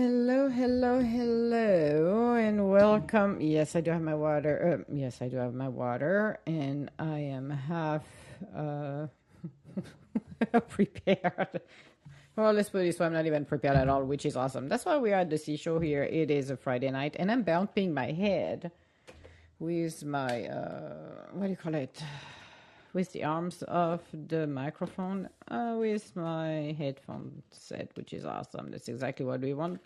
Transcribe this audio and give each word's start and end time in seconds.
Hello, 0.00 0.48
hello, 0.48 1.00
hello, 1.00 2.34
and 2.34 2.70
welcome. 2.70 3.40
Yes, 3.40 3.74
I 3.74 3.80
do 3.80 3.90
have 3.90 4.00
my 4.00 4.14
water. 4.14 4.86
Uh, 4.86 4.94
yes, 4.94 5.20
I 5.20 5.26
do 5.26 5.38
have 5.38 5.54
my 5.54 5.66
water, 5.66 6.38
and 6.46 6.88
I 7.00 7.18
am 7.18 7.50
half 7.50 8.04
uh, 8.54 9.08
prepared. 10.68 11.62
Well, 12.36 12.52
let's 12.52 12.70
put 12.70 12.82
it 12.82 12.84
this 12.84 13.00
way: 13.00 13.06
I'm 13.06 13.12
not 13.12 13.26
even 13.26 13.44
prepared 13.44 13.76
at 13.76 13.88
all, 13.88 14.04
which 14.04 14.24
is 14.24 14.36
awesome. 14.36 14.68
That's 14.68 14.84
why 14.84 14.98
we 14.98 15.12
are 15.12 15.18
at 15.22 15.30
the 15.30 15.38
seashore 15.38 15.82
here. 15.82 16.04
It 16.04 16.30
is 16.30 16.50
a 16.50 16.56
Friday 16.56 16.92
night, 16.92 17.16
and 17.18 17.28
I'm 17.28 17.42
bumping 17.42 17.92
my 17.92 18.12
head 18.12 18.70
with 19.58 20.04
my 20.04 20.44
uh, 20.44 21.26
what 21.32 21.46
do 21.46 21.50
you 21.50 21.56
call 21.56 21.74
it? 21.74 22.00
With 22.98 23.12
the 23.12 23.22
arms 23.22 23.62
of 23.68 24.00
the 24.12 24.48
microphone, 24.48 25.28
uh, 25.46 25.76
with 25.78 26.16
my 26.16 26.74
headphone 26.76 27.42
set, 27.52 27.92
which 27.94 28.12
is 28.12 28.24
awesome. 28.24 28.72
That's 28.72 28.88
exactly 28.88 29.24
what 29.24 29.40
we 29.40 29.54
want. 29.54 29.78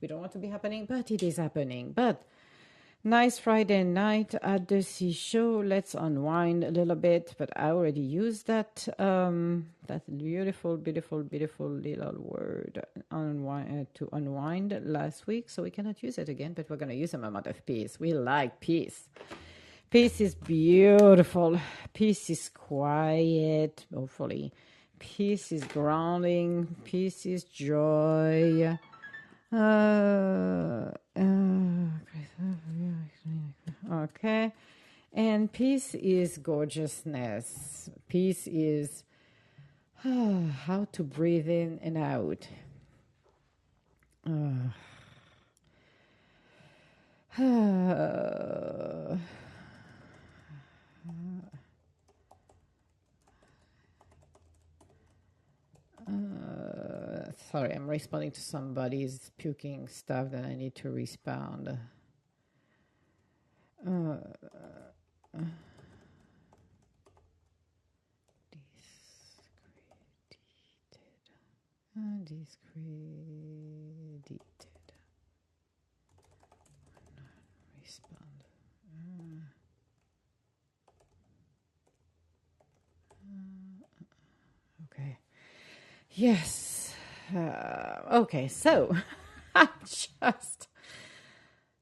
We 0.00 0.08
don't 0.08 0.20
want 0.20 0.32
to 0.32 0.38
be 0.38 0.48
happening, 0.48 0.86
but 0.86 1.10
it 1.10 1.22
is 1.22 1.36
happening. 1.36 1.92
But 1.92 2.22
nice 3.04 3.38
Friday 3.38 3.84
night 3.84 4.34
at 4.40 4.68
the 4.68 4.82
seashore. 4.82 5.66
Let's 5.66 5.94
unwind 5.94 6.64
a 6.64 6.70
little 6.70 6.96
bit. 6.96 7.34
But 7.36 7.50
I 7.56 7.72
already 7.72 8.00
used 8.00 8.46
that 8.46 8.88
um, 8.98 9.66
that 9.86 10.04
beautiful, 10.16 10.78
beautiful, 10.78 11.22
beautiful 11.22 11.68
little 11.68 12.14
word 12.16 12.82
unwind 13.10 13.68
uh, 13.82 13.84
to 13.98 14.08
unwind 14.14 14.80
last 14.82 15.26
week. 15.26 15.50
So 15.50 15.62
we 15.62 15.70
cannot 15.70 16.02
use 16.02 16.16
it 16.16 16.30
again, 16.30 16.54
but 16.54 16.70
we're 16.70 16.76
gonna 16.76 16.94
use 16.94 17.12
a 17.12 17.18
moment 17.18 17.46
of 17.48 17.66
peace. 17.66 18.00
We 18.00 18.14
like 18.14 18.60
peace. 18.60 19.10
Peace 19.90 20.20
is 20.20 20.36
beautiful. 20.36 21.60
Peace 21.92 22.30
is 22.30 22.48
quiet, 22.48 23.86
hopefully. 23.92 24.52
Peace 25.00 25.50
is 25.50 25.64
grounding. 25.64 26.76
Peace 26.84 27.26
is 27.26 27.42
joy. 27.42 28.78
Uh, 29.52 29.56
uh, 29.56 30.92
okay. 33.92 34.52
And 35.12 35.52
peace 35.52 35.96
is 35.96 36.38
gorgeousness. 36.38 37.90
Peace 38.06 38.46
is 38.46 39.02
how 40.04 40.86
to 40.92 41.02
breathe 41.02 41.48
in 41.48 41.80
and 41.82 41.98
out. 41.98 42.46
Uh, 44.24 44.70
Uh, 56.08 57.32
sorry, 57.50 57.72
I'm 57.72 57.88
responding 57.88 58.32
to 58.32 58.40
somebody's 58.40 59.30
puking 59.38 59.88
stuff 59.88 60.30
that 60.32 60.44
I 60.44 60.54
need 60.54 60.74
to 60.76 60.90
respond. 60.90 61.78
Uh, 63.86 64.16
uh, 65.36 65.40
discredited. 72.24 73.89
Okay. 84.92 85.18
Yes. 86.10 86.94
Uh, 87.34 88.00
okay, 88.12 88.48
so 88.48 88.94
just. 89.84 90.68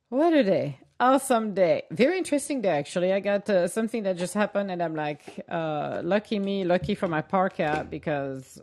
What 0.08 0.32
a 0.32 0.42
day. 0.42 0.78
Awesome 1.00 1.54
day. 1.54 1.82
Very 1.90 2.18
interesting 2.18 2.60
day, 2.60 2.70
actually. 2.70 3.12
I 3.12 3.20
got 3.20 3.48
uh, 3.48 3.68
something 3.68 4.02
that 4.02 4.16
just 4.16 4.34
happened, 4.34 4.70
and 4.70 4.82
I'm 4.82 4.94
like, 4.94 5.44
uh, 5.48 6.00
lucky 6.02 6.38
me, 6.38 6.64
lucky 6.64 6.94
for 6.94 7.06
my 7.08 7.22
parka, 7.22 7.86
because 7.88 8.60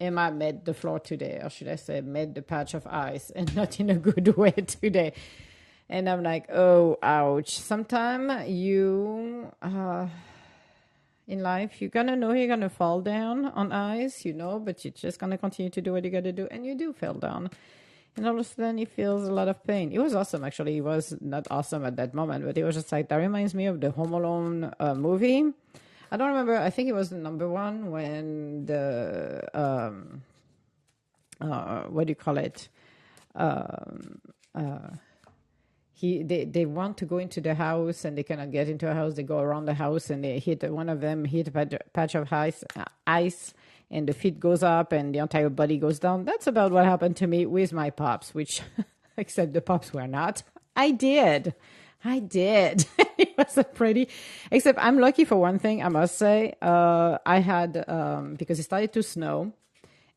Emma 0.00 0.30
made 0.30 0.64
the 0.64 0.74
floor 0.74 1.00
today, 1.00 1.40
or 1.42 1.50
should 1.50 1.68
I 1.68 1.76
say, 1.76 2.00
made 2.00 2.34
the 2.34 2.42
patch 2.42 2.74
of 2.74 2.86
ice, 2.86 3.30
and 3.30 3.54
not 3.56 3.80
in 3.80 3.90
a 3.90 3.94
good 3.94 4.28
way 4.36 4.50
today. 4.50 5.14
And 5.88 6.08
I'm 6.08 6.22
like, 6.22 6.50
oh, 6.50 6.98
ouch. 7.02 7.58
Sometimes 7.58 8.50
you. 8.50 9.50
Uh, 9.62 10.08
in 11.28 11.42
life. 11.42 11.80
You're 11.80 11.90
gonna 11.90 12.16
know 12.16 12.32
you're 12.32 12.48
gonna 12.48 12.70
fall 12.70 13.00
down 13.00 13.44
on 13.46 13.70
ice, 13.70 14.24
you 14.24 14.32
know, 14.32 14.58
but 14.58 14.84
you're 14.84 14.92
just 14.92 15.18
gonna 15.20 15.38
continue 15.38 15.70
to 15.70 15.80
do 15.80 15.92
what 15.92 16.04
you 16.04 16.10
gotta 16.10 16.32
do, 16.32 16.48
and 16.50 16.66
you 16.66 16.74
do 16.74 16.92
fall 16.92 17.14
down. 17.14 17.50
And 18.16 18.26
all 18.26 18.32
of 18.32 18.40
a 18.40 18.44
sudden, 18.44 18.78
he 18.78 18.84
feels 18.84 19.28
a 19.28 19.32
lot 19.32 19.46
of 19.46 19.62
pain. 19.64 19.92
It 19.92 20.00
was 20.00 20.14
awesome, 20.14 20.42
actually. 20.42 20.78
It 20.78 20.80
was 20.80 21.14
not 21.20 21.46
awesome 21.50 21.84
at 21.84 21.94
that 21.96 22.14
moment, 22.14 22.44
but 22.44 22.58
it 22.58 22.64
was 22.64 22.74
just 22.74 22.90
like 22.90 23.08
that 23.10 23.16
reminds 23.16 23.54
me 23.54 23.66
of 23.66 23.80
the 23.80 23.92
Home 23.92 24.12
Alone 24.12 24.72
uh, 24.80 24.94
movie. 24.94 25.44
I 26.10 26.16
don't 26.16 26.28
remember. 26.28 26.56
I 26.56 26.70
think 26.70 26.88
it 26.88 26.94
was 26.94 27.12
number 27.12 27.48
one 27.48 27.90
when 27.90 28.66
the 28.66 29.46
um, 29.54 30.22
uh, 31.40 31.82
what 31.82 32.06
do 32.06 32.10
you 32.10 32.16
call 32.16 32.38
it? 32.38 32.68
Um, 33.34 34.20
uh, 34.54 34.88
he 35.98 36.22
they, 36.22 36.44
they 36.44 36.64
want 36.64 36.96
to 36.98 37.04
go 37.04 37.18
into 37.18 37.40
the 37.40 37.54
house 37.56 38.04
and 38.04 38.16
they 38.16 38.22
cannot 38.22 38.52
get 38.52 38.68
into 38.68 38.88
a 38.88 38.94
house. 38.94 39.14
They 39.14 39.24
go 39.24 39.40
around 39.40 39.64
the 39.64 39.74
house 39.74 40.10
and 40.10 40.22
they 40.22 40.38
hit 40.38 40.62
one 40.70 40.88
of 40.88 41.00
them 41.00 41.24
hit 41.24 41.48
a 41.48 41.80
patch 41.92 42.14
of 42.14 42.32
ice 42.32 42.62
ice 43.04 43.52
and 43.90 44.08
the 44.08 44.12
feet 44.12 44.38
goes 44.38 44.62
up 44.62 44.92
and 44.92 45.12
the 45.12 45.18
entire 45.18 45.48
body 45.48 45.76
goes 45.76 45.98
down. 45.98 46.24
That's 46.24 46.46
about 46.46 46.70
what 46.70 46.84
happened 46.84 47.16
to 47.16 47.26
me 47.26 47.46
with 47.46 47.72
my 47.72 47.90
pops 47.90 48.32
which 48.32 48.62
except 49.16 49.54
the 49.54 49.60
pops 49.60 49.92
were 49.92 50.06
not. 50.06 50.44
I 50.76 50.92
did. 50.92 51.54
I 52.04 52.20
did. 52.20 52.86
It 53.18 53.36
was 53.36 53.58
a 53.58 53.64
pretty 53.64 54.08
except 54.52 54.78
i'm 54.80 55.00
lucky 55.00 55.24
for 55.24 55.34
one 55.34 55.58
thing 55.58 55.82
i 55.82 55.88
must 55.88 56.16
say. 56.16 56.54
Uh, 56.62 57.18
i 57.26 57.40
had 57.40 57.84
um, 57.88 58.34
because 58.34 58.60
it 58.60 58.62
started 58.62 58.92
to 58.92 59.02
snow 59.02 59.52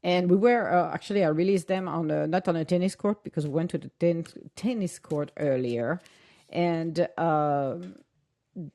and 0.04 0.30
we 0.30 0.38
were 0.38 0.72
uh, 0.72 0.94
actually 0.94 1.24
I 1.24 1.30
released 1.30 1.68
them 1.68 1.88
on 1.88 2.12
a, 2.12 2.28
not 2.28 2.48
on 2.48 2.56
a 2.56 2.66
tennis 2.66 2.96
court 2.96 3.24
because 3.24 3.46
we 3.46 3.54
went 3.54 3.72
to 3.72 3.78
the 3.78 3.90
ten- 4.00 4.26
tennis 4.56 5.00
court 5.00 5.32
earlier, 5.38 6.02
and 6.50 7.08
uh, 7.18 7.76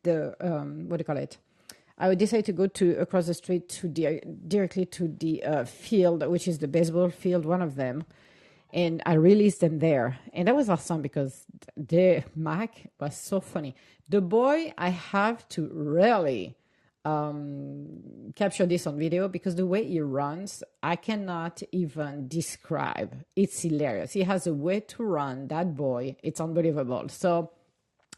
the 0.03 0.37
um, 0.41 0.89
what 0.89 0.99
do 0.99 1.01
you 1.03 1.05
call 1.05 1.17
it? 1.17 1.39
I 1.99 2.15
decided 2.15 2.45
to 2.47 2.53
go 2.53 2.67
to 2.67 2.97
across 2.99 3.27
the 3.27 3.35
street 3.35 3.69
to 3.71 3.89
di- 3.89 4.21
directly 4.47 4.85
to 4.87 5.09
the 5.09 5.43
uh, 5.43 5.65
field, 5.65 6.27
which 6.27 6.47
is 6.47 6.59
the 6.59 6.69
baseball 6.69 7.09
field, 7.09 7.47
one 7.47 7.63
of 7.63 7.77
them, 7.77 8.05
and 8.73 9.03
I 9.07 9.15
released 9.15 9.61
them 9.61 9.79
there, 9.79 10.19
and 10.33 10.47
that 10.47 10.55
was 10.55 10.69
awesome 10.69 11.03
because 11.03 11.47
the 11.77 12.23
Mac 12.35 12.91
was 13.01 13.17
so 13.17 13.41
funny. 13.41 13.75
The 14.09 14.21
boy, 14.21 14.73
I 14.77 14.91
have 14.91 15.49
to 15.51 15.69
really 15.73 16.55
um, 17.07 18.33
capture 18.35 18.67
this 18.67 18.87
on 18.87 18.99
video 18.99 19.29
because 19.29 19.55
the 19.55 19.65
way 19.65 19.85
he 19.85 20.01
runs, 20.01 20.65
I 20.83 20.97
cannot 20.97 21.63
even 21.71 22.27
describe. 22.27 23.25
It's 23.37 23.63
hilarious. 23.63 24.13
He 24.13 24.25
has 24.25 24.47
a 24.49 24.53
way 24.53 24.81
to 24.81 25.05
run, 25.05 25.47
that 25.49 25.77
boy. 25.77 26.17
It's 26.25 26.41
unbelievable. 26.41 27.09
So 27.09 27.53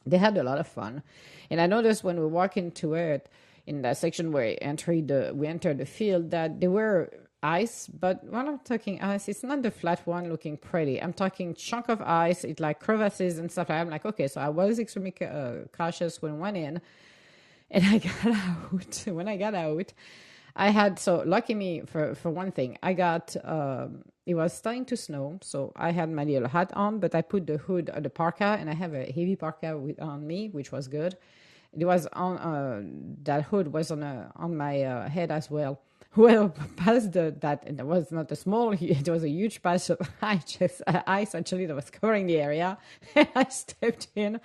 they 0.06 0.16
had 0.16 0.38
a 0.38 0.42
lot 0.42 0.58
of 0.58 0.66
fun. 0.66 1.02
And 1.50 1.60
I 1.60 1.66
noticed 1.66 2.02
when 2.02 2.18
we 2.18 2.26
walk 2.26 2.56
into 2.56 2.94
it, 2.94 3.28
in 3.66 3.82
that 3.82 3.98
section 3.98 4.32
where 4.32 4.46
we 4.46 4.58
entered 4.62 5.08
the, 5.08 5.32
we 5.34 5.46
entered 5.46 5.76
the 5.76 5.84
field, 5.84 6.30
that 6.30 6.58
there 6.58 6.70
were 6.70 7.12
ice, 7.42 7.86
but 7.88 8.24
when 8.24 8.48
I'm 8.48 8.58
talking 8.60 9.02
ice, 9.02 9.28
it's 9.28 9.42
not 9.42 9.60
the 9.60 9.70
flat 9.70 10.06
one 10.06 10.30
looking 10.30 10.56
pretty. 10.56 11.02
I'm 11.02 11.12
talking 11.12 11.54
chunk 11.54 11.90
of 11.90 12.00
ice, 12.00 12.42
it 12.44 12.58
like 12.58 12.80
crevasses 12.80 13.38
and 13.38 13.52
stuff. 13.52 13.68
I'm 13.68 13.90
like, 13.90 14.06
okay, 14.06 14.28
so 14.28 14.40
I 14.40 14.48
was 14.48 14.78
extremely 14.78 15.14
uh, 15.20 15.66
cautious 15.76 16.22
when 16.22 16.32
I 16.32 16.36
went 16.36 16.56
in 16.56 16.80
and 17.70 17.84
I 17.84 17.98
got 18.24 18.26
out. 18.26 19.04
when 19.06 19.28
I 19.28 19.36
got 19.36 19.54
out, 19.54 19.92
I 20.56 20.70
had 20.70 20.98
so 20.98 21.22
lucky 21.24 21.54
me 21.54 21.82
for 21.86 22.14
for 22.14 22.30
one 22.30 22.52
thing. 22.52 22.78
I 22.82 22.92
got 22.92 23.36
um, 23.44 24.02
it 24.26 24.34
was 24.34 24.52
starting 24.52 24.84
to 24.86 24.96
snow, 24.96 25.38
so 25.42 25.72
I 25.76 25.90
had 25.92 26.10
my 26.10 26.24
little 26.24 26.48
hat 26.48 26.72
on, 26.74 26.98
but 26.98 27.14
I 27.14 27.22
put 27.22 27.46
the 27.46 27.58
hood 27.58 27.90
of 27.90 28.02
the 28.02 28.10
parka, 28.10 28.56
and 28.58 28.68
I 28.68 28.74
have 28.74 28.92
a 28.94 29.04
heavy 29.06 29.36
parka 29.36 29.76
with, 29.78 30.00
on 30.00 30.26
me, 30.26 30.48
which 30.50 30.72
was 30.72 30.88
good. 30.88 31.16
It 31.78 31.84
was 31.84 32.06
on 32.12 32.38
uh, 32.38 32.82
that 33.24 33.44
hood 33.44 33.72
was 33.72 33.90
on 33.90 34.02
a, 34.02 34.32
on 34.36 34.56
my 34.56 34.82
uh, 34.82 35.08
head 35.08 35.30
as 35.30 35.50
well. 35.50 35.80
Well, 36.16 36.48
past 36.76 37.12
the, 37.12 37.36
that, 37.40 37.64
and 37.66 37.78
it 37.78 37.86
was 37.86 38.10
not 38.10 38.32
a 38.32 38.36
small, 38.36 38.72
it 38.80 39.08
was 39.08 39.22
a 39.22 39.28
huge 39.28 39.62
patch 39.62 39.90
of 39.90 39.98
ice, 40.22 40.58
ice 41.06 41.34
actually 41.34 41.66
that 41.66 41.74
was 41.76 41.90
covering 41.90 42.26
the 42.26 42.40
area. 42.40 42.78
I 43.14 43.46
stepped 43.50 44.08
in 44.16 44.40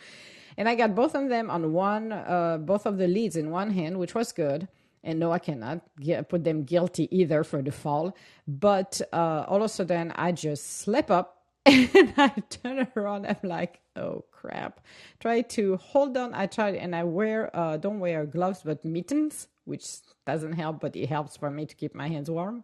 and 0.58 0.70
I 0.70 0.76
got 0.76 0.96
both 0.96 1.16
of 1.16 1.30
them 1.30 1.50
on 1.50 1.74
one, 1.74 2.12
uh, 2.12 2.58
both 2.60 2.86
of 2.86 2.98
the 2.98 3.08
leads 3.08 3.36
in 3.36 3.50
one 3.52 3.72
hand, 3.72 4.00
which 4.00 4.16
was 4.16 4.32
good. 4.32 4.68
And 5.04 5.20
no, 5.20 5.32
I 5.32 5.40
cannot 5.40 5.82
get, 6.00 6.30
put 6.30 6.46
them 6.46 6.64
guilty 6.64 7.10
either 7.16 7.44
for 7.44 7.62
the 7.62 7.72
fall. 7.72 8.16
But 8.48 9.02
uh, 9.12 9.46
all 9.48 9.58
of 9.58 9.64
a 9.64 9.70
sudden, 9.70 10.12
I 10.16 10.32
just 10.32 10.80
slip 10.80 11.12
up 11.12 11.44
and 11.66 12.14
I 12.18 12.30
turn 12.50 12.88
around. 12.96 13.26
I'm 13.26 13.38
like, 13.44 13.82
oh 13.96 14.24
crap. 14.32 14.80
Try 15.20 15.42
to 15.42 15.78
hold 15.78 16.16
on. 16.18 16.34
I 16.34 16.46
try 16.46 16.70
and 16.72 16.96
I 16.96 17.04
wear, 17.04 17.54
uh, 17.56 17.78
don't 17.78 18.00
wear 18.00 18.26
gloves, 18.26 18.62
but 18.64 18.86
mittens, 18.86 19.48
which 19.66 19.86
doesn't 20.26 20.54
help, 20.54 20.80
but 20.80 20.96
it 20.96 21.10
helps 21.10 21.36
for 21.36 21.50
me 21.50 21.66
to 21.66 21.76
keep 21.76 21.94
my 21.96 22.08
hands 22.08 22.30
warm. 22.30 22.64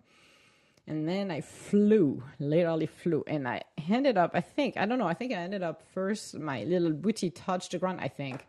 And 0.90 1.08
then 1.08 1.30
I 1.30 1.42
flew, 1.42 2.24
literally 2.40 2.88
flew. 2.88 3.24
And 3.28 3.48
I 3.48 3.62
ended 3.88 4.18
up, 4.18 4.32
I 4.34 4.42
think, 4.42 4.76
I 4.76 4.88
don't 4.88 4.98
know, 4.98 5.08
I 5.08 5.14
think 5.14 5.32
I 5.32 5.36
ended 5.36 5.62
up 5.62 5.84
first, 5.94 6.34
my 6.38 6.64
little 6.64 6.92
booty 6.92 7.30
touched 7.30 7.74
the 7.74 7.78
ground, 7.78 8.00
I 8.02 8.08
think, 8.08 8.48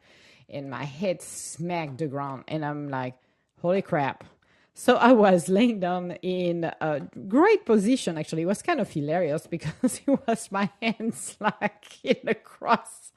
and 0.48 0.70
my 0.70 0.84
head 0.84 1.20
smacked 1.20 1.98
the 1.98 2.06
ground. 2.06 2.44
And 2.48 2.64
I'm 2.64 2.88
like, 2.88 3.14
holy 3.60 3.82
crap. 3.82 4.25
So 4.72 4.96
I 4.96 5.12
was 5.12 5.48
laying 5.58 5.81
down 5.81 6.12
in 6.22 6.64
a 6.81 7.02
great 7.28 7.66
position, 7.66 8.16
actually. 8.16 8.42
It 8.42 8.46
was 8.46 8.62
kind 8.62 8.81
of 8.81 8.90
hilarious 8.90 9.46
because 9.56 10.00
it 10.06 10.26
was 10.26 10.50
my 10.50 10.70
hands 10.81 11.37
like 11.40 12.02
in 12.02 12.26
a 12.26 12.34
cross, 12.34 13.12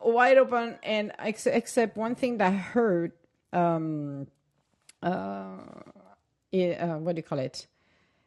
wide 0.00 0.38
open. 0.38 0.76
And 0.84 1.10
ex- 1.18 1.48
except 1.48 1.96
one 1.96 2.14
thing 2.14 2.38
that 2.38 2.52
hurt, 2.52 3.16
um, 3.52 4.28
uh, 5.02 5.56
it, 6.52 6.80
uh, 6.80 6.98
what 6.98 7.16
do 7.16 7.18
you 7.18 7.24
call 7.24 7.40
it? 7.40 7.66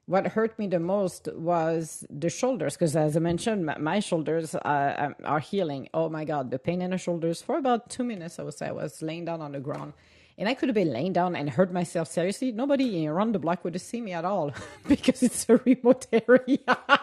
What 0.05 0.27
hurt 0.27 0.57
me 0.59 0.67
the 0.67 0.79
most 0.79 1.29
was 1.35 2.05
the 2.09 2.29
shoulders 2.29 2.75
because 2.75 2.95
as 2.95 3.15
i 3.15 3.19
mentioned 3.19 3.65
my, 3.79 3.99
shoulders 3.99 4.55
uh, 4.55 5.11
are 5.23 5.39
healing. 5.39 5.89
Oh 5.93 6.09
my 6.09 6.25
god 6.25 6.51
the 6.51 6.59
pain 6.59 6.81
in 6.81 6.91
the 6.91 6.97
shoulders. 6.97 7.41
For 7.41 7.57
about 7.57 7.89
two 7.89 8.03
minutes 8.03 8.39
i 8.39 8.43
would 8.43 8.53
say 8.53 8.67
i 8.67 8.71
was 8.71 9.01
laying 9.01 9.25
down 9.25 9.41
on 9.41 9.53
the 9.53 9.59
ground. 9.59 9.93
And 10.37 10.49
i 10.49 10.53
could 10.53 10.69
have 10.69 10.75
been 10.75 10.91
laying 10.93 11.13
down 11.13 11.35
and 11.35 11.49
hurt 11.49 11.71
myself 11.71 12.07
seriously. 12.09 12.51
Nobody 12.51 13.07
around 13.07 13.33
the 13.33 13.39
block 13.39 13.63
would 13.63 13.75
have 13.75 13.81
seen 13.83 14.05
me 14.05 14.13
at 14.13 14.25
all 14.25 14.51
because 14.87 15.23
it's 15.23 15.47
a 15.49 15.57
remote 15.57 16.07
area. 16.13 16.59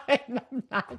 And 0.09 0.41
i'm 0.51 0.62
like 0.71 0.99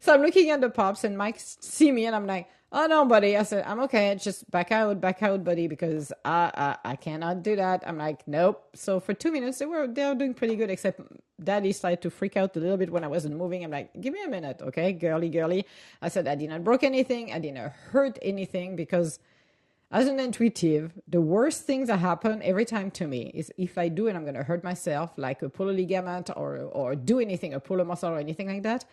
so 0.00 0.12
i'm 0.12 0.22
looking 0.22 0.50
at 0.50 0.60
the 0.60 0.70
pops 0.70 1.04
and 1.04 1.16
mike 1.16 1.36
see 1.38 1.92
me 1.92 2.06
and 2.06 2.16
i'm 2.16 2.26
like 2.26 2.48
oh 2.72 2.86
no 2.86 3.04
buddy. 3.04 3.36
I 3.36 3.42
said 3.42 3.64
i'm 3.66 3.80
okay. 3.80 4.16
Just 4.20 4.50
back 4.50 4.72
out 4.72 5.00
back 5.00 5.22
out 5.22 5.44
buddy 5.44 5.66
because 5.66 6.12
i 6.24 6.50
i, 6.84 6.92
I 6.92 6.96
cannot 6.96 7.42
do 7.42 7.56
that. 7.56 7.82
I'm 7.86 7.98
like 7.98 8.26
nope. 8.26 8.62
So 8.74 9.00
for 9.00 9.14
two 9.14 9.32
minutes 9.32 9.58
they 9.58 9.66
were 9.66 9.86
they 9.86 10.04
were 10.04 10.14
doing 10.14 10.34
pretty 10.34 10.56
good 10.56 10.70
except 10.70 11.00
daddy 11.42 11.72
started 11.72 12.02
to 12.02 12.10
freak 12.10 12.36
out 12.36 12.54
a 12.56 12.60
little 12.60 12.76
bit 12.76 12.90
when 12.90 13.04
i 13.04 13.08
wasn't 13.08 13.36
moving. 13.36 13.64
I'm 13.64 13.70
like 13.70 13.90
give 14.00 14.12
me 14.12 14.22
a 14.22 14.28
minute 14.28 14.62
okay 14.62 14.92
girly 14.92 15.28
girly. 15.28 15.66
I 16.00 16.08
said 16.08 16.28
i 16.28 16.34
did 16.34 16.50
not 16.50 16.64
broke 16.64 16.84
anything. 16.84 17.32
I 17.32 17.38
didn't 17.38 17.72
hurt 17.90 18.18
anything 18.22 18.76
because 18.76 19.18
as 19.92 20.06
an 20.06 20.20
intuitive, 20.20 20.92
the 21.08 21.20
worst 21.20 21.64
things 21.64 21.88
that 21.88 21.98
happen 21.98 22.40
every 22.44 22.64
time 22.64 22.92
to 22.92 23.08
me 23.08 23.32
is 23.34 23.50
if 23.58 23.76
I 23.76 23.88
do 23.88 24.06
and 24.06 24.16
I'm 24.16 24.22
going 24.22 24.36
to 24.36 24.44
hurt 24.44 24.62
myself, 24.62 25.10
like 25.16 25.42
a 25.42 25.48
pull 25.48 25.68
a 25.68 25.72
ligament 25.72 26.30
or, 26.36 26.58
or 26.58 26.94
do 26.94 27.18
anything, 27.18 27.54
a 27.54 27.58
pull 27.58 27.80
a 27.80 27.84
muscle 27.84 28.08
or 28.08 28.20
anything 28.20 28.46
like 28.46 28.62
that. 28.62 28.84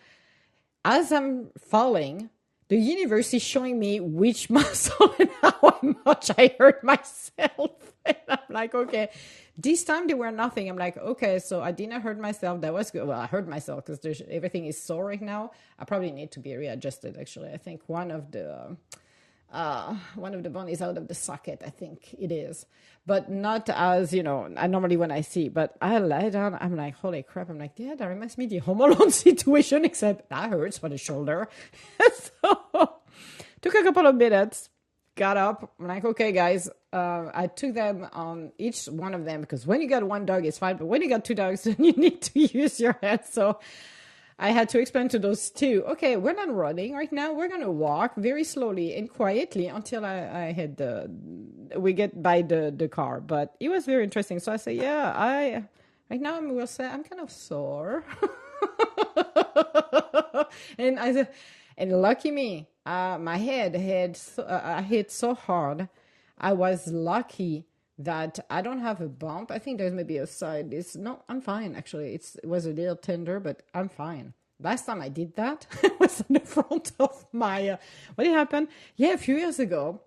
As 0.90 1.12
I'm 1.12 1.50
falling, 1.58 2.30
the 2.68 2.78
universe 2.78 3.34
is 3.34 3.42
showing 3.42 3.78
me 3.78 4.00
which 4.00 4.48
muscle 4.58 5.14
and 5.18 5.28
how 5.42 5.78
much 6.06 6.30
I 6.38 6.56
hurt 6.58 6.82
myself. 6.82 7.72
And 8.06 8.16
I'm 8.26 8.38
like, 8.48 8.74
okay, 8.74 9.10
this 9.58 9.84
time 9.84 10.06
they 10.06 10.14
were 10.14 10.30
nothing. 10.30 10.66
I'm 10.70 10.78
like, 10.78 10.96
okay, 10.96 11.40
so 11.40 11.60
I 11.60 11.72
didn't 11.72 12.00
hurt 12.00 12.18
myself. 12.18 12.62
That 12.62 12.72
was 12.72 12.90
good. 12.90 13.06
Well, 13.06 13.20
I 13.20 13.26
hurt 13.26 13.46
myself 13.46 13.84
because 13.84 14.22
everything 14.30 14.64
is 14.64 14.82
sore 14.82 15.04
right 15.04 15.20
now. 15.20 15.50
I 15.78 15.84
probably 15.84 16.10
need 16.10 16.30
to 16.32 16.40
be 16.40 16.56
readjusted. 16.56 17.18
Actually, 17.18 17.50
I 17.50 17.58
think 17.58 17.82
one 17.86 18.10
of 18.10 18.32
the 18.32 18.78
uh, 19.52 19.94
one 20.14 20.32
of 20.32 20.42
the 20.42 20.48
bone 20.48 20.70
is 20.70 20.80
out 20.80 20.96
of 20.96 21.06
the 21.06 21.14
socket. 21.14 21.62
I 21.66 21.68
think 21.68 22.14
it 22.18 22.32
is, 22.32 22.64
but 23.08 23.30
not 23.30 23.70
as 23.70 24.12
you 24.12 24.22
know. 24.22 24.46
Normally 24.46 24.98
when 24.98 25.10
I 25.10 25.22
see, 25.22 25.48
but 25.48 25.74
I 25.80 25.96
lie 25.96 26.28
down. 26.28 26.58
I'm 26.60 26.76
like, 26.76 26.94
holy 26.96 27.22
crap! 27.22 27.48
I'm 27.48 27.58
like, 27.58 27.72
yeah, 27.76 27.94
that 27.94 28.06
reminds 28.06 28.36
me 28.36 28.44
of 28.44 28.50
the 28.50 28.58
Home 28.58 28.82
Alone 28.82 29.10
situation, 29.24 29.86
except 29.86 30.28
that 30.28 30.50
hurts 30.50 30.76
for 30.76 30.90
the 30.90 30.98
shoulder. 30.98 31.48
so 32.14 33.00
took 33.62 33.74
a 33.74 33.82
couple 33.82 34.06
of 34.06 34.14
minutes 34.14 34.68
got 35.16 35.36
up. 35.36 35.74
I'm 35.80 35.86
like, 35.88 36.04
okay, 36.04 36.32
guys. 36.32 36.70
Uh, 36.92 37.30
I 37.34 37.48
took 37.48 37.74
them 37.74 38.08
on 38.12 38.52
each 38.56 38.86
one 38.86 39.14
of 39.14 39.24
them 39.24 39.42
because 39.42 39.66
when 39.66 39.82
you 39.82 39.88
got 39.88 40.04
one 40.04 40.24
dog, 40.24 40.46
it's 40.46 40.58
fine. 40.58 40.76
But 40.76 40.86
when 40.86 41.02
you 41.02 41.08
got 41.08 41.24
two 41.24 41.34
dogs, 41.34 41.62
then 41.64 41.76
you 41.78 41.92
need 41.92 42.22
to 42.22 42.40
use 42.40 42.78
your 42.78 42.96
head. 43.02 43.26
So 43.26 43.58
I 44.40 44.50
had 44.50 44.68
to 44.70 44.78
explain 44.78 45.08
to 45.08 45.18
those 45.18 45.50
two, 45.50 45.82
okay, 45.88 46.16
we're 46.16 46.32
not 46.32 46.54
running 46.54 46.94
right 46.94 47.12
now. 47.12 47.32
We're 47.32 47.48
going 47.48 47.62
to 47.62 47.70
walk 47.70 48.14
very 48.16 48.44
slowly 48.44 48.94
and 48.94 49.10
quietly 49.10 49.66
until 49.66 50.04
I, 50.04 50.18
I 50.18 50.52
had 50.52 50.76
the, 50.76 51.10
we 51.76 51.92
get 51.92 52.22
by 52.22 52.42
the, 52.42 52.72
the 52.74 52.86
car. 52.88 53.20
But 53.20 53.56
it 53.58 53.68
was 53.68 53.84
very 53.84 54.04
interesting. 54.04 54.38
So 54.38 54.52
I 54.52 54.56
say, 54.56 54.74
yeah, 54.74 55.12
I, 55.16 55.64
right 56.08 56.20
now 56.20 56.36
I 56.36 56.40
will 56.40 56.68
say 56.68 56.86
I'm 56.86 57.02
kind 57.02 57.20
of 57.20 57.32
sore. 57.32 58.04
and 60.78 61.00
I 61.00 61.12
said, 61.12 61.28
and 61.76 62.00
lucky 62.00 62.30
me, 62.30 62.68
uh, 62.86 63.18
my 63.20 63.38
head 63.38 63.74
had 63.74 64.16
so, 64.16 64.44
uh, 64.44 64.82
hit 64.82 65.10
so 65.10 65.34
hard. 65.34 65.88
I 66.38 66.52
was 66.52 66.86
lucky 66.86 67.66
that 67.98 68.38
I 68.48 68.62
don't 68.62 68.80
have 68.80 69.00
a 69.00 69.08
bump. 69.08 69.50
I 69.50 69.58
think 69.58 69.78
there's 69.78 69.92
maybe 69.92 70.18
a 70.18 70.26
side. 70.26 70.72
It's 70.72 70.96
no, 70.96 71.22
I'm 71.28 71.40
fine 71.40 71.74
actually. 71.74 72.14
It's, 72.14 72.36
it 72.36 72.46
was 72.46 72.66
a 72.66 72.70
little 72.70 72.96
tender, 72.96 73.40
but 73.40 73.62
I'm 73.74 73.88
fine. 73.88 74.34
Last 74.60 74.86
time 74.86 75.00
I 75.02 75.08
did 75.08 75.36
that 75.36 75.66
was 76.00 76.22
in 76.28 76.34
the 76.34 76.40
front 76.40 76.92
of 76.98 77.26
my. 77.32 77.70
Uh, 77.70 77.76
what 78.14 78.26
happened? 78.26 78.68
Yeah, 78.96 79.12
a 79.12 79.18
few 79.18 79.36
years 79.36 79.58
ago. 79.58 80.00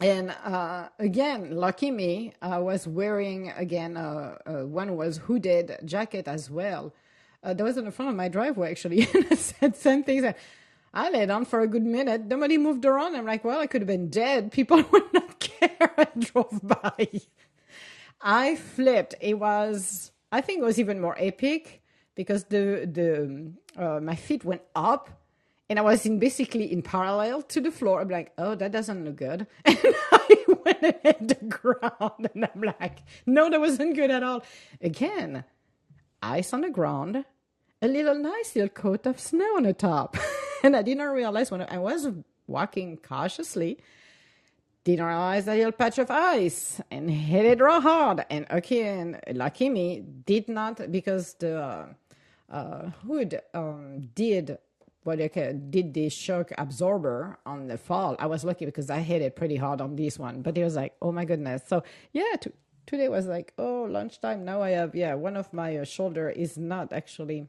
And 0.00 0.34
uh, 0.44 0.88
again, 0.98 1.54
lucky 1.54 1.90
me, 1.90 2.32
I 2.42 2.58
was 2.58 2.86
wearing 2.88 3.50
again 3.50 3.96
uh, 3.96 4.38
uh, 4.46 4.66
one 4.66 4.96
was 4.96 5.18
hooded 5.18 5.78
jacket 5.84 6.26
as 6.26 6.50
well. 6.50 6.92
Uh, 7.42 7.54
that 7.54 7.62
was 7.62 7.76
in 7.76 7.84
the 7.84 7.90
front 7.90 8.08
of 8.10 8.16
my 8.16 8.28
driveway 8.28 8.70
actually, 8.70 9.08
and 9.14 9.26
I 9.30 9.34
said 9.34 9.76
same 9.76 10.02
things. 10.04 10.24
I 10.94 11.10
lay 11.10 11.24
down 11.26 11.44
for 11.46 11.60
a 11.60 11.66
good 11.66 11.84
minute. 11.84 12.26
Nobody 12.26 12.58
moved 12.58 12.84
around. 12.84 13.16
I'm 13.16 13.24
like, 13.24 13.44
well, 13.44 13.60
I 13.60 13.66
could 13.66 13.80
have 13.80 13.88
been 13.88 14.10
dead. 14.10 14.52
People 14.52 14.82
would 14.92 15.12
not 15.12 15.38
care. 15.38 15.92
I 15.96 16.06
drove 16.18 16.60
by. 16.62 17.08
I 18.20 18.56
flipped. 18.56 19.14
It 19.20 19.38
was, 19.38 20.12
I 20.30 20.40
think 20.40 20.60
it 20.60 20.64
was 20.64 20.78
even 20.78 21.00
more 21.00 21.16
epic 21.18 21.82
because 22.14 22.44
the, 22.44 22.88
the, 22.90 23.52
uh, 23.82 24.00
my 24.00 24.14
feet 24.14 24.44
went 24.44 24.62
up 24.74 25.08
and 25.70 25.78
I 25.78 25.82
was 25.82 26.04
in 26.04 26.18
basically 26.18 26.70
in 26.70 26.82
parallel 26.82 27.40
to 27.42 27.60
the 27.60 27.70
floor. 27.70 28.02
I'm 28.02 28.08
like, 28.08 28.32
oh, 28.36 28.54
that 28.54 28.72
doesn't 28.72 29.04
look 29.04 29.16
good. 29.16 29.46
And 29.64 29.94
I 30.12 30.44
went 30.64 30.82
and 30.82 30.94
hit 31.02 31.28
the 31.28 31.46
ground 31.46 32.30
and 32.34 32.44
I'm 32.54 32.60
like, 32.60 32.98
no, 33.26 33.48
that 33.50 33.60
wasn't 33.60 33.96
good 33.96 34.10
at 34.10 34.22
all. 34.22 34.42
Again, 34.80 35.44
ice 36.22 36.52
on 36.52 36.60
the 36.60 36.70
ground, 36.70 37.24
a 37.80 37.88
little 37.88 38.14
nice 38.14 38.54
little 38.54 38.68
coat 38.68 39.06
of 39.06 39.18
snow 39.18 39.56
on 39.56 39.62
the 39.64 39.72
top. 39.72 40.16
and 40.64 40.76
I 40.76 40.82
didn't 40.82 41.08
realize 41.08 41.50
when 41.50 41.62
I 41.62 41.78
was 41.78 42.08
walking 42.46 42.96
cautiously, 42.96 43.78
didn't 44.84 45.04
realize 45.04 45.44
that 45.44 45.56
little 45.56 45.72
patch 45.72 45.98
of 45.98 46.10
ice 46.10 46.80
and 46.90 47.10
hit 47.10 47.44
it 47.44 47.60
real 47.60 47.80
hard. 47.80 48.24
And 48.30 48.46
again, 48.50 49.20
lucky 49.32 49.68
me, 49.68 50.04
did 50.26 50.48
not 50.48 50.90
because 50.90 51.34
the 51.34 51.60
uh, 51.60 51.86
uh, 52.50 52.90
hood 53.06 53.40
um, 53.54 54.10
did 54.14 54.58
what 55.04 55.20
okay, 55.20 55.52
did 55.52 55.94
the 55.94 56.08
shock 56.08 56.52
absorber 56.58 57.38
on 57.44 57.66
the 57.66 57.76
fall. 57.76 58.14
I 58.20 58.26
was 58.26 58.44
lucky 58.44 58.64
because 58.66 58.88
I 58.88 59.00
hit 59.00 59.20
it 59.20 59.34
pretty 59.34 59.56
hard 59.56 59.80
on 59.80 59.96
this 59.96 60.16
one, 60.16 60.42
but 60.42 60.56
it 60.56 60.62
was 60.62 60.76
like, 60.76 60.94
oh 61.02 61.10
my 61.10 61.24
goodness. 61.24 61.62
So 61.66 61.82
yeah, 62.12 62.36
today 62.86 63.08
was 63.08 63.26
like, 63.26 63.52
oh 63.58 63.82
lunchtime. 63.90 64.44
Now 64.44 64.62
I 64.62 64.70
have 64.70 64.94
yeah, 64.94 65.14
one 65.14 65.36
of 65.36 65.52
my 65.52 65.78
uh, 65.78 65.84
shoulder 65.84 66.30
is 66.30 66.56
not 66.56 66.92
actually 66.92 67.48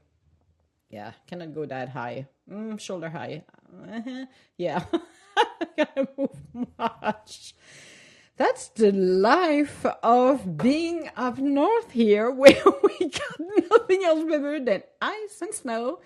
yeah, 0.93 1.13
cannot 1.25 1.55
go 1.55 1.65
that 1.65 1.89
high. 1.89 2.27
Mm, 2.49 2.79
shoulder 2.79 3.09
high. 3.09 3.43
Uh-huh. 3.91 4.25
Yeah, 4.57 4.85
gotta 5.77 6.07
move 6.15 6.37
much. 6.77 7.55
That's 8.37 8.67
the 8.69 8.91
life 8.91 9.85
of 10.03 10.55
being 10.57 11.09
up 11.17 11.39
north 11.39 11.91
here, 11.91 12.29
where 12.41 12.63
we 12.83 13.09
got 13.09 13.39
nothing 13.71 14.03
else 14.05 14.23
better 14.23 14.59
than 14.63 14.83
ice 15.01 15.41
and 15.41 15.53
snow 15.53 15.99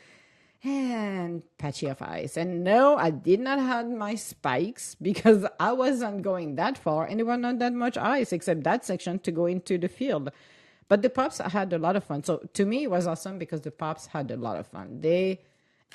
and 0.64 1.44
patchy 1.58 1.88
of 1.88 2.02
ice. 2.02 2.38
And 2.38 2.64
no, 2.64 2.96
I 2.98 3.10
did 3.12 3.42
not 3.42 3.60
have 3.60 3.90
my 3.90 4.16
spikes 4.16 4.96
because 4.96 5.46
I 5.60 5.74
wasn't 5.74 6.22
going 6.22 6.56
that 6.56 6.78
far, 6.78 7.06
and 7.06 7.20
there 7.20 7.26
was 7.26 7.40
not 7.40 7.60
that 7.60 7.74
much 7.74 7.98
ice 7.98 8.32
except 8.32 8.64
that 8.64 8.86
section 8.86 9.20
to 9.20 9.32
go 9.32 9.48
into 9.48 9.78
the 9.78 9.90
field. 9.90 10.32
But 10.90 11.02
the 11.02 11.10
pups 11.10 11.40
had 11.40 11.74
a 11.74 11.78
lot 11.78 11.96
of 11.96 12.04
fun. 12.04 12.24
So 12.24 12.48
to 12.54 12.66
me, 12.66 12.84
it 12.84 12.92
was 12.92 13.08
awesome 13.08 13.38
because 13.38 13.62
the 13.62 13.72
pups 13.72 14.08
had 14.08 14.32
a 14.32 14.38
lot 14.38 14.58
of 14.58 14.68
fun. 14.68 15.02
They 15.02 15.42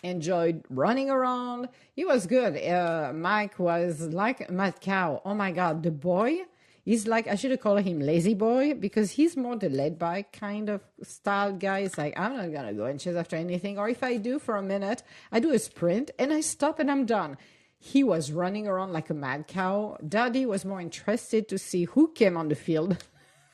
enjoyed 0.02 0.64
running 0.68 1.10
around. 1.10 1.68
It 1.96 2.06
was 2.06 2.26
good. 2.26 2.56
Uh, 2.62 3.12
Mike 3.14 3.58
was 3.58 4.00
like 4.00 4.50
Mad 4.50 4.80
Cow. 4.80 5.22
Oh 5.24 5.34
my 5.34 5.52
God, 5.52 5.82
the 5.82 5.90
boy. 5.90 6.42
He's 6.84 7.06
like 7.06 7.28
I 7.28 7.36
should 7.36 7.52
have 7.52 7.60
called 7.60 7.82
him 7.82 8.00
lazy 8.00 8.34
boy 8.34 8.74
because 8.74 9.12
he's 9.12 9.36
more 9.36 9.54
the 9.54 9.68
led 9.68 10.00
by 10.00 10.22
kind 10.22 10.68
of 10.68 10.80
style 11.02 11.52
guy. 11.52 11.80
It's 11.80 11.96
like 11.96 12.18
I'm 12.18 12.36
not 12.36 12.52
gonna 12.52 12.72
go 12.74 12.86
and 12.86 12.98
chase 12.98 13.14
after 13.14 13.36
anything, 13.36 13.78
or 13.78 13.88
if 13.88 14.02
I 14.02 14.16
do 14.16 14.40
for 14.40 14.56
a 14.56 14.62
minute, 14.62 15.04
I 15.30 15.38
do 15.38 15.52
a 15.52 15.60
sprint 15.60 16.10
and 16.18 16.32
I 16.32 16.40
stop 16.40 16.80
and 16.80 16.90
I'm 16.90 17.06
done. 17.06 17.38
He 17.78 18.02
was 18.02 18.32
running 18.32 18.66
around 18.66 18.92
like 18.92 19.10
a 19.10 19.14
mad 19.14 19.46
cow. 19.46 19.96
Daddy 20.06 20.44
was 20.44 20.64
more 20.64 20.80
interested 20.80 21.48
to 21.48 21.58
see 21.58 21.84
who 21.84 22.12
came 22.12 22.36
on 22.36 22.48
the 22.48 22.56
field 22.56 22.96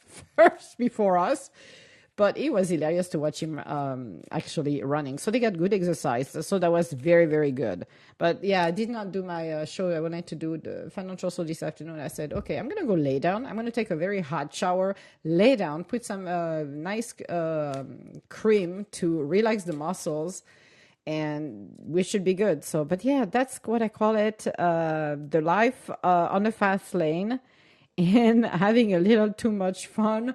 first 0.36 0.78
before 0.78 1.18
us. 1.18 1.50
but 2.18 2.36
it 2.36 2.52
was 2.52 2.68
hilarious 2.68 3.08
to 3.08 3.18
watch 3.18 3.40
him 3.40 3.60
um, 3.64 4.20
actually 4.32 4.82
running. 4.82 5.18
So 5.18 5.30
they 5.30 5.38
got 5.38 5.56
good 5.56 5.72
exercise. 5.72 6.36
So 6.44 6.58
that 6.58 6.70
was 6.70 6.92
very, 6.92 7.26
very 7.26 7.52
good. 7.52 7.86
But 8.18 8.42
yeah, 8.42 8.64
I 8.64 8.72
did 8.72 8.90
not 8.90 9.12
do 9.12 9.22
my 9.22 9.52
uh, 9.52 9.64
show. 9.64 9.90
I 9.90 10.00
wanted 10.00 10.26
to 10.26 10.34
do 10.34 10.58
the 10.58 10.90
financial 10.90 11.30
show 11.30 11.44
this 11.44 11.62
afternoon. 11.62 12.00
I 12.00 12.08
said, 12.08 12.32
okay, 12.32 12.58
I'm 12.58 12.68
going 12.68 12.80
to 12.80 12.86
go 12.86 12.94
lay 12.94 13.20
down. 13.20 13.46
I'm 13.46 13.54
going 13.54 13.66
to 13.66 13.72
take 13.72 13.92
a 13.92 13.96
very 13.96 14.20
hot 14.20 14.52
shower, 14.52 14.96
lay 15.22 15.54
down, 15.54 15.84
put 15.84 16.04
some 16.04 16.26
uh, 16.26 16.64
nice 16.64 17.14
uh, 17.28 17.84
cream 18.28 18.86
to 18.92 19.22
relax 19.22 19.62
the 19.62 19.72
muscles 19.74 20.42
and 21.06 21.72
we 21.86 22.02
should 22.02 22.24
be 22.24 22.34
good. 22.34 22.64
So, 22.64 22.84
but 22.84 23.04
yeah, 23.04 23.26
that's 23.26 23.60
what 23.64 23.80
I 23.80 23.88
call 23.88 24.16
it 24.16 24.46
uh, 24.58 25.16
the 25.30 25.40
life 25.40 25.88
uh, 26.02 26.28
on 26.30 26.42
the 26.42 26.52
fast 26.52 26.94
lane 26.94 27.40
and 27.98 28.46
having 28.46 28.94
a 28.94 29.00
little 29.00 29.32
too 29.32 29.50
much 29.50 29.88
fun 29.88 30.34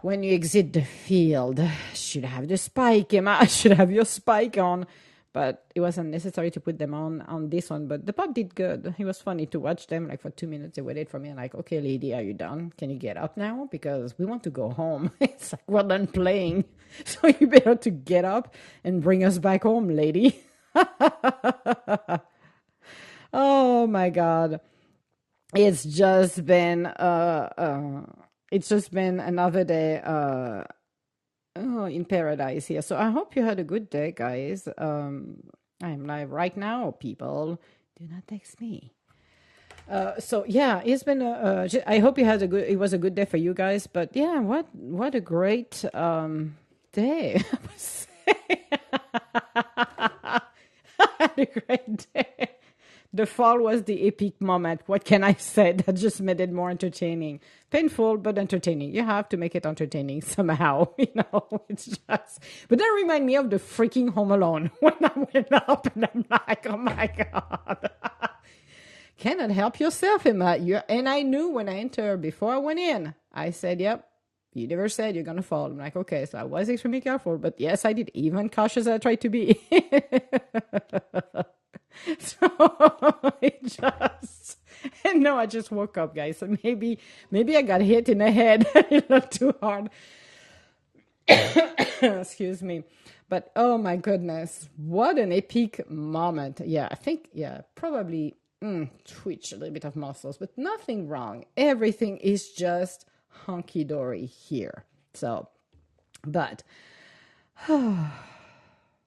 when 0.00 0.22
you 0.22 0.34
exit 0.34 0.72
the 0.72 0.82
field. 0.82 1.60
Should 1.92 2.24
have 2.24 2.48
the 2.48 2.56
spike, 2.56 3.12
Emma. 3.12 3.46
Should 3.48 3.72
have 3.72 3.90
your 3.90 4.06
spike 4.06 4.56
on. 4.58 4.86
But 5.34 5.66
it 5.74 5.80
wasn't 5.80 6.10
necessary 6.10 6.52
to 6.52 6.60
put 6.60 6.78
them 6.78 6.94
on 6.94 7.20
on 7.22 7.50
this 7.50 7.68
one. 7.68 7.88
But 7.88 8.06
the 8.06 8.12
pup 8.12 8.34
did 8.34 8.54
good. 8.54 8.94
It 8.96 9.04
was 9.04 9.20
funny 9.20 9.46
to 9.46 9.58
watch 9.58 9.88
them. 9.88 10.06
Like 10.06 10.20
for 10.22 10.30
two 10.30 10.46
minutes, 10.46 10.76
they 10.76 10.82
waited 10.82 11.08
for 11.10 11.18
me. 11.18 11.28
And 11.28 11.36
like, 11.36 11.56
okay, 11.56 11.80
lady, 11.80 12.14
are 12.14 12.22
you 12.22 12.34
done? 12.34 12.72
Can 12.78 12.88
you 12.88 12.96
get 12.96 13.16
up 13.16 13.36
now? 13.36 13.68
Because 13.70 14.16
we 14.16 14.24
want 14.24 14.44
to 14.44 14.50
go 14.50 14.70
home. 14.70 15.10
it's 15.20 15.52
like 15.52 15.62
we're 15.66 15.82
done 15.82 16.06
playing, 16.06 16.64
so 17.04 17.26
you 17.26 17.48
better 17.48 17.74
to 17.74 17.90
get 17.90 18.24
up 18.24 18.54
and 18.84 19.02
bring 19.02 19.24
us 19.24 19.38
back 19.38 19.64
home, 19.64 19.88
lady. 19.88 20.40
oh 23.32 23.88
my 23.88 24.10
god, 24.10 24.60
it's 25.54 25.84
just 25.84 26.44
been 26.44 26.86
uh, 26.86 27.48
uh 27.56 28.02
it's 28.50 28.68
just 28.68 28.92
been 28.92 29.18
another 29.18 29.64
day 29.64 30.00
uh, 30.04 30.64
oh, 31.56 31.86
in 31.86 32.04
paradise 32.04 32.66
here. 32.66 32.82
So 32.82 32.96
I 32.96 33.10
hope 33.10 33.34
you 33.34 33.42
had 33.42 33.58
a 33.58 33.64
good 33.64 33.90
day, 33.90 34.12
guys. 34.12 34.68
Um, 34.78 35.42
I'm 35.82 36.06
live 36.06 36.30
right 36.30 36.56
now, 36.56 36.92
people. 36.92 37.60
Do 37.98 38.06
not 38.06 38.28
text 38.28 38.60
me. 38.60 38.92
Uh, 39.90 40.18
so 40.20 40.44
yeah, 40.46 40.80
it's 40.84 41.02
been. 41.02 41.20
Uh, 41.20 41.68
I 41.86 41.98
hope 41.98 42.18
you 42.18 42.24
had 42.24 42.42
a 42.42 42.46
good. 42.46 42.68
It 42.68 42.78
was 42.78 42.92
a 42.92 42.98
good 42.98 43.14
day 43.14 43.24
for 43.24 43.38
you 43.38 43.54
guys. 43.54 43.86
But 43.86 44.14
yeah, 44.14 44.38
what 44.40 44.72
what 44.74 45.14
a 45.14 45.20
great 45.20 45.84
um, 45.92 46.56
day. 46.92 47.42
I 48.26 48.34
had 51.18 51.38
a 51.38 51.46
great 51.46 52.06
day 52.14 52.53
the 53.14 53.26
fall 53.26 53.60
was 53.60 53.84
the 53.84 54.08
epic 54.08 54.40
moment. 54.40 54.82
What 54.86 55.04
can 55.04 55.24
I 55.24 55.34
say? 55.38 55.72
That 55.72 55.94
just 55.94 56.20
made 56.20 56.40
it 56.40 56.52
more 56.52 56.70
entertaining. 56.70 57.40
Painful, 57.70 58.18
but 58.18 58.38
entertaining. 58.38 58.94
You 58.94 59.04
have 59.04 59.28
to 59.30 59.38
make 59.38 59.54
it 59.54 59.66
entertaining 59.66 60.22
somehow, 60.36 60.88
you 60.98 61.08
know. 61.14 61.62
It's 61.70 61.86
just, 61.86 62.40
but 62.68 62.78
that 62.78 62.94
remind 63.02 63.26
me 63.26 63.36
of 63.36 63.50
the 63.50 63.58
freaking 63.58 64.10
Home 64.14 64.32
Alone 64.32 64.70
when 64.80 64.94
I 65.02 65.12
went 65.34 65.52
up 65.52 65.88
and 65.96 66.08
I'm 66.12 66.26
like, 66.30 66.66
oh 66.66 66.76
my 66.78 67.06
god. 67.08 67.90
Cannot 69.18 69.50
help 69.52 69.80
yourself, 69.80 70.26
Emma. 70.26 70.56
you 70.58 70.80
and 70.88 71.08
I 71.08 71.22
knew 71.22 71.50
when 71.50 71.68
I 71.68 71.78
entered 71.78 72.20
before 72.20 72.52
I 72.52 72.58
went 72.58 72.80
in. 72.80 73.14
I 73.32 73.50
said, 73.50 73.80
"Yep, 73.80 74.04
you 74.54 74.66
never 74.68 74.88
said 74.88 75.14
you're 75.14 75.24
gonna 75.24 75.42
fall." 75.42 75.66
I'm 75.66 75.78
like, 75.78 75.96
"Okay," 75.96 76.26
so 76.26 76.38
I 76.38 76.44
was 76.44 76.68
extremely 76.68 77.00
careful, 77.00 77.38
but 77.38 77.54
yes, 77.60 77.84
I 77.84 77.92
did. 77.94 78.10
Even 78.14 78.50
cautious 78.50 78.88
as 78.88 78.94
I 78.94 78.98
tried 78.98 79.20
to 79.22 79.30
be. 79.30 79.60
so 82.18 82.50
I 82.58 83.52
just 83.64 84.58
and 85.04 85.20
no, 85.22 85.36
I 85.38 85.46
just 85.46 85.70
woke 85.70 85.98
up, 85.98 86.14
guys. 86.14 86.38
So 86.38 86.56
maybe 86.62 86.98
maybe 87.30 87.56
I 87.56 87.62
got 87.62 87.80
hit 87.80 88.08
in 88.08 88.18
the 88.18 88.30
head 88.30 88.66
a 88.74 88.84
little 88.90 89.20
too 89.20 89.54
hard. 89.60 89.90
Excuse 92.02 92.62
me. 92.62 92.84
But 93.28 93.50
oh 93.56 93.78
my 93.78 93.96
goodness, 93.96 94.68
what 94.76 95.18
an 95.18 95.32
epic 95.32 95.90
moment. 95.90 96.60
Yeah, 96.64 96.88
I 96.90 96.94
think, 96.94 97.28
yeah, 97.32 97.62
probably 97.74 98.36
mm, 98.62 98.90
twitch 99.06 99.52
a 99.52 99.56
little 99.56 99.72
bit 99.72 99.84
of 99.84 99.96
muscles, 99.96 100.36
but 100.36 100.56
nothing 100.58 101.08
wrong. 101.08 101.44
Everything 101.56 102.18
is 102.18 102.50
just 102.50 103.06
hunky 103.28 103.82
dory 103.82 104.26
here. 104.26 104.84
So, 105.14 105.48
but 106.26 106.62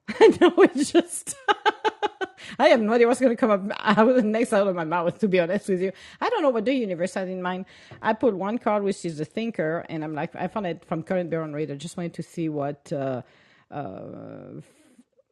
I 0.08 0.28
know 0.40 0.52
it's 0.58 0.92
just. 0.92 1.36
I 2.58 2.68
have 2.68 2.80
no 2.80 2.92
idea 2.94 3.06
what's 3.06 3.20
going 3.20 3.32
to 3.32 3.36
come 3.36 3.50
up 3.50 3.62
out 3.80 4.14
the 4.14 4.22
next 4.24 4.52
out 4.52 4.66
of 4.66 4.74
my 4.74 4.84
mouth, 4.84 5.18
to 5.20 5.28
be 5.28 5.40
honest 5.40 5.68
with 5.68 5.80
you. 5.82 5.92
I 6.20 6.28
don't 6.30 6.42
know 6.42 6.50
what 6.50 6.64
the 6.64 6.74
universe 6.74 7.14
had 7.14 7.28
in 7.28 7.42
mind. 7.42 7.66
I 8.02 8.12
put 8.14 8.34
one 8.34 8.58
card, 8.58 8.82
which 8.84 9.04
is 9.04 9.18
the 9.18 9.24
thinker, 9.24 9.84
and 9.88 10.04
I'm 10.04 10.14
like, 10.14 10.34
I 10.36 10.48
found 10.48 10.66
it 10.66 10.84
from 10.84 11.02
current 11.02 11.30
Baron 11.30 11.52
Raider. 11.52 11.76
Just 11.76 11.96
wanted 11.96 12.14
to 12.14 12.22
see 12.22 12.48
what, 12.48 12.92
uh, 12.92 13.22
uh, 13.70 14.60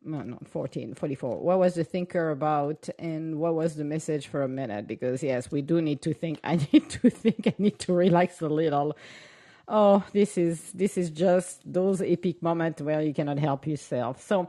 no, 0.05 0.39
14, 0.45 0.95
44. 0.95 1.41
What 1.41 1.59
was 1.59 1.75
the 1.75 1.85
thinker 1.85 2.31
about 2.31 2.89
and 2.99 3.39
what 3.39 3.55
was 3.55 3.77
the 3.77 3.85
message 3.85 4.29
for 4.29 4.43
a 4.43 4.49
minute? 4.49 4.87
Because 4.87 5.23
yes, 5.23 5.51
we 5.51 5.63
do 5.63 5.81
need 5.83 6.03
to 6.03 6.15
think. 6.15 6.41
I 6.45 6.57
need 6.73 6.89
to 6.91 7.11
think. 7.11 7.47
I 7.47 7.55
need 7.59 7.79
to 7.81 7.93
relax 7.93 8.41
a 8.43 8.49
little. 8.49 8.97
Oh, 9.69 10.05
this 10.13 10.39
is 10.39 10.73
this 10.73 10.97
is 10.97 11.11
just 11.11 11.61
those 11.65 12.01
epic 12.03 12.43
moments 12.43 12.83
where 12.83 13.01
you 13.03 13.15
cannot 13.15 13.39
help 13.39 13.67
yourself. 13.67 14.23
So 14.23 14.49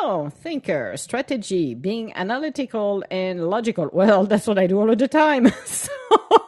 Oh, 0.00 0.28
thinker, 0.28 0.96
strategy, 0.96 1.74
being 1.74 2.12
analytical 2.14 3.02
and 3.10 3.48
logical. 3.50 3.90
Well, 3.92 4.24
that's 4.26 4.46
what 4.46 4.58
I 4.58 4.66
do 4.66 4.78
all 4.78 4.90
of 4.90 4.98
the 4.98 5.08
time. 5.08 5.50
so 5.64 5.90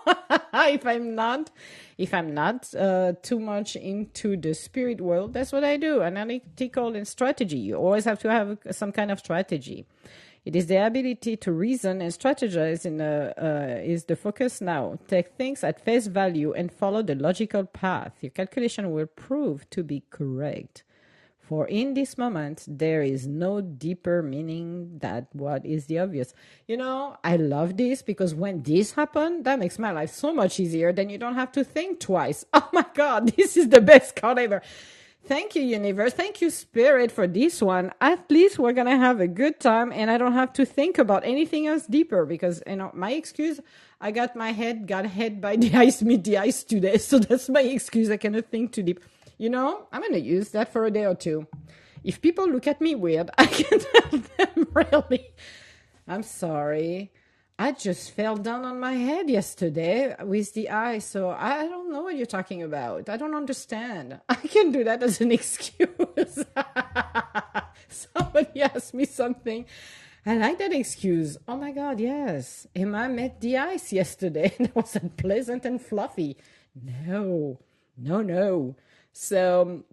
if 0.55 0.87
I'm 0.87 1.15
not, 1.17 1.51
if 1.99 2.15
I'm 2.15 2.33
not 2.33 2.73
uh, 2.75 3.15
too 3.23 3.41
much 3.41 3.75
into 3.77 4.37
the 4.37 4.55
spirit 4.55 5.01
world, 5.01 5.33
that's 5.33 5.53
what 5.53 5.65
I 5.65 5.77
do. 5.79 6.03
Analytical 6.03 6.95
and 6.95 7.09
strategy. 7.09 7.59
You 7.59 7.77
always 7.77 8.05
have 8.05 8.21
to 8.21 8.31
have 8.31 8.59
some 8.71 8.93
kind 8.93 9.11
of 9.11 9.19
strategy. 9.19 9.87
It 10.45 10.57
is 10.57 10.67
the 10.67 10.85
ability 10.87 11.37
to 11.39 11.53
reason 11.53 12.01
and 12.01 12.13
strategize 12.13 12.87
in 12.87 13.01
a, 13.01 13.35
uh, 13.37 13.83
is 13.83 14.05
the 14.05 14.17
focus 14.17 14.61
now. 14.61 14.99
Take 15.07 15.37
things 15.37 15.63
at 15.63 15.81
face 15.85 16.07
value 16.07 16.53
and 16.53 16.73
follow 16.73 17.03
the 17.03 17.15
logical 17.15 17.65
path. 17.65 18.15
Your 18.23 18.31
calculation 18.31 18.91
will 18.93 19.07
prove 19.07 19.69
to 19.71 19.83
be 19.83 20.03
correct. 20.11 20.85
For 21.39 21.67
in 21.67 21.95
this 21.95 22.17
moment, 22.17 22.65
there 22.69 23.03
is 23.03 23.27
no 23.27 23.61
deeper 23.61 24.23
meaning 24.23 24.99
that 25.01 25.27
what 25.33 25.67
is 25.67 25.87
the 25.87 25.99
obvious. 25.99 26.33
You 26.69 26.77
know, 26.77 27.17
I 27.25 27.37
love 27.37 27.77
this 27.77 28.03
because 28.03 28.35
when 28.35 28.63
this 28.63 28.93
happened, 28.93 29.45
that 29.47 29.59
makes 29.59 29.79
my 29.79 29.91
life 29.91 30.11
so 30.11 30.33
much 30.33 30.61
easier. 30.61 30.93
Then 30.93 31.11
you 31.11 31.19
don't 31.19 31.35
have 31.35 31.53
to 31.53 31.65
think 31.65 32.01
twice. 32.01 32.45
Oh 32.55 32.69
my 32.73 32.87
God, 32.95 33.33
this 33.37 33.57
is 33.57 33.69
the 33.69 33.81
best 33.81 34.15
card 34.17 34.39
ever. 34.39 34.63
Thank 35.27 35.55
you, 35.55 35.63
universe. 35.63 36.13
Thank 36.13 36.41
you, 36.41 36.51
spirit, 36.51 37.13
for 37.13 37.27
this 37.27 37.63
one. 37.63 37.93
At 38.01 38.31
least 38.31 38.59
we're 38.59 38.73
gonna 38.73 38.97
have 38.97 39.21
a 39.21 39.29
good 39.29 39.61
time, 39.61 39.93
and 39.93 40.11
I 40.11 40.19
don't 40.19 40.33
have 40.33 40.53
to 40.55 40.65
think 40.65 40.99
about 40.99 41.25
anything 41.25 41.67
else 41.67 41.87
deeper 41.87 42.27
because 42.27 42.63
you 42.67 42.77
know 42.77 42.91
my 42.95 43.13
excuse. 43.13 43.61
I 44.01 44.11
got 44.13 44.35
my 44.35 44.53
head 44.53 44.87
got 44.89 45.07
hit 45.07 45.41
by 45.41 45.57
the 45.63 45.75
ice, 45.77 46.03
meet 46.03 46.25
the 46.25 46.39
ice 46.39 46.65
today, 46.65 46.99
so 46.99 47.19
that's 47.19 47.49
my 47.49 47.61
excuse. 47.63 48.11
I 48.11 48.17
cannot 48.17 48.47
think 48.51 48.73
too 48.73 48.83
deep 48.83 49.01
you 49.41 49.49
know, 49.49 49.87
I'm 49.91 50.03
to 50.13 50.21
use 50.21 50.51
that 50.51 50.71
for 50.71 50.85
a 50.85 50.91
day 50.91 51.07
or 51.07 51.15
two. 51.15 51.47
If 52.05 52.21
people 52.21 52.47
look 52.47 52.67
at 52.67 52.79
me 52.83 52.95
weird, 52.95 53.31
I 53.39 53.47
can 53.47 53.81
tell 53.81 54.21
them 54.37 54.69
really. 54.75 55.31
I'm 56.07 56.23
sorry. 56.23 57.11
I 57.61 57.73
just 57.73 58.13
fell 58.13 58.39
down 58.39 58.65
on 58.65 58.81
my 58.81 58.95
head 58.95 59.29
yesterday 59.29 60.17
with 60.23 60.55
the 60.55 60.71
eye, 60.71 60.99
so 60.99 61.29
I 61.29 61.67
don't 61.69 61.93
know 61.93 62.01
what 62.01 62.17
you're 62.17 62.25
talking 62.25 62.63
about. 62.63 63.11
I 63.11 63.19
don't 63.19 63.35
understand. 63.35 64.19
I 64.31 64.37
can 64.37 64.73
do 64.73 64.83
that 64.85 65.03
as 65.03 65.21
an 65.21 65.31
excuse. 65.39 66.47
Somebody 67.89 68.63
asked 68.63 68.95
me 68.95 69.05
something. 69.05 69.67
I 70.25 70.39
like 70.39 70.57
that 70.57 70.73
excuse. 70.73 71.37
Oh 71.47 71.59
my 71.59 71.71
God, 71.71 72.01
yes. 72.01 72.67
Emma 72.75 73.11
met 73.11 73.43
the 73.43 73.59
ice 73.59 73.93
yesterday 73.93 74.55
and 74.59 74.69
it 74.69 74.75
was 74.75 74.97
unpleasant 74.97 75.67
and 75.67 75.83
fluffy. 75.83 76.39
No, 76.75 77.59
no, 77.99 78.23
no. 78.23 78.75
So 79.13 79.85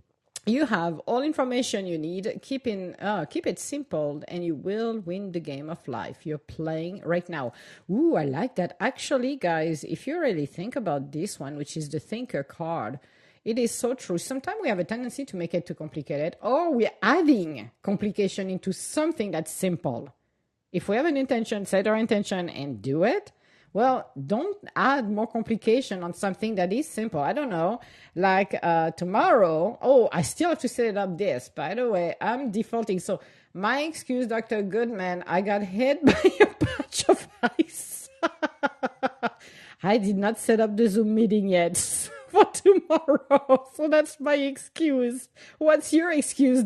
you 0.47 0.65
have 0.65 0.99
all 0.99 1.21
information 1.21 1.85
you 1.85 1.97
need. 1.97 2.39
Keep 2.41 2.67
in 2.67 2.95
uh, 2.95 3.25
keep 3.25 3.45
it 3.45 3.59
simple, 3.59 4.23
and 4.27 4.43
you 4.43 4.55
will 4.55 4.99
win 4.99 5.31
the 5.31 5.39
game 5.39 5.69
of 5.69 5.87
life 5.87 6.25
you're 6.25 6.37
playing 6.37 7.01
right 7.05 7.27
now. 7.29 7.53
Ooh, 7.89 8.15
I 8.15 8.25
like 8.25 8.55
that. 8.55 8.77
Actually, 8.79 9.35
guys, 9.35 9.83
if 9.83 10.07
you 10.07 10.19
really 10.19 10.45
think 10.45 10.75
about 10.75 11.11
this 11.11 11.39
one, 11.39 11.57
which 11.57 11.77
is 11.77 11.89
the 11.89 11.99
Thinker 11.99 12.43
card. 12.43 12.99
It 13.45 13.57
is 13.57 13.71
so 13.71 13.93
true. 13.93 14.17
Sometimes 14.17 14.57
we 14.61 14.67
have 14.67 14.79
a 14.79 14.83
tendency 14.83 15.23
to 15.23 15.37
make 15.37 15.53
it 15.53 15.65
too 15.65 15.73
complicated, 15.73 16.35
or 16.41 16.73
we're 16.73 16.91
adding 17.01 17.71
complication 17.81 18.49
into 18.49 18.73
something 18.73 19.31
that's 19.31 19.53
simple. 19.53 20.13
If 20.73 20.89
we 20.89 20.97
have 20.97 21.05
an 21.05 21.15
intention, 21.15 21.65
set 21.65 21.87
our 21.87 21.95
intention 21.95 22.49
and 22.49 22.81
do 22.81 23.05
it, 23.05 23.31
well, 23.77 24.09
don't 24.25 24.57
add 24.75 25.07
more 25.07 25.27
complication 25.27 26.01
on 26.01 26.11
something 26.11 26.55
that 26.55 26.73
is 26.73 26.89
simple. 26.89 27.19
I 27.19 27.31
don't 27.31 27.51
know. 27.51 27.79
Like 28.15 28.57
uh, 28.63 28.89
tomorrow, 28.89 29.77
oh, 29.83 30.09
I 30.11 30.23
still 30.23 30.49
have 30.49 30.57
to 30.61 30.67
set 30.67 30.97
up 30.97 31.15
this. 31.15 31.49
By 31.53 31.75
the 31.75 31.87
way, 31.87 32.15
I'm 32.19 32.49
defaulting. 32.49 32.99
So, 32.99 33.19
my 33.53 33.81
excuse, 33.81 34.25
Dr. 34.25 34.63
Goodman, 34.63 35.23
I 35.27 35.41
got 35.41 35.61
hit 35.61 36.03
by 36.11 36.19
a 36.39 36.47
patch 36.47 37.05
of 37.07 37.27
ice. 37.59 38.09
I 39.83 39.99
did 39.99 40.17
not 40.17 40.39
set 40.39 40.59
up 40.59 40.75
the 40.75 40.89
Zoom 40.89 41.13
meeting 41.13 41.47
yet. 41.47 41.77
for 42.29 42.45
tomorrow. 42.45 43.67
So 43.75 43.87
that's 43.89 44.19
my 44.19 44.37
excuse. 44.37 45.29
What's 45.59 45.93
your 45.93 46.11
excuse? 46.11 46.65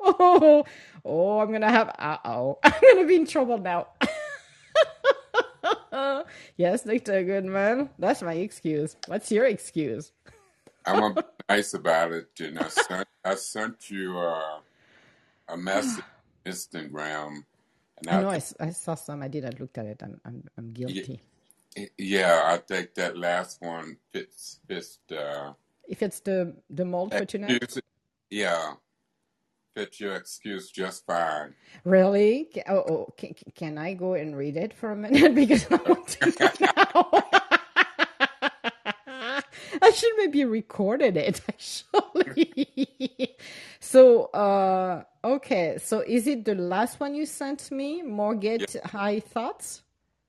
oh, 0.00 0.64
oh, 1.04 1.40
I'm 1.40 1.50
gonna 1.50 1.70
have. 1.70 1.88
Uh 1.98 2.18
oh, 2.26 2.58
I'm 2.62 2.72
gonna 2.82 3.06
be 3.06 3.16
in 3.16 3.26
trouble 3.26 3.56
now. 3.56 3.88
yes, 6.56 6.82
Dr. 6.84 7.24
Goodman. 7.24 7.90
That's 7.98 8.22
my 8.22 8.34
excuse. 8.34 8.96
What's 9.06 9.30
your 9.32 9.46
excuse? 9.46 10.12
I'm 10.86 11.00
gonna 11.00 11.14
be 11.14 11.22
nice 11.48 11.74
about 11.74 12.12
it, 12.12 12.28
and 12.40 12.58
I 12.58 12.68
sent 12.68 13.08
I 13.24 13.34
sent 13.34 13.90
you 13.90 14.18
uh, 14.18 14.60
a 15.48 15.56
message 15.56 16.04
Instagram, 16.46 17.44
and 17.98 18.08
I 18.08 18.22
know 18.22 18.30
I, 18.30 18.42
I, 18.60 18.66
I 18.68 18.70
saw 18.70 18.94
some. 18.94 19.22
I 19.22 19.28
didn't 19.28 19.60
look 19.60 19.76
at 19.78 19.86
it. 19.86 20.02
I'm 20.02 20.20
I'm, 20.24 20.44
I'm 20.56 20.72
guilty. 20.72 21.20
yeah, 21.98 22.42
I 22.44 22.56
think 22.58 22.94
that 22.94 23.16
last 23.16 23.60
one 23.60 23.96
fits 24.12 24.60
fits 24.66 24.98
uh, 25.12 25.52
If 25.88 26.02
it's 26.02 26.20
the 26.20 26.54
the 26.70 26.84
mold 26.84 27.12
for 27.12 27.24
tonight, 27.24 27.76
yeah, 28.30 28.74
fits 29.78 30.00
your 30.00 30.16
excuse 30.16 30.70
just 30.72 31.06
fine. 31.06 31.54
really? 31.84 32.48
Oh, 32.66 32.84
oh 32.90 33.14
can, 33.16 33.32
can 33.54 33.78
I 33.78 33.94
go 33.94 34.14
and 34.14 34.36
read 34.36 34.56
it 34.56 34.74
for 34.74 34.90
a 34.90 34.96
minute 34.96 35.34
because 35.42 35.70
I 35.70 35.76
want 35.76 36.08
to 36.08 36.26
know 36.40 36.50
now. 36.60 37.22
I 39.80 39.90
should 39.92 40.12
maybe 40.16 40.44
recorded 40.44 41.16
it 41.16 41.40
actually. 41.48 43.36
so 43.78 44.24
uh 44.34 45.04
okay, 45.22 45.78
so 45.80 46.00
is 46.00 46.26
it 46.26 46.44
the 46.44 46.56
last 46.56 46.98
one 46.98 47.14
you 47.14 47.24
sent 47.24 47.70
me? 47.70 48.02
Yeah, 48.04 48.34
get 48.34 48.74
high 48.84 49.20
thoughts? 49.20 49.82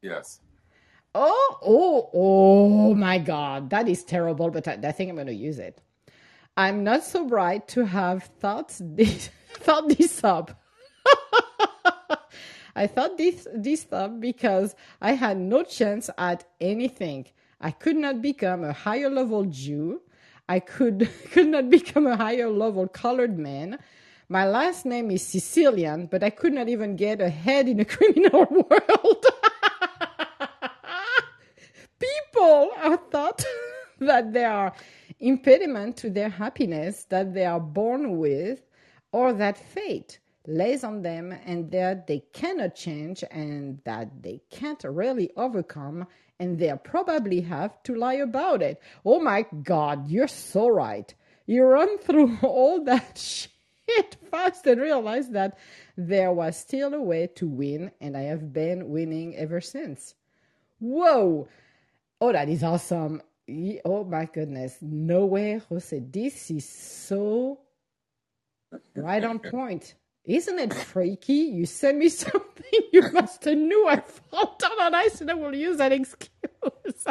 yes. 0.04 0.42
Oh, 1.16 1.58
oh, 1.64 2.10
oh 2.14 2.94
my 2.94 3.18
God, 3.18 3.72
that 3.72 3.90
is 3.90 4.04
terrible, 4.04 4.52
but 4.52 4.68
I, 4.68 4.78
I 4.84 4.92
think 4.92 5.10
I'm 5.10 5.16
going 5.16 5.26
to 5.26 5.34
use 5.34 5.58
it. 5.58 5.82
I'm 6.56 6.84
not 6.84 7.04
so 7.04 7.26
bright 7.26 7.68
to 7.70 7.86
have 7.86 8.26
thoughts. 8.40 8.80
this, 8.84 9.32
thought 9.60 9.90
this 9.90 10.24
up. 10.24 10.62
I 12.76 12.88
thought 12.88 13.18
this 13.18 13.48
this 13.54 13.88
up 13.92 14.20
because 14.20 14.76
I 15.02 15.14
had 15.14 15.38
no 15.38 15.64
chance 15.64 16.10
at 16.18 16.46
anything. 16.62 17.26
I 17.60 17.72
could 17.72 17.98
not 17.98 18.22
become 18.22 18.64
a 18.64 18.74
higher 18.74 19.10
level 19.10 19.46
Jew. 19.46 20.02
I 20.48 20.60
could 20.60 21.10
could 21.32 21.48
not 21.48 21.70
become 21.70 22.08
a 22.08 22.16
higher 22.16 22.50
level 22.50 22.88
colored 22.88 23.38
man. 23.38 23.80
My 24.30 24.48
last 24.48 24.86
name 24.86 25.10
is 25.12 25.26
Sicilian, 25.26 26.06
but 26.06 26.24
I 26.24 26.30
could 26.30 26.54
not 26.54 26.70
even 26.70 26.96
get 26.96 27.20
ahead 27.20 27.68
in 27.68 27.80
a 27.80 27.86
criminal 27.86 28.46
world. 28.46 29.26
People 32.00 32.70
are 32.78 32.98
thought 33.12 33.44
that 34.00 34.32
they 34.32 34.46
are 34.46 34.74
impediment 35.20 35.98
to 35.98 36.10
their 36.10 36.30
happiness 36.30 37.06
that 37.10 37.34
they 37.34 37.46
are 37.46 37.60
born 37.60 38.18
with 38.20 38.62
or 39.12 39.34
that 39.34 39.58
fate 39.58 40.20
lays 40.48 40.84
on 40.84 41.02
them 41.02 41.32
and 41.46 41.72
that 41.72 42.08
they 42.08 42.24
cannot 42.34 42.76
change 42.76 43.24
and 43.30 43.80
that 43.84 44.24
they 44.24 44.42
can't 44.50 44.84
really 44.84 45.30
overcome 45.38 46.08
and 46.40 46.58
they'll 46.58 46.78
probably 46.78 47.42
have 47.42 47.82
to 47.84 47.96
lie 47.96 48.16
about 48.16 48.62
it. 48.62 48.82
Oh 49.06 49.20
my 49.20 49.46
god, 49.64 50.10
you're 50.10 50.28
so 50.28 50.68
right. 50.68 51.14
You 51.46 51.64
run 51.64 51.98
through 52.00 52.38
all 52.42 52.84
that 52.86 53.18
shit 53.88 54.18
fast 54.32 54.66
and 54.66 54.82
realize 54.82 55.30
that 55.30 55.58
there 55.98 56.32
was 56.32 56.58
still 56.58 56.94
a 56.94 57.02
way 57.02 57.28
to 57.36 57.48
win 57.48 57.92
and 58.00 58.16
I 58.16 58.22
have 58.22 58.54
been 58.54 58.90
winning 58.90 59.36
ever 59.36 59.62
since. 59.62 60.16
Whoa! 60.80 61.48
Oh, 62.22 62.32
that 62.32 62.50
is 62.50 62.64
awesome. 62.64 63.22
Oh 63.84 64.04
my 64.04 64.26
goodness. 64.26 64.78
No 64.82 65.26
way, 65.26 65.62
Jose. 65.70 66.00
This 66.00 66.52
is 66.52 66.68
so 66.68 67.60
right 68.96 69.24
on 69.24 69.40
point. 69.52 69.96
Isn't 70.26 70.60
it 70.60 70.74
freaky? 70.74 71.34
You 71.34 71.66
send 71.66 72.00
me 72.00 72.10
something 72.10 72.80
you 72.92 73.12
must 73.12 73.46
have 73.46 73.58
knew 73.58 73.88
I 73.88 74.02
fall 74.02 74.58
down 74.60 74.80
on 74.82 74.96
ice 74.96 75.22
and 75.22 75.32
I 75.32 75.34
will 75.34 75.56
use 75.56 75.78
that 75.78 75.92
excuse. 75.92 76.34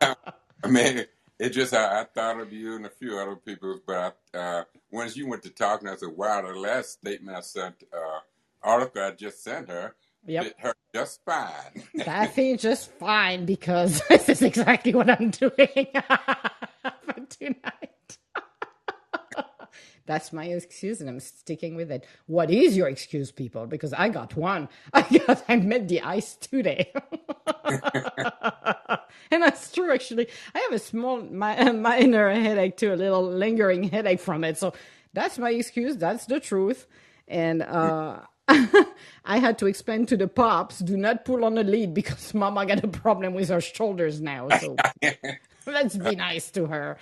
I 0.00 0.66
mean, 0.66 1.04
it 1.38 1.50
just 1.50 1.72
I, 1.72 2.00
I 2.00 2.04
thought 2.04 2.40
of 2.40 2.52
you 2.52 2.76
and 2.76 2.86
a 2.86 2.90
few 2.90 3.16
other 3.16 3.36
people, 3.36 3.80
but 3.86 4.18
uh, 4.34 4.64
once 4.90 5.16
you 5.16 5.28
went 5.28 5.42
to 5.44 5.50
talking, 5.50 5.88
I 5.88 5.96
said, 5.96 6.08
"Wow, 6.16 6.42
the 6.42 6.58
last 6.58 6.92
statement 6.92 7.36
I 7.36 7.40
sent, 7.40 7.84
uh, 7.92 8.20
article 8.62 9.02
I 9.02 9.12
just 9.12 9.44
sent 9.44 9.68
her, 9.68 9.94
yep. 10.26 10.44
fit 10.44 10.56
her 10.58 10.74
just 10.92 11.20
fine." 11.24 11.84
That 11.94 12.34
feels 12.34 12.60
just 12.60 12.90
fine 12.92 13.44
because 13.44 14.02
this 14.08 14.28
is 14.28 14.42
exactly 14.42 14.94
what 14.94 15.08
I'm 15.08 15.30
doing 15.30 15.86
for 15.94 17.26
tonight. 17.30 18.18
That's 20.08 20.32
my 20.32 20.46
excuse, 20.46 21.02
and 21.02 21.10
I'm 21.10 21.20
sticking 21.20 21.76
with 21.76 21.90
it. 21.92 22.06
What 22.28 22.50
is 22.50 22.74
your 22.78 22.88
excuse, 22.88 23.30
people? 23.30 23.66
Because 23.66 23.92
I 23.92 24.08
got 24.08 24.34
one. 24.36 24.70
I 24.94 25.02
got 25.02 25.44
I 25.50 25.56
met 25.56 25.86
the 25.86 26.00
ice 26.00 26.34
today, 26.34 26.90
and 29.30 29.42
that's 29.42 29.70
true. 29.70 29.92
Actually, 29.92 30.28
I 30.54 30.60
have 30.60 30.72
a 30.72 30.78
small, 30.78 31.20
my, 31.20 31.72
minor 31.72 32.30
headache 32.30 32.78
too, 32.78 32.94
a 32.94 32.96
little 32.96 33.22
lingering 33.22 33.82
headache 33.84 34.20
from 34.20 34.44
it. 34.44 34.56
So 34.56 34.72
that's 35.12 35.38
my 35.38 35.50
excuse. 35.50 35.98
That's 35.98 36.24
the 36.24 36.40
truth, 36.40 36.86
and 37.28 37.60
uh, 37.60 38.20
I 38.48 39.36
had 39.36 39.58
to 39.58 39.66
explain 39.66 40.06
to 40.06 40.16
the 40.16 40.26
pops, 40.26 40.78
do 40.78 40.96
not 40.96 41.26
pull 41.26 41.44
on 41.44 41.54
the 41.54 41.64
lead 41.64 41.92
because 41.92 42.32
Mama 42.32 42.64
got 42.64 42.82
a 42.82 42.88
problem 42.88 43.34
with 43.34 43.50
her 43.50 43.60
shoulders 43.60 44.22
now. 44.22 44.48
So 44.48 44.74
let's 45.66 45.98
be 45.98 46.16
nice 46.16 46.50
to 46.52 46.64
her. 46.64 46.96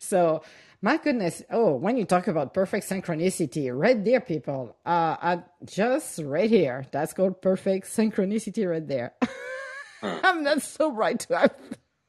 So, 0.00 0.42
my 0.80 0.96
goodness. 0.96 1.42
Oh, 1.50 1.74
when 1.74 1.96
you 1.96 2.04
talk 2.04 2.28
about 2.28 2.54
perfect 2.54 2.88
synchronicity, 2.88 3.76
right 3.76 4.02
there, 4.04 4.20
people, 4.20 4.76
uh, 4.86 5.16
I, 5.20 5.42
just 5.64 6.20
right 6.22 6.48
here. 6.48 6.86
That's 6.92 7.12
called 7.12 7.42
perfect 7.42 7.88
synchronicity 7.88 8.68
right 8.68 8.86
there. 8.86 9.12
Huh. 10.00 10.20
I'm 10.22 10.44
not 10.44 10.62
so 10.62 10.92
bright 10.92 11.20
to 11.28 11.36
have 11.38 11.54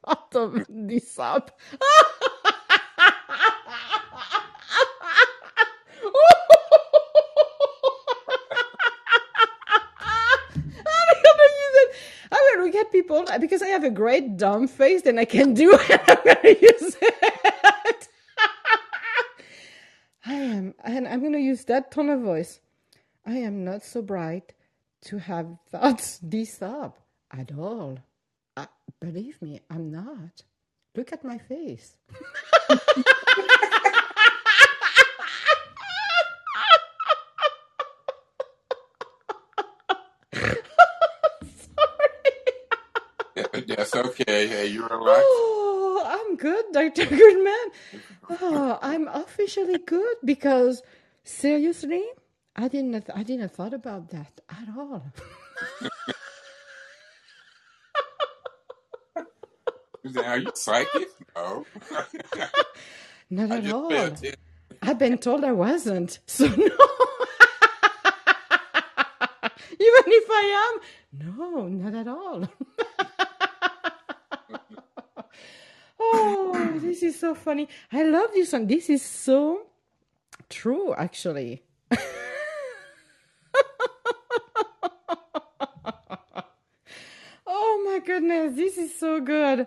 thought 0.06 0.34
of 0.36 0.66
this 0.68 1.18
up. 1.18 1.58
I'm 10.92 11.16
gonna 11.22 11.42
use 11.42 11.76
it. 11.76 11.96
I'm 12.32 12.38
gonna 12.52 12.64
look 12.66 12.74
at 12.76 12.92
people 12.92 13.24
because 13.40 13.62
I 13.62 13.68
have 13.68 13.84
a 13.84 13.90
great 13.90 14.36
dumb 14.36 14.68
face, 14.68 15.02
then 15.02 15.18
I 15.18 15.24
can 15.24 15.54
do 15.54 15.72
it. 15.74 16.00
I'm 16.08 16.18
gonna 16.24 16.56
use 16.60 16.96
it. 17.02 17.14
I 20.26 20.34
am, 20.34 20.69
and 20.84 21.06
I'm 21.08 21.22
gonna 21.22 21.38
use 21.38 21.64
that 21.64 21.90
tone 21.90 22.10
of 22.10 22.20
voice. 22.20 22.60
I 23.26 23.36
am 23.38 23.64
not 23.64 23.82
so 23.82 24.02
bright 24.02 24.54
to 25.06 25.18
have 25.18 25.46
thoughts 25.70 26.18
this 26.22 26.62
up 26.62 26.98
at 27.30 27.52
all. 27.56 27.98
Uh, 28.56 28.66
believe 29.00 29.40
me, 29.42 29.60
I'm 29.70 29.90
not. 29.90 30.42
Look 30.96 31.12
at 31.12 31.24
my 31.24 31.38
face. 31.38 31.96
Sorry. 32.68 32.80
That's 43.68 43.94
okay. 43.94 44.46
Hey, 44.48 44.66
you 44.66 44.86
relax. 44.86 45.24
Good, 46.40 46.64
Dr. 46.72 47.04
Goodman. 47.20 47.66
Oh, 48.30 48.78
I'm 48.80 49.08
officially 49.08 49.78
good 49.78 50.16
because 50.24 50.82
seriously, 51.22 52.02
I 52.56 52.68
didn't 52.68 53.10
I 53.14 53.22
didn't 53.22 53.52
thought 53.52 53.74
about 53.74 54.08
that 54.10 54.40
at 54.48 54.68
all. 54.76 55.12
Are 60.24 60.38
you 60.38 60.50
psychic? 60.54 61.08
No. 61.36 61.66
Not 63.30 63.50
at 63.52 63.70
all. 63.72 63.92
I've 64.82 64.98
been 64.98 65.18
told 65.18 65.44
I 65.44 65.52
wasn't. 65.52 66.20
So 66.26 66.46
no. 66.48 66.54
Even 69.88 70.04
if 70.20 70.30
I 70.30 70.44
am, 70.66 70.80
no, 71.36 71.68
not 71.68 71.94
at 71.94 72.08
all. 72.08 72.48
Oh, 76.00 76.72
this 76.76 77.02
is 77.02 77.18
so 77.18 77.34
funny. 77.34 77.68
I 77.92 78.02
love 78.04 78.30
this 78.34 78.52
one. 78.52 78.66
This 78.66 78.90
is 78.90 79.02
so 79.04 79.66
true, 80.48 80.94
actually. 80.94 81.62
Oh 87.46 87.82
my 87.84 87.98
goodness, 88.04 88.54
this 88.54 88.78
is 88.78 88.96
so 88.98 89.20
good. 89.20 89.66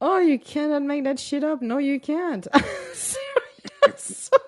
Oh, 0.00 0.18
you 0.18 0.38
cannot 0.38 0.82
make 0.82 1.04
that 1.04 1.18
shit 1.18 1.44
up. 1.44 1.62
No, 1.62 1.78
you 1.78 2.00
can't. 2.00 2.46
Serious. 2.92 4.30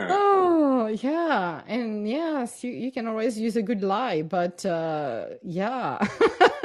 Oh, 0.00 0.86
yeah. 0.86 1.62
And 1.66 2.08
yes, 2.08 2.64
you, 2.64 2.70
you 2.70 2.92
can 2.92 3.08
always 3.08 3.38
use 3.38 3.56
a 3.56 3.62
good 3.62 3.82
lie, 3.82 4.22
but 4.22 4.64
uh, 4.64 5.26
yeah. 5.42 5.98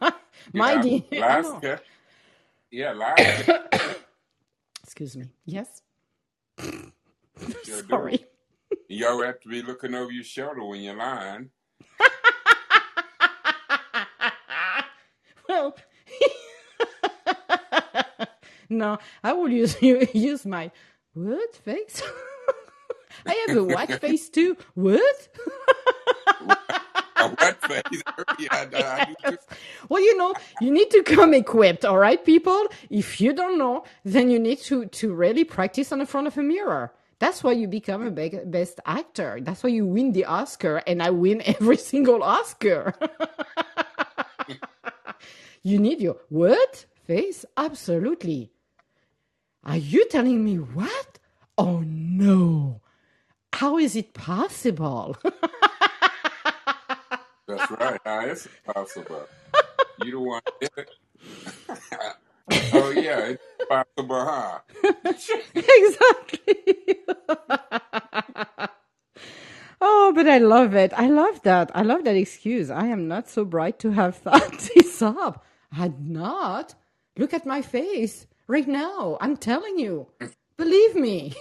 my 0.00 0.12
Yeah, 0.52 0.74
dear. 0.74 1.02
lies 1.12 1.44
oh, 1.46 1.58
can, 1.60 1.78
yeah, 2.70 2.92
lies 2.92 3.42
can 3.44 3.64
excuse 4.84 5.16
me. 5.16 5.26
Yes. 5.44 5.82
sure 7.64 7.82
do. 7.88 7.88
Sorry. 7.88 8.24
You 8.88 9.06
always 9.08 9.26
have 9.26 9.40
to 9.40 9.48
be 9.48 9.62
looking 9.62 9.94
over 9.94 10.10
your 10.12 10.24
shoulder 10.24 10.64
when 10.64 10.80
you're 10.80 10.96
lying. 10.96 11.50
well, 15.48 15.76
no, 18.68 18.98
I 19.22 19.32
will 19.32 19.48
use 19.50 19.80
use 19.82 20.46
my 20.46 20.70
what 21.14 21.54
face. 21.56 22.02
I 23.26 23.44
have 23.48 23.56
a 23.56 23.64
white 23.64 24.00
face 24.00 24.28
too. 24.28 24.56
What? 24.74 25.28
What 27.30 27.60
face? 27.62 28.02
yeah. 28.38 29.06
Well, 29.88 30.02
you 30.02 30.16
know, 30.16 30.34
you 30.60 30.70
need 30.70 30.90
to 30.90 31.02
come 31.02 31.34
equipped, 31.34 31.84
all 31.84 31.98
right, 31.98 32.24
people. 32.24 32.66
If 32.90 33.20
you 33.20 33.32
don't 33.32 33.58
know, 33.58 33.84
then 34.04 34.30
you 34.30 34.38
need 34.38 34.58
to 34.60 34.86
to 34.86 35.14
really 35.14 35.44
practice 35.44 35.92
on 35.92 35.98
the 35.98 36.06
front 36.06 36.26
of 36.26 36.38
a 36.38 36.42
mirror. 36.42 36.92
That's 37.18 37.42
why 37.42 37.52
you 37.52 37.66
become 37.66 38.06
a 38.06 38.10
best 38.10 38.80
actor. 38.84 39.38
That's 39.40 39.62
why 39.62 39.70
you 39.70 39.86
win 39.86 40.12
the 40.12 40.26
Oscar, 40.26 40.82
and 40.86 41.02
I 41.02 41.10
win 41.10 41.42
every 41.46 41.78
single 41.78 42.22
Oscar. 42.22 42.94
you 45.62 45.78
need 45.78 46.00
your 46.00 46.18
what 46.28 46.84
face? 47.06 47.44
Absolutely. 47.56 48.50
Are 49.64 49.76
you 49.78 50.06
telling 50.08 50.44
me 50.44 50.56
what? 50.56 51.18
Oh 51.58 51.80
no. 51.80 52.82
How 53.52 53.78
is 53.78 53.96
it 53.96 54.12
possible? 54.12 55.16
That's 57.48 57.70
right. 57.72 58.00
How 58.04 58.20
is 58.26 58.46
it 58.46 58.52
possible? 58.74 59.26
You 60.04 60.12
don't 60.12 60.26
want 60.26 60.44
it. 60.60 60.90
oh 62.74 62.90
yeah, 62.90 63.20
it's 63.34 63.42
possible, 63.68 64.24
huh? 64.24 64.60
exactly. 65.04 67.00
oh, 69.80 70.12
but 70.14 70.28
I 70.28 70.38
love 70.38 70.74
it. 70.74 70.92
I 70.96 71.08
love 71.08 71.42
that. 71.42 71.70
I 71.74 71.82
love 71.82 72.04
that 72.04 72.16
excuse. 72.16 72.70
I 72.70 72.86
am 72.88 73.08
not 73.08 73.28
so 73.28 73.44
bright 73.44 73.78
to 73.80 73.92
have 73.92 74.16
thought 74.24 74.70
this 74.74 75.02
up. 75.02 75.44
Had 75.72 76.08
not. 76.08 76.74
Look 77.18 77.34
at 77.34 77.46
my 77.46 77.62
face 77.62 78.26
right 78.48 78.68
now. 78.68 79.18
I'm 79.20 79.36
telling 79.36 79.78
you. 79.78 80.08
Believe 80.56 80.96
me. 80.96 81.34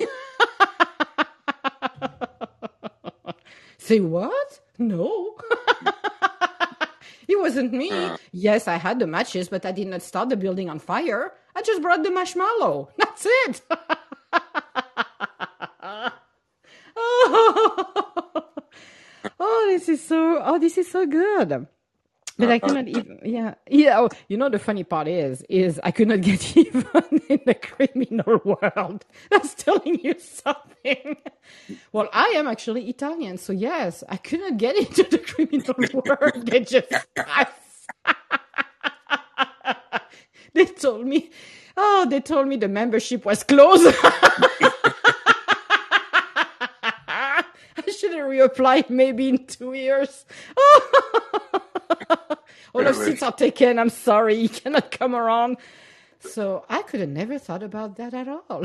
Say 3.78 4.00
what? 4.02 4.62
No. 4.78 5.36
it 7.28 7.40
wasn't 7.40 7.74
me. 7.74 7.92
Yes, 8.32 8.68
I 8.68 8.76
had 8.76 9.00
the 9.00 9.08
matches, 9.08 9.50
but 9.50 9.66
I 9.66 9.72
did 9.72 9.88
not 9.88 10.02
start 10.02 10.30
the 10.30 10.38
building 10.38 10.70
on 10.70 10.80
fire. 10.80 11.34
I 11.56 11.62
just 11.62 11.82
brought 11.82 12.04
the 12.04 12.12
marshmallow. 12.12 12.90
That's 12.98 13.26
it. 13.26 13.62
oh, 16.98 18.44
oh, 19.40 19.66
this 19.70 19.90
is 19.90 20.04
so. 20.04 20.42
Oh, 20.44 20.60
this 20.60 20.78
is 20.78 20.92
so 20.92 21.06
good. 21.06 21.68
But 22.38 22.52
I 22.52 22.60
cannot 22.60 22.88
even. 22.90 23.20
Yeah, 23.24 23.56
yeah. 23.70 24.00
Oh, 24.00 24.10
you 24.28 24.38
know 24.38 24.50
the 24.50 24.60
funny 24.60 24.84
part 24.84 25.08
is, 25.08 25.44
is 25.50 25.80
I 25.84 25.92
could 25.92 26.10
not 26.10 26.22
get 26.30 26.58
even 26.58 26.86
in 27.30 27.40
the 27.46 27.56
criminal 27.56 28.42
world. 28.46 29.06
That's 29.32 29.54
telling 29.56 30.00
you 30.04 30.16
something. 30.20 31.18
Well, 31.94 32.10
I 32.14 32.34
am 32.36 32.48
actually 32.48 32.90
Italian, 32.90 33.38
so 33.38 33.54
yes, 33.54 34.04
I 34.10 34.18
could 34.18 34.42
not 34.42 34.58
get 34.58 34.76
into 34.84 35.04
the 35.04 35.20
criminal 35.20 35.76
world. 36.06 36.48
They 36.48 36.62
just 36.62 36.88
they 40.54 40.66
told 40.66 41.08
me, 41.08 41.32
oh, 41.78 42.08
they 42.10 42.22
told 42.22 42.48
me 42.48 42.58
the 42.58 42.68
membership 42.68 43.26
was 43.26 43.44
closed. 43.44 43.96
I 47.78 47.92
should 47.98 48.14
have 48.14 48.28
reapplied 48.28 48.90
maybe 48.90 49.30
in 49.30 49.46
two 49.48 49.74
years. 49.74 50.26
All 52.74 52.84
the 52.84 52.92
really? 52.92 53.06
seats 53.12 53.24
are 53.24 53.32
taken. 53.32 53.80
I'm 53.80 53.90
sorry, 53.90 54.36
you 54.36 54.50
cannot 54.50 54.92
come 54.92 55.16
around. 55.16 55.58
So 56.20 56.66
I 56.70 56.82
could 56.82 57.00
have 57.02 57.10
never 57.10 57.38
thought 57.38 57.64
about 57.64 57.96
that 57.98 58.14
at 58.14 58.28
all. 58.28 58.42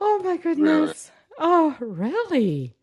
oh 0.00 0.20
my 0.22 0.36
goodness. 0.36 1.10
Oh, 1.38 1.76
really? 1.80 2.74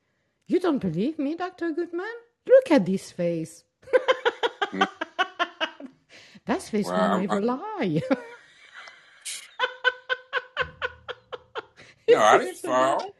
You 0.47 0.59
don't 0.59 0.79
believe 0.79 1.19
me, 1.19 1.35
Dr. 1.35 1.71
Goodman? 1.71 2.05
Look 2.47 2.71
at 2.71 2.85
this 2.85 3.11
face. 3.11 3.63
that 6.45 6.61
face 6.63 6.87
will 6.87 6.93
Well, 6.93 7.19
never 7.21 7.41
lie. 7.41 8.01
no, 12.09 12.17
I 12.19 12.37
didn't 12.39 12.57
fall. 12.57 13.13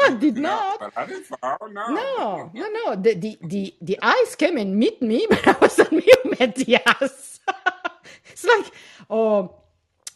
I 0.00 0.14
did 0.14 0.36
No, 0.36 0.50
not. 0.50 0.80
but 0.80 0.92
I 0.96 1.06
didn't 1.06 1.24
fall. 1.26 1.58
No. 1.70 1.88
No, 1.94 2.50
no, 2.54 2.68
no. 2.68 2.96
The, 2.96 3.14
the, 3.14 3.38
the, 3.42 3.74
the 3.82 3.98
eyes 4.02 4.34
came 4.36 4.56
and 4.56 4.76
meet 4.76 5.02
me, 5.02 5.26
but 5.30 5.46
I 5.46 5.56
wasn't 5.60 5.92
me 5.92 6.08
met 6.38 6.54
the 6.56 6.78
eyes. 6.86 7.40
it's 8.30 8.44
like, 8.44 8.72
oh, 9.10 9.54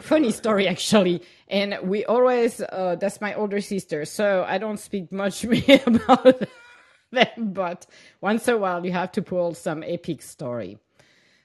funny 0.00 0.30
story 0.32 0.68
actually. 0.68 1.22
And 1.48 1.78
we 1.82 2.04
always, 2.04 2.60
uh, 2.60 2.96
that's 3.00 3.20
my 3.20 3.34
older 3.34 3.60
sister, 3.60 4.04
so 4.04 4.44
I 4.48 4.58
don't 4.58 4.78
speak 4.78 5.12
much 5.12 5.44
about 5.86 6.42
them, 7.10 7.28
but 7.52 7.86
once 8.20 8.48
in 8.48 8.54
a 8.54 8.58
while 8.58 8.84
you 8.84 8.92
have 8.92 9.12
to 9.12 9.22
pull 9.22 9.54
some 9.54 9.82
epic 9.86 10.22
story. 10.22 10.78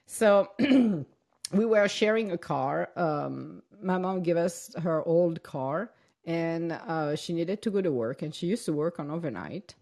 So 0.06 0.50
we 0.60 1.64
were 1.66 1.88
sharing 1.88 2.32
a 2.32 2.38
car. 2.38 2.90
Um, 2.96 3.62
my 3.82 3.98
mom 3.98 4.22
gave 4.22 4.36
us 4.38 4.70
her 4.82 5.02
old 5.06 5.42
car, 5.42 5.92
and 6.28 6.72
uh, 6.74 7.16
she 7.16 7.34
needed 7.34 7.62
to 7.62 7.72
go 7.72 7.82
to 7.82 7.92
work, 7.92 8.22
and 8.22 8.34
she 8.34 8.46
used 8.48 8.66
to 8.66 8.74
work 8.74 9.00
on 9.00 9.10
overnight 9.10 9.74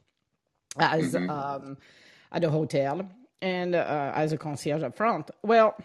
as 0.78 1.16
hmm 1.16 1.28
um, 1.28 1.78
at 2.32 2.44
a 2.44 2.50
hotel 2.50 3.08
and 3.42 3.74
uh, 3.76 4.12
as 4.14 4.32
a 4.32 4.38
concierge 4.38 4.82
up 4.84 4.96
front. 4.96 5.30
Well, 5.44 5.76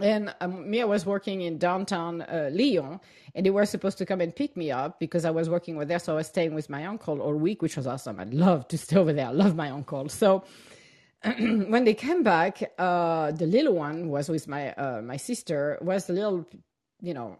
and 0.00 0.34
um, 0.42 0.70
me, 0.70 0.82
I 0.82 0.86
was 0.86 1.06
working 1.06 1.42
in 1.42 1.58
downtown 1.58 2.22
uh, 2.22 2.50
Lyon, 2.52 3.00
and 3.34 3.46
they 3.46 3.50
were 3.50 3.66
supposed 3.66 3.98
to 3.98 4.06
come 4.06 4.22
and 4.22 4.34
pick 4.36 4.56
me 4.56 4.72
up 4.72 5.00
because 5.00 5.24
I 5.26 5.30
was 5.32 5.50
working 5.50 5.76
with 5.76 5.88
there. 5.88 6.00
So 6.00 6.14
I 6.14 6.16
was 6.16 6.28
staying 6.28 6.54
with 6.54 6.70
my 6.70 6.86
uncle 6.86 7.20
all 7.22 7.34
week, 7.34 7.62
which 7.62 7.76
was 7.76 7.86
awesome. 7.88 8.20
I'd 8.20 8.34
love 8.34 8.68
to 8.68 8.78
stay 8.78 8.96
over 8.98 9.12
there. 9.14 9.28
I 9.28 9.32
love 9.32 9.56
my 9.56 9.70
uncle. 9.70 10.08
So 10.10 10.44
when 11.24 11.84
they 11.84 11.94
came 11.94 12.24
back, 12.24 12.62
uh, 12.78 13.32
the 13.32 13.46
little 13.46 13.74
one 13.74 14.10
was 14.10 14.28
with 14.30 14.48
my 14.48 14.72
uh, 14.74 15.02
my 15.02 15.18
sister. 15.18 15.78
Was 15.82 16.10
a 16.10 16.14
little, 16.14 16.46
you 17.02 17.14
know, 17.14 17.38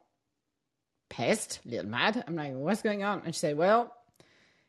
pissed, 1.09 1.61
a 1.67 1.71
little 1.71 1.87
mad. 1.87 2.25
I'm 2.27 2.37
like, 2.37 2.53
what's 2.55 2.83
going 2.83 3.03
on? 3.03 3.23
And 3.25 3.35
she 3.35 3.41
said, 3.41 3.57
well, 3.57 3.93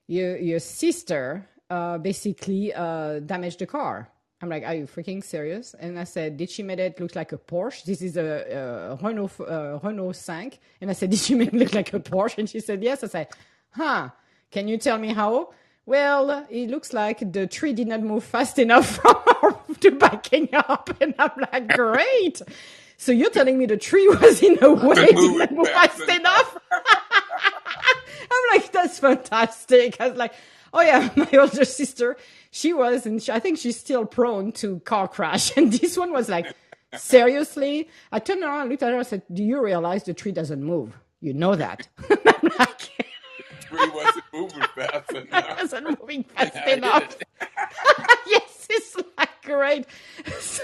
your 0.07 0.37
your 0.37 0.59
sister 0.59 1.47
uh, 1.69 1.97
basically 1.97 2.73
uh, 2.73 3.19
damaged 3.19 3.59
the 3.59 3.65
car. 3.65 4.09
I'm 4.41 4.49
like, 4.49 4.63
are 4.63 4.75
you 4.75 4.85
freaking 4.85 5.23
serious? 5.23 5.73
And 5.79 5.97
I 5.97 6.03
said, 6.03 6.37
did 6.37 6.49
she 6.51 6.61
make 6.61 6.77
it 6.79 6.99
look 6.99 7.15
like 7.15 7.31
a 7.33 7.37
Porsche? 7.37 7.83
This 7.85 8.01
is 8.03 8.17
a, 8.17 8.95
a 9.01 9.05
Renault 9.05 9.31
uh, 9.39 9.79
Renault 9.81 10.13
5. 10.13 10.59
And 10.81 10.89
I 10.89 10.93
said, 10.93 11.09
did 11.11 11.19
she 11.19 11.35
make 11.35 11.49
it 11.49 11.55
look 11.55 11.73
like 11.73 11.93
a 11.93 11.99
Porsche? 11.99 12.37
And 12.37 12.49
she 12.49 12.59
said, 12.59 12.83
yes. 12.83 13.03
I 13.03 13.07
said, 13.07 13.27
huh? 13.71 14.09
Can 14.51 14.67
you 14.67 14.77
tell 14.77 14.97
me 14.97 15.13
how? 15.13 15.49
Well, 15.85 16.45
it 16.49 16.69
looks 16.69 16.93
like 16.93 17.31
the 17.31 17.47
tree 17.47 17.73
did 17.73 17.87
not 17.87 18.01
move 18.03 18.23
fast 18.23 18.59
enough 18.65 18.99
to 19.79 19.91
backing 19.91 20.49
up. 20.53 20.95
And 21.01 21.15
I'm 21.17 21.31
like, 21.51 21.69
great. 21.75 22.41
So 22.97 23.11
you're 23.11 23.29
telling 23.29 23.57
me 23.57 23.67
the 23.67 23.77
tree 23.77 24.07
was 24.21 24.41
in 24.41 24.57
a 24.61 24.73
way 24.73 25.05
didn't 25.05 25.51
move 25.51 25.69
fast 25.69 26.01
enough? 26.01 26.57
I'm 26.71 28.59
like, 28.59 28.71
that's 28.71 28.99
fantastic. 28.99 30.01
I 30.01 30.09
was 30.09 30.17
like, 30.17 30.33
oh 30.73 30.81
yeah, 30.81 31.09
my 31.15 31.29
older 31.39 31.63
sister, 31.63 32.17
she 32.51 32.73
was, 32.73 33.05
and 33.05 33.21
she, 33.21 33.31
I 33.31 33.39
think 33.39 33.59
she's 33.59 33.79
still 33.79 34.05
prone 34.05 34.51
to 34.53 34.79
car 34.81 35.07
crash. 35.07 35.55
And 35.55 35.71
this 35.71 35.95
one 35.95 36.11
was 36.11 36.27
like, 36.27 36.53
seriously? 36.95 37.87
I 38.11 38.19
turned 38.19 38.43
around 38.43 38.61
and 38.61 38.69
looked 38.71 38.83
at 38.83 38.91
her 38.91 38.97
and 38.97 39.07
said, 39.07 39.21
do 39.31 39.43
you 39.43 39.63
realize 39.63 40.03
the 40.03 40.13
tree 40.13 40.31
doesn't 40.31 40.61
move? 40.61 40.97
You 41.21 41.33
know 41.33 41.55
that. 41.55 41.87
I'm 42.09 42.51
like, 42.59 42.79
Tree 43.61 43.89
wasn't 43.89 44.23
moving 44.33 44.63
fast 44.75 45.11
enough. 45.11 45.61
wasn't 45.61 45.99
moving 45.99 46.23
fast 46.23 46.67
enough. 46.67 47.17
yes, 48.27 48.67
it's 48.69 48.95
like 49.17 49.29
great. 49.43 49.85
So 50.39 50.63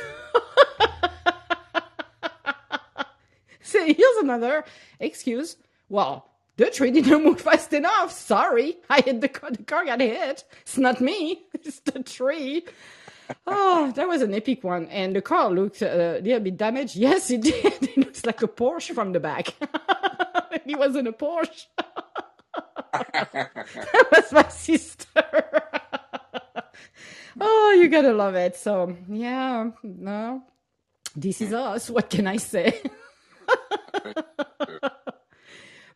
here's 3.86 4.17
another 4.17 4.63
excuse. 4.99 5.57
Well, 5.89 6.29
the 6.57 6.69
tree 6.69 6.91
didn't 6.91 7.23
move 7.25 7.41
fast 7.41 7.73
enough. 7.73 8.12
Sorry, 8.12 8.77
I 8.89 9.01
hit 9.01 9.21
the 9.21 9.29
car. 9.29 9.51
The 9.51 9.63
car 9.63 9.86
got 9.86 9.99
hit. 9.99 10.43
It's 10.62 10.77
not 10.77 11.01
me. 11.01 11.43
It's 11.53 11.79
the 11.79 12.03
tree. 12.03 12.65
Oh, 13.47 13.91
that 13.95 14.07
was 14.07 14.21
an 14.21 14.33
epic 14.33 14.63
one. 14.63 14.88
And 14.88 15.15
the 15.15 15.21
car 15.21 15.49
looked 15.49 15.81
uh, 15.81 16.17
a 16.17 16.21
little 16.21 16.41
bit 16.41 16.57
damaged. 16.57 16.97
Yes, 16.97 17.31
it 17.31 17.41
did. 17.41 17.65
It 17.81 17.97
looks 17.97 18.25
like 18.25 18.41
a 18.43 18.47
Porsche 18.47 18.93
from 18.93 19.13
the 19.13 19.19
back. 19.21 19.53
it 20.65 20.77
wasn't 20.77 21.07
a 21.07 21.13
Porsche. 21.13 21.65
that 22.93 24.07
was 24.12 24.31
my 24.33 24.47
sister. 24.49 25.23
oh, 27.39 27.77
you 27.79 27.88
gotta 27.88 28.13
love 28.13 28.36
it. 28.36 28.57
So 28.57 28.95
yeah, 29.09 29.71
no, 29.83 30.43
this 31.15 31.41
is 31.41 31.53
us. 31.53 31.89
What 31.89 32.09
can 32.09 32.27
I 32.27 32.38
say? 32.38 32.81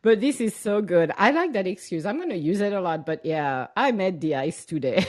but 0.02 0.22
this 0.22 0.40
is 0.42 0.56
so 0.56 0.82
good. 0.82 1.12
I 1.18 1.32
like 1.32 1.54
that 1.54 1.68
excuse. 1.68 2.06
I'm 2.06 2.20
gonna 2.20 2.36
use 2.36 2.62
it 2.62 2.74
a 2.74 2.82
lot. 2.82 3.06
But 3.06 3.26
yeah, 3.26 3.68
I 3.76 3.92
met 3.92 4.20
the 4.22 4.36
ice 4.36 4.66
today. 4.66 5.06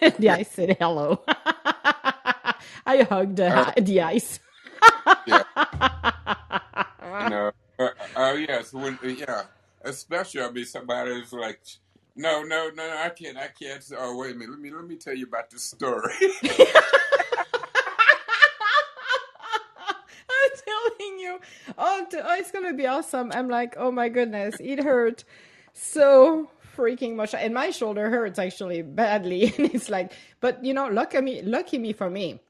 the 0.18 0.30
ice 0.30 0.50
said 0.50 0.76
hello. 0.80 1.22
I 2.86 3.02
hugged 3.02 3.36
the, 3.36 3.48
Uh, 3.48 3.72
the 3.80 4.00
ice. 4.00 4.40
yeah. 5.26 5.42
Uh, 7.78 7.88
uh, 8.16 8.32
yes. 8.38 8.72
When 8.72 8.98
yeah. 9.02 9.42
Especially 9.82 10.42
I 10.42 10.50
mean 10.50 10.64
somebody's 10.64 11.32
like. 11.32 11.60
No, 12.18 12.42
no, 12.44 12.70
no, 12.74 12.88
no, 12.88 12.96
I 12.96 13.10
can't, 13.10 13.36
I 13.36 13.48
can't. 13.48 13.84
Oh, 13.98 14.16
wait 14.16 14.32
a 14.32 14.34
minute. 14.38 14.52
Let 14.52 14.60
me, 14.60 14.70
let 14.72 14.86
me 14.86 14.96
tell 14.96 15.12
you 15.14 15.26
about 15.26 15.50
this 15.50 15.64
story. 15.64 16.14
I'm 20.30 20.50
telling 20.64 21.15
you, 21.26 21.40
oh, 21.78 22.06
oh, 22.12 22.36
it's 22.38 22.50
gonna 22.50 22.72
be 22.74 22.86
awesome. 22.86 23.32
I'm 23.34 23.48
like, 23.48 23.74
oh 23.76 23.90
my 23.90 24.08
goodness, 24.08 24.56
it 24.60 24.82
hurt 24.82 25.24
so 25.72 26.50
freaking 26.76 27.16
much, 27.16 27.34
and 27.34 27.54
my 27.54 27.70
shoulder 27.70 28.10
hurts 28.10 28.38
actually 28.38 28.82
badly. 28.82 29.52
And 29.58 29.74
it's 29.74 29.88
like, 29.88 30.12
but 30.40 30.64
you 30.64 30.74
know, 30.74 30.88
lucky 30.88 31.20
me, 31.20 31.42
lucky 31.42 31.78
me 31.78 31.92
for 31.92 32.10
me. 32.10 32.40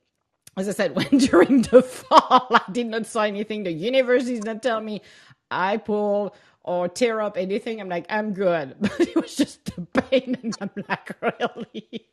As 0.57 0.69
I 0.69 0.73
said, 0.73 0.97
when 0.97 1.19
during 1.19 1.63
the 1.63 1.83
fall, 1.83 2.49
I 2.51 2.63
did 2.73 2.87
not 2.87 3.07
saw 3.07 3.23
anything. 3.23 3.65
The 3.65 3.73
universe 3.73 4.25
did 4.25 4.45
not 4.45 4.63
tell 4.63 4.81
me 4.81 5.03
I 5.51 5.77
pull 5.79 6.35
or 6.65 6.89
tear 6.89 7.21
up 7.21 7.37
anything. 7.37 7.81
I'm 7.81 7.89
like, 7.89 8.07
I'm 8.11 8.33
good, 8.35 8.77
but 8.81 9.01
it 9.01 9.15
was 9.17 9.37
just 9.37 9.65
the 9.77 9.83
pain, 10.03 10.37
and 10.43 10.57
I'm 10.61 10.71
like, 10.89 11.11
really. 11.23 12.07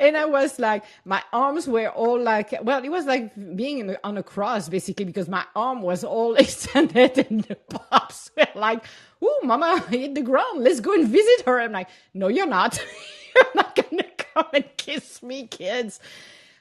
And 0.00 0.16
I 0.16 0.24
was 0.24 0.58
like, 0.58 0.84
my 1.04 1.22
arms 1.32 1.66
were 1.68 1.88
all 1.88 2.20
like, 2.20 2.54
well, 2.62 2.82
it 2.84 2.90
was 2.90 3.06
like 3.06 3.34
being 3.56 3.78
in, 3.78 3.96
on 4.04 4.18
a 4.18 4.22
cross 4.22 4.68
basically 4.68 5.04
because 5.04 5.28
my 5.28 5.44
arm 5.56 5.82
was 5.82 6.04
all 6.04 6.34
extended 6.44 7.18
and 7.18 7.44
the 7.44 7.56
pops 7.56 8.30
were 8.36 8.46
like, 8.54 8.84
oh, 9.22 9.40
mama 9.44 9.80
hit 9.88 10.14
the 10.14 10.22
ground. 10.22 10.64
Let's 10.64 10.80
go 10.80 10.92
and 10.94 11.08
visit 11.08 11.46
her. 11.46 11.60
I'm 11.60 11.72
like, 11.72 11.88
no, 12.14 12.28
you're 12.28 12.46
not. 12.46 12.78
you're 13.34 13.44
not 13.54 13.74
to 13.76 14.04
come 14.34 14.46
and 14.52 14.64
kiss 14.76 15.22
me, 15.22 15.46
kids. 15.46 16.00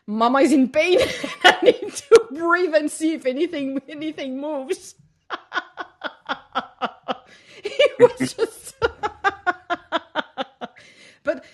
Mama 0.08 0.40
is 0.40 0.52
in 0.52 0.70
pain. 0.70 1.00
I 1.44 1.58
need 1.64 1.94
to 1.94 2.28
breathe 2.32 2.74
and 2.76 2.92
see 2.92 3.14
if 3.14 3.26
anything, 3.26 3.82
anything 3.88 4.40
moves. 4.40 4.96
it 7.64 8.00
was 8.20 8.34
just, 8.34 8.76
but 11.24 11.46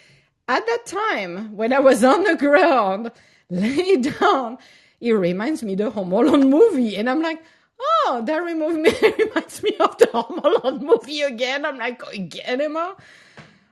at 0.48 0.66
that 0.66 0.86
time, 0.86 1.56
when 1.56 1.74
I 1.74 1.80
was 1.80 2.04
on 2.04 2.24
the 2.24 2.36
ground, 2.36 3.12
lay 3.50 3.98
down, 3.98 4.58
it 5.00 5.12
reminds 5.12 5.64
me 5.64 5.76
the 5.76 5.90
Home 5.92 6.12
Alone 6.12 6.50
movie. 6.50 6.96
And 6.96 7.10
I'm 7.10 7.22
like, 7.22 7.42
oh, 7.80 8.24
that 8.26 8.38
removed 8.38 8.80
me, 8.80 8.92
reminds 9.20 9.62
me 9.62 9.76
of 9.80 9.98
the 9.98 10.08
Home 10.14 10.40
Alone 10.40 10.86
movie 10.86 11.22
again. 11.22 11.66
I'm 11.66 11.78
like, 11.78 12.02
oh, 12.06 12.10
again, 12.10 12.62
Emma? 12.62 12.96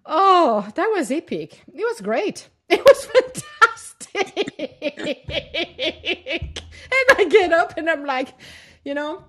Oh, 0.06 0.68
that 0.76 0.88
was 0.88 1.12
epic. 1.12 1.64
It 1.74 1.84
was 1.84 2.02
great. 2.02 2.50
It 2.68 2.84
was 2.84 3.06
fantastic. 3.06 3.46
and 6.92 7.20
I 7.20 7.28
get 7.30 7.54
up 7.54 7.78
and 7.78 7.88
I'm 7.88 8.04
like, 8.06 8.30
you 8.84 8.96
know, 8.96 9.24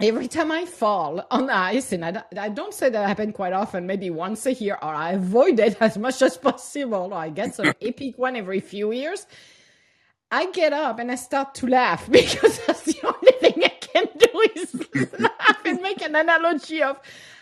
every 0.00 0.28
time 0.28 0.50
I 0.52 0.64
fall 0.64 1.26
on 1.30 1.50
ice, 1.50 1.92
and 1.92 2.04
I, 2.04 2.22
I 2.38 2.48
don't 2.48 2.74
say 2.74 2.90
that 2.90 3.08
happen 3.08 3.32
quite 3.32 3.52
often, 3.52 3.86
maybe 3.86 4.10
once 4.10 4.46
a 4.46 4.52
year, 4.52 4.78
or 4.82 4.94
I 4.94 5.12
avoid 5.12 5.58
it 5.60 5.76
as 5.80 5.98
much 5.98 6.22
as 6.22 6.36
possible, 6.36 7.12
or 7.12 7.18
I 7.18 7.30
get 7.30 7.54
some 7.54 7.72
epic 7.82 8.18
one 8.18 8.36
every 8.36 8.60
few 8.60 8.92
years. 8.92 9.26
I 10.30 10.50
get 10.50 10.72
up 10.72 10.98
and 10.98 11.12
I 11.12 11.16
start 11.16 11.54
to 11.56 11.66
laugh 11.66 12.10
because 12.10 12.58
that's 12.66 12.82
the 12.84 12.98
only 13.04 13.32
thing 13.40 13.62
I 13.64 13.68
can 13.80 14.06
do 14.18 14.50
is 14.56 15.20
laugh 15.20 15.64
and 15.66 15.80
make 15.82 16.00
an 16.02 16.16
analogy 16.16 16.82
of, 16.82 16.98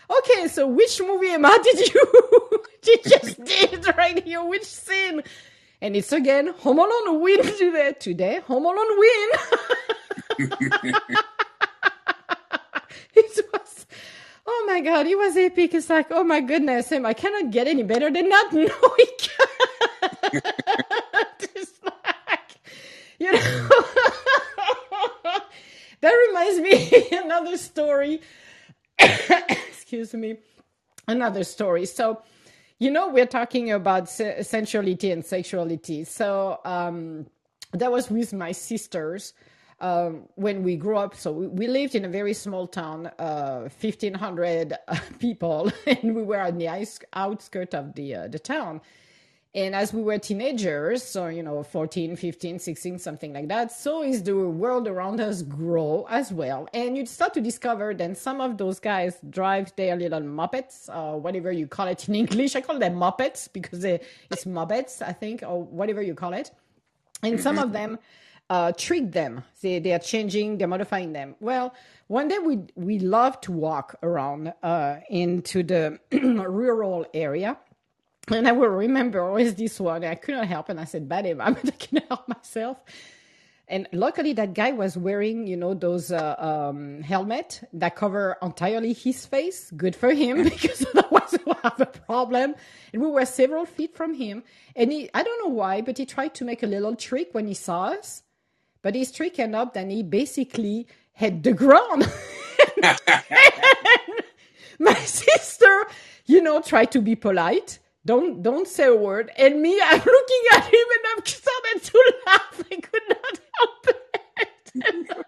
okay, 0.09 0.47
so 0.49 0.67
which 0.67 0.99
movie 1.01 1.29
Emma 1.29 1.57
did 1.63 1.93
you 1.93 2.61
did 2.81 2.99
just 3.03 3.43
did 3.45 3.87
right 3.97 4.21
here? 4.23 4.43
Which 4.43 4.65
scene? 4.65 5.21
And 5.81 5.95
it's 5.95 6.11
again 6.11 6.47
Home 6.59 6.79
Alone 6.79 7.21
win 7.21 7.43
today. 7.43 7.93
Today, 7.97 8.41
Home 8.47 8.65
Alone 8.65 8.99
win. 8.99 9.29
it 13.39 13.45
was 13.53 13.85
oh 14.45 14.63
my 14.67 14.79
god 14.81 15.05
it 15.07 15.17
was 15.17 15.37
epic 15.37 15.73
it's 15.73 15.89
like 15.89 16.07
oh 16.11 16.23
my 16.23 16.41
goodness 16.41 16.91
i 16.91 17.13
cannot 17.13 17.51
get 17.51 17.67
any 17.67 17.83
better 17.83 18.09
than 18.11 18.29
that 18.29 18.49
no 18.53 18.69
it's 21.53 21.79
like 21.83 22.59
you 23.19 23.31
know. 23.31 23.69
That 26.01 26.13
reminds 26.27 26.59
me 26.59 27.07
another 27.11 27.57
story. 27.57 28.21
Excuse 28.99 30.13
me. 30.13 30.37
Another 31.07 31.43
story. 31.43 31.85
So 31.85 32.23
you 32.79 32.89
know 32.89 33.09
we're 33.09 33.27
talking 33.27 33.71
about 33.71 34.09
se- 34.09 34.39
sensuality 34.39 35.11
and 35.11 35.23
sexuality. 35.23 36.03
So 36.03 36.59
um 36.65 37.27
that 37.73 37.91
was 37.91 38.09
with 38.09 38.33
my 38.33 38.51
sisters 38.51 39.33
um, 39.81 40.29
when 40.35 40.63
we 40.63 40.77
grew 40.77 40.97
up. 40.97 41.15
So 41.15 41.31
we, 41.31 41.67
lived 41.67 41.95
in 41.95 42.05
a 42.05 42.09
very 42.09 42.33
small 42.33 42.67
town, 42.67 43.07
uh, 43.19 43.67
1,500 43.81 44.77
people, 45.19 45.71
and 45.85 46.15
we 46.15 46.23
were 46.23 46.39
on 46.39 46.57
the 46.57 46.87
outskirts 47.13 47.73
of 47.73 47.95
the, 47.95 48.15
uh, 48.15 48.27
the 48.27 48.39
town. 48.39 48.81
And 49.53 49.75
as 49.75 49.93
we 49.93 50.01
were 50.01 50.17
teenagers, 50.17 51.03
so, 51.03 51.27
you 51.27 51.43
know, 51.43 51.61
14, 51.61 52.15
15, 52.15 52.59
16, 52.59 52.99
something 52.99 53.33
like 53.33 53.49
that, 53.49 53.73
so 53.73 54.01
is 54.01 54.23
the 54.23 54.33
world 54.33 54.87
around 54.87 55.19
us 55.19 55.41
grow 55.41 56.07
as 56.09 56.31
well. 56.31 56.69
And 56.73 56.95
you 56.95 57.05
start 57.05 57.33
to 57.33 57.41
discover 57.41 57.93
then 57.93 58.15
some 58.15 58.39
of 58.39 58.57
those 58.57 58.79
guys 58.79 59.17
drive 59.29 59.75
their 59.75 59.97
little 59.97 60.21
Muppets, 60.21 60.87
or 60.87 61.19
whatever 61.19 61.51
you 61.51 61.67
call 61.67 61.87
it 61.87 62.07
in 62.07 62.15
English. 62.23 62.55
I 62.55 62.61
call 62.61 62.79
them 62.79 62.95
Muppets 62.95 63.51
because 63.51 63.83
it's 63.83 64.45
Muppets, 64.45 65.01
I 65.01 65.11
think, 65.11 65.43
or 65.43 65.63
whatever 65.63 66.01
you 66.01 66.15
call 66.15 66.31
it. 66.31 66.51
And 67.21 67.39
some 67.39 67.59
of 67.59 67.73
them, 67.73 67.99
uh, 68.51 68.73
trick 68.73 69.13
them. 69.13 69.45
They, 69.61 69.79
they 69.79 69.93
are 69.93 69.99
changing, 69.99 70.57
they're 70.57 70.67
modifying 70.67 71.13
them. 71.13 71.35
Well, 71.39 71.73
one 72.07 72.27
day 72.27 72.37
we 72.37 72.59
we 72.75 72.99
love 72.99 73.39
to 73.41 73.51
walk 73.53 73.95
around 74.03 74.53
uh, 74.61 74.97
into 75.09 75.63
the 75.63 75.99
rural 76.11 77.05
area. 77.13 77.57
And 78.27 78.47
I 78.47 78.51
will 78.51 78.67
remember 78.67 79.21
always 79.21 79.55
this 79.55 79.79
one. 79.79 80.03
I 80.03 80.15
couldn't 80.15 80.47
help, 80.47 80.67
and 80.67 80.81
I 80.81 80.83
said, 80.83 81.07
"Bad 81.07 81.25
I'm 81.39 81.39
not 81.39 81.87
gonna 81.89 82.05
help 82.09 82.27
myself." 82.27 82.77
And 83.69 83.87
luckily, 83.93 84.33
that 84.33 84.53
guy 84.53 84.73
was 84.73 84.97
wearing, 84.97 85.47
you 85.47 85.55
know, 85.55 85.73
those 85.73 86.11
uh, 86.11 86.35
um, 86.37 87.01
helmet 87.03 87.63
that 87.71 87.95
cover 87.95 88.35
entirely 88.41 88.91
his 88.91 89.25
face. 89.25 89.71
Good 89.71 89.95
for 89.95 90.11
him, 90.11 90.43
because 90.51 90.85
otherwise 90.93 91.37
we'll 91.45 91.55
have 91.63 91.79
a 91.79 91.85
problem. 91.85 92.55
And 92.91 93.01
we 93.01 93.09
were 93.09 93.25
several 93.25 93.65
feet 93.65 93.95
from 93.95 94.13
him, 94.13 94.43
and 94.75 94.91
he, 94.91 95.09
I 95.13 95.23
don't 95.23 95.39
know 95.47 95.55
why, 95.55 95.79
but 95.79 95.97
he 95.97 96.05
tried 96.05 96.33
to 96.35 96.43
make 96.43 96.63
a 96.63 96.67
little 96.67 96.97
trick 96.97 97.29
when 97.31 97.47
he 97.47 97.53
saw 97.53 97.85
us 97.85 98.23
but 98.81 98.95
his 98.95 99.11
trick 99.11 99.39
ended 99.39 99.55
up 99.59 99.75
and 99.75 99.91
he 99.91 100.03
basically 100.03 100.87
hit 101.13 101.43
the 101.43 101.53
ground. 101.53 102.11
my 104.79 104.93
sister, 104.95 105.87
you 106.25 106.41
know, 106.41 106.61
tried 106.61 106.91
to 106.93 107.01
be 107.01 107.15
polite. 107.15 107.79
Don't 108.05 108.41
don't 108.43 108.67
say 108.67 108.87
a 108.87 108.95
word. 108.95 109.31
And 109.37 109.61
me, 109.61 109.79
I'm 109.81 109.99
looking 110.05 110.43
at 110.53 110.65
him 110.65 110.87
and 110.95 111.05
I'm 111.17 111.25
started 111.25 111.83
to 111.83 112.13
laugh. 112.27 112.63
I 112.71 112.75
could 112.77 113.03
not 113.09 113.39
help 113.59 113.87
it. 113.87 114.01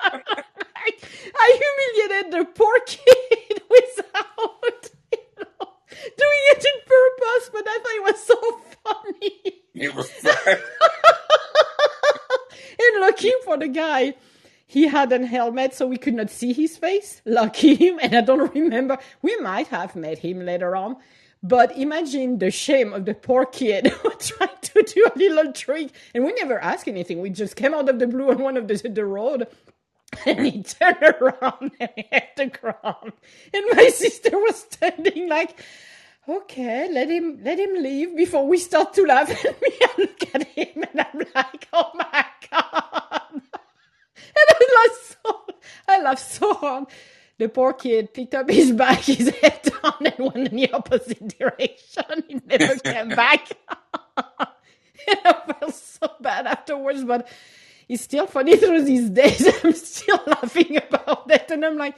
I, 0.02 0.92
I 1.36 1.60
humiliated 1.62 2.34
the 2.34 2.46
poor 2.54 2.80
kid 2.88 3.62
without 3.70 4.90
you 5.14 5.20
know, 5.40 5.70
doing 6.04 6.44
it 6.52 6.66
in 6.66 6.82
purpose, 6.88 7.50
but 7.54 7.64
I 7.68 7.80
thought 7.84 7.96
it 7.96 8.04
was 8.14 8.24
so 8.24 8.62
funny. 8.84 9.62
It 9.76 9.96
was 9.96 10.10
fun. 10.12 10.58
And 12.80 13.02
looking 13.02 13.38
for 13.44 13.58
the 13.58 13.68
guy. 13.68 14.14
He 14.66 14.88
had 14.88 15.12
a 15.12 15.26
helmet, 15.26 15.76
so 15.76 15.86
we 15.86 15.98
could 15.98 16.16
not 16.16 16.30
see 16.30 16.54
his 16.54 16.78
face. 16.78 17.22
Lucky 17.26 17.76
him, 17.76 18.00
and 18.02 18.16
I 18.16 18.22
don't 18.22 18.54
remember. 18.56 18.98
We 19.22 19.36
might 19.38 19.68
have 19.68 19.96
met 19.96 20.20
him 20.20 20.44
later 20.46 20.76
on, 20.76 20.98
but 21.44 21.78
imagine 21.78 22.40
the 22.40 22.50
shame 22.50 22.94
of 22.94 23.06
the 23.06 23.14
poor 23.14 23.46
kid 23.46 23.88
who 24.02 24.10
tried 24.12 24.62
to 24.62 24.82
do 24.82 25.08
a 25.14 25.18
little 25.18 25.54
trick, 25.54 25.92
and 26.16 26.24
we 26.24 26.34
never 26.34 26.60
asked 26.60 26.88
anything. 26.88 27.22
We 27.22 27.30
just 27.30 27.56
came 27.56 27.74
out 27.74 27.90
of 27.90 28.00
the 28.00 28.08
blue 28.08 28.32
on 28.32 28.42
one 28.42 28.58
of 28.58 28.68
the 28.68 28.76
the 28.90 29.06
road, 29.06 29.48
and 30.26 30.46
he 30.46 30.64
turned 30.64 31.04
around 31.04 31.72
and 31.80 31.90
hit 31.96 32.30
the 32.38 32.48
ground. 32.48 33.14
And 33.54 33.66
my 33.74 33.90
sister 33.90 34.32
was 34.32 34.56
standing 34.72 35.30
like, 35.30 35.60
okay, 36.28 36.90
let 36.92 37.10
him 37.10 37.40
let 37.44 37.60
him 37.60 37.82
leave 37.82 38.16
before 38.16 38.48
we 38.48 38.58
start 38.58 38.94
to 38.94 39.06
laugh. 39.06 39.30
at 39.46 39.62
me, 39.62 39.70
I 39.82 39.90
look 39.98 40.36
at 40.36 40.48
him 40.50 40.84
and 40.92 41.02
I'm 41.02 41.20
like, 41.36 41.68
oh 41.74 41.92
my 41.96 42.26
god. 42.52 43.22
And 44.36 44.48
I 44.50 44.88
laugh 44.88 45.18
so 45.24 45.46
I 45.88 46.02
laugh 46.02 46.20
so 46.20 46.54
hard. 46.56 46.86
the 47.38 47.50
poor 47.50 47.74
kid 47.74 48.14
picked 48.14 48.34
up 48.34 48.50
his 48.50 48.72
bag, 48.72 48.98
his 49.00 49.30
head 49.30 49.62
down, 49.64 49.94
and 50.06 50.34
went 50.34 50.48
in 50.50 50.56
the 50.56 50.72
opposite 50.72 51.38
direction. 51.38 52.24
He 52.28 52.42
never 52.46 52.76
came 52.80 53.10
back. 53.10 53.52
and 54.18 55.20
I 55.26 55.54
felt 55.60 55.76
so 55.76 56.12
bad 56.22 56.48
afterwards, 56.48 57.04
but 57.04 57.28
it's 57.88 58.04
still 58.04 58.28
funny 58.28 58.58
through 58.58 58.84
these 58.84 59.10
days. 59.10 59.48
I'm 59.64 59.74
still 59.74 60.20
laughing 60.26 60.78
about 60.78 61.28
that, 61.28 61.52
and 61.52 61.66
I'm 61.66 61.78
like, 61.78 61.96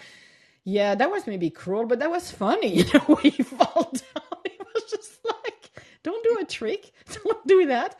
yeah, 0.65 0.95
that 0.95 1.09
was 1.09 1.25
maybe 1.27 1.49
cruel, 1.49 1.85
but 1.85 1.99
that 1.99 2.09
was 2.11 2.31
funny. 2.31 2.75
You 2.81 2.85
know, 2.93 2.99
when 3.15 3.33
you 3.37 3.43
fall 3.45 3.83
down, 3.93 4.41
it 4.45 4.67
was 4.73 4.83
just 4.89 5.19
like, 5.23 5.71
don't 6.03 6.23
do 6.23 6.37
a 6.41 6.45
trick, 6.45 6.91
don't 7.23 7.47
do 7.47 7.67
that. 7.67 7.97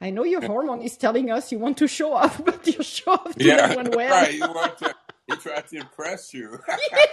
I 0.00 0.10
know 0.10 0.22
your 0.24 0.42
hormone 0.44 0.82
is 0.82 0.96
telling 0.96 1.30
us 1.30 1.50
you 1.50 1.58
want 1.58 1.78
to 1.78 1.88
show 1.88 2.12
off, 2.12 2.44
but 2.44 2.66
your 2.66 2.84
show 2.84 3.12
off 3.12 3.34
didn't 3.34 3.58
Yeah, 3.58 3.74
went 3.74 3.96
well. 3.96 4.10
right. 4.10 4.32
You 4.34 4.40
want 4.42 4.78
to, 4.78 4.94
he 5.26 5.36
tried 5.36 5.66
to 5.68 5.76
impress 5.78 6.32
you. 6.34 6.58
yes. 6.68 7.08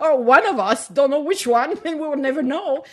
or 0.00 0.22
one 0.22 0.46
of 0.46 0.58
us, 0.58 0.88
don't 0.88 1.10
know 1.10 1.20
which 1.20 1.46
one, 1.46 1.72
and 1.84 2.00
we 2.00 2.06
will 2.08 2.16
never 2.16 2.42
know. 2.42 2.84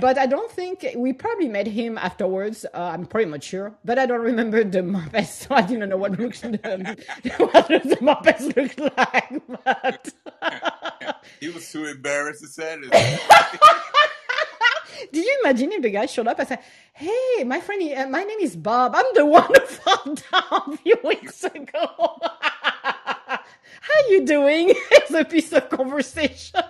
But 0.00 0.16
I 0.16 0.26
don't 0.26 0.50
think 0.50 0.86
we 0.96 1.12
probably 1.12 1.48
met 1.48 1.66
him 1.66 1.98
afterwards. 1.98 2.64
Uh, 2.72 2.78
I'm 2.94 3.04
pretty 3.06 3.30
much 3.30 3.44
sure, 3.44 3.74
but 3.84 3.98
I 3.98 4.06
don't 4.06 4.22
remember 4.22 4.64
the 4.64 4.78
Muppets, 4.80 5.26
so 5.46 5.54
I 5.54 5.62
didn't 5.62 5.88
know 5.90 5.96
what 5.98 6.18
looks 6.18 6.40
the, 6.42 6.58
what 7.38 7.68
the 7.68 7.98
Muppets 8.00 8.56
look 8.56 8.78
like. 8.96 9.42
But 9.64 10.14
he 11.40 11.50
was 11.50 11.70
too 11.70 11.84
embarrassed 11.84 12.40
to 12.42 12.48
say 12.48 12.78
it. 12.80 13.22
did 15.12 15.24
you 15.24 15.40
imagine 15.44 15.72
if 15.72 15.82
the 15.82 15.90
guy 15.90 16.06
showed 16.06 16.26
up 16.26 16.38
and 16.38 16.48
said, 16.48 16.60
"Hey, 16.94 17.44
my 17.44 17.60
friend, 17.60 17.82
uh, 17.98 18.06
my 18.08 18.22
name 18.22 18.40
is 18.40 18.56
Bob. 18.56 18.94
I'm 18.94 19.04
the 19.14 19.26
one 19.26 19.44
who 19.46 19.66
fell 19.66 20.04
down 20.04 20.72
a 20.72 20.76
few 20.78 20.96
weeks 21.04 21.44
ago. 21.44 22.18
How 23.26 24.08
you 24.08 24.24
doing?" 24.24 24.72
It's 24.92 25.12
a 25.12 25.24
piece 25.24 25.52
of 25.52 25.68
conversation. 25.68 26.60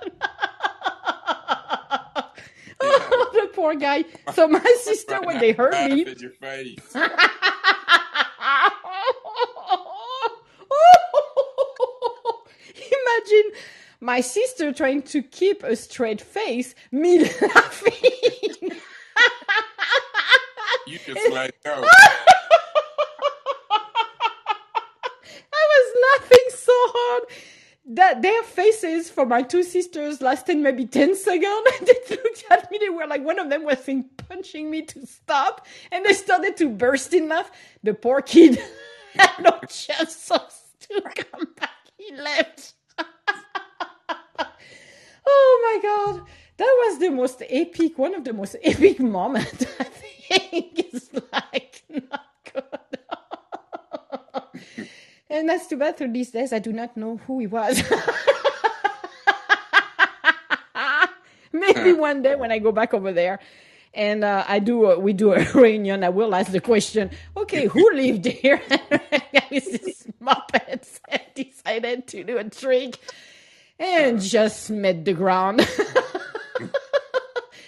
The 3.32 3.50
poor 3.54 3.74
guy. 3.74 4.04
So 4.34 4.46
my 4.48 4.60
sister, 4.82 5.20
when 5.22 5.38
they 5.38 5.52
heard 5.52 5.72
me, 5.90 6.04
your 6.18 6.30
face. 6.30 6.94
Imagine 13.02 13.50
my 14.00 14.20
sister 14.20 14.72
trying 14.72 15.02
to 15.02 15.22
keep 15.22 15.62
a 15.62 15.76
straight 15.76 16.20
face, 16.20 16.74
me 16.90 17.20
laughing. 17.20 17.92
You 20.86 20.98
just 21.06 21.30
like 21.32 21.54
go. 21.64 21.84
I 25.52 25.62
was 25.72 25.94
laughing 26.20 26.46
so 26.50 26.72
hard 26.74 27.22
that 27.84 28.22
their 28.22 28.42
faces 28.44 29.10
for 29.10 29.26
my 29.26 29.42
two 29.42 29.62
sisters 29.62 30.22
lasted 30.22 30.56
maybe 30.56 30.86
10 30.86 31.16
seconds. 31.16 31.68
they 31.80 32.16
looked 32.16 32.44
at 32.50 32.70
me, 32.70 32.78
they 32.78 32.88
were 32.88 33.06
like, 33.06 33.24
one 33.24 33.38
of 33.38 33.50
them 33.50 33.64
was 33.64 33.86
in 33.88 34.04
punching 34.28 34.70
me 34.70 34.82
to 34.82 35.06
stop, 35.06 35.66
and 35.90 36.04
they 36.04 36.12
started 36.12 36.56
to 36.58 36.68
burst 36.68 37.12
in 37.12 37.28
laugh. 37.28 37.50
The 37.82 37.94
poor 37.94 38.20
kid 38.22 38.58
had 39.14 39.32
no 39.40 39.58
chance 39.68 40.28
to 40.28 41.00
come 41.02 41.46
back. 41.56 41.70
He 41.96 42.14
left. 42.16 42.74
oh 45.26 45.80
my 45.82 45.88
god. 45.88 46.26
That 46.58 46.84
was 46.86 46.98
the 47.00 47.10
most 47.10 47.42
epic, 47.48 47.98
one 47.98 48.14
of 48.14 48.24
the 48.24 48.32
most 48.32 48.56
epic 48.62 49.00
moments, 49.00 49.64
I 49.80 49.84
think. 49.84 50.78
It's 50.78 51.10
like 51.32 51.82
not 51.90 52.26
good. 52.52 53.01
And 55.32 55.48
that's 55.48 55.66
too 55.66 55.78
bad 55.78 55.96
through 55.96 56.12
these 56.12 56.30
days. 56.30 56.52
I 56.52 56.58
do 56.58 56.74
not 56.74 56.94
know 56.94 57.16
who 57.26 57.38
he 57.38 57.46
was. 57.46 57.82
Maybe 61.52 61.92
hmm. 61.92 61.98
one 61.98 62.20
day 62.20 62.34
when 62.36 62.52
I 62.52 62.58
go 62.58 62.70
back 62.70 62.92
over 62.92 63.12
there 63.12 63.38
and 63.94 64.24
uh, 64.24 64.44
I 64.46 64.58
do, 64.58 64.90
a, 64.90 64.98
we 64.98 65.14
do 65.14 65.32
a 65.32 65.42
reunion, 65.54 66.04
I 66.04 66.10
will 66.10 66.34
ask 66.34 66.52
the 66.52 66.60
question, 66.60 67.10
okay, 67.34 67.66
who 67.66 67.90
lived 67.94 68.26
here? 68.26 68.60
Is 69.50 69.70
this 69.70 70.06
Muppets 70.22 71.00
and 71.08 71.22
decided 71.34 72.06
to 72.08 72.24
do 72.24 72.36
a 72.36 72.44
trick 72.44 72.98
and 73.78 74.18
hmm. 74.18 74.22
just 74.22 74.70
met 74.70 75.06
the 75.06 75.14
ground. 75.14 75.66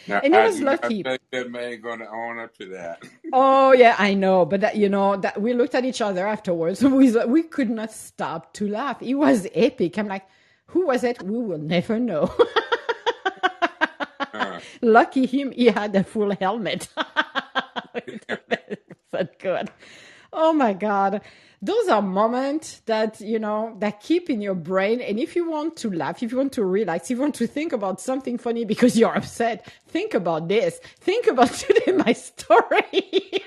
Now, 0.06 0.20
And 0.22 0.34
he 0.34 0.40
I 0.40 0.44
was 0.46 0.60
lucky. 0.60 1.02
that 1.32 1.50
man 1.50 1.80
going 1.80 2.00
to 2.00 2.08
own 2.08 2.38
up 2.38 2.54
to 2.58 2.66
that. 2.70 3.02
Oh 3.32 3.72
yeah, 3.72 3.96
I 3.98 4.14
know, 4.14 4.44
but 4.46 4.60
that, 4.60 4.76
you 4.76 4.88
know 4.88 5.16
that 5.16 5.40
we 5.40 5.54
looked 5.54 5.74
at 5.74 5.84
each 5.84 6.00
other 6.00 6.26
afterwards. 6.26 6.82
We 6.84 7.10
we 7.26 7.42
could 7.42 7.70
not 7.70 7.92
stop 7.92 8.52
to 8.54 8.68
laugh. 8.68 9.02
It 9.02 9.14
was 9.14 9.46
epic. 9.54 9.98
I'm 9.98 10.08
like, 10.08 10.24
who 10.66 10.86
was 10.86 11.02
it? 11.04 11.22
We 11.22 11.38
will 11.42 11.58
never 11.58 11.98
know. 11.98 12.30
Uh, 14.32 14.60
Lucky 14.82 15.26
him, 15.26 15.52
he 15.52 15.66
had 15.66 15.94
a 15.96 16.04
full 16.04 16.34
helmet. 16.36 16.88
so 19.12 19.28
good. 19.38 19.70
Oh 20.32 20.52
my 20.52 20.72
god. 20.72 21.22
Those 21.64 21.88
are 21.88 22.02
moments 22.02 22.80
that, 22.84 23.20
you 23.22 23.38
know, 23.38 23.74
that 23.78 24.00
keep 24.00 24.28
in 24.28 24.42
your 24.42 24.54
brain. 24.54 25.00
And 25.00 25.18
if 25.18 25.34
you 25.34 25.48
want 25.48 25.76
to 25.78 25.90
laugh, 25.90 26.22
if 26.22 26.30
you 26.30 26.36
want 26.36 26.52
to 26.54 26.64
relax, 26.64 27.04
if 27.10 27.16
you 27.16 27.22
want 27.22 27.36
to 27.36 27.46
think 27.46 27.72
about 27.72 28.02
something 28.02 28.36
funny 28.36 28.66
because 28.66 28.98
you're 28.98 29.16
upset, 29.16 29.66
think 29.88 30.12
about 30.12 30.48
this. 30.48 30.78
Think 31.00 31.26
about 31.26 31.50
today 31.64 31.92
my 31.92 32.12
story. 32.12 33.42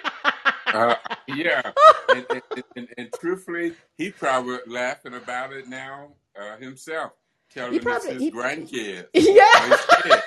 uh, 0.66 0.96
yeah, 1.28 1.62
and, 2.10 2.26
and, 2.32 2.64
and, 2.76 2.88
and 2.98 3.10
truthfully, 3.20 3.74
he 3.98 4.10
probably 4.10 4.58
laughing 4.66 5.14
about 5.14 5.54
it 5.54 5.68
now 5.68 6.14
uh, 6.40 6.58
himself, 6.58 7.12
telling 7.54 7.74
He 7.74 7.80
probably- 7.80 8.14
his 8.14 8.22
he- 8.24 8.32
grandkids. 8.32 9.06
yeah. 9.14 10.22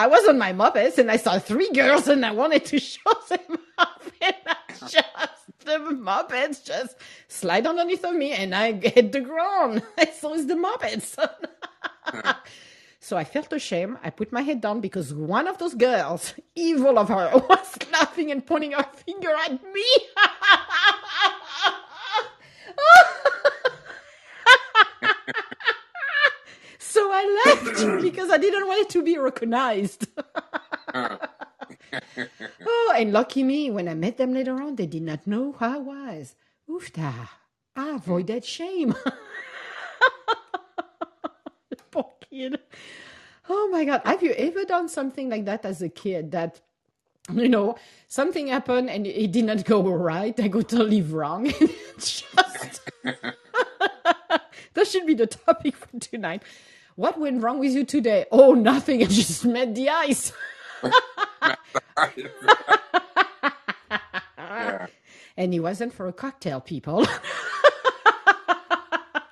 I 0.00 0.06
was 0.06 0.26
on 0.26 0.38
my 0.38 0.54
Muppets 0.54 0.96
and 0.96 1.10
I 1.10 1.18
saw 1.18 1.38
three 1.38 1.70
girls 1.72 2.08
and 2.08 2.24
I 2.24 2.30
wanted 2.30 2.64
to 2.64 2.78
show 2.92 3.12
them 3.28 3.58
off 3.76 4.10
and 4.22 4.34
I 4.46 4.56
just 4.88 5.44
the 5.66 5.76
Muppets 5.76 6.64
just 6.64 6.96
slide 7.28 7.66
underneath 7.66 8.02
of 8.06 8.14
me 8.14 8.32
and 8.32 8.54
I 8.54 8.72
hit 8.72 9.12
the 9.12 9.20
ground. 9.20 9.82
so 10.18 10.32
is 10.32 10.46
the 10.46 10.54
Muppets. 10.54 11.18
so 12.98 13.18
I 13.18 13.24
felt 13.24 13.52
ashamed. 13.52 13.98
I 14.02 14.08
put 14.08 14.32
my 14.32 14.40
head 14.40 14.62
down 14.62 14.80
because 14.80 15.12
one 15.12 15.46
of 15.46 15.58
those 15.58 15.74
girls, 15.74 16.32
evil 16.54 16.98
of 16.98 17.10
her, 17.10 17.30
was 17.34 17.76
laughing 17.92 18.30
and 18.30 18.46
pointing 18.46 18.72
her 18.72 18.86
finger 19.04 19.34
at 19.44 19.62
me. 19.70 19.84
So 26.90 27.08
I 27.12 27.42
left 27.46 28.02
because 28.02 28.30
I 28.30 28.38
didn't 28.38 28.66
want 28.66 28.80
it 28.82 28.90
to 28.90 29.02
be 29.02 29.16
recognized. 29.16 30.08
oh, 30.94 31.18
and 32.96 33.12
lucky 33.12 33.44
me, 33.44 33.70
when 33.70 33.88
I 33.88 33.94
met 33.94 34.16
them 34.16 34.34
later 34.34 34.60
on, 34.60 34.74
they 34.74 34.86
did 34.86 35.02
not 35.02 35.24
know 35.26 35.52
who 35.52 35.64
I 35.64 35.78
was. 35.78 36.34
Oofta. 36.68 37.28
I 37.76 37.90
avoided 37.90 38.44
shame. 38.44 38.94
Poor 41.92 42.10
kid. 42.28 42.58
Oh 43.48 43.68
my 43.70 43.84
God. 43.84 44.02
Have 44.04 44.22
you 44.24 44.32
ever 44.32 44.64
done 44.64 44.88
something 44.88 45.30
like 45.30 45.44
that 45.44 45.64
as 45.64 45.82
a 45.82 45.88
kid 45.88 46.32
that, 46.32 46.60
you 47.32 47.48
know, 47.48 47.76
something 48.08 48.48
happened 48.48 48.90
and 48.90 49.06
it 49.06 49.30
did 49.30 49.44
not 49.44 49.64
go 49.64 49.88
right? 49.88 50.38
I 50.40 50.48
got 50.48 50.50
go 50.50 50.62
totally 50.62 51.02
wrong. 51.02 51.52
Just. 51.98 52.80
that 54.74 54.86
should 54.86 55.06
be 55.06 55.14
the 55.14 55.28
topic 55.28 55.76
for 55.76 55.98
tonight. 56.00 56.42
What 56.96 57.18
went 57.18 57.42
wrong 57.42 57.58
with 57.58 57.72
you 57.72 57.84
today? 57.84 58.26
Oh, 58.30 58.54
nothing. 58.54 59.02
I 59.04 59.06
just 59.06 59.44
met 59.44 59.74
the 59.74 59.88
ice. 59.88 60.32
yeah. 64.38 64.86
And 65.36 65.54
it 65.54 65.60
wasn't 65.60 65.94
for 65.94 66.06
a 66.06 66.12
cocktail, 66.12 66.60
people. 66.60 67.00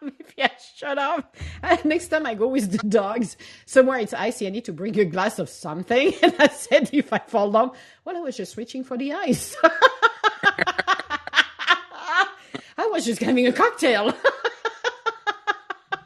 Maybe 0.00 0.42
I 0.42 0.50
shut 0.74 0.96
up. 0.96 1.36
And 1.62 1.84
next 1.84 2.08
time 2.08 2.24
I 2.24 2.34
go 2.34 2.48
with 2.48 2.70
the 2.72 2.78
dogs 2.88 3.36
somewhere 3.66 3.98
it's 3.98 4.14
icy, 4.14 4.46
I 4.46 4.50
need 4.50 4.64
to 4.66 4.72
bring 4.72 4.98
a 4.98 5.04
glass 5.04 5.38
of 5.38 5.50
something. 5.50 6.14
And 6.22 6.34
I 6.38 6.48
said, 6.48 6.88
if 6.94 7.12
I 7.12 7.18
fall 7.18 7.50
down, 7.50 7.72
well, 8.06 8.16
I 8.16 8.20
was 8.20 8.38
just 8.38 8.56
reaching 8.56 8.84
for 8.84 8.96
the 8.96 9.12
ice. 9.12 9.54
I 12.78 12.86
was 12.90 13.04
just 13.04 13.20
having 13.20 13.46
a 13.46 13.52
cocktail. 13.52 14.14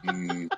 Mm. 0.05 0.49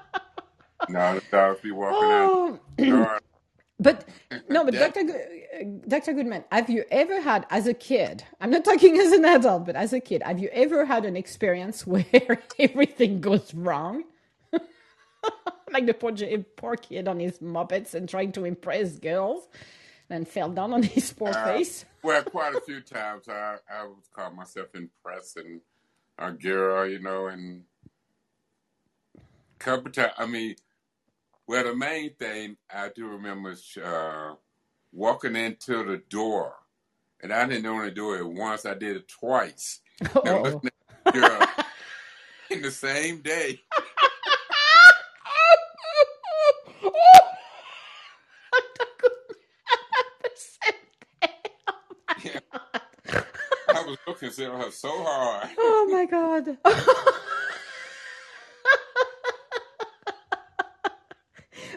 No, 0.90 1.20
dogs 1.32 1.62
be 1.62 1.72
walking 1.72 2.12
out 2.12 2.32
Oh. 2.34 2.60
door. 2.78 3.20
But 3.78 4.08
no, 4.50 4.64
but 4.64 4.74
Dr. 4.74 5.04
Go- 5.04 5.14
uh, 5.14 5.64
Dr. 5.88 6.14
Goodman, 6.14 6.46
have 6.50 6.70
you 6.70 6.86
ever 6.92 7.20
had, 7.20 7.46
as 7.50 7.68
a 7.68 7.74
kid, 7.74 8.24
I'm 8.40 8.50
not 8.50 8.64
talking 8.64 8.98
as 9.02 9.12
an 9.12 9.26
adult, 9.26 9.66
but 9.66 9.76
as 9.76 9.92
a 9.92 10.00
kid, 10.00 10.24
have 10.24 10.40
you 10.40 10.48
ever 10.54 10.86
had 10.86 11.04
an 11.04 11.18
experience 11.18 11.86
where 11.94 12.06
everything 12.58 13.20
goes 13.20 13.54
wrong? 13.54 14.06
like 15.74 15.86
the 15.88 15.94
poor, 15.94 16.14
poor 16.56 16.78
kid 16.78 17.08
on 17.10 17.20
his 17.20 17.40
Muppets 17.40 17.94
and 17.94 18.08
trying 18.08 18.32
to 18.34 18.46
impress 18.46 18.98
girls 18.98 19.48
and 20.10 20.26
fell 20.28 20.50
down 20.50 20.72
on 20.74 20.84
his 20.84 21.12
poor 21.12 21.30
Uh, 21.30 21.46
face. 21.46 21.84
Well, 22.02 22.24
quite 22.24 22.56
a 22.56 22.62
few 22.62 22.80
times 22.80 23.28
I, 23.28 23.58
I 23.70 23.86
would 23.88 24.10
call 24.16 24.32
myself 24.32 24.70
impressing 24.74 25.60
a 26.18 26.32
girl, 26.32 26.88
you 26.88 27.00
know, 27.00 27.28
and 27.28 27.64
couple 29.60 29.92
times. 29.92 30.14
I 30.18 30.26
mean, 30.28 30.56
well, 31.48 31.64
the 31.64 31.76
main 31.76 32.14
thing 32.16 32.58
I 32.74 32.90
do 32.96 33.08
remember 33.08 33.52
is 33.52 33.78
uh, 33.78 34.34
walking 34.92 35.36
into 35.36 35.84
the 35.84 36.02
door, 36.10 36.56
and 37.22 37.32
I 37.34 37.46
didn't 37.48 37.66
only 37.66 37.92
do 37.92 38.14
it 38.14 38.26
once; 38.26 38.66
I 38.66 38.74
did 38.74 38.98
it 38.98 39.08
twice. 39.08 39.82
Oh. 40.16 40.62
girl 41.14 41.48
in 42.50 42.62
the 42.62 42.72
same 42.72 43.22
day. 43.22 43.62
I 53.68 53.82
was 53.88 53.98
looking 54.08 54.30
at 54.30 54.38
her 54.38 54.72
so 54.72 54.90
hard. 54.92 55.50
Oh 55.58 55.88
my 55.92 56.06
god. 56.06 56.58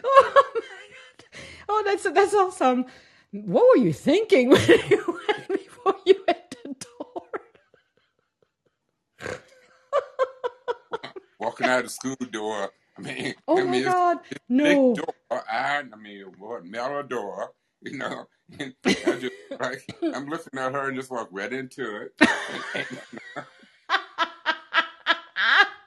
oh 0.03 0.51
my 0.55 0.61
god. 0.61 1.25
Oh, 1.71 1.83
that's 2.03 2.13
that's 2.13 2.35
awesome. 2.35 2.85
What 3.31 3.65
were 3.69 3.83
you 3.83 3.93
thinking 3.93 4.49
when 4.49 4.61
you 4.89 5.19
went 5.27 5.47
before 5.47 5.95
you 6.05 6.15
hit 6.27 6.55
the 6.63 6.75
door? 6.75 7.23
Walking 11.39 11.67
out 11.67 11.83
the 11.83 11.89
school 11.89 12.15
door. 12.31 12.71
I 12.97 13.01
mean, 13.01 13.33
Oh 13.47 13.59
I 13.59 13.63
my 13.63 13.71
mean, 13.71 13.85
it's 13.85 13.85
god. 13.85 14.17
big 14.61 14.83
No. 14.83 14.93
door. 14.93 15.13
I, 15.31 15.83
I 15.91 15.95
mean, 15.97 16.25
what 16.37 16.65
metal 16.65 17.03
door, 17.03 17.51
you 17.81 17.97
know. 17.97 18.25
And 18.59 18.73
I 18.85 18.93
just 19.15 19.33
like 19.59 19.85
I'm 20.13 20.27
looking 20.27 20.59
at 20.59 20.73
her 20.73 20.87
and 20.87 20.97
just 20.97 21.11
walk 21.11 21.29
right 21.31 21.51
into 21.53 22.01
it. 22.03 22.13
And, 22.73 22.87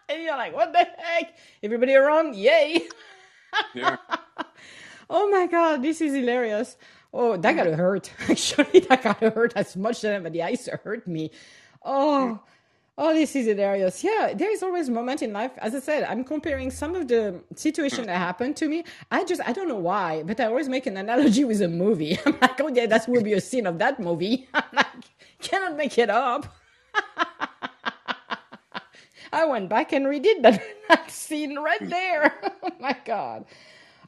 and 0.08 0.22
you're 0.22 0.36
like, 0.36 0.54
what 0.54 0.72
the 0.72 0.86
heck? 0.98 1.36
Everybody 1.62 1.94
around? 1.94 2.34
Yay. 2.36 2.88
yeah, 3.74 3.96
Oh 5.14 5.28
my 5.28 5.46
god, 5.46 5.82
this 5.82 6.00
is 6.00 6.14
hilarious. 6.14 6.78
Oh, 7.12 7.36
that 7.36 7.52
gotta 7.54 7.76
hurt. 7.76 8.10
Actually, 8.30 8.80
that 8.80 9.02
gotta 9.02 9.28
hurt 9.28 9.52
as 9.54 9.76
much 9.76 10.02
as 10.04 10.22
the 10.32 10.42
ice 10.42 10.66
hurt 10.82 11.06
me. 11.06 11.30
Oh, 11.84 12.40
oh, 12.96 13.12
this 13.12 13.36
is 13.36 13.44
hilarious. 13.46 14.02
Yeah, 14.02 14.32
there 14.34 14.50
is 14.50 14.62
always 14.62 14.88
a 14.88 14.90
moment 14.90 15.20
in 15.20 15.34
life. 15.34 15.52
As 15.58 15.74
I 15.74 15.80
said, 15.80 16.04
I'm 16.04 16.24
comparing 16.24 16.70
some 16.70 16.94
of 16.94 17.08
the 17.08 17.42
situation 17.54 18.06
that 18.06 18.16
happened 18.16 18.56
to 18.56 18.68
me. 18.68 18.84
I 19.10 19.24
just, 19.24 19.42
I 19.46 19.52
don't 19.52 19.68
know 19.68 19.76
why, 19.76 20.22
but 20.22 20.40
I 20.40 20.46
always 20.46 20.70
make 20.70 20.86
an 20.86 20.96
analogy 20.96 21.44
with 21.44 21.60
a 21.60 21.68
movie. 21.68 22.18
I'm 22.26 22.38
like, 22.40 22.58
oh 22.62 22.68
yeah, 22.68 22.86
that 22.86 23.06
will 23.06 23.22
be 23.22 23.34
a 23.34 23.40
scene 23.42 23.66
of 23.66 23.78
that 23.80 24.00
movie. 24.00 24.48
I'm 24.54 24.64
like, 24.72 24.86
cannot 25.42 25.76
make 25.76 25.98
it 25.98 26.08
up. 26.08 26.46
I 29.30 29.44
went 29.44 29.68
back 29.68 29.92
and 29.92 30.06
redid 30.06 30.40
that, 30.42 30.62
that 30.88 31.10
scene 31.10 31.58
right 31.58 31.86
there. 31.86 32.34
oh 32.62 32.70
my 32.80 32.96
god. 33.04 33.44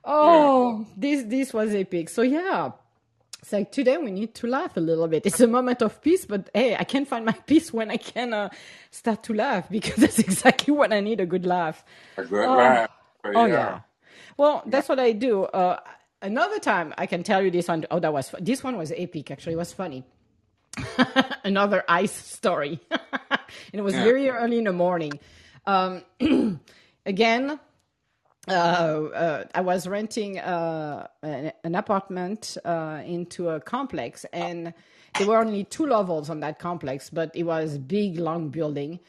Oh, 0.05 0.87
this 0.97 1.25
this 1.25 1.53
was 1.53 1.75
epic. 1.75 2.09
So 2.09 2.23
yeah. 2.23 2.73
It's 3.41 3.53
like 3.53 3.71
today 3.73 3.99
we 3.99 4.11
need 4.11 4.35
to 4.37 4.47
laugh 4.47 4.75
a 4.79 4.81
little 4.81 5.07
bit. 5.07 5.27
It's 5.27 5.41
a 5.41 5.47
moment 5.47 5.83
of 5.83 6.01
peace, 6.01 6.25
but 6.25 6.49
hey, 6.55 6.77
I 6.77 6.85
can 6.85 7.05
find 7.05 7.27
my 7.27 7.33
peace 7.47 7.75
when 7.75 7.91
I 7.91 7.99
can 7.99 8.33
uh, 8.33 8.49
start 8.91 9.23
to 9.25 9.35
laugh 9.35 9.69
because 9.69 9.97
that's 10.03 10.19
exactly 10.19 10.73
what 10.73 10.93
I 10.95 11.01
need 11.01 11.21
a 11.21 11.27
good 11.27 11.45
laugh. 11.45 11.85
a 12.17 12.25
good 12.25 12.47
Oh, 12.49 12.57
laugh. 12.57 12.91
Oh 13.35 13.45
yeah. 13.47 13.47
yeah. 13.47 13.81
Well, 14.39 14.63
that's 14.67 14.89
what 14.89 14.99
I 14.99 15.13
do. 15.13 15.45
Uh, 15.45 15.79
another 16.23 16.59
time 16.59 16.95
I 16.97 17.05
can 17.07 17.23
tell 17.23 17.43
you 17.43 17.51
this 17.51 17.69
one. 17.69 17.85
Oh, 17.91 18.01
that 18.01 18.13
was 18.15 18.35
this 18.41 18.65
one 18.65 18.79
was 18.79 18.93
epic. 18.97 19.31
Actually, 19.31 19.55
it 19.55 19.59
was 19.59 19.75
funny. 19.75 20.05
another 21.45 21.85
ice 21.89 22.13
story, 22.13 22.81
and 22.91 23.39
it 23.75 23.83
was 23.83 23.95
Yeah. 23.95 24.05
very 24.05 24.29
early 24.31 24.59
in 24.59 24.65
the 24.65 24.73
morning. 24.73 25.21
Um, 25.67 26.03
again, 27.07 27.61
uh, 28.49 28.51
uh, 28.53 29.45
I 29.55 29.61
was 29.61 29.87
renting 29.89 30.39
uh, 30.39 31.07
an, 31.23 31.53
an 31.63 31.75
apartment 31.75 32.57
uh, 32.65 33.01
into 33.05 33.49
a 33.49 33.61
complex, 33.61 34.27
and 34.33 34.75
there 35.19 35.27
were 35.27 35.39
only 35.39 35.65
two 35.65 35.87
levels 35.87 36.29
on 36.29 36.41
that 36.41 36.59
complex, 36.59 37.09
but 37.09 37.31
it 37.35 37.45
was 37.45 37.79
big, 37.79 38.19
long 38.19 38.51
building. 38.51 39.01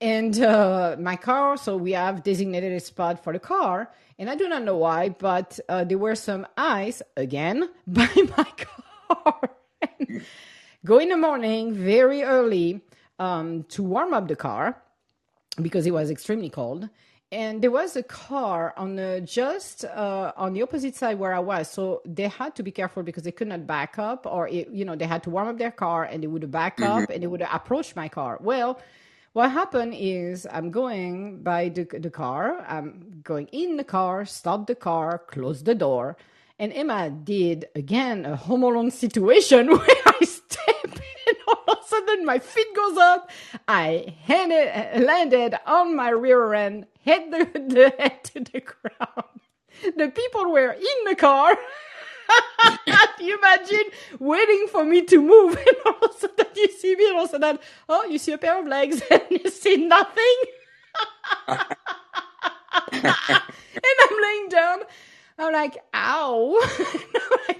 And 0.00 0.38
uh, 0.42 0.96
my 0.98 1.16
car, 1.16 1.56
so 1.56 1.76
we 1.76 1.92
have 1.92 2.22
designated 2.22 2.72
a 2.72 2.80
spot 2.80 3.22
for 3.22 3.32
the 3.32 3.38
car, 3.38 3.90
and 4.18 4.28
I 4.28 4.34
do 4.34 4.48
not 4.48 4.62
know 4.62 4.76
why, 4.76 5.10
but 5.10 5.58
there 5.68 5.98
were 5.98 6.14
some 6.16 6.46
ice 6.56 7.00
again 7.16 7.68
by 7.86 8.08
my 8.36 8.44
car. 9.08 9.50
Go 10.84 10.98
in 10.98 11.08
the 11.10 11.16
morning 11.16 11.72
very 11.72 12.24
early 12.24 12.80
um, 13.18 13.62
to 13.68 13.82
warm 13.82 14.12
up 14.12 14.26
the 14.26 14.36
car 14.36 14.82
because 15.60 15.86
it 15.86 15.92
was 15.92 16.10
extremely 16.10 16.50
cold. 16.50 16.88
And 17.32 17.62
there 17.62 17.70
was 17.70 17.96
a 17.96 18.02
car 18.02 18.74
on 18.76 18.96
the 18.96 19.22
just 19.24 19.86
uh, 19.86 20.32
on 20.36 20.52
the 20.52 20.60
opposite 20.60 20.94
side 20.94 21.18
where 21.18 21.32
I 21.32 21.38
was, 21.38 21.70
so 21.70 22.02
they 22.04 22.28
had 22.28 22.54
to 22.56 22.62
be 22.62 22.70
careful 22.70 23.02
because 23.02 23.22
they 23.22 23.32
could 23.32 23.48
not 23.48 23.66
back 23.66 23.98
up, 23.98 24.26
or 24.26 24.48
it, 24.48 24.68
you 24.68 24.84
know 24.84 24.94
they 24.96 25.06
had 25.06 25.22
to 25.22 25.30
warm 25.30 25.48
up 25.48 25.56
their 25.56 25.70
car 25.70 26.04
and 26.04 26.22
they 26.22 26.26
would 26.26 26.50
back 26.50 26.78
up 26.82 27.08
and 27.08 27.22
they 27.22 27.26
would 27.26 27.40
approach 27.40 27.96
my 27.96 28.06
car. 28.06 28.36
Well, 28.42 28.78
what 29.32 29.50
happened 29.50 29.94
is 29.96 30.46
I'm 30.52 30.70
going 30.70 31.42
by 31.42 31.70
the 31.70 31.84
the 31.84 32.10
car, 32.10 32.66
I'm 32.68 33.22
going 33.24 33.46
in 33.46 33.78
the 33.78 33.84
car, 33.84 34.26
stop 34.26 34.66
the 34.66 34.74
car, 34.74 35.18
close 35.26 35.62
the 35.62 35.74
door, 35.74 36.18
and 36.58 36.70
Emma 36.70 37.08
did 37.08 37.64
again 37.74 38.26
a 38.26 38.36
home 38.36 38.62
alone 38.62 38.90
situation 38.90 39.68
where 39.78 40.02
I 40.06 40.24
step 40.26 40.84
in, 40.84 41.34
all 41.48 41.64
of 41.66 41.78
a 41.78 41.88
sudden 41.88 42.26
my 42.26 42.38
feet 42.40 42.76
goes 42.76 42.98
up, 42.98 43.30
I 43.66 44.16
handed, 44.24 45.02
landed 45.02 45.54
on 45.64 45.96
my 45.96 46.10
rear 46.10 46.52
end, 46.52 46.86
hit 47.02 47.30
the, 47.30 47.44
the 47.74 47.94
head 47.98 48.24
to 48.24 48.40
the 48.40 48.60
ground. 48.60 49.40
The 49.96 50.08
people 50.08 50.50
were 50.50 50.72
in 50.72 51.04
the 51.06 51.16
car. 51.16 51.56
You 53.20 53.38
imagine 53.38 53.90
waiting 54.18 54.66
for 54.70 54.84
me 54.84 55.02
to 55.02 55.20
move 55.20 55.56
and 55.66 55.76
all 55.86 56.04
of 56.04 56.10
a 56.10 56.18
sudden 56.18 56.46
you 56.56 56.68
see 56.68 56.96
me 56.96 57.06
and 57.08 57.16
all 57.16 57.24
of 57.24 57.30
a 57.30 57.32
sudden, 57.32 57.58
oh, 57.88 58.04
you 58.06 58.18
see 58.18 58.32
a 58.32 58.38
pair 58.38 58.60
of 58.60 58.66
legs 58.66 59.02
and 59.10 59.22
you 59.30 59.50
see 59.50 59.76
nothing? 59.76 60.36
and 61.48 61.64
I'm 62.92 64.22
laying 64.22 64.48
down. 64.48 64.78
I'm 65.38 65.52
like, 65.52 65.78
ow. 65.94 66.60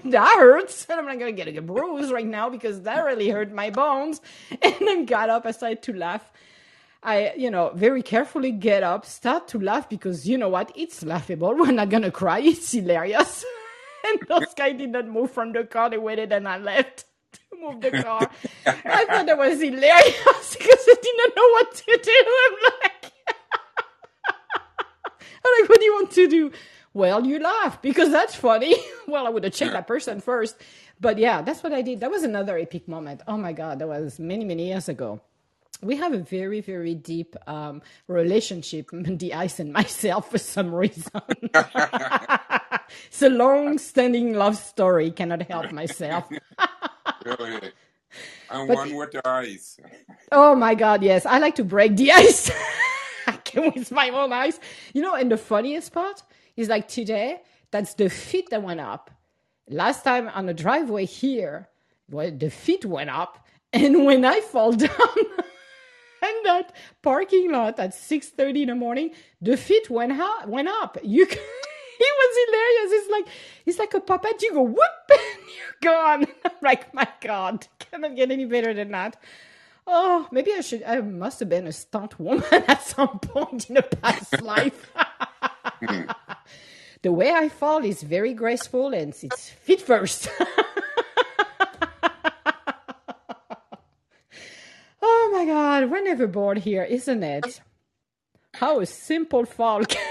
That 0.05 0.35
hurts. 0.37 0.85
And 0.89 0.99
I'm 0.99 1.05
not 1.05 1.19
going 1.19 1.35
to 1.35 1.43
get 1.43 1.55
a 1.57 1.61
bruise 1.61 2.11
right 2.11 2.25
now 2.25 2.49
because 2.49 2.81
that 2.81 3.03
really 3.03 3.29
hurt 3.29 3.51
my 3.51 3.69
bones. 3.69 4.21
And 4.61 4.75
then 4.81 5.05
got 5.05 5.29
up. 5.29 5.45
I 5.45 5.51
started 5.51 5.81
to 5.83 5.93
laugh. 5.93 6.31
I, 7.03 7.33
you 7.35 7.49
know, 7.51 7.71
very 7.75 8.01
carefully 8.01 8.51
get 8.51 8.83
up, 8.83 9.05
start 9.05 9.47
to 9.49 9.59
laugh 9.59 9.89
because 9.89 10.27
you 10.27 10.37
know 10.37 10.49
what? 10.49 10.71
It's 10.75 11.03
laughable. 11.03 11.53
We're 11.57 11.71
not 11.71 11.89
going 11.89 12.03
to 12.03 12.11
cry. 12.11 12.39
It's 12.39 12.71
hilarious. 12.71 13.43
and 14.05 14.19
those 14.27 14.53
guys 14.55 14.77
did 14.77 14.91
not 14.91 15.07
move 15.07 15.31
from 15.31 15.51
the 15.53 15.63
car. 15.65 15.89
They 15.89 15.97
waited 15.97 16.31
and 16.31 16.47
I 16.47 16.57
left 16.57 17.05
to 17.33 17.39
move 17.59 17.81
the 17.81 17.91
car. 17.91 18.29
I 18.65 19.05
thought 19.05 19.25
that 19.25 19.37
was 19.37 19.61
hilarious 19.61 20.55
because 20.57 20.85
I 20.87 20.95
did 21.01 21.15
not 21.17 21.35
know 21.35 21.49
what 21.49 21.75
to 21.75 21.99
do. 22.01 22.25
I'm 22.45 22.53
like, 22.81 23.13
I'm 25.45 25.61
like, 25.61 25.69
what 25.69 25.79
do 25.79 25.85
you 25.85 25.93
want 25.93 26.11
to 26.11 26.27
do? 26.27 26.51
Well, 26.93 27.25
you 27.25 27.39
laugh 27.39 27.81
because 27.81 28.11
that's 28.11 28.35
funny. 28.35 28.75
well, 29.07 29.27
I 29.27 29.29
would 29.29 29.43
have 29.43 29.53
checked 29.53 29.73
that 29.73 29.87
person 29.87 30.21
first. 30.21 30.55
But 31.01 31.17
yeah, 31.17 31.41
that's 31.41 31.63
what 31.63 31.73
I 31.73 31.81
did. 31.81 31.99
That 31.99 32.11
was 32.11 32.23
another 32.23 32.57
epic 32.57 32.87
moment. 32.87 33.21
Oh 33.27 33.37
my 33.37 33.51
God, 33.51 33.79
that 33.79 33.87
was 33.87 34.19
many, 34.19 34.45
many 34.45 34.67
years 34.67 34.87
ago. 34.87 35.19
We 35.83 35.95
have 35.97 36.13
a 36.13 36.19
very, 36.19 36.61
very 36.61 36.95
deep 36.95 37.35
um, 37.47 37.81
relationship, 38.07 38.89
the 38.93 39.33
ice 39.33 39.59
and 39.59 39.73
myself, 39.73 40.31
for 40.31 40.37
some 40.37 40.73
reason. 40.73 41.11
it's 43.07 43.21
a 43.21 43.29
long 43.29 43.77
standing 43.77 44.33
love 44.33 44.57
story. 44.57 45.11
Cannot 45.11 45.43
help 45.43 45.71
myself. 45.71 46.29
Really. 47.25 47.71
I'm 48.49 48.67
But- 48.67 48.75
one 48.77 48.95
with 48.95 49.11
the 49.11 49.25
ice. 49.27 49.77
Oh 50.31 50.55
my 50.55 50.75
god, 50.75 51.03
yes. 51.03 51.25
I 51.25 51.39
like 51.39 51.55
to 51.55 51.63
break 51.63 51.95
the 51.95 52.11
ice. 52.11 52.51
I 53.27 53.31
can 53.37 53.71
with 53.73 53.91
my 53.91 54.09
own 54.09 54.33
ice. 54.33 54.59
You 54.93 55.01
know, 55.01 55.15
and 55.15 55.31
the 55.31 55.37
funniest 55.37 55.93
part 55.93 56.21
is 56.57 56.67
like 56.67 56.87
today, 56.89 57.41
that's 57.71 57.93
the 57.93 58.09
feet 58.09 58.49
that 58.49 58.61
went 58.61 58.81
up. 58.81 59.09
Last 59.69 60.03
time 60.03 60.27
on 60.29 60.45
the 60.47 60.53
driveway 60.53 61.05
here, 61.05 61.69
well, 62.09 62.29
the 62.31 62.49
feet 62.49 62.85
went 62.85 63.09
up. 63.09 63.47
And 63.71 64.05
when 64.05 64.25
I 64.25 64.41
fall 64.41 64.73
down 64.73 64.89
in 66.23 66.43
that 66.43 66.73
parking 67.01 67.51
lot 67.51 67.79
at 67.79 67.91
6.30 67.91 68.61
in 68.63 68.67
the 68.69 68.75
morning, 68.75 69.11
the 69.41 69.57
feet 69.57 69.89
went, 69.89 70.13
ha- 70.13 70.45
went 70.47 70.67
up. 70.67 70.97
You 71.03 71.25
can- 71.25 71.37
it 71.99 72.13
was 72.19 72.37
hilarious. 72.45 72.91
It's 73.03 73.11
like 73.11 73.27
it's 73.65 73.79
like 73.79 73.93
a 73.93 73.99
puppet. 74.01 74.41
You 74.41 74.53
go 74.53 74.61
whoop 74.63 74.77
and 75.11 75.19
you're 75.57 75.77
gone. 75.93 76.25
I'm 76.45 76.51
like, 76.61 76.93
my 76.93 77.07
God, 77.21 77.67
cannot 77.79 78.15
get 78.15 78.31
any 78.31 78.45
better 78.45 78.73
than 78.73 78.91
that. 78.91 79.17
Oh, 79.85 80.27
maybe 80.31 80.51
I 80.53 80.61
should. 80.61 80.83
I 80.83 81.01
must 81.01 81.39
have 81.41 81.49
been 81.49 81.67
a 81.67 81.71
stunt 81.73 82.19
woman 82.19 82.43
at 82.67 82.83
some 82.83 83.19
point 83.19 83.69
in 83.69 83.77
a 83.77 83.81
past 83.81 84.41
life. 84.41 84.91
Hmm. 85.85 86.03
the 87.01 87.11
way 87.11 87.31
I 87.31 87.49
fall 87.49 87.83
is 87.83 88.01
very 88.03 88.33
graceful 88.33 88.93
and 88.93 89.13
it's 89.21 89.49
feet 89.49 89.81
first. 89.81 90.29
oh 95.01 95.29
my 95.45 95.51
God, 95.51 95.91
we're 95.91 96.03
never 96.03 96.27
bored 96.27 96.59
here, 96.59 96.83
isn't 96.83 97.23
it? 97.23 97.61
How 98.55 98.79
a 98.79 98.85
simple 98.85 99.45
fall 99.45 99.83
can 99.85 100.01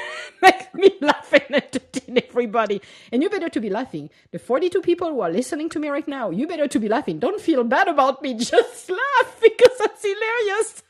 make 0.42 0.74
me 0.74 0.90
laugh 1.00 1.32
and 1.32 1.56
entertain 1.56 2.18
everybody. 2.28 2.82
And 3.10 3.22
you 3.22 3.30
better 3.30 3.48
to 3.48 3.60
be 3.60 3.70
laughing. 3.70 4.10
The 4.32 4.38
42 4.38 4.82
people 4.82 5.08
who 5.08 5.20
are 5.20 5.30
listening 5.30 5.68
to 5.70 5.78
me 5.78 5.88
right 5.88 6.06
now, 6.06 6.30
you 6.30 6.46
better 6.46 6.68
to 6.68 6.78
be 6.78 6.88
laughing. 6.88 7.18
Don't 7.18 7.40
feel 7.40 7.64
bad 7.64 7.88
about 7.88 8.20
me. 8.22 8.34
Just 8.38 8.90
laugh 8.90 9.40
because 9.40 9.78
that's 9.78 10.02
hilarious. 10.04 10.82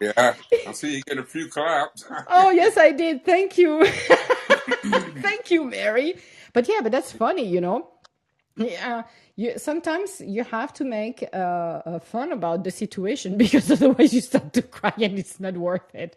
yeah, 0.00 0.34
I 0.66 0.72
see 0.72 0.96
you 0.96 1.02
get 1.02 1.18
a 1.18 1.24
few 1.24 1.48
claps. 1.48 2.04
oh, 2.28 2.50
yes, 2.50 2.76
I 2.76 2.92
did. 2.92 3.24
Thank 3.24 3.58
you. 3.58 3.86
Thank 3.86 5.50
you, 5.50 5.64
Mary. 5.64 6.14
But 6.52 6.66
yeah, 6.68 6.80
but 6.82 6.90
that's 6.92 7.12
funny, 7.12 7.46
you 7.46 7.60
know. 7.60 7.88
Yeah, 8.56 9.04
you 9.40 9.58
sometimes 9.58 10.20
you 10.20 10.44
have 10.44 10.72
to 10.74 10.84
make 10.84 11.24
uh, 11.32 11.36
uh, 11.36 11.98
fun 11.98 12.30
about 12.30 12.62
the 12.62 12.70
situation 12.70 13.38
because 13.44 13.70
otherwise 13.70 14.12
you 14.12 14.20
start 14.20 14.52
to 14.52 14.62
cry 14.62 14.92
and 15.00 15.18
it's 15.18 15.40
not 15.40 15.54
worth 15.54 15.94
it. 15.94 16.16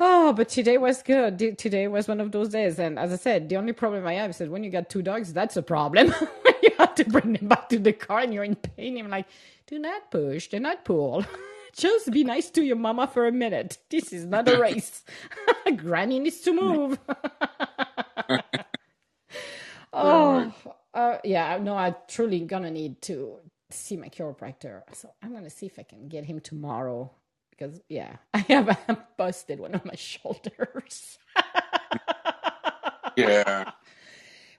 Oh, 0.00 0.32
but 0.32 0.48
today 0.48 0.78
was 0.78 1.02
good. 1.02 1.38
Today 1.58 1.86
was 1.86 2.08
one 2.08 2.20
of 2.20 2.32
those 2.32 2.48
days, 2.48 2.80
and 2.80 2.98
as 2.98 3.12
I 3.12 3.16
said, 3.16 3.48
the 3.48 3.56
only 3.56 3.72
problem 3.72 4.04
I 4.06 4.14
have 4.14 4.30
is 4.30 4.38
that 4.38 4.50
when 4.50 4.64
you 4.64 4.70
got 4.70 4.90
two 4.90 5.02
dogs, 5.02 5.32
that's 5.32 5.56
a 5.56 5.62
problem. 5.62 6.12
you 6.62 6.70
have 6.78 6.96
to 6.96 7.04
bring 7.04 7.34
them 7.34 7.46
back 7.46 7.68
to 7.68 7.78
the 7.78 7.92
car 7.92 8.20
and 8.20 8.34
you're 8.34 8.42
in 8.42 8.56
pain. 8.56 8.98
I'm 8.98 9.10
like, 9.10 9.26
do 9.68 9.78
not 9.78 10.10
push, 10.10 10.48
do 10.48 10.58
not 10.58 10.84
pull. 10.84 11.24
Just 11.76 12.10
be 12.10 12.24
nice 12.24 12.50
to 12.50 12.62
your 12.62 12.76
mama 12.76 13.06
for 13.06 13.26
a 13.26 13.32
minute. 13.32 13.78
This 13.88 14.12
is 14.12 14.26
not 14.26 14.48
a 14.48 14.58
race. 14.58 15.04
Granny 15.76 16.18
needs 16.18 16.40
to 16.40 16.52
move. 16.52 16.98
oh, 19.92 20.52
uh, 20.94 21.18
yeah, 21.24 21.58
no, 21.58 21.74
I 21.76 21.94
truly 22.08 22.40
gonna 22.40 22.70
need 22.70 23.00
to 23.02 23.38
see 23.70 23.96
my 23.96 24.08
chiropractor. 24.08 24.82
So 24.92 25.10
I'm 25.22 25.32
gonna 25.32 25.50
see 25.50 25.66
if 25.66 25.78
I 25.78 25.82
can 25.82 26.08
get 26.08 26.24
him 26.24 26.40
tomorrow 26.40 27.10
because 27.50 27.80
yeah, 27.88 28.16
I 28.34 28.38
have 28.38 28.78
busted 29.16 29.60
one 29.60 29.74
of 29.74 29.84
my 29.84 29.94
shoulders. 29.94 31.18
yeah. 33.16 33.70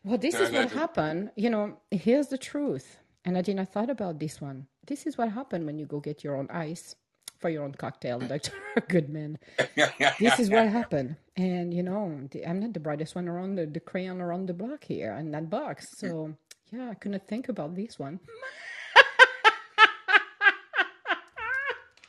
Well, 0.03 0.17
this 0.17 0.35
is 0.35 0.51
what 0.51 0.71
happened. 0.71 1.31
You 1.35 1.49
know, 1.49 1.77
here's 1.91 2.27
the 2.27 2.37
truth. 2.37 2.99
And 3.25 3.37
Adina 3.37 3.65
thought 3.65 3.89
about 3.89 4.19
this 4.19 4.41
one. 4.41 4.67
This 4.85 5.05
is 5.07 5.17
what 5.17 5.31
happened 5.31 5.65
when 5.65 5.79
you 5.79 5.85
go 5.85 6.01
get 6.01 6.25
your 6.25 6.35
own 6.35 6.49
ice 6.51 6.95
for 7.43 7.49
your 7.49 7.63
own 7.63 7.73
cocktail, 7.73 8.19
Dr. 8.31 8.53
Goodman. 8.87 9.37
this 10.17 10.39
is 10.39 10.49
what 10.49 10.69
happened. 10.69 11.17
And, 11.35 11.73
you 11.73 11.83
know, 11.83 12.21
the, 12.31 12.47
I'm 12.47 12.61
not 12.61 12.71
the 12.71 12.79
brightest 12.79 13.15
one 13.15 13.27
around 13.27 13.55
the, 13.55 13.65
the 13.65 13.81
crayon 13.81 14.21
around 14.21 14.47
the 14.47 14.53
block 14.53 14.85
here 14.85 15.11
in 15.19 15.29
that 15.31 15.49
box. 15.49 15.89
So, 15.97 16.33
yeah, 16.71 16.89
I 16.89 16.93
couldn't 16.93 17.27
think 17.27 17.49
about 17.49 17.75
this 17.75 17.99
one. 17.99 18.21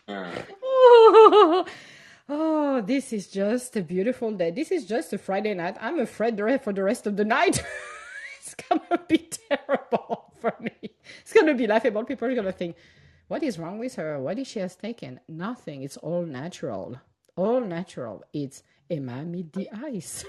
oh, 0.07 1.67
oh, 2.29 2.81
this 2.83 3.13
is 3.13 3.27
just 3.27 3.75
a 3.75 3.83
beautiful 3.83 4.31
day. 4.31 4.53
This 4.53 4.71
is 4.71 4.87
just 4.87 5.13
a 5.13 5.19
Friday 5.19 5.55
night. 5.55 5.77
I'm 5.81 5.99
afraid 5.99 6.39
for 6.63 6.73
the 6.73 6.85
rest 6.85 7.09
of 7.09 7.17
the 7.17 7.25
night. 7.25 7.61
it's 8.39 8.55
gonna 8.55 9.03
be 9.09 9.29
terrible 9.51 10.33
for 10.41 10.55
me. 10.61 10.95
It's 11.23 11.33
gonna 11.33 11.55
be 11.55 11.67
laughable. 11.67 12.05
People 12.05 12.29
are 12.29 12.35
gonna 12.37 12.53
think, 12.53 12.77
what 13.35 13.43
is 13.43 13.59
wrong 13.59 13.81
with 13.81 13.97
her? 13.97 14.21
What 14.21 14.39
is 14.39 14.47
she 14.47 14.61
has 14.61 14.77
taken? 14.77 15.19
Nothing. 15.27 15.83
It's 15.83 15.97
all 15.97 16.25
natural. 16.25 17.01
All 17.35 17.61
natural. 17.61 18.23
It's 18.33 18.63
Emma 18.89 19.25
meet 19.25 19.53
the 19.53 19.69
ice. 19.73 20.25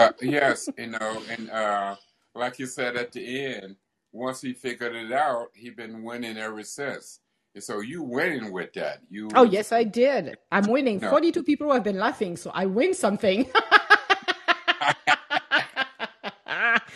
uh, 0.00 0.10
yes, 0.20 0.68
you 0.76 0.88
know, 0.88 1.22
and 1.30 1.48
uh, 1.50 1.94
like 2.34 2.58
you 2.58 2.66
said 2.66 2.96
at 2.96 3.12
the 3.12 3.54
end, 3.54 3.76
once 4.10 4.40
he 4.40 4.52
figured 4.52 4.96
it 4.96 5.12
out, 5.12 5.50
he 5.54 5.70
been 5.70 6.02
winning 6.02 6.38
ever 6.38 6.64
since. 6.64 7.20
And 7.54 7.62
so 7.62 7.78
you 7.78 8.02
winning 8.02 8.50
with 8.50 8.72
that. 8.72 9.02
You 9.08 9.28
Oh 9.36 9.44
yes, 9.44 9.70
I 9.70 9.84
did. 9.84 10.36
I'm 10.50 10.66
winning. 10.66 10.98
No. 10.98 11.08
Forty-two 11.08 11.44
people 11.44 11.72
have 11.72 11.84
been 11.84 12.00
laughing, 12.00 12.36
so 12.36 12.50
I 12.52 12.66
win 12.66 12.94
something. 12.94 13.46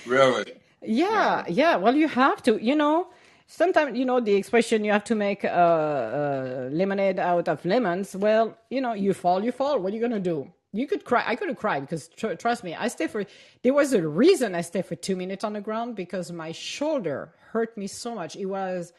really? 0.04 0.52
Yeah, 0.80 1.44
yeah. 1.48 1.76
Well, 1.76 1.94
you 1.94 2.08
have 2.08 2.42
to. 2.44 2.56
You 2.64 2.74
know, 2.74 3.08
sometimes 3.48 3.98
you 3.98 4.04
know 4.04 4.20
the 4.20 4.34
expression 4.34 4.84
you 4.84 4.92
have 4.92 5.04
to 5.04 5.14
make 5.14 5.44
uh, 5.44 5.48
uh, 5.48 6.68
lemonade 6.70 7.18
out 7.18 7.48
of 7.48 7.64
lemons 7.64 8.14
well 8.14 8.56
you 8.70 8.80
know 8.80 8.92
you 8.92 9.12
fall 9.14 9.42
you 9.44 9.50
fall. 9.52 9.80
What 9.80 9.92
are 9.92 9.96
you 9.96 10.02
gonna 10.02 10.20
do? 10.20 10.52
You 10.72 10.86
could 10.86 11.04
cry. 11.04 11.24
I 11.26 11.34
could 11.34 11.48
have 11.48 11.56
cried 11.56 11.80
because 11.80 12.08
tr- 12.08 12.34
trust 12.34 12.62
me 12.62 12.74
i 12.74 12.88
stayed 12.88 13.10
for 13.10 13.24
there 13.62 13.74
was 13.74 13.94
a 13.94 14.06
reason 14.06 14.54
i 14.54 14.60
stayed 14.60 14.86
for 14.86 14.94
two 14.96 15.16
minutes 15.16 15.42
on 15.44 15.54
the 15.54 15.60
ground 15.62 15.96
because 15.96 16.30
my 16.30 16.52
shoulder 16.52 17.34
hurt 17.52 17.76
me 17.76 17.86
so 17.86 18.14
much. 18.14 18.36
It 18.36 18.46
was 18.46 18.92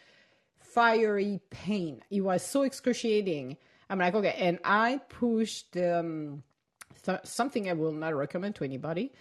fiery 0.59 1.39
pain. 1.51 2.01
It 2.09 2.21
was 2.21 2.43
so 2.43 2.63
excruciating. 2.63 3.57
I'm 3.89 3.99
like 3.99 4.15
okay 4.15 4.35
and 4.37 4.59
i 4.63 4.99
pushed 5.09 5.75
um, 5.77 6.43
th- 7.05 7.19
something 7.23 7.69
i 7.69 7.73
will 7.73 7.91
not 7.91 8.15
recommend 8.15 8.55
to 8.55 8.63
anybody 8.63 9.11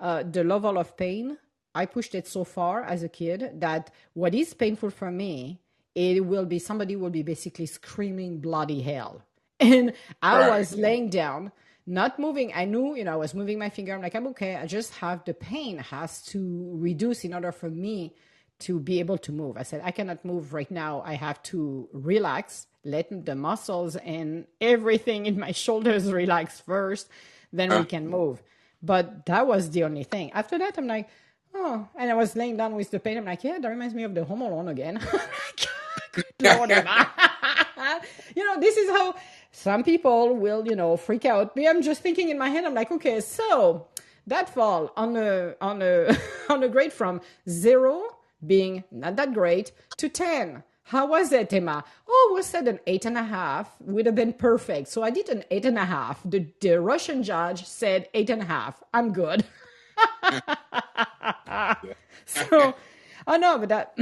uh, 0.00 0.22
the 0.22 0.44
level 0.44 0.78
of 0.78 0.96
pain 0.96 1.38
I 1.78 1.86
pushed 1.86 2.14
it 2.20 2.26
so 2.26 2.42
far 2.42 2.82
as 2.82 3.00
a 3.02 3.08
kid 3.08 3.60
that 3.60 3.90
what 4.14 4.34
is 4.34 4.52
painful 4.52 4.90
for 4.90 5.10
me, 5.10 5.60
it 5.94 6.24
will 6.24 6.44
be 6.44 6.58
somebody 6.58 6.96
will 6.96 7.14
be 7.20 7.22
basically 7.22 7.66
screaming 7.66 8.40
bloody 8.40 8.82
hell. 8.82 9.22
And 9.60 9.92
I 10.22 10.34
right. 10.38 10.58
was 10.58 10.76
laying 10.76 11.08
down, 11.10 11.50
not 11.84 12.18
moving. 12.18 12.52
I 12.54 12.64
knew, 12.64 12.94
you 12.98 13.04
know, 13.04 13.14
I 13.18 13.22
was 13.26 13.34
moving 13.34 13.58
my 13.58 13.70
finger. 13.70 13.92
I'm 13.94 14.02
like, 14.02 14.14
I'm 14.14 14.28
okay. 14.28 14.54
I 14.54 14.66
just 14.66 14.90
have 15.02 15.24
the 15.24 15.34
pain 15.34 15.78
has 15.78 16.22
to 16.32 16.40
reduce 16.88 17.24
in 17.24 17.32
order 17.34 17.52
for 17.60 17.70
me 17.70 18.14
to 18.66 18.78
be 18.78 19.00
able 19.00 19.18
to 19.26 19.32
move. 19.32 19.56
I 19.56 19.64
said, 19.64 19.80
I 19.84 19.90
cannot 19.90 20.24
move 20.24 20.52
right 20.52 20.70
now. 20.70 21.02
I 21.04 21.14
have 21.14 21.42
to 21.50 21.88
relax, 21.92 22.66
let 22.84 23.06
the 23.28 23.34
muscles 23.34 23.96
and 23.96 24.46
everything 24.60 25.26
in 25.26 25.38
my 25.38 25.52
shoulders 25.64 26.12
relax 26.12 26.60
first, 26.60 27.08
then 27.52 27.72
uh. 27.72 27.80
we 27.80 27.84
can 27.84 28.08
move. 28.08 28.42
But 28.80 29.26
that 29.26 29.46
was 29.46 29.70
the 29.70 29.82
only 29.84 30.04
thing. 30.04 30.30
After 30.32 30.56
that, 30.58 30.78
I'm 30.78 30.86
like, 30.86 31.08
Oh, 31.54 31.88
and 31.96 32.10
I 32.10 32.14
was 32.14 32.36
laying 32.36 32.56
down 32.56 32.74
with 32.76 32.90
the 32.90 33.00
pain. 33.00 33.18
I'm 33.18 33.24
like, 33.26 33.44
yeah, 33.44 33.58
that 33.58 33.68
reminds 33.68 33.94
me 33.94 34.04
of 34.04 34.14
the 34.14 34.24
Home 34.24 34.42
Alone 34.42 34.68
again. 34.68 35.00
Lord, 36.42 36.70
you 38.36 38.44
know, 38.44 38.60
this 38.60 38.76
is 38.76 38.90
how 38.90 39.14
some 39.52 39.84
people 39.84 40.36
will, 40.36 40.66
you 40.66 40.76
know, 40.76 40.96
freak 40.96 41.24
out. 41.24 41.56
Me, 41.56 41.68
I'm 41.68 41.82
just 41.82 42.02
thinking 42.02 42.28
in 42.30 42.38
my 42.38 42.48
head. 42.48 42.64
I'm 42.64 42.74
like, 42.74 42.90
okay, 42.92 43.20
so 43.20 43.88
that 44.26 44.48
fall 44.52 44.92
on 44.96 45.16
a 45.16 45.54
on 45.60 45.82
a 45.82 46.16
on 46.48 46.62
a 46.62 46.68
grade 46.68 46.92
from 46.92 47.20
zero 47.48 48.16
being 48.46 48.84
not 48.90 49.16
that 49.16 49.34
great 49.34 49.72
to 49.98 50.08
ten. 50.08 50.62
How 50.84 51.06
was 51.06 51.32
it, 51.32 51.52
Emma? 51.52 51.84
Oh, 52.08 52.32
we 52.34 52.42
said 52.42 52.66
an 52.68 52.80
eight 52.86 53.04
and 53.04 53.18
a 53.18 53.22
half 53.22 53.76
would 53.80 54.06
have 54.06 54.14
been 54.14 54.32
perfect. 54.32 54.88
So 54.88 55.02
I 55.02 55.10
did 55.10 55.28
an 55.28 55.44
eight 55.50 55.66
and 55.66 55.78
a 55.78 55.84
half. 55.84 56.20
The, 56.24 56.46
the 56.60 56.80
Russian 56.80 57.22
judge 57.22 57.64
said 57.66 58.08
eight 58.14 58.30
and 58.30 58.42
a 58.42 58.46
half. 58.46 58.82
I'm 58.94 59.12
good. 59.12 59.44
so 62.26 62.74
I 63.26 63.38
know, 63.38 63.58
but 63.58 63.68
that 63.68 63.92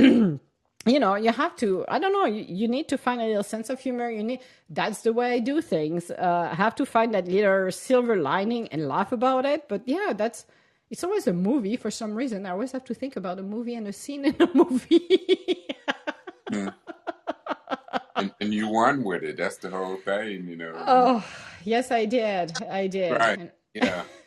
you 0.86 1.01
know, 1.01 1.16
you 1.16 1.32
have 1.32 1.57
to. 1.57 1.84
I 1.88 1.99
don't 1.99 2.12
know. 2.12 2.26
You, 2.26 2.44
you, 2.49 2.68
need 2.68 2.88
to 2.88 2.99
find 2.99 3.20
a 3.20 3.26
little 3.26 3.42
sense 3.42 3.70
of 3.70 3.80
humor. 3.80 4.11
You 4.11 4.22
need. 4.22 4.40
That's 4.70 5.03
the 5.03 5.12
way 5.12 5.34
I 5.34 5.38
do 5.40 5.61
things. 5.61 6.11
Uh, 6.11 6.49
I 6.51 6.55
have 6.55 6.74
to 6.76 6.86
find 6.86 7.12
that 7.14 7.26
little 7.26 7.70
silver 7.72 8.16
lining 8.16 8.68
and 8.68 8.88
laugh 8.88 9.12
about 9.12 9.44
it. 9.44 9.68
But 9.68 9.82
yeah, 9.86 10.12
that's. 10.16 10.47
It's 10.88 11.03
always 11.03 11.26
a 11.26 11.32
movie 11.32 11.76
for 11.76 11.90
some 11.90 12.14
reason. 12.14 12.47
I 12.47 12.51
always 12.51 12.70
have 12.70 12.84
to 12.84 12.94
think 12.94 13.16
about 13.16 13.40
a 13.40 13.42
movie 13.42 13.74
and 13.74 13.88
a 13.88 13.92
scene 13.92 14.24
in 14.24 14.40
a 14.40 14.49
movie. 14.55 15.66
mm. 16.53 16.72
and, 18.14 18.32
and, 18.40 18.55
you 18.55 18.68
won 18.68 19.03
with 19.03 19.24
it. 19.24 19.36
That's 19.36 19.57
the 19.57 19.70
whole 19.70 19.97
thing, 19.97 20.47
you 20.47 20.55
know. 20.55 20.74
Oh, 20.76 21.26
yes, 21.64 21.90
I 21.90 22.05
did. 22.05 22.53
I 22.70 22.86
did. 22.86 23.11
Right. 23.11 23.36
And, 23.36 23.51
yeah 23.74 24.05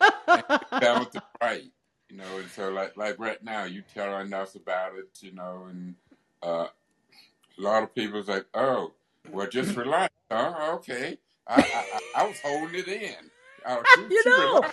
balance 0.80 1.10
the 1.12 1.22
right, 1.40 1.64
you 2.08 2.16
know. 2.16 2.38
And 2.38 2.48
so, 2.50 2.70
like 2.70 2.96
like 2.96 3.18
right 3.18 3.42
now, 3.42 3.64
you 3.64 3.82
telling 3.94 4.32
us 4.32 4.54
about 4.54 4.92
it, 4.98 5.08
you 5.20 5.32
know, 5.32 5.66
and 5.68 5.94
uh, 6.42 6.66
a 7.58 7.60
lot 7.60 7.82
of 7.82 7.94
people's 7.94 8.28
like, 8.28 8.46
"Oh, 8.54 8.92
well, 9.30 9.48
just 9.48 9.76
relax." 9.76 10.12
Oh, 10.30 10.74
okay. 10.76 11.18
I, 11.46 11.60
I, 12.16 12.22
I 12.22 12.26
was 12.26 12.40
holding 12.40 12.74
it 12.74 12.88
in. 12.88 13.30
Oh, 13.66 13.82
she, 13.94 14.00
you 14.14 14.22
know. 14.26 14.64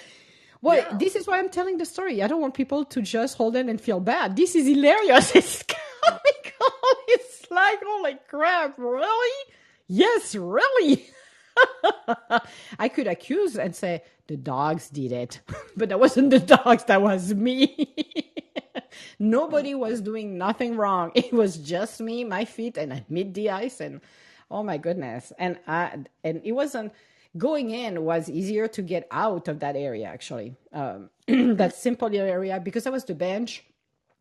Well, 0.61 0.77
yeah. 0.77 0.97
this 0.97 1.15
is 1.15 1.27
why 1.27 1.39
I'm 1.39 1.49
telling 1.49 1.77
the 1.77 1.85
story. 1.85 2.23
I 2.23 2.27
don't 2.27 2.41
want 2.41 2.53
people 2.53 2.85
to 2.85 3.01
just 3.01 3.37
hold 3.37 3.55
it 3.55 3.67
and 3.67 3.79
feel 3.79 3.99
bad. 3.99 4.35
This 4.35 4.55
is 4.55 4.65
hilarious. 4.65 5.35
It's 5.35 5.63
comical. 5.63 6.73
It's 7.09 7.51
like, 7.51 7.79
holy 7.85 8.17
crap, 8.27 8.77
really? 8.77 9.51
Yes, 9.87 10.35
really. 10.35 11.05
I 12.79 12.89
could 12.89 13.07
accuse 13.07 13.57
and 13.57 13.75
say, 13.75 14.03
the 14.27 14.37
dogs 14.37 14.89
did 14.89 15.11
it, 15.11 15.41
but 15.77 15.89
that 15.89 15.99
wasn't 15.99 16.29
the 16.29 16.39
dogs, 16.39 16.83
that 16.85 17.01
was 17.01 17.33
me. 17.33 17.93
Nobody 19.19 19.75
was 19.75 20.01
doing 20.01 20.37
nothing 20.37 20.75
wrong. 20.75 21.11
It 21.15 21.33
was 21.33 21.57
just 21.57 21.99
me, 21.99 22.23
my 22.23 22.45
feet, 22.45 22.77
and 22.77 22.93
I 22.93 23.05
mid 23.09 23.33
the 23.33 23.49
ice, 23.49 23.81
and 23.81 24.01
oh 24.49 24.63
my 24.63 24.77
goodness. 24.77 25.31
And 25.37 25.57
I, 25.67 25.99
and 26.23 26.41
it 26.43 26.51
wasn't 26.51 26.93
going 27.37 27.71
in 27.71 28.03
was 28.03 28.29
easier 28.29 28.67
to 28.67 28.81
get 28.81 29.07
out 29.11 29.47
of 29.47 29.59
that 29.59 29.75
area 29.75 30.05
actually. 30.05 30.55
Um, 30.71 31.09
that 31.27 31.75
simple 31.75 32.13
area 32.15 32.59
because 32.59 32.85
I 32.85 32.89
was 32.89 33.05
the 33.05 33.15
bench 33.15 33.63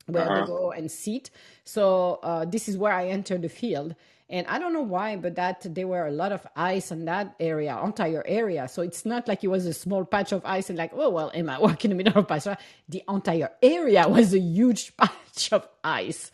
where 0.06 0.24
uh-huh. 0.24 0.40
to 0.40 0.46
go 0.46 0.72
and 0.72 0.90
sit. 0.90 1.30
So 1.64 2.20
uh, 2.22 2.44
this 2.44 2.68
is 2.68 2.76
where 2.76 2.92
I 2.92 3.08
entered 3.08 3.42
the 3.42 3.48
field 3.48 3.94
And 4.32 4.46
I 4.48 4.58
don't 4.58 4.72
know 4.72 4.82
why, 4.82 5.16
but 5.16 5.36
that 5.36 5.64
there 5.74 5.86
were 5.86 6.06
a 6.06 6.10
lot 6.10 6.32
of 6.32 6.46
ice 6.56 6.90
in 6.90 7.04
that 7.04 7.36
area, 7.38 7.78
entire 7.84 8.24
area. 8.26 8.66
So 8.66 8.82
it's 8.82 9.04
not 9.04 9.28
like 9.28 9.44
it 9.44 9.48
was 9.48 9.66
a 9.66 9.74
small 9.74 10.06
patch 10.06 10.32
of 10.32 10.42
ice 10.46 10.70
and 10.70 10.78
like, 10.78 10.92
oh 10.94 11.10
well, 11.10 11.30
am 11.34 11.50
I 11.50 11.58
walking 11.60 11.90
in 11.92 11.98
the 11.98 12.02
middle 12.02 12.18
of 12.20 12.28
patch? 12.28 12.44
The 12.88 13.02
entire 13.08 13.50
area 13.62 14.08
was 14.16 14.32
a 14.34 14.40
huge 14.40 14.96
patch 14.98 15.52
of 15.52 15.68
ice. 15.84 16.30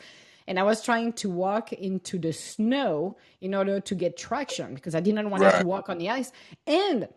And 0.46 0.58
I 0.58 0.62
was 0.62 0.82
trying 0.82 1.12
to 1.14 1.28
walk 1.28 1.74
into 1.74 2.18
the 2.18 2.32
snow 2.32 3.18
in 3.40 3.54
order 3.54 3.80
to 3.80 3.94
get 3.94 4.16
traction 4.16 4.74
because 4.74 4.94
I 4.94 5.00
didn't 5.00 5.28
want 5.28 5.42
Right. 5.42 5.60
to 5.60 5.66
walk 5.66 5.90
on 5.90 5.98
the 5.98 6.08
ice. 6.08 6.32
And 6.66 7.08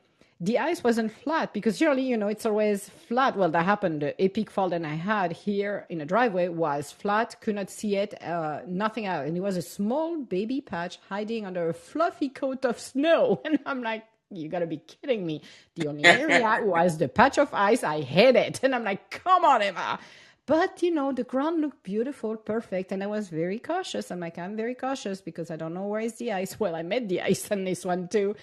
the 0.41 0.57
ice 0.57 0.83
wasn't 0.83 1.11
flat 1.11 1.53
because 1.53 1.79
usually, 1.79 2.01
you 2.01 2.17
know, 2.17 2.27
it's 2.27 2.47
always 2.47 2.89
flat. 3.07 3.37
Well, 3.37 3.51
that 3.51 3.63
happened. 3.63 4.01
The 4.01 4.19
epic 4.19 4.49
fall 4.49 4.69
that 4.69 4.83
I 4.83 4.95
had 4.95 5.31
here 5.31 5.85
in 5.87 5.99
the 5.99 6.05
driveway 6.05 6.47
was 6.47 6.91
flat, 6.91 7.39
could 7.41 7.55
not 7.55 7.69
see 7.69 7.95
it, 7.95 8.19
uh, 8.23 8.61
nothing 8.65 9.05
out. 9.05 9.27
And 9.27 9.37
it 9.37 9.41
was 9.41 9.55
a 9.55 9.61
small 9.61 10.17
baby 10.17 10.59
patch 10.59 10.97
hiding 11.09 11.45
under 11.45 11.69
a 11.69 11.73
fluffy 11.73 12.29
coat 12.29 12.65
of 12.65 12.79
snow. 12.79 13.39
And 13.45 13.59
I'm 13.67 13.83
like, 13.83 14.03
you 14.31 14.49
gotta 14.49 14.65
be 14.65 14.77
kidding 14.77 15.25
me. 15.27 15.43
The 15.75 15.87
only 15.87 16.05
area 16.05 16.59
was 16.63 16.97
the 16.97 17.07
patch 17.07 17.37
of 17.37 17.53
ice. 17.53 17.83
I 17.83 18.01
hate 18.01 18.35
it. 18.35 18.59
And 18.63 18.73
I'm 18.73 18.83
like, 18.83 19.11
come 19.11 19.45
on, 19.45 19.61
Emma. 19.61 19.99
But 20.47 20.81
you 20.81 20.91
know, 20.91 21.11
the 21.11 21.23
ground 21.23 21.61
looked 21.61 21.83
beautiful, 21.83 22.35
perfect, 22.35 22.91
and 22.91 23.03
I 23.03 23.07
was 23.07 23.29
very 23.29 23.59
cautious. 23.59 24.09
I'm 24.09 24.19
like, 24.19 24.39
I'm 24.39 24.57
very 24.57 24.73
cautious 24.73 25.21
because 25.21 25.51
I 25.51 25.55
don't 25.55 25.75
know 25.75 25.85
where 25.85 26.01
is 26.01 26.15
the 26.15 26.31
ice. 26.31 26.59
Well, 26.59 26.75
I 26.75 26.81
met 26.81 27.07
the 27.07 27.21
ice 27.21 27.51
on 27.51 27.63
this 27.63 27.85
one 27.85 28.07
too, 28.07 28.35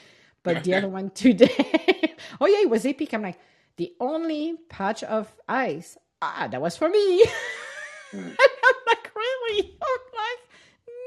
but 0.54 0.64
the 0.64 0.74
other 0.74 0.88
one 0.98 1.10
today. 1.10 2.14
oh 2.40 2.46
yeah, 2.46 2.60
it 2.60 2.70
was 2.70 2.86
epic. 2.86 3.12
I'm 3.12 3.22
like, 3.22 3.38
the 3.76 3.92
only 4.00 4.56
patch 4.68 5.02
of 5.02 5.32
ice. 5.48 5.96
Ah, 6.20 6.48
that 6.50 6.60
was 6.60 6.76
for 6.76 6.88
me. 6.88 7.22
and 8.12 8.36
I'm 8.38 8.74
like, 8.86 9.10
really? 9.14 9.76
I'm 9.80 10.04
like, 10.24 10.42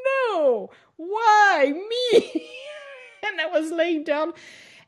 no, 0.05 0.69
why 0.95 1.73
me? 1.73 2.49
and 3.23 3.41
I 3.41 3.47
was 3.47 3.71
laying 3.71 4.03
down 4.03 4.33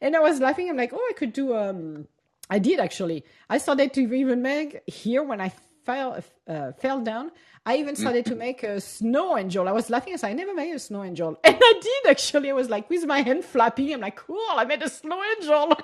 and 0.02 0.16
I 0.16 0.20
was 0.20 0.40
laughing. 0.40 0.70
I'm 0.70 0.78
like, 0.78 0.94
oh, 0.94 1.08
I 1.10 1.14
could 1.14 1.34
do 1.34 1.56
um 1.56 2.08
I 2.50 2.60
did 2.60 2.80
actually. 2.80 3.26
I 3.50 3.58
started 3.58 3.94
to 3.94 4.02
even 4.14 4.42
make 4.42 4.82
here 4.88 5.24
when 5.24 5.42
I 5.42 5.52
fell 5.86 6.24
uh, 6.48 6.72
fell 6.74 7.02
down. 7.02 7.32
I 7.66 7.78
even 7.78 7.96
mm. 7.96 7.98
started 7.98 8.26
to 8.28 8.36
make 8.36 8.64
a 8.64 8.82
snow 8.82 9.38
angel. 9.38 9.70
I 9.70 9.72
was 9.72 9.90
laughing 9.90 10.14
as 10.14 10.24
I 10.24 10.34
never 10.34 10.54
made 10.54 10.74
a 10.74 10.80
snow 10.80 11.04
angel, 11.04 11.40
and 11.44 11.56
I 11.60 11.74
did 11.82 12.12
actually. 12.12 12.50
I 12.50 12.54
was 12.54 12.70
like 12.70 12.90
with 12.90 13.06
my 13.06 13.22
hand 13.22 13.46
flapping. 13.46 13.94
I'm 13.94 14.02
like, 14.02 14.18
cool. 14.18 14.38
I 14.52 14.66
made 14.66 14.82
a 14.84 14.90
snow 14.90 15.22
angel. 15.38 15.78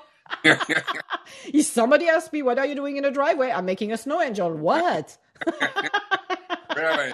if 1.54 1.66
somebody 1.66 2.08
asked 2.08 2.34
me, 2.34 2.42
"What 2.42 2.60
are 2.60 2.66
you 2.66 2.76
doing 2.76 2.98
in 2.98 3.04
the 3.04 3.12
driveway?" 3.12 3.52
I'm 3.52 3.66
making 3.66 3.92
a 3.92 3.98
snow 3.98 4.22
angel. 4.22 4.52
What? 4.54 5.18
really? 6.76 7.14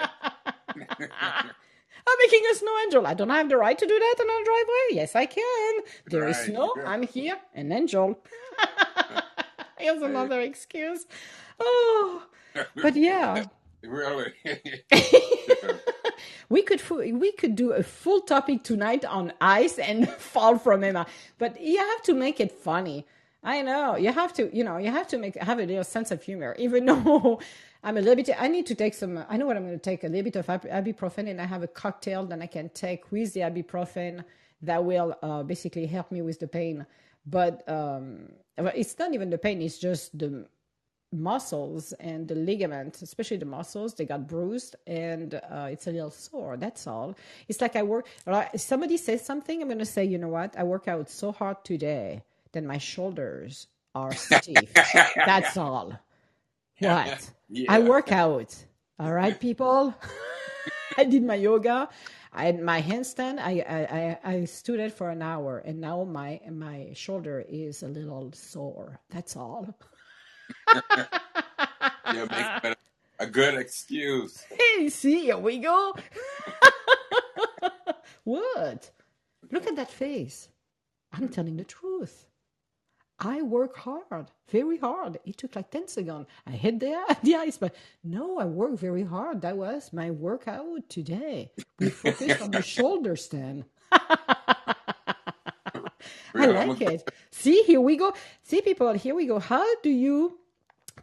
I'm 2.07 2.17
making 2.19 2.43
a 2.51 2.55
snow 2.55 2.77
angel. 2.83 3.07
I 3.07 3.13
don't 3.13 3.29
have 3.29 3.49
the 3.49 3.57
right 3.57 3.77
to 3.77 3.85
do 3.85 3.99
that 3.99 4.15
in 4.19 4.29
a 4.29 4.43
driveway. 4.45 4.85
Yes, 4.91 5.15
I 5.15 5.25
can. 5.25 5.73
There 6.07 6.27
is 6.27 6.37
Right, 6.37 6.45
snow. 6.47 6.73
yeah. 6.77 6.89
I'm 6.89 7.03
here. 7.03 7.37
An 7.53 7.71
angel. 7.71 8.19
Here's 9.77 10.01
another 10.01 10.41
excuse. 10.41 11.05
Oh, 11.59 12.23
but 12.81 12.95
yeah, 12.95 13.45
really? 13.87 14.33
we 16.49 16.61
could 16.63 16.81
we 16.89 17.31
could 17.33 17.55
do 17.55 17.73
a 17.73 17.83
full 17.83 18.21
topic 18.21 18.63
tonight 18.63 19.05
on 19.05 19.33
ice 19.41 19.79
and 19.79 20.09
fall 20.19 20.57
from 20.57 20.83
Emma. 20.83 21.05
But 21.37 21.61
you 21.61 21.77
have 21.77 22.01
to 22.03 22.13
make 22.13 22.39
it 22.39 22.51
funny. 22.51 23.05
I 23.43 23.61
know 23.61 23.95
you 23.95 24.11
have 24.11 24.33
to. 24.33 24.55
You 24.55 24.63
know 24.63 24.77
you 24.77 24.91
have 24.91 25.07
to 25.09 25.17
make 25.17 25.35
have 25.37 25.59
a 25.59 25.65
little 25.65 25.83
sense 25.83 26.11
of 26.11 26.23
humor. 26.23 26.55
Even 26.59 26.85
though 26.85 27.39
I'm 27.83 27.97
a 27.97 28.01
little 28.01 28.15
bit. 28.15 28.29
I 28.39 28.47
need 28.47 28.65
to 28.67 28.75
take 28.75 28.93
some. 28.93 29.23
I 29.29 29.37
know 29.37 29.45
what 29.45 29.57
I'm 29.57 29.65
going 29.65 29.79
to 29.79 29.83
take. 29.83 30.03
A 30.03 30.07
little 30.07 30.23
bit 30.23 30.35
of 30.35 30.47
ibuprofen, 30.47 31.29
and 31.29 31.41
I 31.41 31.45
have 31.45 31.63
a 31.63 31.67
cocktail 31.67 32.25
that 32.27 32.41
I 32.41 32.47
can 32.47 32.69
take 32.69 33.11
with 33.11 33.33
the 33.33 33.41
ibuprofen 33.41 34.23
that 34.63 34.83
will 34.83 35.15
uh, 35.21 35.43
basically 35.43 35.85
help 35.85 36.11
me 36.11 36.21
with 36.21 36.39
the 36.39 36.47
pain. 36.47 36.85
But 37.27 37.67
um, 37.69 38.29
it's 38.57 38.97
not 38.97 39.13
even 39.13 39.29
the 39.29 39.37
pain. 39.37 39.61
It's 39.61 39.77
just 39.77 40.17
the 40.17 40.47
muscles 41.15 41.93
and 41.93 42.27
the 42.27 42.35
ligaments, 42.35 43.01
especially 43.01 43.37
the 43.37 43.45
muscles, 43.45 43.95
they 43.95 44.05
got 44.05 44.27
bruised 44.27 44.75
and 44.87 45.35
uh, 45.35 45.69
it's 45.71 45.87
a 45.87 45.91
little 45.91 46.11
sore. 46.11 46.57
That's 46.57 46.87
all. 46.87 47.15
It's 47.47 47.61
like 47.61 47.75
I 47.75 47.83
work. 47.83 48.07
If 48.53 48.61
somebody 48.61 48.97
says 48.97 49.25
something, 49.25 49.61
I'm 49.61 49.69
going 49.69 49.79
to 49.79 49.85
say, 49.85 50.05
you 50.05 50.17
know 50.19 50.29
what? 50.29 50.57
I 50.57 50.63
work 50.63 50.87
out 50.87 51.09
so 51.09 51.31
hard 51.31 51.63
today 51.65 52.23
that 52.53 52.63
my 52.63 52.79
shoulders 52.79 53.67
are 53.95 54.15
stiff. 54.15 54.69
That's 55.25 55.57
all. 55.57 55.99
What? 56.79 57.31
Yeah. 57.49 57.69
I 57.69 57.79
work 57.79 58.11
out. 58.11 58.55
All 58.99 59.13
right, 59.13 59.39
people. 59.39 59.95
I 60.97 61.05
did 61.05 61.23
my 61.23 61.35
yoga. 61.35 61.89
I 62.33 62.45
had 62.45 62.61
my 62.61 62.81
handstand. 62.81 63.39
I, 63.39 63.61
I 63.67 63.99
I 63.99 64.35
I 64.35 64.45
stood 64.45 64.79
it 64.79 64.93
for 64.93 65.09
an 65.09 65.21
hour, 65.21 65.59
and 65.59 65.81
now 65.81 66.03
my 66.05 66.41
my 66.51 66.91
shoulder 66.95 67.45
is 67.47 67.83
a 67.83 67.87
little 67.87 68.31
sore. 68.33 68.99
That's 69.09 69.35
all. 69.37 69.75
Yeah, 70.73 72.21
make 72.21 72.29
that 72.63 72.77
a 73.19 73.27
good 73.27 73.55
excuse. 73.55 74.43
Hey, 74.77 74.89
see, 74.89 75.21
here 75.21 75.37
we 75.37 75.59
go. 75.59 75.95
what? 78.23 78.91
Look 79.51 79.67
at 79.67 79.75
that 79.77 79.91
face. 79.91 80.49
I'm 81.13 81.29
telling 81.29 81.57
the 81.57 81.63
truth. 81.63 82.27
I 83.19 83.41
work 83.41 83.77
hard, 83.77 84.31
very 84.49 84.77
hard. 84.77 85.19
It 85.25 85.37
took 85.37 85.55
like 85.55 85.71
10 85.71 85.87
seconds. 85.87 86.27
I 86.45 86.51
hit 86.51 86.79
the, 86.81 87.17
the 87.23 87.35
ice, 87.35 87.57
but 87.57 87.73
no, 88.03 88.39
I 88.39 88.45
work 88.45 88.77
very 88.77 89.03
hard. 89.03 89.41
That 89.41 89.57
was 89.57 89.93
my 89.93 90.11
workout 90.11 90.89
today. 90.89 91.51
We 91.79 91.89
focused 91.89 92.41
on 92.41 92.51
the 92.51 92.61
shoulder 92.61 93.15
stand. 93.15 93.65
I 96.35 96.45
like 96.47 96.81
it. 96.81 97.11
See, 97.31 97.63
here 97.63 97.81
we 97.81 97.97
go. 97.97 98.13
See, 98.43 98.61
people, 98.61 98.93
here 98.93 99.15
we 99.15 99.25
go. 99.25 99.39
How 99.39 99.65
do 99.81 99.89
you 99.89 100.39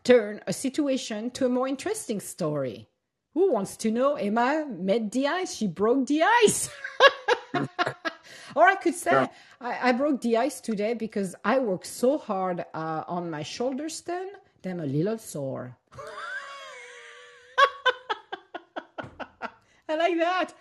turn 0.04 0.40
a 0.46 0.52
situation 0.52 1.30
to 1.32 1.46
a 1.46 1.48
more 1.48 1.68
interesting 1.68 2.20
story? 2.20 2.88
Who 3.34 3.50
wants 3.52 3.76
to 3.78 3.90
know? 3.90 4.14
Emma 4.16 4.66
met 4.68 5.10
the 5.10 5.26
ice. 5.26 5.54
She 5.54 5.66
broke 5.66 6.06
the 6.06 6.22
ice. 6.22 6.68
or 8.54 8.66
I 8.66 8.74
could 8.74 8.94
say, 8.94 9.12
Yeah. 9.12 9.28
I, 9.60 9.88
I 9.88 9.92
broke 9.92 10.20
the 10.20 10.36
ice 10.36 10.60
today 10.60 10.94
because 10.94 11.34
I 11.44 11.58
worked 11.58 11.86
so 11.86 12.18
hard 12.18 12.64
uh, 12.74 13.04
on 13.08 13.30
my 13.30 13.42
shoulder 13.42 13.88
stand 13.88 14.30
that 14.62 14.70
I'm 14.70 14.80
a 14.80 14.86
little 14.86 15.18
sore. 15.18 15.76
I 19.88 19.96
like 19.96 20.18
that. 20.18 20.52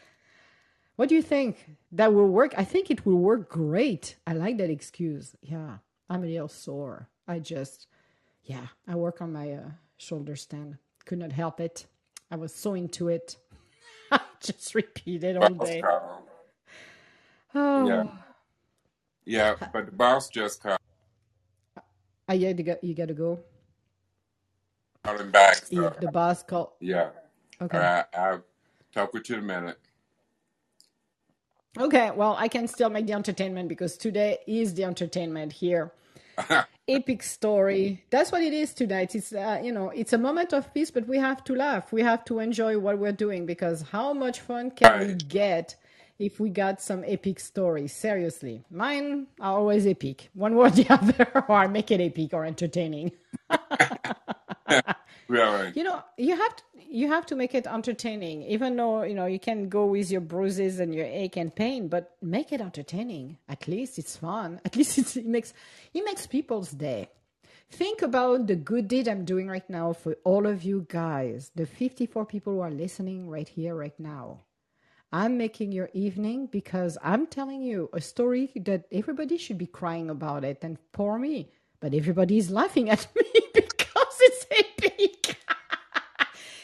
What 0.96 1.10
do 1.10 1.16
you 1.16 1.22
think? 1.22 1.78
That 1.92 2.14
will 2.14 2.28
work? 2.28 2.54
I 2.58 2.64
think 2.64 2.92
it 2.92 3.06
will 3.06 3.18
work 3.18 3.50
great. 3.50 4.16
I 4.28 4.34
like 4.34 4.58
that 4.58 4.70
excuse. 4.70 5.36
Yeah, 5.42 5.78
I'm 6.10 6.24
a 6.24 6.28
little 6.28 6.48
sore. 6.48 7.10
I 7.28 7.39
just, 7.39 7.88
yeah, 8.44 8.68
I 8.88 8.96
work 8.96 9.22
on 9.22 9.34
my 9.34 9.52
uh, 9.54 9.70
shoulder 9.98 10.36
stand. 10.36 10.78
Could 11.06 11.20
not 11.20 11.32
help 11.32 11.60
it. 11.60 11.86
I 12.30 12.36
was 12.36 12.54
so 12.54 12.74
into 12.74 13.08
it. 13.10 13.38
I 14.12 14.20
just 14.42 14.76
repeat 14.76 15.24
it 15.24 15.38
all 15.38 15.54
day. 15.54 15.84
Oh, 17.54 17.88
Yeah. 17.88 18.04
Yeah, 19.24 19.56
but 19.72 19.86
the 19.86 19.92
boss 19.92 20.30
just 20.30 20.64
called 20.64 20.80
I 22.28 22.34
yeah, 22.36 22.50
you 22.50 22.64
got 22.64 22.84
you 22.84 22.96
got 22.96 23.10
to 23.10 23.14
go. 23.14 23.39
him 25.06 25.32
back. 25.32 25.64
Yeah, 25.70 25.89
the 26.00 26.08
boss 26.08 26.44
call. 26.44 26.78
yeah. 26.80 27.10
Okay. 27.62 27.78
All 27.78 27.84
right, 27.84 28.06
I'll 28.16 28.44
talk 28.94 29.14
with 29.14 29.30
you 29.30 29.36
in 29.36 29.44
a 29.44 29.46
minute. 29.46 29.78
Okay. 31.80 32.11
Well, 32.11 32.36
I 32.39 32.47
can 32.47 32.67
still 32.67 32.89
make 32.89 33.07
the 33.07 33.13
entertainment 33.13 33.69
because 33.69 33.97
today 33.97 34.39
is 34.47 34.74
the 34.74 34.84
entertainment 34.84 35.53
here. 35.53 35.93
epic 36.88 37.24
story. 37.24 38.03
That's 38.09 38.32
what 38.32 38.41
it 38.41 38.53
is 38.53 38.74
tonight. 38.74 39.15
It's 39.15 39.34
uh, 39.34 39.61
you 39.63 39.72
know, 39.72 39.89
it's 39.89 40.13
a 40.13 40.17
moment 40.17 40.53
of 40.53 40.74
peace, 40.74 40.91
but 40.91 41.07
we 41.07 41.17
have 41.17 41.43
to 41.45 41.55
laugh. 41.55 41.91
We 41.91 42.01
have 42.01 42.26
to 42.26 42.39
enjoy 42.39 42.78
what 42.80 42.97
we're 42.99 43.11
doing 43.11 43.45
because 43.45 43.84
how 43.84 44.13
much 44.13 44.39
fun 44.41 44.72
can 44.72 44.99
we 45.07 45.13
get 45.15 45.76
if 46.19 46.39
we 46.39 46.49
got 46.49 46.82
some 46.82 47.03
epic 47.07 47.39
stories? 47.39 47.93
Seriously, 47.93 48.63
mine 48.69 49.28
are 49.39 49.57
always 49.59 49.86
epic, 49.88 50.30
one 50.34 50.55
way 50.55 50.67
or 50.67 50.72
the 50.72 50.88
other, 50.93 51.45
or 51.47 51.55
I 51.55 51.67
make 51.67 51.91
it 51.91 52.01
epic 52.01 52.34
or 52.34 52.45
entertaining. 52.45 53.11
Really? 55.28 55.72
You 55.76 55.86
know, 55.86 56.03
you 56.17 56.36
have 56.36 56.55
to 56.57 56.63
you 56.92 57.08
have 57.08 57.26
to 57.28 57.36
make 57.36 57.56
it 57.56 57.68
entertaining, 57.68 58.44
even 58.44 58.76
though 58.76 59.04
you 59.04 59.16
know 59.16 59.26
you 59.26 59.39
can 59.39 59.70
go 59.70 59.86
with 59.86 60.12
your 60.12 60.22
bruises 60.22 60.80
and 60.80 60.94
your 60.94 61.06
ache 61.06 61.38
and 61.38 61.56
pain, 61.56 61.88
but 61.88 62.18
make 62.22 62.52
it 62.52 62.62
entertaining. 62.62 63.38
At 63.48 63.68
least 63.68 63.98
it's 63.98 64.18
fun. 64.18 64.60
At 64.66 64.76
least 64.76 65.16
it 65.18 65.26
makes 65.26 65.54
it 65.94 66.04
makes 66.04 66.28
people's 66.28 66.72
day. 66.72 67.10
Think 67.72 68.02
about 68.02 68.48
the 68.48 68.58
good 68.58 68.89
deed 68.89 69.08
I'm 69.08 69.24
doing 69.24 69.48
right 69.48 69.68
now 69.70 69.94
for 69.94 70.18
all 70.26 70.46
of 70.46 70.64
you 70.64 70.86
guys, 70.89 71.52
the 71.56 71.66
54 71.66 72.26
people 72.26 72.54
who 72.54 72.60
are 72.60 72.70
listening 72.72 73.30
right 73.30 73.48
here, 73.48 73.74
right 73.74 73.98
now. 73.98 74.42
I'm 75.14 75.38
making 75.38 75.72
your 75.72 75.89
evening 75.94 76.48
because 76.48 76.98
I'm 77.02 77.28
telling 77.28 77.62
you 77.64 77.89
a 77.94 78.02
story 78.02 78.52
that 78.56 78.86
everybody 78.92 79.38
should 79.38 79.58
be 79.58 79.68
crying 79.68 80.10
about 80.10 80.44
it 80.44 80.60
and 80.64 80.78
poor 80.92 81.18
me. 81.18 81.52
But 81.80 81.94
everybody 81.94 82.38
is 82.38 82.52
laughing 82.52 82.89
at 82.89 83.08
me 83.16 83.24
because 83.54 84.18
it's 84.20 84.46
epic. 84.52 85.38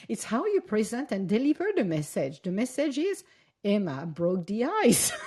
It's 0.07 0.23
how 0.25 0.45
you 0.45 0.61
present 0.61 1.11
and 1.11 1.27
deliver 1.27 1.67
the 1.75 1.83
message. 1.83 2.41
The 2.41 2.51
message 2.51 2.97
is 2.97 3.23
Emma 3.63 4.05
broke 4.05 4.47
the 4.47 4.65
ice. 4.65 5.11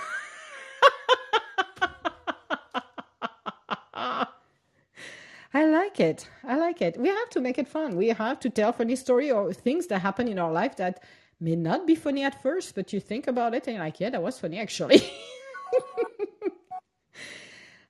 I 5.53 5.67
like 5.67 5.99
it. 5.99 6.29
I 6.45 6.57
like 6.57 6.81
it. 6.81 6.97
We 6.99 7.09
have 7.09 7.29
to 7.31 7.41
make 7.41 7.59
it 7.59 7.67
fun. 7.67 7.97
We 7.97 8.09
have 8.09 8.39
to 8.41 8.51
tell 8.51 8.73
funny 8.73 8.95
story 8.97 9.31
or 9.31 9.53
things 9.53 9.89
that 9.89 9.99
happen 9.99 10.29
in 10.29 10.39
our 10.39 10.53
life 10.53 10.77
that 10.77 11.03
may 11.41 11.57
not 11.57 11.87
be 11.87 11.97
funny 11.97 12.23
at 12.23 12.41
first, 12.41 12.75
but 12.75 12.93
you 12.93 13.01
think 13.01 13.27
about 13.27 13.55
it 13.55 13.67
and 13.67 13.77
you're 13.77 13.85
like, 13.85 13.99
yeah, 13.99 14.11
that 14.11 14.23
was 14.23 14.39
funny 14.39 14.59
actually. 14.61 15.03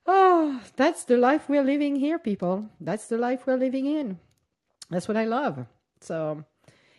oh, 0.07 0.61
that's 0.75 1.03
the 1.03 1.17
life 1.17 1.47
we're 1.47 1.63
living 1.63 1.95
here, 1.95 2.17
people. 2.17 2.69
That's 2.79 3.07
the 3.07 3.17
life 3.17 3.45
we're 3.45 3.57
living 3.57 3.85
in. 3.85 4.19
That's 4.89 5.07
what 5.07 5.17
I 5.17 5.25
love. 5.25 5.65
So, 6.01 6.43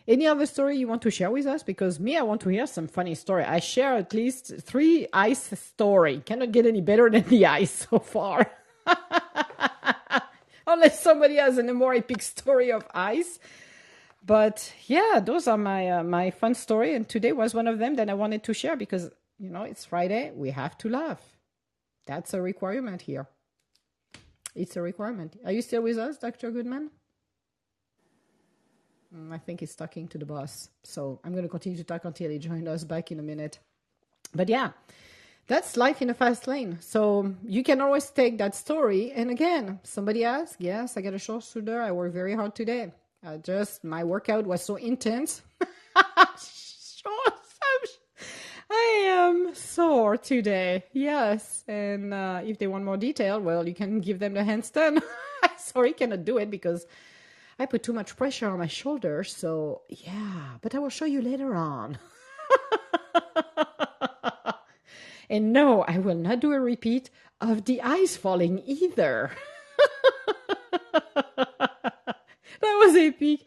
any 0.07 0.27
other 0.27 0.45
story 0.45 0.77
you 0.77 0.87
want 0.87 1.01
to 1.03 1.11
share 1.11 1.31
with 1.31 1.45
us? 1.45 1.63
Because 1.63 1.99
me, 1.99 2.17
I 2.17 2.23
want 2.23 2.41
to 2.41 2.49
hear 2.49 2.67
some 2.67 2.87
funny 2.87 3.15
story. 3.15 3.43
I 3.43 3.59
share 3.59 3.95
at 3.95 4.13
least 4.13 4.53
three 4.61 5.07
ice 5.13 5.49
story. 5.59 6.21
Cannot 6.25 6.51
get 6.51 6.65
any 6.65 6.81
better 6.81 7.09
than 7.09 7.23
the 7.23 7.45
ice 7.45 7.87
so 7.89 7.99
far. 7.99 8.51
unless 10.67 11.01
somebody 11.01 11.35
has 11.35 11.57
a 11.57 11.73
more 11.73 11.93
epic 11.93 12.21
story 12.21 12.71
of 12.71 12.85
ice. 12.93 13.39
But 14.25 14.73
yeah, 14.87 15.19
those 15.23 15.47
are 15.47 15.57
my 15.57 15.89
uh, 15.89 16.03
my 16.03 16.31
fun 16.31 16.55
story, 16.55 16.95
and 16.95 17.07
today 17.07 17.33
was 17.33 17.53
one 17.53 17.67
of 17.67 17.79
them 17.79 17.95
that 17.95 18.09
I 18.09 18.13
wanted 18.13 18.43
to 18.45 18.53
share 18.53 18.75
because 18.77 19.09
you 19.37 19.49
know 19.49 19.63
it's 19.63 19.85
Friday. 19.85 20.31
We 20.33 20.51
have 20.51 20.77
to 20.79 20.89
laugh. 20.89 21.21
That's 22.05 22.33
a 22.33 22.41
requirement 22.41 23.01
here. 23.01 23.27
It's 24.55 24.77
a 24.77 24.81
requirement. 24.81 25.37
Are 25.45 25.51
you 25.51 25.61
still 25.61 25.81
with 25.81 25.97
us, 25.97 26.17
Dr. 26.17 26.51
Goodman? 26.51 26.91
Mm, 29.15 29.33
I 29.33 29.37
think 29.37 29.59
he's 29.59 29.75
talking 29.75 30.07
to 30.09 30.17
the 30.17 30.25
boss. 30.25 30.69
So 30.83 31.19
I'm 31.23 31.31
going 31.31 31.43
to 31.43 31.49
continue 31.49 31.77
to 31.77 31.83
talk 31.83 32.05
until 32.05 32.29
he 32.29 32.39
joins 32.39 32.67
us 32.67 32.83
back 32.83 33.11
in 33.11 33.19
a 33.19 33.23
minute. 33.23 33.59
But 34.33 34.49
yeah, 34.49 34.71
that's 35.47 35.77
life 35.77 36.01
in 36.01 36.09
a 36.09 36.13
fast 36.13 36.47
lane. 36.47 36.77
So 36.81 37.35
you 37.45 37.63
can 37.63 37.81
always 37.81 38.09
take 38.09 38.37
that 38.39 38.55
story. 38.55 39.11
And 39.11 39.29
again, 39.29 39.79
somebody 39.83 40.23
asked, 40.23 40.55
yes, 40.59 40.97
I 40.97 41.01
got 41.01 41.13
a 41.13 41.19
short 41.19 41.43
shoulder. 41.43 41.81
I 41.81 41.91
worked 41.91 42.13
very 42.13 42.33
hard 42.33 42.55
today. 42.55 42.91
I 43.25 43.37
just, 43.37 43.83
my 43.83 44.03
workout 44.03 44.45
was 44.45 44.63
so 44.63 44.75
intense. 44.75 45.41
I 48.75 49.05
am 49.05 49.53
sore 49.53 50.17
today. 50.17 50.83
Yes. 50.93 51.63
And 51.67 52.13
uh, 52.13 52.41
if 52.43 52.57
they 52.57 52.65
want 52.67 52.83
more 52.83 52.97
detail, 52.97 53.39
well, 53.39 53.67
you 53.67 53.75
can 53.75 53.99
give 53.99 54.17
them 54.19 54.33
the 54.33 54.41
handstand. 54.41 55.03
Sorry, 55.57 55.93
cannot 55.93 56.25
do 56.25 56.39
it 56.39 56.49
because 56.49 56.87
I 57.59 57.65
put 57.65 57.83
too 57.83 57.93
much 57.93 58.15
pressure 58.15 58.49
on 58.49 58.59
my 58.59 58.67
shoulders. 58.67 59.35
So, 59.35 59.81
yeah, 59.89 60.57
but 60.61 60.75
I 60.75 60.79
will 60.79 60.89
show 60.89 61.05
you 61.05 61.21
later 61.21 61.55
on. 61.55 61.97
And 65.33 65.51
no, 65.51 65.81
I 65.83 65.97
will 65.97 66.15
not 66.15 66.41
do 66.41 66.51
a 66.51 66.59
repeat 66.59 67.09
of 67.41 67.65
the 67.65 67.81
ice 67.81 68.15
falling 68.15 68.61
either. 68.67 69.31
that 70.93 72.17
was 72.61 72.95
epic. 72.95 73.39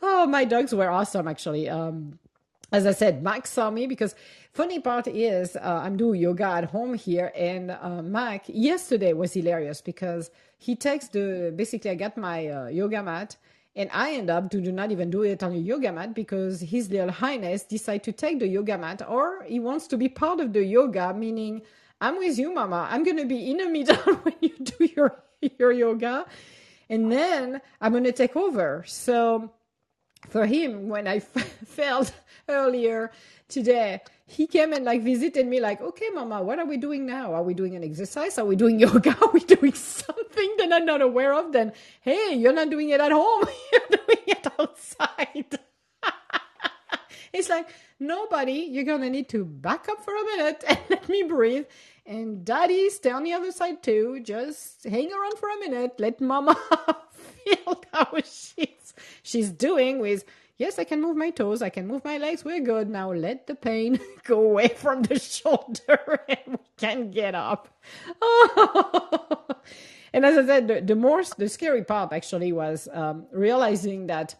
Oh, 0.00 0.26
my 0.26 0.44
dogs 0.44 0.74
were 0.74 0.88
awesome, 0.88 1.28
actually. 1.28 1.68
Um, 1.68 2.18
as 2.72 2.86
I 2.86 2.92
said, 2.92 3.22
Mac 3.22 3.46
saw 3.46 3.70
me 3.70 3.86
because 3.86 4.14
funny 4.52 4.80
part 4.80 5.06
is 5.06 5.56
uh, 5.56 5.80
I'm 5.84 5.96
doing 5.96 6.20
yoga 6.20 6.46
at 6.46 6.64
home 6.64 6.94
here, 6.94 7.32
and 7.36 7.70
uh, 7.70 8.02
Mac 8.02 8.44
yesterday 8.48 9.12
was 9.12 9.32
hilarious 9.32 9.80
because 9.80 10.30
he 10.58 10.74
takes 10.74 11.08
the 11.08 11.52
basically 11.54 11.90
I 11.90 11.94
got 11.94 12.16
my 12.16 12.48
uh, 12.48 12.66
yoga 12.68 13.02
mat 13.02 13.36
and 13.76 13.90
I 13.92 14.14
end 14.14 14.30
up 14.30 14.50
to 14.50 14.60
do 14.60 14.72
not 14.72 14.90
even 14.90 15.10
do 15.10 15.22
it 15.22 15.42
on 15.42 15.52
a 15.52 15.56
yoga 15.56 15.92
mat 15.92 16.14
because 16.14 16.60
his 16.60 16.90
little 16.90 17.10
highness 17.10 17.62
decide 17.62 18.02
to 18.04 18.12
take 18.12 18.38
the 18.38 18.48
yoga 18.48 18.78
mat 18.78 19.02
or 19.06 19.42
he 19.44 19.60
wants 19.60 19.86
to 19.88 19.98
be 19.98 20.08
part 20.08 20.40
of 20.40 20.54
the 20.54 20.64
yoga, 20.64 21.12
meaning 21.12 21.60
I'm 22.00 22.16
with 22.16 22.38
you, 22.38 22.54
mama. 22.54 22.88
I'm 22.90 23.04
to 23.04 23.26
be 23.26 23.50
in 23.50 23.58
the 23.58 23.68
middle 23.68 23.96
when 24.22 24.34
you 24.40 24.54
do 24.58 24.88
your, 24.96 25.22
your 25.58 25.72
yoga. 25.72 26.24
And 26.88 27.12
then 27.12 27.60
I'm 27.80 27.92
to 28.04 28.12
take 28.12 28.34
over. 28.34 28.82
So 28.86 29.50
for 30.28 30.46
him, 30.46 30.88
when 30.88 31.06
I 31.06 31.20
felt 31.66 32.12
earlier 32.48 33.10
today, 33.48 34.00
he 34.26 34.46
came 34.46 34.72
and 34.72 34.84
like 34.84 35.02
visited 35.02 35.46
me 35.46 35.60
like, 35.60 35.80
okay, 35.80 36.08
mama, 36.12 36.42
what 36.42 36.58
are 36.58 36.66
we 36.66 36.76
doing 36.76 37.06
now? 37.06 37.32
Are 37.32 37.42
we 37.42 37.54
doing 37.54 37.76
an 37.76 37.84
exercise? 37.84 38.38
Are 38.38 38.44
we 38.44 38.56
doing 38.56 38.80
yoga? 38.86 39.16
Are 39.22 39.30
we 39.32 39.40
doing 39.40 39.72
something 39.72 40.54
that 40.58 40.72
I'm 40.72 40.84
not 40.84 41.00
aware 41.00 41.34
of? 41.34 41.52
Then, 41.52 41.72
hey, 42.00 42.34
you're 42.34 42.52
not 42.52 42.70
doing 42.70 42.90
it 42.90 43.00
at 43.00 43.12
home. 43.12 43.44
you're 43.72 43.98
doing 43.98 44.24
it 44.26 44.46
outside. 44.58 45.58
it's 47.32 47.48
like, 47.48 47.68
nobody, 48.00 48.68
you're 48.70 48.84
to 48.84 49.10
need 49.10 49.28
to 49.30 49.44
back 49.44 49.88
up 49.88 50.04
for 50.04 50.14
a 50.14 50.24
minute 50.24 50.64
and 50.68 50.78
let 50.90 51.08
me 51.08 51.22
breathe. 51.22 51.66
And 52.04 52.44
daddy, 52.44 52.88
stay 52.90 53.10
on 53.10 53.24
the 53.24 53.32
other 53.32 53.50
side 53.50 53.82
too. 53.82 54.20
Just 54.22 54.84
hang 54.84 55.12
around 55.12 55.38
for 55.38 55.48
a 55.48 55.58
minute. 55.58 55.94
Let 55.98 56.20
mama 56.20 56.56
feel 57.44 57.82
how 57.92 58.16
she's, 58.24 58.75
she's 59.26 59.50
doing 59.50 59.98
with 59.98 60.24
yes, 60.56 60.78
I 60.78 60.84
can 60.84 61.00
move 61.02 61.16
my 61.16 61.30
toes, 61.30 61.62
I 61.62 61.68
can 61.68 61.86
move 61.86 62.04
my 62.04 62.18
legs, 62.18 62.44
we're 62.44 62.60
good. 62.60 62.88
Now 62.88 63.12
let 63.12 63.46
the 63.46 63.54
pain 63.54 64.00
go 64.24 64.40
away 64.40 64.68
from 64.68 65.02
the 65.02 65.18
shoulder 65.18 66.24
and 66.28 66.58
we 66.58 66.70
can 66.76 67.10
get 67.10 67.34
up. 67.34 67.68
and 70.12 70.24
as 70.24 70.38
I 70.38 70.46
said, 70.46 70.68
the, 70.68 70.80
the 70.80 70.96
more, 70.96 71.22
the 71.36 71.48
scary 71.48 71.84
part 71.84 72.12
actually 72.12 72.52
was 72.52 72.88
um, 72.92 73.26
realizing 73.32 74.06
that 74.06 74.34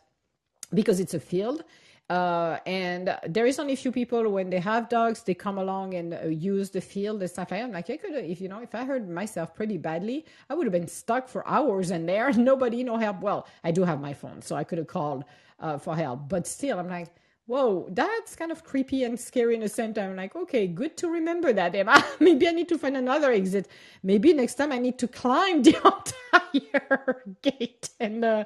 because 0.73 1.01
it's 1.01 1.15
a 1.15 1.21
field, 1.21 1.65
uh, 2.09 2.59
and 2.67 3.19
there 3.27 3.47
is 3.47 3.59
only 3.59 3.73
a 3.73 3.77
few 3.77 3.91
people 3.91 4.29
when 4.31 4.49
they 4.49 4.61
have 4.61 4.89
dogs, 4.89 5.23
they 5.23 5.35
come 5.35 5.59
along 5.59 5.95
and 5.95 6.15
uh, 6.15 6.27
use 6.29 6.71
the 6.71 6.81
field 6.81 7.21
and 7.21 7.29
stuff. 7.29 7.53
I'm 7.53 7.73
like, 7.73 7.91
I 7.91 7.97
could, 7.97 8.15
if 8.15 8.41
you 8.41 8.49
know, 8.49 8.61
if 8.61 8.75
I 8.75 8.85
hurt 8.85 9.09
myself 9.09 9.55
pretty 9.55 9.77
badly, 9.77 10.25
I 10.49 10.55
would 10.55 10.67
have 10.67 10.73
been 10.73 10.87
stuck 10.87 11.29
for 11.29 11.47
hours 11.49 11.91
in 11.91 12.07
there. 12.07 12.33
Nobody, 12.51 12.85
no 12.85 12.97
help. 12.97 13.21
Well, 13.21 13.47
I 13.65 13.73
do 13.73 13.83
have 13.83 14.01
my 14.01 14.15
phone, 14.15 14.41
so 14.41 14.55
I 14.55 14.63
could 14.63 14.79
have 14.79 14.87
called 14.87 15.25
uh, 15.59 15.79
for 15.79 15.97
help. 15.97 16.29
But 16.29 16.47
still, 16.47 16.79
I'm 16.79 16.89
like, 16.89 17.09
whoa, 17.47 17.87
that's 17.91 18.35
kind 18.35 18.51
of 18.51 18.65
creepy 18.65 19.05
and 19.05 19.19
scary 19.19 19.55
in 19.55 19.61
the 19.61 19.69
same 19.69 19.95
time. 19.95 20.11
I'm 20.11 20.17
like, 20.17 20.35
okay, 20.37 20.67
good 20.67 20.97
to 20.99 21.09
remember 21.09 21.53
that, 21.53 21.75
Emma. 21.75 22.05
Maybe 22.21 22.49
I 22.49 22.53
need 22.53 22.69
to 22.69 22.79
find 22.79 22.97
another 22.97 23.33
exit. 23.33 23.69
Maybe 24.03 24.33
next 24.33 24.55
time 24.55 24.73
I 24.73 24.79
need 24.79 24.99
to 24.99 25.09
climb 25.09 25.63
the 25.65 25.77
entire 25.77 27.23
gate 27.43 27.91
and 28.01 28.25
uh, 28.25 28.45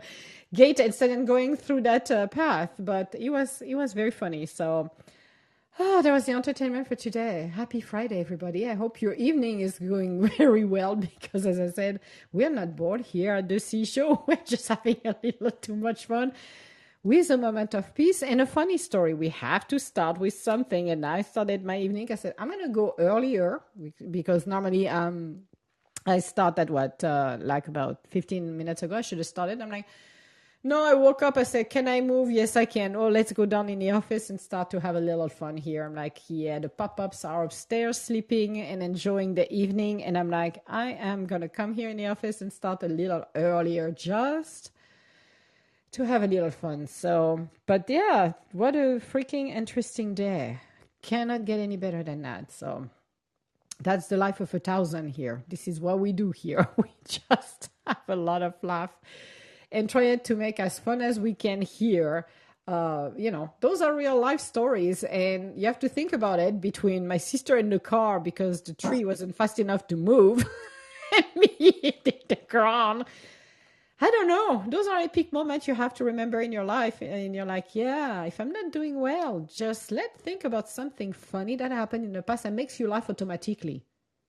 gate 0.55 0.81
instead 0.81 1.11
of 1.11 1.27
going 1.27 1.57
through 1.57 1.83
that 1.83 2.11
uh, 2.11 2.27
path. 2.27 2.71
But 2.79 3.15
it 3.19 3.31
was 3.31 3.63
it 3.63 3.75
was 3.75 3.93
very 3.93 4.11
funny. 4.11 4.47
So. 4.47 4.91
Oh, 5.83 6.03
that 6.03 6.13
was 6.13 6.27
the 6.27 6.33
entertainment 6.33 6.89
for 6.89 6.95
today. 6.95 7.51
Happy 7.55 7.81
Friday, 7.81 8.21
everybody. 8.21 8.69
I 8.69 8.75
hope 8.75 9.01
your 9.01 9.15
evening 9.15 9.61
is 9.61 9.79
going 9.79 10.29
very 10.37 10.65
well 10.65 10.95
because, 10.95 11.47
as 11.47 11.59
I 11.59 11.71
said, 11.71 12.01
we're 12.33 12.51
not 12.51 12.77
bored 12.77 13.01
here 13.01 13.33
at 13.35 13.49
the 13.49 13.59
Sea 13.59 13.87
Show. 13.87 14.23
We're 14.27 14.37
just 14.45 14.69
having 14.69 14.99
a 15.07 15.15
little 15.23 15.51
too 15.53 15.77
much 15.77 16.05
fun 16.05 16.33
with 17.03 17.31
a 17.31 17.37
moment 17.37 17.75
of 17.75 17.95
peace 17.95 18.23
and 18.23 18.41
a 18.41 18.47
funny 18.47 18.77
story. 18.77 19.15
We 19.15 19.31
have 19.31 19.67
to 19.69 19.79
start 19.79 20.19
with 20.19 20.35
something. 20.35 20.91
And 20.91 21.05
I 21.07 21.23
started 21.23 21.65
my 21.65 21.79
evening. 21.79 22.09
I 22.13 22.17
said, 22.17 22.35
I'm 22.39 22.49
going 22.49 22.63
to 22.63 22.69
go 22.69 22.95
earlier 22.99 23.61
because 24.11 24.47
normally 24.47 24.89
um, 24.89 25.41
I 26.07 26.19
start 26.19 26.59
at 26.59 26.69
what, 26.69 27.03
uh, 27.03 27.39
like 27.41 27.69
about 27.69 28.01
15 28.09 28.57
minutes 28.57 28.83
ago. 28.83 28.97
I 28.97 29.01
should 29.01 29.19
have 29.19 29.27
started. 29.27 29.63
I'm 29.63 29.71
like, 29.71 29.87
no, 30.63 30.85
I 30.85 30.93
woke 30.93 31.23
up. 31.23 31.39
I 31.39 31.45
said, 31.45 31.71
Can 31.71 31.89
I 31.89 32.03
move? 32.03 32.31
Yes, 32.31 32.55
I 32.55 32.67
can. 32.67 32.95
Oh, 32.95 33.09
let's 33.09 33.33
go 33.33 33.47
down 33.47 33.71
in 33.71 33.79
the 33.79 33.93
office 33.93 34.29
and 34.29 34.39
start 34.39 34.69
to 34.73 34.81
have 34.81 34.95
a 34.95 35.01
little 35.01 35.31
fun 35.31 35.57
here. 35.57 35.85
I'm 35.87 35.95
like, 35.95 36.19
Yeah, 36.29 36.59
the 36.59 36.69
pop 36.69 37.01
ups 37.01 37.25
are 37.25 37.45
upstairs 37.45 37.99
sleeping 37.99 38.61
and 38.61 38.83
enjoying 38.83 39.35
the 39.35 39.51
evening. 39.51 40.05
And 40.05 40.19
I'm 40.19 40.29
like, 40.29 40.63
I 40.67 40.93
am 40.93 41.25
going 41.25 41.41
to 41.41 41.49
come 41.49 41.73
here 41.73 41.89
in 41.89 41.97
the 41.97 42.09
office 42.09 42.43
and 42.43 42.53
start 42.53 42.83
a 42.83 42.89
little 42.89 43.25
earlier 43.35 43.91
just 43.91 44.73
to 45.93 46.05
have 46.07 46.23
a 46.23 46.27
little 46.27 46.51
fun. 46.51 46.87
So, 46.87 47.49
but 47.67 47.89
yeah, 47.89 48.33
what 48.53 48.75
a 48.75 49.01
freaking 49.01 49.49
interesting 49.55 50.15
day. 50.15 50.59
Cannot 51.03 51.45
get 51.45 51.61
any 51.61 51.77
better 51.77 52.03
than 52.03 52.23
that. 52.23 52.53
So, 52.53 52.89
that's 53.83 54.09
the 54.09 54.17
life 54.17 54.41
of 54.41 54.53
a 54.55 54.59
thousand 54.59 55.11
here. 55.11 55.43
This 55.49 55.67
is 55.67 55.81
what 55.81 55.99
we 55.99 56.13
do 56.13 56.31
here. 56.31 56.69
We 56.77 56.91
just 57.09 57.71
have 57.87 58.03
a 58.09 58.17
lot 58.17 58.43
of 58.43 58.55
laugh 58.63 58.91
and 59.73 59.89
try 59.89 60.17
to 60.17 60.37
make 60.37 60.61
as 60.61 60.79
fun 60.79 61.01
as 61.01 61.19
we 61.19 61.35
can 61.35 61.63
here. 61.63 62.27
Uh, 62.69 63.11
you 63.17 63.31
know, 63.31 63.53
those 63.61 63.81
are 63.81 63.95
real 63.97 64.21
life 64.21 64.41
stories, 64.41 65.03
and 65.05 65.59
you 65.59 65.67
have 65.67 65.79
to 65.81 65.89
think 65.89 66.13
about 66.13 66.39
it 66.39 66.61
between 66.61 67.07
my 67.07 67.17
sister 67.17 67.57
in 67.57 67.71
the 67.71 67.81
car 67.81 68.21
because 68.21 68.63
the 68.63 68.75
tree 68.75 69.05
wasn't 69.05 69.35
fast 69.35 69.59
enough 69.59 69.87
to 69.89 69.97
move, 69.97 70.45
and 71.17 71.25
me 71.37 71.49
hitting 71.83 72.21
the 72.29 72.39
ground 72.49 73.07
I 74.03 74.11
don't 74.11 74.29
know. 74.29 74.65
Those 74.67 74.87
are 74.87 74.99
epic 74.99 75.31
moments 75.33 75.69
you 75.69 75.75
have 75.75 75.93
to 75.95 76.05
remember 76.05 76.41
in 76.41 76.53
your 76.53 76.65
life. 76.65 77.03
And 77.03 77.35
you're 77.35 77.45
like, 77.45 77.75
yeah, 77.75 78.25
if 78.25 78.41
I'm 78.41 78.51
not 78.51 78.73
doing 78.73 78.99
well, 78.99 79.47
just 79.53 79.93
let 79.93 80.19
think 80.19 80.45
about 80.45 80.71
something 80.71 81.13
funny 81.13 81.55
that 81.57 81.71
happened 81.71 82.05
in 82.05 82.13
the 82.13 82.23
past 82.23 82.47
and 82.47 82.57
makes 82.57 82.81
you 82.81 82.89
laugh 82.89 83.11
automatically. 83.11 83.85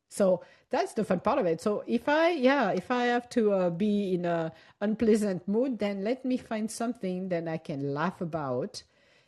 So 0.09 0.43
that's 0.69 0.93
the 0.93 1.05
fun 1.05 1.21
part 1.21 1.39
of 1.39 1.45
it. 1.45 1.61
So 1.61 1.85
if 1.87 2.09
I, 2.09 2.31
yeah, 2.31 2.71
if 2.71 2.91
I 2.91 3.05
have 3.05 3.29
to 3.29 3.53
uh, 3.53 3.69
be 3.69 4.13
in 4.13 4.25
a 4.25 4.51
unpleasant 4.81 5.47
mood, 5.47 5.79
then 5.79 6.03
let 6.03 6.25
me 6.25 6.35
find 6.35 6.69
something 6.69 7.29
that 7.29 7.47
I 7.47 7.57
can 7.57 7.93
laugh 7.93 8.19
about 8.19 8.83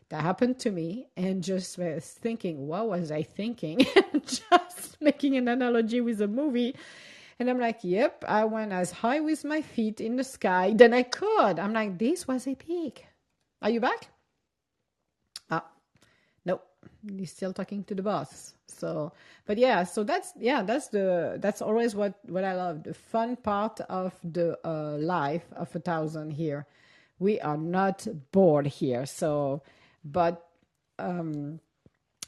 that 0.09 0.21
happened 0.21 0.59
to 0.59 0.71
me 0.71 1.07
and 1.15 1.41
just 1.41 1.77
thinking, 1.77 2.67
what 2.67 2.89
was 2.89 3.11
I 3.11 3.23
thinking? 3.23 3.79
just 4.25 5.01
making 5.01 5.37
an 5.37 5.47
analogy 5.47 6.01
with 6.01 6.21
a 6.21 6.27
movie. 6.27 6.75
And 7.39 7.49
I'm 7.49 7.59
like, 7.59 7.79
yep, 7.84 8.23
I 8.27 8.45
went 8.45 8.71
as 8.71 8.91
high 8.91 9.19
with 9.19 9.43
my 9.43 9.61
feet 9.61 9.99
in 10.01 10.15
the 10.15 10.23
sky 10.23 10.73
than 10.75 10.93
I 10.93 11.03
could. 11.03 11.59
I'm 11.59 11.73
like, 11.73 11.97
this 11.97 12.27
was 12.27 12.47
a 12.47 12.55
peak. 12.55 13.05
Are 13.61 13.69
you 13.69 13.79
back? 13.79 14.07
Ah, 15.49 15.65
nope. 16.45 16.63
He's 17.17 17.31
still 17.31 17.53
talking 17.53 17.84
to 17.86 17.95
the 17.95 18.03
boss. 18.03 18.53
So, 18.67 19.13
but 19.45 19.57
yeah, 19.57 19.84
so 19.84 20.03
that's 20.03 20.34
yeah, 20.39 20.63
that's 20.63 20.88
the 20.89 21.38
that's 21.39 21.61
always 21.61 21.95
what 21.95 22.19
what 22.27 22.43
I 22.43 22.53
love. 22.55 22.84
The 22.84 22.93
fun 22.93 23.36
part 23.38 23.79
of 23.81 24.13
the 24.23 24.57
uh, 24.67 24.97
life 24.97 25.45
of 25.55 25.73
a 25.75 25.79
thousand 25.79 26.31
here. 26.31 26.65
We 27.19 27.39
are 27.39 27.57
not 27.57 28.07
bored 28.31 28.67
here. 28.67 29.05
So, 29.05 29.63
but 30.03 30.45
um, 30.99 31.59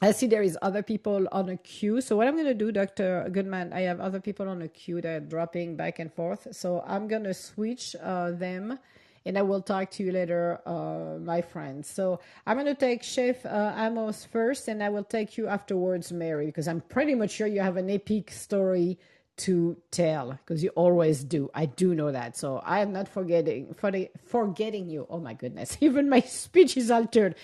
I 0.02 0.12
see 0.12 0.28
there 0.28 0.43
is 0.43 0.58
other 0.62 0.84
people 0.84 1.28
on 1.32 1.50
a 1.50 1.58
queue. 1.58 2.02
So 2.02 2.18
what 2.18 2.28
I'm 2.28 2.36
going 2.36 2.46
to 2.46 2.54
do, 2.54 2.72
Dr. 2.72 3.28
Goodman, 3.32 3.72
I 3.72 3.82
have 3.82 4.02
other 4.02 4.20
people 4.20 4.50
on 4.50 4.62
a 4.62 4.68
queue 4.68 5.02
that 5.02 5.10
are 5.10 5.20
dropping 5.22 5.78
back 5.78 6.00
and 6.00 6.14
forth. 6.14 6.48
So 6.52 6.84
I'm 6.86 7.08
going 7.08 7.24
to 7.24 7.34
switch 7.34 7.96
uh, 8.02 8.32
them 8.32 8.78
and 9.26 9.38
I 9.38 9.41
will 9.41 9.62
talk 9.62 9.89
to 9.91 10.04
you 10.04 10.12
later, 10.12 10.60
uh, 10.66 11.18
my 11.20 11.41
friends. 11.41 11.89
So 11.89 12.20
I'm 12.46 12.58
going 12.58 12.68
to 12.68 12.76
take 12.76 13.04
Chef 13.04 13.46
uh, 13.46 13.74
Amos 13.78 14.26
first 14.26 14.68
and 14.68 14.84
I 14.84 14.89
will 14.89 15.04
take 15.04 15.38
you 15.38 15.48
afterwards, 15.48 16.12
Mary, 16.12 16.48
because 16.48 16.68
I'm 16.68 16.82
pretty 16.82 17.16
much 17.16 17.32
sure 17.32 17.48
you 17.48 17.62
have 17.62 17.78
an 17.78 17.89
epic 17.89 18.32
story 18.32 19.00
to 19.38 19.78
tell 19.91 20.32
because 20.32 20.64
you 20.64 20.70
always 20.76 21.24
do. 21.24 21.50
I 21.54 21.66
do 21.66 21.96
know 21.96 22.12
that. 22.12 22.38
So 22.38 22.58
I 22.58 22.82
am 22.82 22.93
not 22.93 23.08
forgetting, 23.08 23.74
for 23.74 23.91
forgetting 24.26 24.89
you. 24.89 25.08
Oh 25.10 25.20
my 25.20 25.34
goodness. 25.34 25.78
Even 25.82 26.10
my 26.10 26.22
speech 26.22 26.78
is 26.78 26.91
altered. 26.91 27.36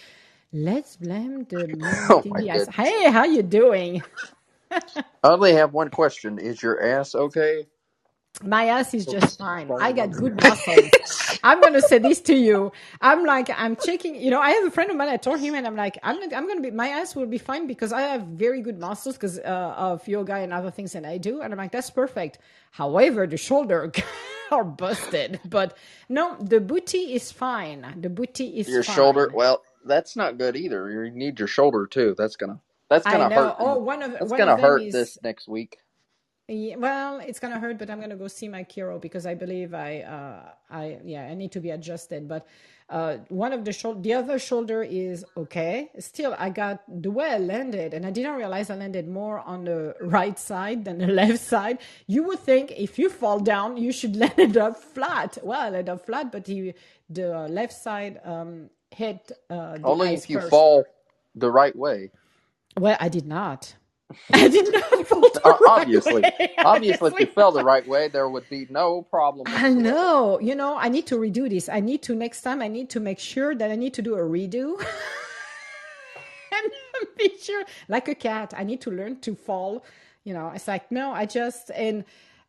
Let's 0.53 0.97
blame 0.97 1.45
the 1.49 1.67
Oh 2.09 2.25
my 2.29 2.41
the 2.41 2.49
ass. 2.49 2.67
goodness. 2.67 2.75
Hey, 2.75 3.11
how 3.11 3.25
you 3.25 3.43
doing? 3.43 4.03
I 5.23 5.29
only 5.29 5.53
have 5.53 5.73
one 5.73 5.89
question. 5.91 6.39
Is 6.39 6.63
your 6.63 6.81
ass 6.83 7.15
okay? 7.15 7.67
My 8.43 8.67
ass 8.67 8.93
is 8.93 9.07
just 9.07 9.37
fine. 9.37 9.75
I 9.79 9.93
got 9.93 10.15
good 10.15 10.37
muscles. 10.39 10.91
I'm 11.43 11.61
gonna 11.61 11.81
say 11.81 11.99
this 11.99 12.21
to 12.23 12.35
you. 12.35 12.71
I'm 13.01 13.25
like, 13.25 13.49
I'm 13.55 13.75
checking. 13.77 14.15
You 14.15 14.31
know, 14.31 14.41
I 14.41 14.51
have 14.51 14.65
a 14.65 14.71
friend 14.71 14.91
of 14.91 14.97
mine. 14.97 15.09
I 15.09 15.17
told 15.17 15.39
him, 15.41 15.55
and 15.55 15.67
I'm 15.67 15.75
like, 15.75 15.99
I'm 16.03 16.19
not, 16.19 16.33
I'm 16.33 16.47
gonna 16.47 16.61
be. 16.61 16.71
My 16.71 16.89
ass 16.89 17.15
will 17.15 17.27
be 17.27 17.37
fine 17.39 17.67
because 17.67 17.93
I 17.93 18.01
have 18.01 18.23
very 18.23 18.61
good 18.61 18.79
muscles 18.79 19.15
because 19.17 19.39
uh, 19.39 19.75
of 19.77 20.07
yoga 20.07 20.35
and 20.35 20.53
other 20.53 20.71
things 20.71 20.93
that 20.93 21.05
I 21.05 21.17
do. 21.19 21.41
And 21.41 21.53
I'm 21.53 21.57
like, 21.59 21.71
that's 21.73 21.91
perfect. 21.91 22.39
However, 22.71 23.27
the 23.27 23.37
shoulder 23.37 23.91
are 24.51 24.63
busted. 24.65 25.39
But 25.45 25.77
no, 26.09 26.37
the 26.41 26.61
booty 26.61 27.13
is 27.15 27.31
fine. 27.31 27.85
The 28.01 28.09
booty 28.09 28.59
is 28.59 28.69
your 28.73 28.83
shoulder. 28.83 29.29
Well, 29.33 29.63
that's 29.85 30.15
not 30.15 30.37
good 30.37 30.55
either. 30.55 30.89
You 30.89 31.11
need 31.11 31.39
your 31.39 31.47
shoulder 31.47 31.87
too. 31.87 32.15
That's 32.17 32.35
gonna 32.35 32.59
that's 32.89 33.05
gonna 33.05 33.33
hurt. 33.33 33.55
Oh, 33.59 33.77
one 33.77 34.03
of 34.03 34.11
That's 34.11 34.29
one 34.29 34.37
gonna 34.39 34.53
of 34.53 34.59
hurt 34.59 34.83
is 34.83 34.93
this 34.93 35.17
next 35.23 35.47
week. 35.47 35.77
Yeah, 36.47 36.75
well, 36.75 37.19
it's 37.19 37.39
gonna 37.39 37.59
hurt, 37.59 37.79
but 37.79 37.89
I'm 37.89 38.01
gonna 38.01 38.17
go 38.17 38.27
see 38.27 38.49
my 38.49 38.63
chiro 38.65 39.01
because 39.01 39.25
I 39.25 39.35
believe 39.35 39.73
I, 39.73 40.01
uh, 40.01 40.49
I, 40.69 40.99
yeah, 41.05 41.23
I 41.23 41.33
need 41.33 41.53
to 41.53 41.61
be 41.61 41.69
adjusted. 41.69 42.27
But 42.27 42.45
uh, 42.89 43.19
one 43.29 43.53
of 43.53 43.63
the 43.63 43.71
shoulder, 43.71 44.01
the 44.01 44.13
other 44.13 44.37
shoulder 44.37 44.83
is 44.83 45.23
okay. 45.37 45.89
Still, 45.99 46.35
I 46.37 46.49
got 46.49 46.83
the 47.01 47.09
way 47.09 47.29
I 47.31 47.37
landed, 47.37 47.93
and 47.93 48.05
I 48.05 48.11
didn't 48.11 48.35
realize 48.35 48.69
I 48.69 48.75
landed 48.75 49.07
more 49.07 49.39
on 49.39 49.63
the 49.63 49.95
right 50.01 50.37
side 50.37 50.83
than 50.83 50.97
the 50.97 51.07
left 51.21 51.39
side. 51.39 51.79
You 52.07 52.23
would 52.23 52.39
think 52.39 52.71
if 52.75 52.99
you 52.99 53.09
fall 53.09 53.39
down, 53.39 53.77
you 53.77 53.93
should 53.93 54.15
land 54.23 54.37
it 54.37 54.57
up 54.57 54.77
flat. 54.83 55.37
Well, 55.41 55.61
I 55.61 55.69
landed 55.69 55.89
up 55.89 56.05
flat, 56.05 56.33
but 56.33 56.47
he, 56.47 56.73
the 57.09 57.47
left 57.47 57.73
side 57.73 58.19
um, 58.25 58.69
hit 58.91 59.31
uh, 59.49 59.79
Only 59.83 60.13
if 60.15 60.29
you 60.29 60.41
first. 60.41 60.49
fall 60.49 60.85
the 61.35 61.51
right 61.51 61.75
way. 61.75 62.11
Well, 62.79 62.97
I 62.99 63.09
did 63.09 63.27
not. 63.27 63.75
I 64.33 64.47
did 64.49 64.71
not 64.73 65.07
fall 65.07 65.21
the 65.21 65.41
Uh, 65.45 65.57
right 65.59 65.83
obviously, 65.83 66.23
way. 66.23 66.51
obviously, 66.65 67.11
if 67.11 67.19
you 67.19 67.27
fell 67.27 67.51
the 67.51 67.63
right 67.63 67.87
way, 67.87 68.09
there 68.09 68.29
would 68.29 68.49
be 68.49 68.67
no 68.69 69.03
problem 69.03 69.47
I 69.47 69.69
know. 69.73 70.39
You 70.41 70.55
know, 70.55 70.77
I 70.77 70.89
need 70.89 71.07
to 71.07 71.15
redo 71.17 71.49
this. 71.49 71.69
I 71.69 71.79
need 71.81 72.03
to 72.03 72.15
next 72.15 72.41
time. 72.41 72.61
I 72.61 72.67
need 72.69 72.89
to 72.91 72.99
make 72.99 73.19
sure 73.19 73.55
that 73.55 73.71
I 73.71 73.75
need 73.75 73.93
to 73.95 74.01
do 74.01 74.15
a 74.15 74.19
redo 74.21 74.79
and 76.51 76.71
be 77.17 77.33
sure, 77.41 77.63
like 77.89 78.07
a 78.07 78.15
cat. 78.15 78.53
I 78.57 78.63
need 78.63 78.81
to 78.81 78.91
learn 78.91 79.19
to 79.21 79.35
fall. 79.35 79.85
You 80.23 80.33
know, 80.33 80.51
it's 80.55 80.67
like 80.67 80.91
no. 80.91 81.11
I 81.11 81.25
just 81.25 81.71
and 81.71 82.05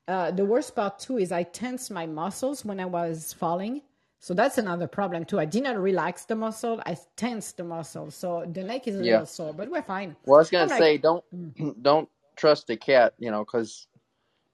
uh, 0.09 0.31
the 0.33 0.45
worst 0.45 0.77
part 0.77 0.99
too 1.01 1.19
is 1.19 1.33
I 1.33 1.45
tensed 1.45 1.91
my 1.91 2.07
muscles 2.07 2.65
when 2.65 2.81
I 2.81 2.87
was 2.87 3.33
falling. 3.33 3.83
So 4.23 4.35
that's 4.35 4.57
another 4.57 4.87
problem 4.87 5.25
too. 5.25 5.41
I 5.41 5.47
did 5.47 5.65
not 5.65 5.77
relax 5.79 6.27
the 6.27 6.37
muscle. 6.37 6.81
I 6.87 6.97
tensed 7.17 7.57
the 7.57 7.65
muscle. 7.65 8.13
So 8.13 8.47
the 8.53 8.63
neck 8.63 8.87
is 8.87 8.95
a 8.95 9.03
Yeah. 9.03 9.05
little 9.05 9.27
sore, 9.27 9.53
but 9.53 9.69
we're 9.69 9.83
fine. 9.83 10.15
Well, 10.25 10.37
I 10.37 10.41
was 10.41 10.51
I'm 10.61 10.69
gonna 10.69 10.71
like, 10.71 10.79
say 10.79 10.97
don't 10.99 11.25
don't 11.83 12.09
trust 12.37 12.71
a 12.71 12.77
cat. 12.77 13.15
You 13.19 13.33
know, 13.33 13.45
because 13.45 13.89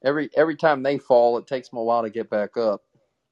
every 0.04 0.30
every 0.36 0.56
time 0.56 0.82
they 0.82 0.98
fall, 0.98 1.38
it 1.38 1.46
takes 1.46 1.68
them 1.68 1.78
a 1.80 1.84
while 1.84 2.02
to 2.02 2.10
get 2.10 2.30
back 2.30 2.56
up. 2.56 2.82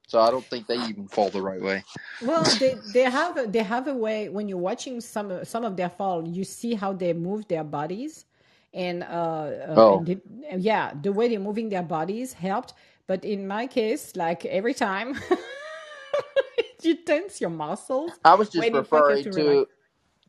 So 0.09 0.20
I 0.20 0.30
don't 0.30 0.49
think 0.51 0.66
they 0.66 0.76
even 0.76 1.09
fall 1.09 1.30
the 1.30 1.43
right 1.43 1.62
way. 1.62 1.84
Well, 2.20 2.53
they 2.57 2.82
they 2.87 3.03
have 3.03 3.37
a, 3.39 3.47
they 3.47 3.62
have 3.62 3.89
a 3.89 3.95
way 3.95 4.28
when 4.28 4.49
you're 4.49 4.59
watching 4.59 5.01
some 5.01 5.45
some 5.45 5.64
of 5.64 5.76
their 5.76 5.91
fall, 5.91 6.26
you 6.28 6.45
see 6.45 6.74
how 6.74 6.93
they 6.95 7.12
move 7.12 7.49
their 7.49 7.64
bodies, 7.64 8.26
and 8.74 9.03
uh, 9.05 9.07
uh 9.07 9.80
Oh, 9.80 10.05
and 10.51 10.62
yeah, 10.62 10.93
the 11.03 11.12
way 11.12 11.28
they're 11.28 11.41
moving 11.41 11.68
their 11.68 11.82
bodies 11.82 12.32
helped. 12.34 12.74
But 13.07 13.24
in 13.24 13.47
my 13.47 13.66
case, 13.68 14.16
like 14.16 14.47
every 14.47 14.74
time, 14.74 15.16
you 16.83 17.05
tense 17.05 17.41
your 17.41 17.51
muscles 17.51 18.21
I 18.25 18.35
was 18.35 18.51
just 18.51 18.73
waiting 18.73 18.85
for 18.85 19.03
you 19.09 19.17
referring 19.17 19.31
to 19.33 19.33
to 19.33 19.67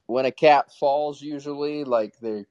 when 0.08 0.26
a 0.26 0.32
cat 0.32 0.74
falls. 0.74 1.22
Usually, 1.22 1.84
like 1.86 2.20
they 2.20 2.46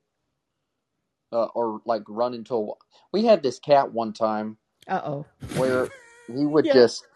uh, 1.32 1.46
or 1.54 1.80
like 1.86 2.02
run 2.08 2.34
into 2.34 2.54
a. 2.56 2.72
We 3.12 3.24
had 3.26 3.42
this 3.42 3.58
cat 3.60 3.92
one 3.92 4.12
time 4.12 4.58
Uh 4.88 5.02
oh. 5.04 5.26
where 5.54 5.90
he 6.28 6.46
would 6.46 6.70
Yeah. 6.70 6.72
just 6.72 7.06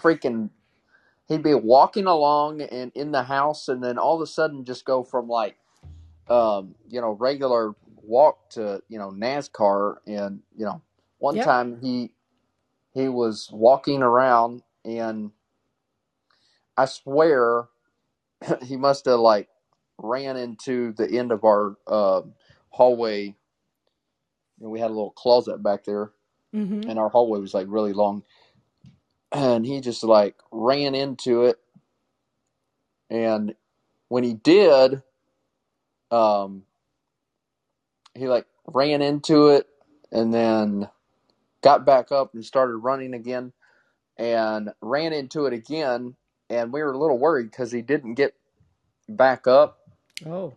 freaking 0.00 0.50
he'd 1.28 1.42
be 1.42 1.54
walking 1.54 2.06
along 2.06 2.62
and 2.62 2.92
in 2.94 3.12
the 3.12 3.22
house 3.24 3.68
and 3.68 3.82
then 3.82 3.98
all 3.98 4.16
of 4.16 4.22
a 4.22 4.26
sudden 4.26 4.64
just 4.64 4.84
go 4.84 5.02
from 5.04 5.28
like 5.28 5.56
um 6.28 6.74
you 6.88 7.00
know 7.00 7.12
regular 7.12 7.74
walk 8.02 8.50
to 8.50 8.82
you 8.88 8.98
know 8.98 9.10
NASCAR 9.10 9.96
and 10.06 10.40
you 10.56 10.64
know 10.66 10.82
one 11.18 11.38
Yep. 11.38 11.40
time 11.40 11.78
he 11.82 12.12
he 12.94 13.08
was 13.08 13.50
walking 13.52 14.02
around 14.02 14.62
and 14.84 15.30
I 16.76 16.86
swear 16.86 17.64
he 18.62 18.76
must 18.76 19.04
have 19.06 19.20
like 19.20 19.48
ran 19.98 20.36
into 20.36 20.92
the 20.92 21.10
end 21.10 21.32
of 21.32 21.44
our 21.44 21.76
uh, 21.86 22.22
hallway. 22.70 23.24
You 23.26 23.34
know, 24.60 24.70
we 24.70 24.80
had 24.80 24.90
a 24.90 24.94
little 24.94 25.10
closet 25.10 25.62
back 25.62 25.84
there. 25.84 26.12
Mm-hmm. 26.54 26.90
and 26.90 26.98
our 26.98 27.08
hallway 27.08 27.38
was 27.38 27.54
like 27.54 27.68
really 27.70 27.92
long. 27.92 28.24
And 29.30 29.64
he 29.64 29.80
just 29.80 30.02
like 30.02 30.34
ran 30.50 30.96
into 30.96 31.44
it. 31.44 31.60
And 33.08 33.54
when 34.08 34.24
he 34.24 34.34
did 34.34 35.02
um 36.10 36.64
he 38.14 38.26
like 38.26 38.46
ran 38.66 39.00
into 39.00 39.50
it 39.50 39.68
and 40.10 40.34
then 40.34 40.88
got 41.62 41.86
back 41.86 42.10
up 42.10 42.34
and 42.34 42.44
started 42.44 42.76
running 42.78 43.14
again 43.14 43.52
and 44.20 44.70
ran 44.82 45.12
into 45.14 45.46
it 45.46 45.54
again 45.54 46.14
and 46.50 46.72
we 46.72 46.82
were 46.82 46.92
a 46.92 46.98
little 46.98 47.18
worried 47.18 47.50
because 47.50 47.72
he 47.72 47.82
didn't 47.82 48.14
get 48.14 48.34
back 49.08 49.48
up 49.48 49.80
Oh. 50.26 50.54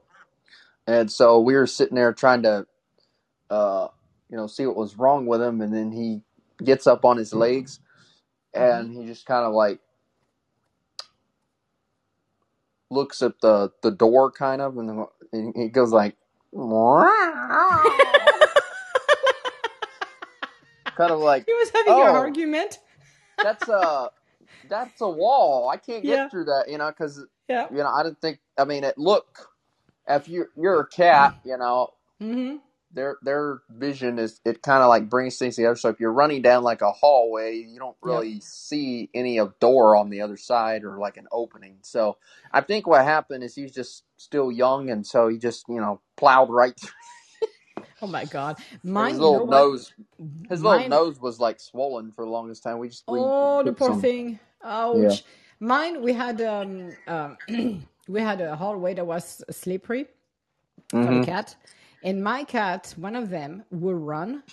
and 0.88 1.11
so 1.11 1.39
we 1.39 1.55
were 1.55 1.68
sitting 1.68 1.95
there 1.95 2.14
trying 2.14 2.43
to 2.43 2.68
uh 3.49 3.88
you 4.30 4.38
know 4.38 4.47
see 4.47 4.66
what 4.68 4.76
was 4.76 4.97
wrong 4.99 5.26
with 5.26 5.41
him 5.41 5.61
and 5.61 5.74
then 5.74 5.91
he 5.93 6.22
gets 6.64 6.88
up 6.88 7.05
on 7.05 7.18
his 7.18 7.34
legs 7.34 7.80
Mm-hmm. 8.55 8.82
and 8.82 8.95
he 8.95 9.05
just 9.07 9.26
kind 9.26 9.45
of 9.47 9.53
like 9.53 9.80
looks 12.91 13.22
at 13.24 13.39
the 13.41 13.72
the 13.82 13.89
door 13.91 14.30
kind 14.32 14.61
of 14.61 14.78
and, 14.78 15.05
and 15.32 15.53
he 15.55 15.70
goes 15.70 15.91
like 15.91 16.16
kind 20.95 21.11
of 21.11 21.20
like 21.20 21.45
he 21.47 21.53
was 21.53 21.72
having 21.74 21.93
oh 21.93 22.03
argument. 22.03 22.78
That's 23.44 23.70
a 23.70 24.10
that's 24.70 25.02
a 25.02 25.10
wall 25.10 25.70
i 25.70 25.78
can't 25.78 26.06
Yeah. 26.06 26.26
get 26.26 26.32
through 26.32 26.46
that 26.46 26.66
you 26.70 26.80
know 26.80 26.89
because 26.89 27.26
Yeah. 27.50 27.70
you 27.72 27.78
know 27.80 27.89
i 27.89 28.04
didn't 28.04 28.22
think 28.22 28.39
i 28.60 28.66
mean 28.66 28.86
it 28.86 28.98
look 28.98 29.50
if 30.10 30.30
you're 30.30 30.50
you're 30.58 30.82
a 30.82 30.88
cat 30.88 31.34
you 31.46 31.58
know 31.58 31.89
Mm-hmm. 32.22 32.58
their 32.91 33.18
their 33.22 33.62
vision 33.70 34.18
is 34.20 34.39
it 34.46 34.62
kind 34.62 34.82
of 34.82 34.89
like 34.89 35.10
brings 35.10 35.38
things 35.38 35.56
together. 35.56 35.76
So 35.76 35.89
if 35.89 36.00
you're 36.00 36.14
running 36.14 36.41
down 36.41 36.64
like 36.64 36.82
a 36.82 36.91
hallway, 36.91 37.58
you 37.58 37.80
don't 37.80 37.98
really 38.02 38.39
see 38.41 39.10
any 39.14 39.38
of 39.39 39.60
door 39.60 39.96
on 39.96 40.10
the 40.10 40.22
other 40.22 40.38
side 40.38 40.84
or 40.84 40.98
like 40.98 41.18
an 41.18 41.28
opening. 41.32 41.78
So 41.82 42.18
I 42.52 42.62
think 42.62 42.88
what 42.88 43.04
happened 43.04 43.44
is 43.44 43.56
he's 43.56 43.74
just 43.74 44.04
still 44.18 44.52
young, 44.52 44.89
and 44.89 45.06
so 45.06 45.28
he 45.28 45.38
just 45.38 45.66
you 45.68 45.80
know 45.82 46.02
plowed 46.18 46.50
right. 46.50 46.80
Oh 48.04 48.08
my 48.08 48.26
God. 48.26 48.60
Mine. 48.84 49.16
his 49.16 49.20
You 49.20 49.32
know 49.32 49.43
little 49.43 49.45
what? 49.45 49.72
nose, 49.72 49.93
his 50.49 50.64
little 50.64 50.82
Mine. 50.82 50.88
nose 50.88 51.20
was 51.22 51.39
like 51.39 51.60
swollen 51.60 52.12
for 52.12 52.26
the 52.26 52.32
longest 52.32 52.64
time. 52.64 52.80
We 52.80 52.89
just 52.89 53.06
we 53.10 53.32
Oh, 53.32 53.64
the 53.66 53.74
poor 53.74 53.93
some. 53.93 53.95
thing. 53.95 54.39
Yeah. 54.91 55.18
Ouch. 55.18 55.24
Mine, 55.60 56.01
we 56.04 56.14
had 56.14 56.41
um, 56.41 56.97
um 57.08 57.38
we 58.10 58.22
had 58.22 58.41
a 58.41 58.56
hallway 58.56 58.95
that 58.95 59.08
was 59.08 59.43
slippery 59.51 60.08
for 61.01 61.14
hmm 61.14 61.16
the 61.16 61.22
cat, 61.22 61.56
and 62.04 62.24
my 62.24 62.43
cat, 62.45 62.93
one 62.97 63.16
of 63.16 63.30
them, 63.30 63.64
would 63.72 63.97
run 63.97 64.43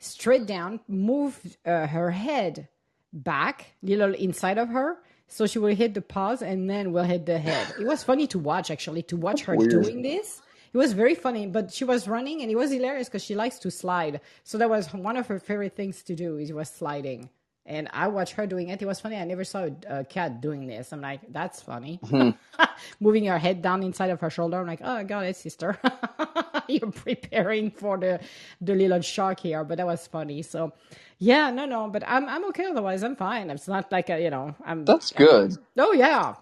straight 0.00 0.46
down, 0.46 0.80
move 0.88 1.40
uh, 1.66 1.86
her 1.88 2.12
head 2.12 2.68
back, 3.12 3.74
little 3.82 4.14
inside 4.14 4.58
of 4.58 4.68
her, 4.70 4.98
so 5.28 5.46
she 5.46 5.58
will 5.60 5.74
hit 5.76 5.94
the 5.94 6.02
paws 6.02 6.42
and 6.42 6.70
then 6.70 6.92
will 6.92 7.04
hit 7.04 7.26
the 7.26 7.38
head. 7.38 7.74
It 7.78 7.86
was 7.86 8.04
funny 8.04 8.26
to 8.28 8.40
watch, 8.40 8.70
actually, 8.70 9.02
to 9.04 9.16
watch 9.18 9.44
her 9.44 9.56
Weird. 9.56 9.58
doing 9.58 10.02
this. 10.02 10.42
It 10.74 10.78
was 10.78 10.92
very 10.92 11.14
funny, 11.14 11.46
but 11.46 11.72
she 11.72 11.84
was 11.84 12.08
running 12.08 12.42
and 12.42 12.50
it 12.50 12.56
was 12.56 12.72
hilarious 12.72 13.08
because 13.08 13.24
she 13.24 13.36
likes 13.36 13.60
to 13.60 13.70
slide. 13.70 14.20
So 14.42 14.58
that 14.58 14.68
was 14.68 14.92
one 14.92 15.16
of 15.16 15.28
her 15.28 15.38
favorite 15.38 15.76
things 15.76 16.02
to 16.04 16.16
do. 16.16 16.36
Is 16.38 16.52
was 16.52 16.68
sliding, 16.68 17.30
and 17.64 17.88
I 17.92 18.08
watched 18.08 18.34
her 18.34 18.46
doing 18.46 18.70
it. 18.70 18.82
It 18.82 18.86
was 18.86 19.00
funny. 19.00 19.16
I 19.16 19.24
never 19.24 19.44
saw 19.44 19.68
a, 19.68 20.00
a 20.00 20.04
cat 20.04 20.40
doing 20.42 20.66
this. 20.66 20.92
I'm 20.92 21.00
like, 21.00 21.20
that's 21.32 21.62
funny. 21.62 22.00
Hmm. 22.10 22.30
Moving 23.00 23.26
her 23.26 23.38
head 23.38 23.62
down 23.62 23.84
inside 23.84 24.10
of 24.10 24.20
her 24.20 24.30
shoulder. 24.30 24.58
I'm 24.58 24.66
like, 24.66 24.80
oh, 24.84 24.94
I 24.94 25.04
got 25.04 25.24
it, 25.26 25.36
sister. 25.36 25.78
You're 26.68 26.90
preparing 26.92 27.70
for 27.70 27.96
the 27.98 28.20
the 28.60 28.74
little 28.74 29.00
shark 29.00 29.40
here, 29.40 29.64
but 29.64 29.78
that 29.78 29.86
was 29.86 30.06
funny. 30.08 30.42
So, 30.42 30.72
yeah, 31.18 31.50
no, 31.50 31.66
no, 31.66 31.88
but 31.88 32.02
I'm 32.06 32.28
I'm 32.28 32.44
okay. 32.46 32.66
Otherwise, 32.66 33.04
I'm 33.04 33.16
fine. 33.16 33.50
It's 33.50 33.68
not 33.68 33.92
like 33.92 34.10
a, 34.10 34.20
you 34.20 34.30
know, 34.30 34.56
I'm. 34.64 34.84
That's 34.84 35.12
good. 35.12 35.56
Oh 35.78 35.92
yeah. 35.92 36.34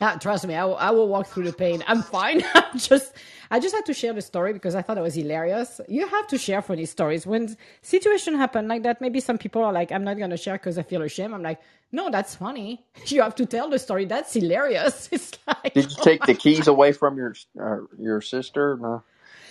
Ah, 0.00 0.16
trust 0.20 0.46
me, 0.46 0.54
I 0.54 0.64
will, 0.64 0.76
I 0.76 0.90
will 0.90 1.08
walk 1.08 1.26
through 1.26 1.44
the 1.44 1.52
pain. 1.54 1.82
I'm 1.88 2.02
fine. 2.02 2.44
I'm 2.54 2.78
just, 2.78 3.14
I 3.50 3.60
just 3.60 3.74
had 3.74 3.86
to 3.86 3.94
share 3.94 4.12
the 4.12 4.22
story 4.22 4.52
because 4.52 4.74
I 4.74 4.82
thought 4.82 4.98
it 4.98 5.02
was 5.02 5.14
hilarious. 5.14 5.80
You 5.88 6.06
have 6.06 6.26
to 6.28 6.38
share 6.38 6.62
funny 6.62 6.86
stories 6.86 7.26
when 7.26 7.56
situation 7.82 8.34
happen 8.34 8.68
like 8.68 8.82
that. 8.84 9.00
Maybe 9.00 9.20
some 9.20 9.38
people 9.38 9.64
are 9.64 9.72
like, 9.72 9.92
I'm 9.92 10.04
not 10.04 10.18
gonna 10.18 10.36
share 10.36 10.54
because 10.54 10.78
I 10.78 10.82
feel 10.84 11.02
ashamed. 11.02 11.34
I'm 11.34 11.42
like, 11.42 11.60
no, 11.92 12.10
that's 12.10 12.34
funny. 12.36 12.84
You 13.06 13.22
have 13.22 13.34
to 13.36 13.46
tell 13.46 13.70
the 13.70 13.78
story. 13.78 14.04
That's 14.06 14.34
hilarious. 14.34 15.08
It's 15.12 15.32
like, 15.46 15.74
Did 15.74 15.90
you 15.90 15.96
take 16.02 16.24
the 16.26 16.34
keys 16.34 16.68
away 16.68 16.92
from 16.92 17.16
your 17.18 17.34
uh, 17.60 17.78
your 17.98 18.20
sister? 18.20 18.78
No. 18.80 19.04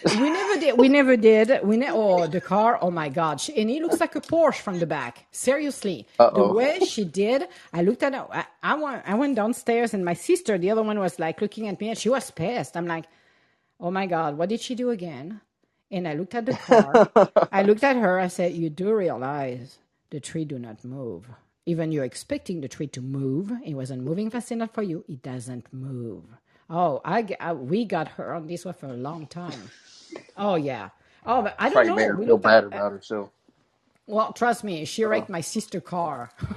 We 0.04 0.30
never 0.30 0.60
did. 0.60 0.78
We 0.78 0.90
never 0.90 1.18
did. 1.18 1.62
We 1.64 1.78
ne- 1.78 1.92
oh 1.92 2.28
the 2.28 2.42
car. 2.42 2.80
Oh 2.82 2.92
my 2.92 3.10
god! 3.10 3.42
She, 3.42 3.56
and 3.62 3.70
it 3.72 3.82
looks 3.82 4.00
like 4.00 4.16
a 4.16 4.22
Porsche 4.22 4.62
from 4.62 4.80
the 4.80 4.88
back. 4.88 5.26
Seriously, 5.32 6.08
the 6.34 6.44
Uh-oh. 6.44 6.54
way 6.54 6.80
she 6.82 7.06
did. 7.06 7.48
I 7.74 7.84
looked 7.84 8.04
at 8.04 8.14
her. 8.16 8.28
I, 8.32 8.46
I 8.64 8.76
went. 8.76 9.04
I 9.08 9.16
went 9.16 9.36
downstairs, 9.36 9.94
and 9.94 10.06
my 10.06 10.14
sister, 10.16 10.58
the 10.58 10.72
other 10.72 10.84
one, 10.84 11.00
was 11.00 11.20
like 11.20 11.42
looking 11.42 11.68
at 11.68 11.80
me, 11.82 11.90
and 11.90 11.98
she 11.98 12.10
was 12.10 12.32
pissed. 12.32 12.78
I'm 12.78 12.88
like, 12.88 13.06
oh 13.80 13.92
my 13.92 14.08
god, 14.08 14.38
what 14.38 14.50
did 14.50 14.62
she 14.62 14.76
do 14.76 14.92
again? 14.92 15.42
And 15.92 16.08
I 16.08 16.14
looked 16.14 16.36
at 16.36 16.46
the 16.48 16.56
car. 16.56 17.10
I 17.52 17.64
looked 17.64 17.84
at 17.84 17.98
her. 17.98 18.20
I 18.20 18.28
said, 18.28 18.54
you 18.54 18.70
do 18.70 18.94
realize 18.94 19.80
the 20.12 20.20
tree 20.20 20.46
do 20.46 20.60
not 20.60 20.84
move. 20.86 21.28
Even 21.66 21.92
you're 21.92 22.06
expecting 22.06 22.62
the 22.62 22.68
tree 22.68 22.88
to 22.88 23.02
move, 23.02 23.52
it 23.66 23.76
wasn't 23.76 24.04
moving 24.04 24.30
fast 24.30 24.52
enough 24.52 24.74
for 24.74 24.84
you. 24.84 25.06
It 25.08 25.24
doesn't 25.24 25.74
move. 25.74 26.26
Oh, 26.70 27.02
I 27.06 27.24
we 27.54 27.86
got 27.86 28.10
her 28.10 28.34
on 28.34 28.48
this 28.48 28.66
one 28.66 28.76
for 28.76 28.88
a 28.88 28.94
long 28.98 29.28
time. 29.28 29.72
Oh 30.38 30.56
yeah. 30.56 30.90
Oh, 31.26 31.44
but 31.44 31.56
I 31.60 31.70
don't 31.70 31.86
Probably 31.86 31.88
know. 31.88 31.96
made 31.96 32.10
her 32.10 32.18
We 32.18 32.26
feel 32.26 32.38
bad 32.38 32.64
about 32.66 32.92
herself. 32.94 33.32
well, 34.08 34.34
trust 34.34 34.64
me, 34.64 34.86
she 34.86 35.04
wrecked 35.06 35.30
my 35.30 35.42
sister 35.42 35.82
car. 35.82 36.32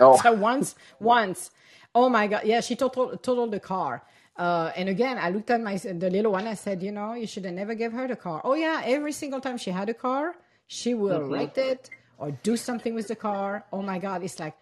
Oh, 0.00 0.22
so 0.22 0.32
once, 0.32 0.74
once, 1.00 1.50
oh 1.94 2.08
my 2.08 2.26
god, 2.26 2.42
yeah, 2.46 2.60
she 2.60 2.76
totaled 2.76 3.22
totaled 3.22 3.52
the 3.52 3.60
car. 3.60 4.04
Uh, 4.36 4.72
and 4.76 4.88
again, 4.88 5.18
I 5.18 5.30
looked 5.30 5.50
at 5.50 5.60
my 5.62 5.76
the 5.76 6.10
little 6.10 6.32
one. 6.32 6.46
I 6.46 6.54
said, 6.54 6.82
you 6.82 6.92
know, 6.92 7.14
you 7.14 7.26
should 7.26 7.44
have 7.46 7.54
never 7.54 7.74
give 7.74 7.92
her 7.92 8.08
the 8.08 8.16
car. 8.16 8.42
Oh 8.44 8.54
yeah, 8.54 8.82
every 8.84 9.12
single 9.12 9.40
time 9.40 9.58
she 9.58 9.70
had 9.70 9.88
a 9.88 9.94
car, 9.94 10.36
she 10.66 10.94
will 10.94 11.22
hmm 11.28 11.28
wreck 11.28 11.58
it 11.58 11.90
or 12.18 12.32
do 12.32 12.56
something 12.56 12.94
with 12.94 13.08
the 13.08 13.16
car. 13.16 13.64
Oh 13.72 13.82
my 13.82 13.98
god, 13.98 14.22
it's 14.24 14.40
like 14.40 14.56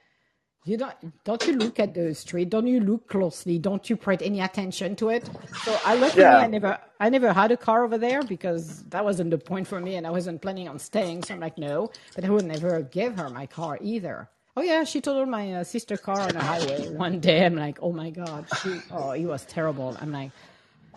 you 0.64 0.78
don't 0.78 1.24
don't 1.24 1.46
you 1.46 1.54
look 1.54 1.80
at 1.80 1.94
the 1.94 2.14
street? 2.14 2.50
Don't 2.50 2.66
you 2.68 2.80
look 2.80 3.08
closely? 3.08 3.58
Don't 3.58 3.88
you 3.90 3.96
pay 3.96 4.16
any 4.22 4.40
attention 4.40 4.96
to 4.96 5.10
it? 5.10 5.30
So 5.54 5.80
I 5.84 5.94
luckily 5.96 6.38
I 6.38 6.46
never 6.48 6.78
I 7.00 7.10
never 7.10 7.32
had 7.32 7.52
a 7.52 7.58
car 7.58 7.84
over 7.84 7.98
there 7.98 8.24
because 8.24 8.84
that 8.90 9.04
wasn't 9.04 9.30
the 9.30 9.38
point 9.38 9.68
for 9.68 9.80
me, 9.80 9.96
and 9.96 10.06
I 10.06 10.10
wasn't 10.10 10.42
planning 10.42 10.68
on 10.68 10.78
staying. 10.80 11.24
So 11.24 11.34
I'm 11.34 11.40
like, 11.40 11.58
no, 11.58 11.92
but 12.14 12.24
I 12.24 12.30
would 12.30 12.46
never 12.46 12.82
give 12.82 13.16
her 13.16 13.30
my 13.30 13.46
car 13.46 13.78
either. 13.82 14.30
Oh 14.56 14.62
yeah, 14.62 14.84
she 14.84 15.00
totaled 15.02 15.28
my 15.30 15.54
uh, 15.54 15.64
sister 15.64 15.98
car 15.98 16.22
on 16.22 16.34
the 16.34 16.42
highway 16.42 16.88
one 16.88 17.20
day. 17.20 17.46
I'm 17.46 17.56
like, 17.56 17.78
oh 17.82 17.92
my 17.92 18.10
god, 18.10 18.50
she 18.50 18.84
oh 18.90 19.12
it 19.12 19.26
was 19.26 19.46
terrible. 19.46 19.96
I'm 20.00 20.12
like. 20.12 20.32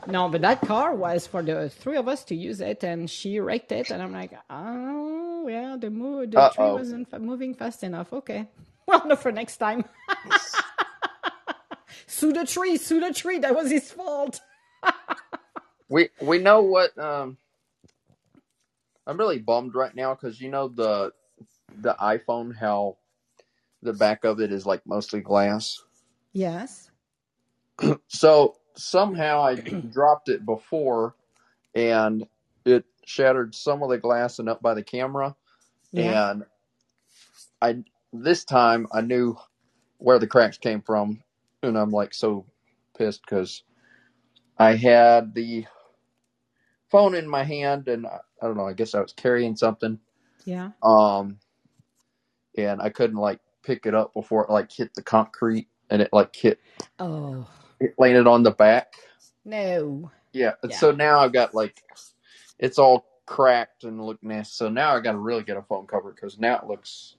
No, 0.05 0.29
but 0.29 0.41
that 0.41 0.63
car 0.65 0.95
was 0.95 1.27
for 1.27 1.43
the 1.43 1.69
three 1.69 1.97
of 1.97 2.07
us 2.07 2.23
to 2.25 2.35
use 2.35 2.61
it, 2.61 2.83
and 2.83 3.09
she 3.09 3.39
wrecked 3.39 3.71
it, 3.71 3.91
and 3.91 4.01
I'm 4.01 4.13
like, 4.13 4.33
oh, 4.49 5.47
yeah, 5.47 5.77
the 5.79 5.91
move, 5.91 6.31
the 6.31 6.41
Uh 6.41 6.49
tree 6.49 6.71
wasn't 6.71 7.11
moving 7.21 7.55
fast 7.55 7.83
enough. 7.83 8.13
Okay, 8.13 8.47
well, 8.87 9.05
no, 9.05 9.15
for 9.15 9.31
next 9.31 9.57
time. 9.57 9.83
sue 12.07 12.31
the 12.31 12.45
tree, 12.45 12.77
sue 12.77 13.01
the 13.01 13.13
tree. 13.13 13.39
That 13.39 13.55
was 13.55 13.71
his 13.71 13.91
fault. 13.91 14.39
We 15.89 16.09
we 16.21 16.39
know 16.39 16.63
what. 16.63 16.97
Um, 16.99 17.37
I'm 19.05 19.17
really 19.17 19.39
bummed 19.39 19.73
right 19.73 19.95
now 19.95 20.13
because 20.13 20.41
you 20.41 20.49
know 20.49 20.67
the 20.67 21.13
the 21.77 21.95
iPhone 22.01 22.53
how 22.53 22.97
the 23.81 23.93
back 23.93 24.25
of 24.25 24.41
it 24.41 24.51
is 24.51 24.65
like 24.65 24.85
mostly 24.85 25.21
glass. 25.21 25.81
Yes. 26.33 26.91
So 28.07 28.57
somehow 28.75 29.43
I 29.43 29.55
dropped 29.55 30.27
it 30.27 30.45
before, 30.45 31.15
and 31.73 32.27
it 32.65 32.83
shattered 33.05 33.55
some 33.55 33.81
of 33.81 33.89
the 33.89 33.97
glass 33.97 34.39
and 34.39 34.49
up 34.49 34.61
by 34.61 34.73
the 34.73 34.83
camera. 34.83 35.37
Yeah. 35.93 36.31
And 36.31 36.43
I 37.61 37.83
this 38.13 38.43
time 38.45 38.87
I 38.93 39.01
knew 39.01 39.37
where 39.97 40.19
the 40.19 40.27
cracks 40.27 40.57
came 40.57 40.81
from, 40.81 41.23
and 41.63 41.77
I'm 41.77 41.91
like 41.91 42.13
so 42.13 42.45
pissed 42.97 43.21
because 43.23 43.63
I 44.57 44.75
had 44.75 45.33
the 45.35 45.65
phone 46.89 47.15
in 47.15 47.29
my 47.29 47.43
hand, 47.43 47.87
and 47.87 48.07
I, 48.07 48.19
I 48.41 48.47
don't 48.47 48.57
know. 48.57 48.67
I 48.67 48.73
guess 48.73 48.95
I 48.95 49.01
was 49.01 49.13
carrying 49.13 49.55
something, 49.55 49.99
Yeah. 50.45 50.71
um, 50.83 51.39
and 52.57 52.81
I 52.81 52.89
couldn't 52.89 53.17
like 53.17 53.39
pick 53.63 53.85
it 53.85 53.95
up 53.95 54.13
before 54.13 54.45
it 54.45 54.51
like 54.51 54.71
hit 54.71 54.93
the 54.95 55.03
concrete, 55.03 55.67
and 55.89 56.01
it 56.01 56.09
like 56.13 56.35
hit 56.35 56.59
Oh 56.99 57.47
it 57.79 57.95
landed 57.97 58.27
on 58.27 58.43
the 58.43 58.51
back. 58.51 58.93
no. 59.45 60.11
Yeah, 60.33 60.53
Yeah. 60.65 60.77
so 60.77 60.91
now 60.91 61.19
I've 61.19 61.33
got 61.33 61.55
like 61.55 61.83
it's 62.59 62.79
all 62.79 63.07
cracked 63.25 63.83
and 63.83 64.05
look 64.05 64.23
nasty. 64.23 64.53
So 64.53 64.69
now 64.69 64.95
I 64.95 64.99
got 65.01 65.13
to 65.13 65.17
really 65.19 65.43
get 65.43 65.57
a 65.57 65.61
phone 65.63 65.87
cover 65.87 66.11
because 66.13 66.39
now 66.39 66.57
it 66.59 66.67
looks. 66.67 67.15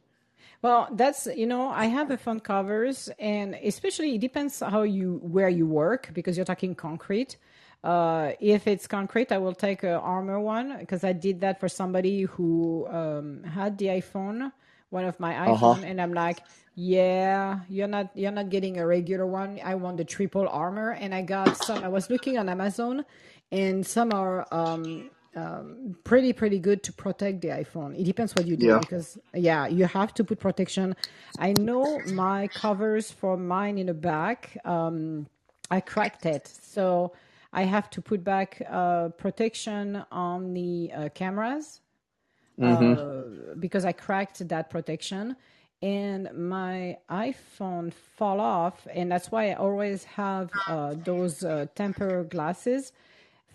Well, 0.62 0.88
that's 0.92 1.26
you 1.26 1.46
know 1.46 1.68
I 1.68 1.86
have 1.86 2.10
a 2.10 2.16
phone 2.16 2.40
covers, 2.40 3.08
and 3.18 3.54
especially 3.54 4.14
it 4.16 4.20
depends 4.20 4.60
how 4.60 4.82
you 4.82 5.20
where 5.22 5.48
you 5.48 5.66
work 5.66 6.10
because 6.14 6.36
you're 6.36 6.46
talking 6.46 6.74
concrete. 6.74 7.36
Uh, 7.84 8.32
if 8.40 8.66
it's 8.66 8.86
concrete, 8.88 9.30
I 9.30 9.38
will 9.38 9.54
take 9.54 9.84
a 9.84 9.94
armor 10.00 10.40
one 10.40 10.76
because 10.78 11.04
I 11.04 11.12
did 11.12 11.40
that 11.42 11.60
for 11.60 11.68
somebody 11.68 12.22
who 12.22 12.86
um, 12.90 13.44
had 13.44 13.78
the 13.78 13.86
iPhone, 13.86 14.52
one 14.90 15.04
of 15.04 15.20
my 15.20 15.34
Uh 15.46 15.56
huh. 15.56 15.76
iPhone, 15.76 15.84
and 15.84 16.00
I'm 16.00 16.12
like, 16.12 16.42
yeah, 16.74 17.60
you're 17.68 17.86
not 17.88 18.10
you're 18.14 18.32
not 18.32 18.50
getting 18.50 18.78
a 18.78 18.86
regular 18.86 19.26
one. 19.26 19.60
I 19.64 19.76
want 19.76 19.96
the 19.98 20.04
triple 20.04 20.48
armor, 20.48 20.90
and 20.92 21.14
I 21.14 21.22
got 21.22 21.56
some. 21.56 21.84
I 21.84 21.88
was 21.88 22.10
looking 22.10 22.36
on 22.36 22.48
Amazon, 22.48 23.04
and 23.52 23.86
some 23.86 24.12
are 24.12 24.46
um, 24.52 25.10
um, 25.36 25.96
pretty 26.04 26.32
pretty 26.32 26.58
good 26.58 26.82
to 26.84 26.92
protect 26.92 27.42
the 27.42 27.48
iPhone. 27.48 27.98
It 27.98 28.04
depends 28.04 28.34
what 28.36 28.46
you 28.46 28.56
do 28.56 28.72
Yeah. 28.72 28.80
because 28.80 29.18
yeah, 29.34 29.66
you 29.68 29.86
have 29.86 30.14
to 30.14 30.24
put 30.24 30.40
protection. 30.40 30.96
I 31.38 31.52
know 31.52 32.02
my 32.04 32.48
covers 32.48 33.10
for 33.12 33.36
mine 33.36 33.78
in 33.78 33.86
the 33.86 33.94
back. 33.94 34.58
Um, 34.64 35.26
I 35.70 35.80
cracked 35.80 36.26
it, 36.26 36.46
so 36.48 37.12
I 37.52 37.62
have 37.64 37.90
to 37.90 38.02
put 38.02 38.24
back 38.24 38.62
uh, 38.68 39.10
protection 39.10 40.04
on 40.12 40.54
the 40.54 40.92
uh, 40.94 41.08
cameras 41.14 41.80
hmm 42.58 42.94
uh, 42.96 43.22
because 43.58 43.84
I 43.84 43.92
cracked 43.92 44.48
that 44.48 44.70
protection 44.70 45.36
and 45.82 46.28
my 46.34 46.98
iPhone 47.10 47.92
fall 47.92 48.40
off 48.40 48.86
and 48.94 49.12
that's 49.12 49.30
why 49.30 49.50
I 49.50 49.54
always 49.54 50.04
have 50.04 50.56
uh, 50.66 50.94
those 50.96 51.44
uh, 51.44 51.66
temper 51.74 52.24
glasses 52.24 52.92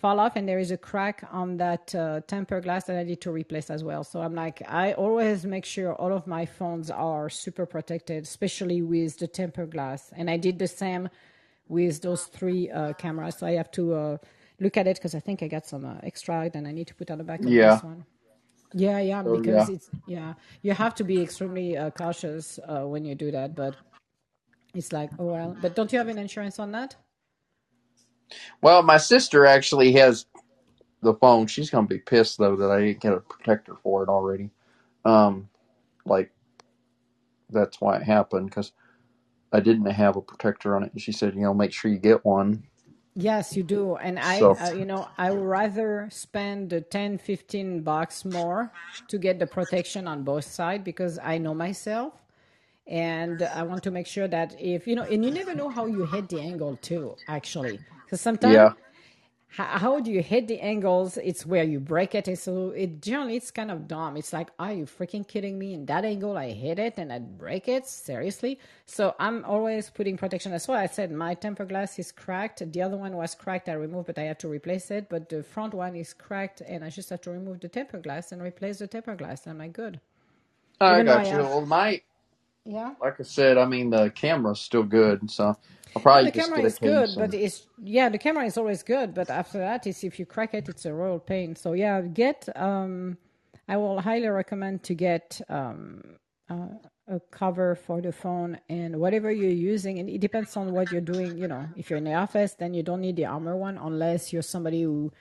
fall 0.04 0.20
off 0.20 0.36
and 0.36 0.46
there 0.50 0.60
is 0.60 0.70
a 0.70 0.76
crack 0.76 1.24
on 1.32 1.56
that 1.56 1.96
uh, 1.96 2.20
temper 2.28 2.60
glass 2.60 2.84
that 2.88 2.98
I 2.98 3.04
need 3.04 3.22
to 3.22 3.32
replace 3.32 3.70
as 3.70 3.86
well. 3.86 4.04
So 4.04 4.22
I'm 4.22 4.36
like 4.36 4.62
I 4.68 4.92
always 5.06 5.46
make 5.46 5.64
sure 5.64 5.94
all 5.96 6.12
of 6.12 6.28
my 6.28 6.46
phones 6.46 6.92
are 6.92 7.30
super 7.30 7.66
protected, 7.66 8.24
especially 8.24 8.82
with 8.82 9.18
the 9.18 9.28
temper 9.28 9.66
glass. 9.66 10.12
And 10.18 10.30
I 10.30 10.36
did 10.36 10.60
the 10.60 10.68
same 10.68 11.08
with 11.70 12.02
those 12.02 12.26
three 12.26 12.70
uh, 12.70 12.92
cameras. 13.04 13.38
So 13.38 13.48
I 13.48 13.54
have 13.62 13.72
to 13.80 13.84
uh, 13.94 14.18
look 14.60 14.76
at 14.76 14.88
it 14.88 14.98
because 14.98 15.16
I 15.16 15.22
think 15.22 15.42
I 15.42 15.48
got 15.48 15.66
some 15.66 15.86
uh, 15.86 15.94
extra 16.04 16.50
that 16.54 16.66
I 16.66 16.74
need 16.74 16.88
to 16.88 16.96
put 16.96 17.10
on 17.10 17.18
the 17.20 17.24
back 17.24 17.40
of 17.40 17.46
Yeah. 17.46 17.72
this 17.72 17.82
one. 17.82 18.04
Yeah, 18.74 19.00
yeah, 19.00 19.24
Oh 19.26 19.38
because 19.38 19.70
yeah. 19.70 19.76
it's 19.76 19.90
yeah, 20.06 20.34
you 20.64 20.74
have 20.74 20.96
to 20.96 21.06
be 21.06 21.22
extremely 21.22 21.78
uh, 21.78 21.92
cautious 21.92 22.60
uh, 22.68 22.82
when 22.92 23.06
you 23.06 23.16
do 23.16 23.32
that. 23.32 23.56
But 23.56 23.74
it's 24.76 24.92
like, 24.92 25.12
oh 25.18 25.28
well. 25.32 25.56
But 25.62 25.76
don't 25.78 25.94
you 25.94 26.00
have 26.00 26.10
an 26.10 26.18
insurance 26.18 26.60
on 26.60 26.74
that? 26.74 26.98
Well, 28.62 28.84
my 28.84 28.98
sister 28.98 29.46
actually 29.46 29.94
has 29.94 30.26
the 31.02 31.14
phone. 31.16 31.48
She's 31.48 31.70
gonna 31.70 31.88
be 31.88 32.00
pissed 32.00 32.38
though 32.38 32.56
that 32.56 32.72
I 32.72 32.82
didn't 32.82 33.02
get 33.02 33.14
a 33.14 33.20
protector 33.20 33.76
for 33.84 34.04
it 34.04 34.10
already. 34.10 34.50
Um, 35.06 35.50
like 36.06 36.32
that's 37.50 37.80
why 37.80 37.98
it 37.98 38.04
happened 38.04 38.50
because 38.50 38.72
I 39.52 39.60
didn't 39.60 39.86
have 39.86 40.16
a 40.16 40.22
protector 40.22 40.76
on 40.76 40.84
it. 40.84 40.92
And 40.94 41.02
she 41.02 41.12
said, 41.12 41.36
you 41.36 41.42
know, 41.42 41.54
make 41.54 41.72
sure 41.72 41.92
you 41.92 42.00
get 42.00 42.26
one. 42.26 42.64
Yes, 43.16 43.56
you 43.56 43.62
do. 43.62 43.96
And 43.96 44.18
I, 44.18 44.40
So 44.40 44.52
uh, 44.60 44.72
you 44.72 44.86
know, 44.86 45.08
I 45.18 45.30
would 45.32 45.46
rather 45.46 46.10
spend 46.12 46.72
the 46.72 46.82
10, 46.82 47.20
15 47.20 47.82
bucks 47.82 48.26
more 48.26 48.72
to 49.08 49.18
get 49.20 49.38
the 49.40 49.46
protection 49.46 50.08
on 50.08 50.24
both 50.24 50.46
sides 50.46 50.84
because 50.84 51.20
I 51.22 51.38
know 51.38 51.54
myself 51.54 52.14
and 52.88 53.42
I 53.44 53.64
want 53.64 53.84
to 53.84 53.92
make 53.92 54.08
sure 54.08 54.28
that 54.28 54.56
if, 54.60 54.88
you 54.88 54.96
know, 54.96 55.04
and 55.04 55.24
you 55.24 55.32
never 55.32 55.54
know 55.54 55.70
how 55.70 55.86
you 55.86 56.06
hit 56.06 56.30
the 56.30 56.40
angle 56.42 56.76
too, 56.78 57.18
actually. 57.28 57.82
Because 58.14 58.22
sometimes 58.22 58.54
yeah, 58.54 58.74
how, 59.50 59.66
how 59.80 60.00
do 60.00 60.12
you 60.12 60.24
hit 60.24 60.48
the 60.48 60.60
angles? 60.62 61.18
It's 61.18 61.46
where 61.46 61.64
you 61.64 61.80
break 61.80 62.16
it. 62.16 62.28
And 62.28 62.40
so 62.40 62.70
it 62.72 63.02
generally 63.02 63.38
it's 63.38 63.52
kind 63.52 63.72
of 63.72 63.88
dumb. 63.88 64.18
It's 64.18 64.34
like, 64.34 64.50
are 64.60 64.74
you 64.74 64.86
freaking 64.86 65.28
kidding 65.28 65.60
me? 65.60 65.74
In 65.76 65.86
that 65.88 66.06
angle, 66.06 66.38
I 66.38 66.52
hit 66.52 66.80
it 66.80 66.96
and 66.98 67.14
I 67.14 67.20
break 67.20 67.68
it. 67.68 67.88
Seriously. 67.88 68.60
So 68.88 69.16
I'm 69.20 69.46
always 69.46 69.90
putting 69.92 70.18
protection. 70.18 70.52
That's 70.52 70.68
why 70.68 70.84
I 70.84 70.88
said 70.88 71.12
my 71.12 71.36
temper 71.36 71.66
glass 71.66 72.00
is 72.00 72.12
cracked. 72.12 72.64
The 72.72 72.82
other 72.84 72.98
one 72.98 73.16
was 73.16 73.36
cracked. 73.36 73.70
I 73.70 73.74
removed, 73.74 74.08
but 74.08 74.20
I 74.20 74.24
have 74.24 74.40
to 74.40 74.50
replace 74.50 74.92
it. 74.92 75.10
But 75.10 75.30
the 75.30 75.44
front 75.44 75.74
one 75.76 75.96
is 75.96 76.14
cracked, 76.14 76.62
and 76.62 76.84
I 76.84 76.90
just 76.92 77.12
have 77.12 77.22
to 77.24 77.32
remove 77.32 77.62
the 77.62 77.70
temper 77.70 78.00
glass 78.00 78.32
and 78.34 78.42
replace 78.42 78.80
the 78.80 78.88
temper 78.88 79.16
glass. 79.16 79.46
and 79.46 79.54
I'm 79.54 79.60
like, 79.60 79.74
good. 79.74 80.00
I 80.82 81.02
Even 81.02 81.10
I 81.10 81.24
got 81.24 81.32
you. 81.32 81.40
have, 81.40 81.48
Well, 81.48 81.66
my 81.66 82.02
yeah. 82.66 82.94
like 83.02 83.20
I 83.20 83.24
said, 83.24 83.58
I 83.58 83.66
mean 83.66 83.90
the 83.90 84.10
camera's 84.10 84.62
still 84.62 84.84
good, 84.84 85.30
so 85.30 85.56
I'll 85.96 86.02
probably 86.02 86.32
the 86.32 86.38
just 86.38 86.50
camera 86.50 86.66
is 86.66 86.80
good, 86.80 87.10
but 87.16 87.34
it's 87.34 87.68
yeah, 87.84 88.10
the 88.10 88.18
camera 88.18 88.46
is 88.46 88.58
always 88.58 88.84
good, 88.84 89.14
but 89.14 89.30
after 89.30 89.60
that, 89.60 89.84
that, 89.84 89.90
is 89.90 90.04
if 90.04 90.20
you 90.20 90.26
crack 90.26 90.54
it, 90.54 90.70
it's 90.70 90.86
a 90.86 90.94
royal 90.94 91.20
pain. 91.20 91.56
So 91.56 91.74
yeah, 91.74 92.02
get 92.02 92.48
um, 92.56 93.18
I 93.68 93.78
will 93.78 94.00
highly 94.02 94.28
recommend 94.28 94.84
to 94.84 94.94
get 94.94 95.42
um 95.50 96.02
uh, 96.50 96.68
a 97.08 97.20
cover 97.32 97.76
for 97.76 98.02
the 98.02 98.12
phone 98.12 98.58
and 98.70 99.00
whatever 99.00 99.32
you're 99.32 99.52
using, 99.52 100.00
and 100.00 100.10
it 100.10 100.20
depends 100.22 100.56
on 100.56 100.74
what 100.74 100.92
you're 100.92 101.02
doing. 101.02 101.38
You 101.38 101.48
know, 101.48 101.68
if 101.76 101.90
you're 101.90 101.98
in 101.98 102.06
the 102.06 102.14
office, 102.14 102.54
then 102.54 102.74
you 102.74 102.84
don't 102.84 103.02
need 103.02 103.18
the 103.18 103.26
armor 103.26 103.56
one 103.56 103.78
unless 103.78 104.32
you're 104.32 104.42
somebody 104.42 104.84
who 104.84 105.12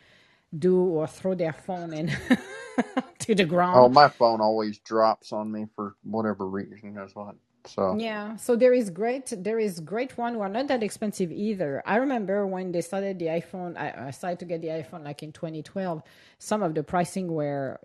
do 0.58 0.78
or 0.78 1.06
throw 1.06 1.34
their 1.34 1.52
phone 1.52 1.92
in 1.92 2.08
to 3.20 3.34
the 3.34 3.44
ground. 3.44 3.76
oh, 3.76 3.88
my 3.88 4.08
phone 4.08 4.40
always 4.40 4.78
drops 4.78 5.32
on 5.32 5.50
me 5.50 5.66
for 5.74 5.96
whatever 6.02 6.48
reason. 6.48 6.94
That's 6.94 7.14
what. 7.14 7.36
So 7.66 7.96
Yeah, 7.96 8.36
so 8.36 8.56
there 8.56 8.72
is 8.74 8.90
great 8.90 9.32
there 9.38 9.58
is 9.58 9.80
great 9.80 10.18
one 10.18 10.34
who 10.34 10.40
are 10.40 10.48
not 10.48 10.68
that 10.68 10.82
expensive 10.82 11.30
either. 11.30 11.82
I 11.86 11.96
remember 11.96 12.46
when 12.46 12.72
they 12.72 12.80
started 12.80 13.18
the 13.18 13.26
iPhone, 13.26 13.76
I, 13.78 14.08
I 14.08 14.10
started 14.10 14.40
to 14.40 14.46
get 14.46 14.62
the 14.62 14.68
iPhone 14.68 15.04
like 15.04 15.22
in 15.22 15.32
2012. 15.32 16.02
Some 16.38 16.62
of 16.62 16.74
the 16.74 16.82
pricing 16.82 17.28
were 17.28 17.80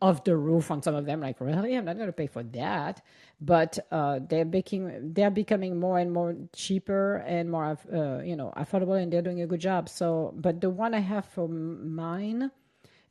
off 0.00 0.24
the 0.24 0.36
roof 0.36 0.70
on 0.70 0.82
some 0.82 0.94
of 0.94 1.06
them. 1.06 1.20
Like 1.20 1.40
really, 1.40 1.74
I'm 1.74 1.84
not 1.84 1.96
going 1.96 2.08
to 2.08 2.12
pay 2.12 2.26
for 2.26 2.42
that. 2.42 3.02
But 3.40 3.78
uh, 3.90 4.20
they're 4.28 4.44
making 4.44 5.14
they're 5.14 5.30
becoming 5.30 5.78
more 5.78 5.98
and 5.98 6.12
more 6.12 6.36
cheaper 6.54 7.16
and 7.26 7.50
more 7.50 7.78
uh, 7.92 8.22
you 8.22 8.36
know 8.36 8.52
affordable, 8.56 9.00
and 9.00 9.12
they're 9.12 9.22
doing 9.22 9.42
a 9.42 9.46
good 9.46 9.60
job. 9.60 9.88
So, 9.88 10.32
but 10.36 10.60
the 10.60 10.70
one 10.70 10.94
I 10.94 11.00
have 11.00 11.26
for 11.26 11.48
mine 11.48 12.50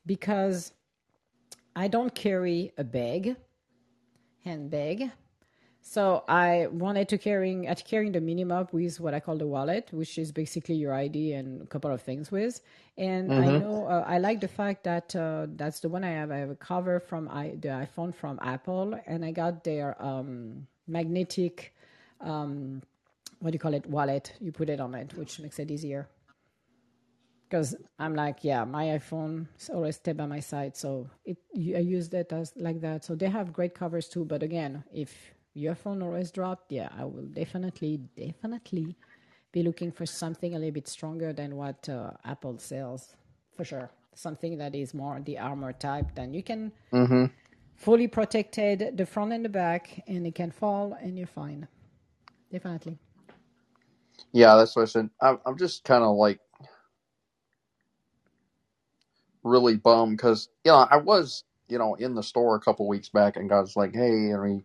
because 0.05 0.71
I 1.75 1.87
don't 1.87 2.13
carry 2.13 2.73
a 2.77 2.83
bag 2.83 3.35
handbag. 4.43 5.11
So 5.81 6.23
I 6.27 6.67
wanted 6.67 7.09
to 7.09 7.17
carrying 7.17 7.67
at 7.67 7.83
carrying 7.83 8.11
the 8.11 8.21
minimum 8.21 8.67
with 8.71 8.99
what 8.99 9.13
I 9.13 9.19
call 9.19 9.37
the 9.37 9.47
wallet, 9.47 9.89
which 9.91 10.17
is 10.17 10.31
basically 10.31 10.75
your 10.75 10.93
ID 10.93 11.33
and 11.33 11.63
a 11.63 11.65
couple 11.65 11.91
of 11.91 12.01
things 12.01 12.31
with. 12.31 12.61
And 12.97 13.33
I 13.33 13.37
mm-hmm. 13.37 13.59
know 13.59 13.87
uh, 13.87 14.03
I 14.07 14.19
like 14.19 14.41
the 14.41 14.47
fact 14.47 14.83
that 14.83 15.15
uh, 15.15 15.47
that's 15.55 15.79
the 15.79 15.89
one 15.89 16.03
I 16.03 16.11
have. 16.11 16.29
I 16.29 16.37
have 16.37 16.51
a 16.51 16.55
cover 16.55 16.99
from 16.99 17.27
I, 17.29 17.55
the 17.59 17.69
iPhone 17.69 18.13
from 18.13 18.39
Apple, 18.43 18.99
and 19.07 19.25
I 19.25 19.31
got 19.31 19.63
their 19.63 20.01
um, 20.01 20.67
magnetic, 20.87 21.73
um, 22.21 22.83
what 23.39 23.51
do 23.51 23.55
you 23.55 23.59
call 23.59 23.73
it, 23.73 23.87
wallet. 23.87 24.33
You 24.39 24.51
put 24.51 24.69
it 24.69 24.79
on 24.79 24.93
it, 24.93 25.13
which 25.15 25.39
makes 25.39 25.57
it 25.57 25.71
easier. 25.71 26.07
Because 27.49 27.75
I'm 27.99 28.15
like, 28.15 28.43
yeah, 28.43 28.63
my 28.63 28.85
iPhone 28.85 29.47
is 29.59 29.69
always 29.69 29.95
stay 29.97 30.13
by 30.13 30.25
my 30.25 30.39
side, 30.39 30.77
so 30.77 31.09
it 31.25 31.37
I 31.55 31.79
use 31.79 32.07
that 32.09 32.31
as 32.31 32.53
like 32.55 32.79
that. 32.81 33.03
So 33.03 33.15
they 33.15 33.29
have 33.29 33.51
great 33.51 33.73
covers 33.73 34.07
too. 34.07 34.23
But 34.23 34.41
again, 34.41 34.85
if 34.93 35.33
your 35.53 35.75
phone 35.75 36.01
always 36.01 36.31
dropped, 36.31 36.71
yeah, 36.71 36.89
I 36.97 37.05
will 37.05 37.25
definitely, 37.27 37.99
definitely 38.17 38.95
be 39.51 39.63
looking 39.63 39.91
for 39.91 40.05
something 40.05 40.55
a 40.55 40.59
little 40.59 40.73
bit 40.73 40.87
stronger 40.87 41.33
than 41.33 41.55
what 41.57 41.87
uh, 41.89 42.11
Apple 42.25 42.57
sells, 42.57 43.15
for 43.55 43.63
sure. 43.65 43.91
Something 44.15 44.57
that 44.57 44.75
is 44.75 44.93
more 44.93 45.19
the 45.21 45.39
armor 45.39 45.73
type. 45.73 46.15
Then 46.15 46.33
you 46.33 46.43
can 46.43 46.71
Mm-hmm. 46.93 47.25
fully 47.75 48.07
protected 48.07 48.97
the 48.97 49.05
front 49.05 49.33
and 49.33 49.43
the 49.45 49.49
back, 49.49 50.03
and 50.07 50.25
it 50.27 50.35
can 50.35 50.51
fall, 50.51 50.93
and 51.01 51.17
you're 51.17 51.27
fine. 51.27 51.67
Definitely. 52.51 52.99
Yeah, 54.33 54.55
that's 54.55 54.75
what 54.75 54.83
I 54.83 54.85
said. 54.85 55.09
I'm 55.21 55.39
I'm 55.45 55.57
just 55.57 55.83
kind 55.83 56.03
of 56.03 56.15
like 56.15 56.39
really 59.43 59.75
bummed 59.77 60.17
because 60.17 60.49
you 60.65 60.71
know 60.71 60.87
I 60.89 60.97
was 60.97 61.43
you 61.69 61.77
know 61.77 61.95
in 61.95 62.15
the 62.15 62.23
store 62.23 62.55
a 62.55 62.59
couple 62.59 62.87
weeks 62.87 63.09
back 63.09 63.37
and 63.37 63.49
God's 63.49 63.75
like, 63.75 63.93
hey, 63.95 64.33
I 64.33 64.37
mean, 64.37 64.63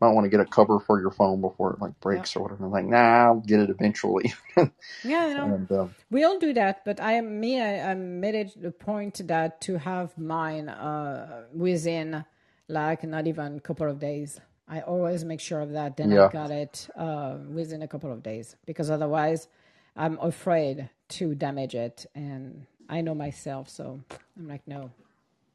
might 0.00 0.10
want 0.12 0.24
to 0.26 0.30
get 0.30 0.40
a 0.40 0.46
cover 0.46 0.80
for 0.80 1.00
your 1.00 1.10
phone 1.10 1.40
before 1.40 1.74
it 1.74 1.80
like 1.80 1.98
Yeah. 2.10 2.26
breaks 2.26 2.36
or 2.36 2.42
whatever. 2.42 2.66
I'm 2.66 2.72
like, 2.72 2.86
nah, 2.86 3.26
I'll 3.26 3.40
get 3.40 3.60
it 3.60 3.70
eventually. 3.70 4.34
Yeah, 5.02 5.28
you 5.28 5.34
know. 5.34 5.54
and 5.54 5.72
um, 5.72 5.94
We 6.10 6.24
all 6.24 6.38
do 6.38 6.52
that, 6.54 6.84
but 6.84 7.00
I 7.00 7.12
am 7.14 7.40
me. 7.40 7.60
I, 7.60 7.92
I 7.92 7.94
made 7.94 8.34
it 8.34 8.60
the 8.60 8.72
point 8.72 9.26
that 9.28 9.60
to 9.62 9.78
have 9.78 10.16
mine 10.18 10.68
uh, 10.68 11.44
within 11.54 12.24
like 12.68 13.04
not 13.04 13.26
even 13.26 13.56
a 13.56 13.60
couple 13.60 13.90
of 13.90 14.00
days. 14.00 14.40
I 14.68 14.80
always 14.82 15.24
make 15.24 15.40
sure 15.40 15.60
of 15.60 15.72
that. 15.72 15.96
Then 15.96 16.12
I 16.12 16.24
got 16.24 16.50
it 16.50 16.88
uh, 16.96 17.38
within 17.48 17.82
a 17.82 17.88
couple 17.88 18.12
of 18.12 18.22
days 18.22 18.56
because 18.66 18.90
otherwise, 18.90 19.48
I'm 19.96 20.18
afraid 20.20 20.90
to 21.10 21.34
damage 21.34 21.74
it, 21.74 22.06
and 22.14 22.66
I 22.88 23.00
know 23.02 23.14
myself. 23.14 23.68
So 23.70 24.00
I'm 24.38 24.48
like, 24.48 24.66
no, 24.68 24.90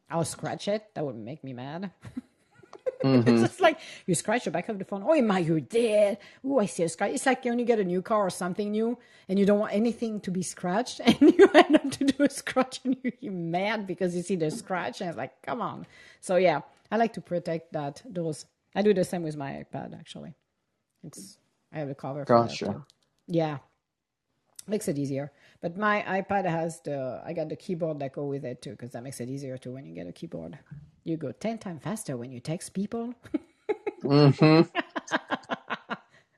I'll 0.10 0.26
scratch 0.26 0.68
it. 0.68 0.86
That 0.96 1.06
would 1.06 1.18
make 1.18 1.44
me 1.44 1.54
mad. 1.54 1.92
it's 3.02 3.04
mm-hmm. 3.04 3.38
just 3.42 3.62
like 3.62 3.80
you 4.08 4.16
scratch 4.16 4.46
the 4.46 4.52
back 4.52 4.70
of 4.70 4.80
the 4.80 4.86
phone. 4.86 5.04
Oh, 5.06 5.22
my, 5.22 5.40
you're 5.40 5.60
dead. 5.62 6.20
Oh, 6.46 6.60
I 6.60 6.68
see 6.68 6.84
a 6.84 6.90
scratch. 6.90 7.12
It's 7.14 7.26
like 7.26 7.46
when 7.46 7.60
you 7.60 7.66
get 7.66 7.80
a 7.80 7.84
new 7.86 8.02
car 8.02 8.28
or 8.28 8.30
something 8.32 8.72
new, 8.72 8.98
and 9.30 9.40
you 9.40 9.46
don't 9.46 9.60
want 9.60 9.74
anything 9.74 10.22
to 10.22 10.32
be 10.32 10.44
scratched, 10.44 11.02
and 11.06 11.22
you 11.22 11.50
end 11.56 11.76
up 11.76 11.92
to 11.92 12.06
do 12.06 12.24
a 12.24 12.30
scratch, 12.30 12.82
and 12.86 12.98
you- 13.04 13.14
you're 13.22 13.34
mad 13.34 13.88
because 13.88 14.16
you 14.16 14.24
see 14.24 14.36
the 14.38 14.52
scratch, 14.52 15.02
and 15.02 15.10
it's 15.10 15.18
like, 15.18 15.42
come 15.44 15.62
on. 15.62 15.88
So 16.22 16.38
yeah, 16.38 16.62
I 16.92 16.98
like 16.98 17.14
to 17.14 17.22
protect 17.22 17.74
that. 17.74 18.02
Those 18.06 18.46
I 18.76 18.82
do 18.84 18.94
the 18.94 19.04
same 19.06 19.24
with 19.24 19.38
my 19.38 19.66
iPad. 19.66 20.00
Actually, 20.00 20.36
it's 21.04 21.38
I 21.74 21.80
have 21.80 21.90
a 21.90 21.96
cover 21.96 22.26
for 22.26 22.44
that 22.44 22.60
Gotcha. 22.60 22.86
Yeah, 23.28 23.60
makes 24.68 24.88
it 24.88 24.98
easier. 25.00 25.32
But 25.62 25.78
my 25.78 26.04
iPad 26.08 26.46
has 26.50 26.82
the 26.82 27.22
I 27.26 27.34
got 27.34 27.50
the 27.50 27.58
keyboard 27.58 28.00
that 28.00 28.14
go 28.14 28.26
with 28.26 28.46
it 28.46 28.62
too 28.64 28.72
because 28.72 28.92
that 28.92 29.04
makes 29.04 29.22
it 29.22 29.30
easier 29.30 29.58
too 29.58 29.74
when 29.74 29.86
you 29.86 29.96
get 29.96 30.08
a 30.08 30.14
keyboard. 30.14 30.60
You 31.06 31.18
go 31.18 31.32
ten 31.34 31.60
times 31.60 31.84
faster 31.84 32.18
when 32.18 32.32
you 32.32 32.40
text 32.42 32.74
people. 32.74 33.16
Mm-hmm. 34.04 34.70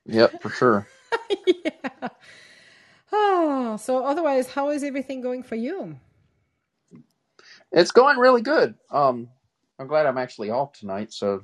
Yep, 0.06 0.42
for 0.42 0.50
sure. 0.50 0.88
yeah. 1.46 2.08
Oh, 3.12 3.76
so 3.78 4.04
otherwise, 4.04 4.48
how 4.48 4.70
is 4.70 4.84
everything 4.84 5.20
going 5.22 5.42
for 5.42 5.56
you? 5.56 5.96
It's 7.72 7.92
going 7.92 8.18
really 8.18 8.42
good. 8.42 8.74
Um, 8.90 9.28
I'm 9.78 9.88
glad 9.88 10.06
I'm 10.06 10.18
actually 10.18 10.50
off 10.50 10.72
tonight, 10.72 11.12
so 11.12 11.42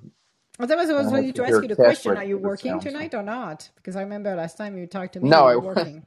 Otherwise, 0.58 0.90
I 0.90 0.94
I 0.94 1.02
was 1.02 1.12
ready 1.12 1.32
to 1.34 1.44
ask 1.46 1.62
you 1.62 1.68
the 1.68 1.76
question: 1.76 2.16
Are 2.16 2.24
you 2.24 2.38
working 2.38 2.80
tonight 2.80 3.14
or 3.14 3.22
not? 3.22 3.70
Because 3.76 3.96
I 3.96 4.02
remember 4.02 4.34
last 4.36 4.58
time 4.58 4.78
you 4.78 4.86
talked 4.86 5.14
to 5.14 5.20
me, 5.20 5.30
No, 5.30 5.38
you 5.38 5.46
I 5.46 5.56
working. 5.56 6.06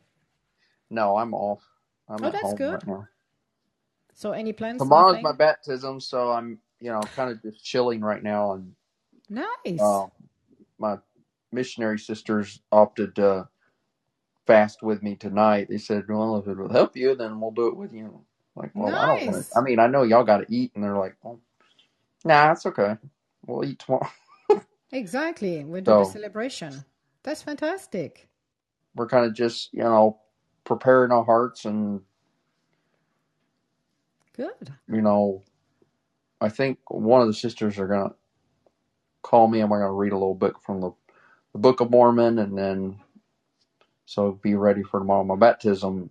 No, 0.94 1.18
I'm 1.18 1.36
off. 1.36 1.64
I'm 2.10 2.24
Oh, 2.24 2.30
at 2.30 2.34
that's 2.34 2.54
home 2.54 2.54
good. 2.54 2.86
right. 2.86 3.08
So, 4.16 4.32
any 4.34 4.54
plans? 4.54 4.90
Tomorrow's 4.90 5.22
my 5.22 5.34
baptism, 5.34 6.00
so 6.02 6.32
I'm 6.32 6.60
you 6.82 6.92
know 6.92 7.10
kind 7.16 7.32
of 7.32 7.42
just 7.44 7.64
chilling 7.66 8.02
right 8.02 8.24
now, 8.24 8.54
and 8.54 8.74
Nice. 9.30 9.66
uh, 9.80 10.08
my 10.80 10.98
missionary 11.52 12.00
sisters 12.00 12.62
opted 12.72 13.16
to 13.18 13.48
fast 14.48 14.84
with 14.84 15.04
me 15.04 15.16
tonight. 15.16 15.68
They 15.70 15.80
said, 15.80 16.06
"Well, 16.10 16.38
if 16.40 16.48
it 16.48 16.58
will 16.58 16.72
help 16.72 16.98
you, 16.98 17.16
then 17.16 17.40
we'll 17.42 17.52
do 17.52 17.68
it 17.70 17.78
with 17.78 17.94
you." 17.94 18.26
Like, 18.56 18.72
well, 18.76 18.98
I 18.98 19.08
don't 19.08 19.26
want 19.26 19.46
to. 19.48 19.58
I 19.58 19.62
mean, 19.62 19.80
I 19.80 19.88
know 19.88 20.04
y'all 20.04 20.26
got 20.26 20.40
to 20.40 20.48
eat, 20.56 20.74
and 20.76 20.84
they're 20.84 20.98
like, 20.98 21.18
"Well, 21.24 21.42
nah, 22.26 22.52
it's 22.54 22.66
okay. 22.68 22.98
We'll 23.48 23.66
eat 23.66 23.80
tomorrow." 23.80 24.10
Exactly. 24.92 25.66
We 25.66 25.82
do 25.82 25.96
the 25.96 26.06
So 26.06 26.06
celebration. 26.06 26.86
That's 27.24 27.44
fantastic. 27.44 28.30
we're 28.96 29.08
kind 29.08 29.26
of 29.26 29.34
just 29.34 29.74
you 29.74 29.84
know 29.84 30.20
preparing 30.66 31.12
our 31.12 31.24
hearts, 31.24 31.66
and 31.66 32.02
Good. 34.36 34.74
you 34.88 35.02
know, 35.02 35.44
I 36.42 36.50
think 36.50 36.80
one 36.90 37.22
of 37.22 37.28
the 37.28 37.34
sisters 37.34 37.80
are 37.80 37.88
gonna 37.88 38.14
call 39.22 39.48
me, 39.48 39.62
and 39.62 39.70
we're 39.70 39.80
gonna 39.80 39.94
read 39.94 40.14
a 40.14 40.18
little 40.18 40.36
book 40.36 40.62
from 40.62 40.82
the, 40.82 40.92
the 41.54 41.60
Book 41.60 41.80
of 41.80 41.92
Mormon, 41.92 42.40
and 42.40 42.58
then 42.58 43.00
so 44.06 44.32
be 44.32 44.56
ready 44.56 44.84
for 44.84 45.00
tomorrow. 45.00 45.24
My 45.24 45.36
baptism, 45.36 46.10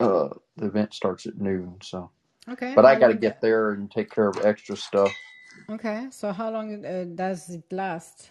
uh, 0.00 0.28
the 0.56 0.66
event 0.66 0.94
starts 0.94 1.26
at 1.26 1.38
noon, 1.40 1.76
so. 1.82 2.10
Okay. 2.48 2.74
But 2.76 2.86
I 2.86 2.94
got 2.94 3.08
to 3.08 3.14
get 3.14 3.40
there 3.40 3.72
and 3.72 3.90
take 3.90 4.10
care 4.10 4.28
of 4.28 4.44
extra 4.44 4.76
stuff. 4.76 5.12
Okay. 5.68 6.06
So, 6.10 6.32
how 6.32 6.50
long 6.50 6.84
uh, 6.84 7.04
does 7.14 7.50
it 7.50 7.64
last? 7.72 8.30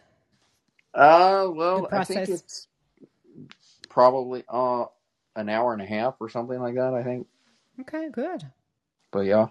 Uh, 0.94 1.50
well, 1.54 1.90
I 1.92 2.06
think 2.06 2.30
it's 2.30 2.68
probably 3.90 4.44
uh 4.50 4.86
an 5.36 5.50
hour 5.50 5.74
and 5.74 5.82
a 5.82 5.86
half 5.86 6.16
or 6.20 6.30
something 6.30 6.60
like 6.60 6.76
that. 6.76 6.94
I 6.94 7.04
think. 7.04 7.28
Okay, 7.82 8.10
good. 8.12 8.44
But 9.12 9.22
yeah. 9.22 9.48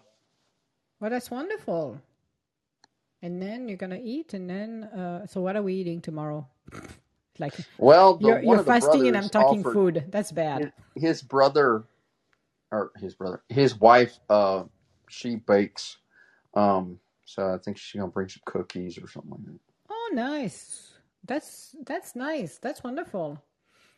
Well, 1.01 1.11
that's 1.11 1.31
wonderful. 1.31 2.01
And 3.23 3.41
then 3.41 3.69
you're 3.69 3.79
gonna 3.79 4.01
eat, 4.03 4.35
and 4.35 4.49
then 4.49 4.85
uh, 4.85 5.27
so 5.27 5.41
what 5.41 5.57
are 5.57 5.63
we 5.63 5.75
eating 5.75 6.01
tomorrow? 6.01 6.47
like 7.39 7.55
Well, 7.79 8.17
the, 8.17 8.29
you're, 8.29 8.43
you're 8.43 8.65
fasting, 8.65 9.09
and 9.09 9.17
I'm 9.17 9.29
talking 9.29 9.61
offered 9.61 9.73
food. 9.73 10.05
That's 10.11 10.33
bad. 10.33 10.73
his, 10.95 11.03
his 11.03 11.23
brother, 11.23 11.85
or 12.71 12.93
his 12.99 13.15
brother, 13.15 13.43
his 13.49 13.79
wife. 13.79 14.19
Uh, 14.29 14.65
she 15.09 15.37
bakes. 15.37 15.99
Um, 16.55 16.99
so 17.25 17.55
I 17.55 17.59
think 17.59 17.79
she's 17.79 17.99
gonna 17.99 18.11
bring 18.11 18.29
some 18.29 18.43
cookies 18.45 18.99
or 18.99 19.09
something 19.09 19.31
like 19.31 19.45
that. 19.45 19.61
Oh, 19.91 20.11
nice. 20.13 20.93
That's 21.25 21.75
that's 21.85 22.15
nice. 22.15 22.59
That's 22.59 22.83
wonderful. 22.85 23.43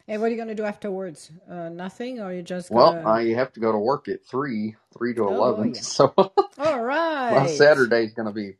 And 0.09 0.21
what 0.23 0.29
are 0.29 0.31
you 0.35 0.39
gonna 0.39 0.55
do 0.55 0.65
afterwards? 0.65 1.33
Uh, 1.51 1.69
nothing, 1.71 2.21
or 2.21 2.33
you 2.33 2.43
just 2.43 2.73
Well, 2.73 3.01
gonna? 3.01 3.07
I 3.07 3.25
have 3.37 3.53
to 3.55 3.61
go 3.61 3.73
to 3.73 3.79
work 3.79 4.09
at 4.09 4.27
three, 4.27 4.77
three 4.97 5.15
to 5.15 5.29
Oh 5.29 5.63
eleven. 5.63 5.75
yeah. 5.75 5.83
So 5.83 6.15
All 6.59 6.83
my 7.29 7.47
right. 7.47 7.47
Saturday's 7.47 8.15
gonna 8.15 8.33
be 8.33 8.57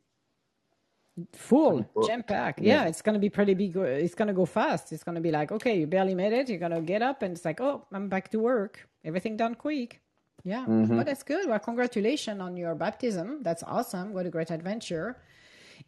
Full, 1.33 1.85
jam 2.01 2.23
packed. 2.23 2.61
Yeah. 2.61 2.81
Yeah, 2.81 2.87
it's 2.87 3.01
gonna 3.01 3.19
be 3.19 3.29
pretty 3.29 3.53
big. 3.55 3.75
It's 3.77 4.15
gonna 4.15 4.33
go 4.33 4.45
fast. 4.45 4.93
It's 4.93 5.03
gonna 5.03 5.21
be 5.21 5.31
like, 5.31 5.51
okay, 5.51 5.79
you 5.79 5.87
barely 5.87 6.15
made 6.15 6.33
it. 6.33 6.49
You're 6.49 6.59
gonna 6.59 6.81
get 6.81 7.01
up, 7.03 7.23
and 7.23 7.35
it's 7.35 7.45
like, 7.45 7.61
oh, 7.61 7.85
I'm 7.93 8.09
back 8.09 8.31
to 8.31 8.39
work. 8.39 8.87
Everything 9.05 9.37
done 9.37 9.55
quick. 9.55 10.01
Yeah, 10.43 10.67
hmm 10.67 10.83
well, 10.89 11.05
that's 11.05 11.23
good. 11.23 11.47
Well, 11.49 11.59
congratulations 11.59 12.41
on 12.41 12.57
your 12.57 12.75
baptism. 12.75 13.43
That's 13.43 13.63
awesome. 13.63 14.13
What 14.13 14.25
a 14.27 14.29
great 14.31 14.51
adventure. 14.51 15.17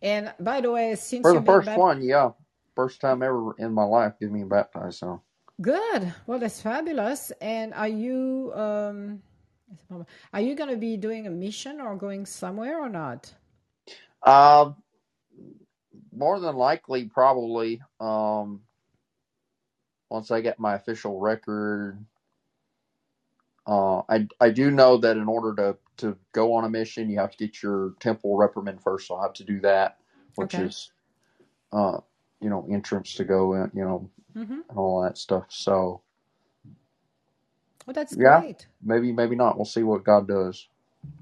And 0.02 0.34
by 0.40 0.61
the 0.61 0.72
way, 0.72 0.95
since 0.95 1.31
for 1.31 1.34
the 1.34 1.41
first 1.41 1.76
baptized, 1.76 1.77
one. 1.77 2.02
Yeah, 2.03 2.31
first 2.76 3.02
time 3.02 3.23
ever 3.23 3.56
in 3.60 3.73
my 3.73 3.86
life 3.86 4.14
getting 4.19 4.36
me 4.36 4.45
baptized. 4.45 4.99
So 4.99 5.23
good. 5.61 6.14
Well, 6.27 6.40
that's 6.40 6.61
fabulous. 6.61 7.31
And 7.41 7.73
are 7.73 7.88
you 7.88 8.52
um, 8.56 9.22
are 10.34 10.41
you 10.41 10.56
gonna 10.56 10.77
be 10.77 10.98
doing 10.98 11.27
a 11.27 11.31
mission 11.31 11.80
or 11.81 11.95
going 11.95 12.26
somewhere 12.26 12.80
or 12.81 12.90
not? 12.90 13.34
uh, 14.23 14.72
more 16.15 16.40
than 16.40 16.56
likely, 16.56 17.06
probably 17.06 17.81
um, 17.99 18.61
once 20.10 20.31
I 20.31 20.41
get 20.41 20.60
my 20.60 20.76
official 20.76 21.19
record. 21.19 22.03
Uh, 23.68 24.02
I 24.10 24.27
I 24.40 24.49
do 24.49 24.72
know 24.72 24.98
that 24.98 25.18
in 25.18 25.27
order 25.27 25.56
to 25.56 25.77
to 25.98 26.18
go 26.34 26.53
on 26.53 26.65
a 26.65 26.69
mission, 26.69 27.10
you 27.10 27.19
have 27.19 27.31
to 27.31 27.38
get 27.38 27.61
your 27.61 27.94
temple 27.99 28.38
recommend 28.38 28.81
first. 28.81 29.07
So 29.07 29.15
I'll 29.15 29.23
have 29.23 29.34
to 29.34 29.44
do 29.44 29.60
that, 29.61 29.98
which 30.36 30.57
Okay. 30.57 30.60
is, 30.60 30.91
uh, 31.73 31.99
you 32.41 32.49
know, 32.49 32.68
entrance 32.72 33.16
to 33.16 33.26
go 33.26 33.53
in, 33.56 33.72
you 33.76 33.84
know, 33.86 34.10
Mm-hmm. 34.38 34.61
and 34.70 34.80
all 34.80 35.03
that 35.03 35.18
stuff. 35.18 35.45
So 35.49 36.02
Well, 37.86 37.94
that's 37.94 38.16
yeah, 38.16 38.44
great. 38.44 38.68
maybe 38.84 39.11
maybe 39.14 39.36
not. 39.36 39.57
We'll 39.57 39.66
see 39.66 39.84
what 39.84 40.03
God 40.06 40.28
does. 40.28 40.68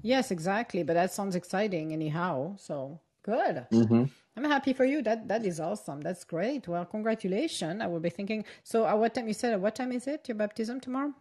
Yes, 0.02 0.30
exactly. 0.32 0.82
But 0.84 0.94
that 0.94 1.12
sounds 1.12 1.36
exciting 1.36 1.92
anyhow. 1.92 2.56
So 2.58 3.00
good. 3.24 3.66
hmm 3.72 4.04
I'm 4.36 4.44
happy 4.44 4.72
for 4.74 4.84
you. 4.86 5.02
That 5.02 5.28
that 5.28 5.44
is 5.46 5.60
awesome. 5.60 6.00
That's 6.02 6.24
great. 6.24 6.68
Well, 6.68 6.86
congratulations. 6.86 7.82
I 7.82 7.88
will 7.88 8.00
be 8.00 8.10
thinking. 8.10 8.44
So, 8.64 8.86
at 8.86 8.98
what 8.98 9.14
time 9.14 9.28
you 9.28 9.34
said? 9.34 9.52
At 9.54 9.60
what 9.60 9.76
time 9.76 9.92
is 9.92 10.06
it? 10.08 10.28
Your 10.28 10.36
baptism 10.36 10.80
tomorrow? 10.80 11.14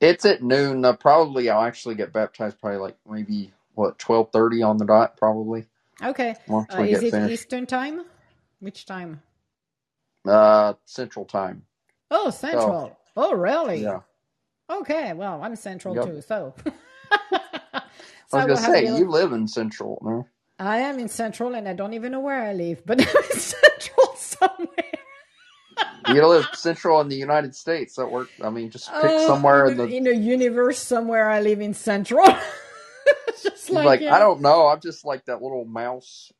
It's 0.00 0.26
at 0.26 0.42
noon. 0.44 0.84
Uh, 0.84 0.94
probably 0.94 1.50
I'll 1.50 1.64
actually 1.64 1.96
get 1.96 2.14
baptized. 2.14 2.60
Probably 2.60 2.78
like 2.80 2.96
maybe 3.08 3.52
what 3.74 3.98
twelve 3.98 4.30
thirty 4.32 4.62
on 4.62 4.78
the 4.78 4.86
dot. 4.86 5.16
Probably 5.18 5.66
Okay. 6.04 6.36
Uh, 6.70 6.86
is 6.88 7.02
it 7.02 7.16
finished. 7.16 7.26
Eastern 7.26 7.66
time? 7.66 8.02
Which 8.66 8.84
time? 8.84 9.22
Uh, 10.28 10.74
Central 10.86 11.24
Time. 11.24 11.62
Oh, 12.10 12.30
So 12.50 12.76
Central. 12.76 12.98
Oh, 13.16 13.32
really? 13.34 13.80
yeah. 13.80 14.00
Okay. 14.70 15.12
Well, 15.12 15.40
I'm 15.42 15.54
Central 15.56 15.94
Yep. 15.94 16.04
too. 16.04 16.20
So, 16.20 16.54
so 18.28 18.38
I 18.38 18.38
was 18.38 18.46
gonna 18.46 18.56
say 18.58 18.84
little. 18.84 18.96
you 18.96 19.10
live 19.10 19.32
in 19.32 19.48
Central. 19.48 20.00
No? 20.02 20.28
I 20.58 20.78
am 20.78 20.98
in 20.98 21.08
Central, 21.08 21.54
and 21.54 21.68
I 21.68 21.74
don't 21.74 21.94
even 21.94 22.12
know 22.12 22.20
where 22.20 22.42
I 22.42 22.54
live, 22.54 22.82
but 22.86 23.00
I'm 23.02 23.08
in 23.32 23.38
Central 23.40 24.14
somewhere. 24.16 24.68
You 26.06 26.26
live 26.26 26.48
Central 26.52 27.00
in 27.02 27.08
the 27.08 27.16
United 27.16 27.54
States. 27.54 27.96
That 27.96 28.08
work. 28.08 28.32
I 28.42 28.50
mean, 28.50 28.70
just 28.70 28.98
pick 28.98 29.18
Oh, 29.18 29.18
somewhere 29.20 29.66
in 29.66 29.76
the. 29.76 29.94
in 29.96 30.06
a 30.08 30.12
universe 30.12 30.78
somewhere, 30.78 31.30
I 31.30 31.40
live 31.40 31.60
in 31.60 31.74
Central. 31.74 32.26
Just 33.42 33.70
like 33.70 33.84
like, 33.84 34.02
I 34.08 34.18
don't 34.18 34.40
know. 34.42 34.68
I'm 34.68 34.80
just 34.80 35.04
like 35.04 35.24
that 35.26 35.42
little 35.42 35.64
mouse 35.66 36.32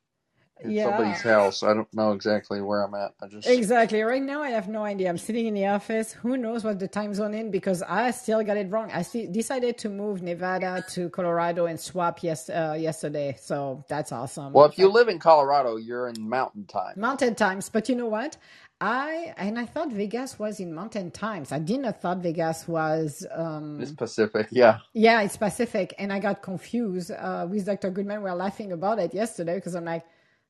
in 0.61 0.71
yeah. 0.71 0.85
somebody's 0.85 1.23
house. 1.23 1.63
I 1.63 1.75
don't 1.75 1.93
know 1.93 2.13
exactly 2.13 2.61
where 2.63 2.83
I'm 2.83 2.95
at. 2.95 3.13
I 3.23 3.27
just 3.27 3.49
Exactly. 3.49 4.03
Right 4.03 4.23
now, 4.23 4.43
I 4.43 4.51
have 4.51 4.69
no 4.69 4.85
idea. 4.85 5.09
I'm 5.09 5.19
sitting 5.19 5.47
in 5.47 5.55
the 5.55 5.67
office. 5.67 6.13
Who 6.13 6.37
knows 6.37 6.65
what 6.65 6.79
the 6.79 6.89
time 6.89 7.13
zone 7.15 7.35
in? 7.35 7.51
Because 7.51 7.83
I 7.83 8.11
still 8.11 8.43
got 8.43 8.57
it 8.57 8.71
wrong. 8.71 8.91
I 8.93 9.03
see, 9.03 9.27
decided 9.27 9.79
to 9.79 9.89
move 9.89 10.23
Nevada 10.23 10.85
to 10.93 11.11
Colorado 11.11 11.67
and 11.67 11.79
swap 11.79 12.23
yes, 12.23 12.49
uh, 12.49 12.77
yesterday. 12.79 13.37
So 13.41 13.85
that's 13.89 14.13
awesome. 14.13 14.53
well, 14.53 14.67
if 14.67 14.79
you 14.79 14.89
live 14.89 15.09
in 15.09 15.19
Colorado, 15.19 15.77
you're 15.77 16.09
in 16.09 16.29
Mountain 16.29 16.65
Time. 16.67 16.95
mountain 16.97 17.35
times. 17.35 17.69
But 17.69 17.89
you 17.89 17.97
know 17.97 18.07
what? 18.07 18.37
I 18.81 19.35
and 19.39 19.59
I 19.59 19.65
thought 19.65 19.91
Vegas 19.91 20.39
was 20.39 20.61
in 20.61 20.75
mountain 20.75 21.11
times. 21.11 21.51
I 21.51 21.59
didn't 21.59 21.91
thought 22.01 22.19
Vegas 22.19 22.69
was. 22.69 23.27
Um, 23.35 23.81
It's 23.81 23.93
Pacific. 23.93 24.49
Yeah. 24.51 24.81
yeah, 24.93 25.23
it's 25.23 25.37
Pacific, 25.37 25.95
and 25.99 26.13
I 26.13 26.19
got 26.19 26.43
confused 26.43 27.11
uh, 27.11 27.47
with 27.49 27.65
Dr. 27.65 27.91
Goodman. 27.91 28.19
We 28.19 28.31
were 28.31 28.37
laughing 28.37 28.73
about 28.73 28.99
it 28.99 29.15
yesterday 29.15 29.55
because 29.55 29.75
I'm 29.75 29.87
like, 29.87 30.05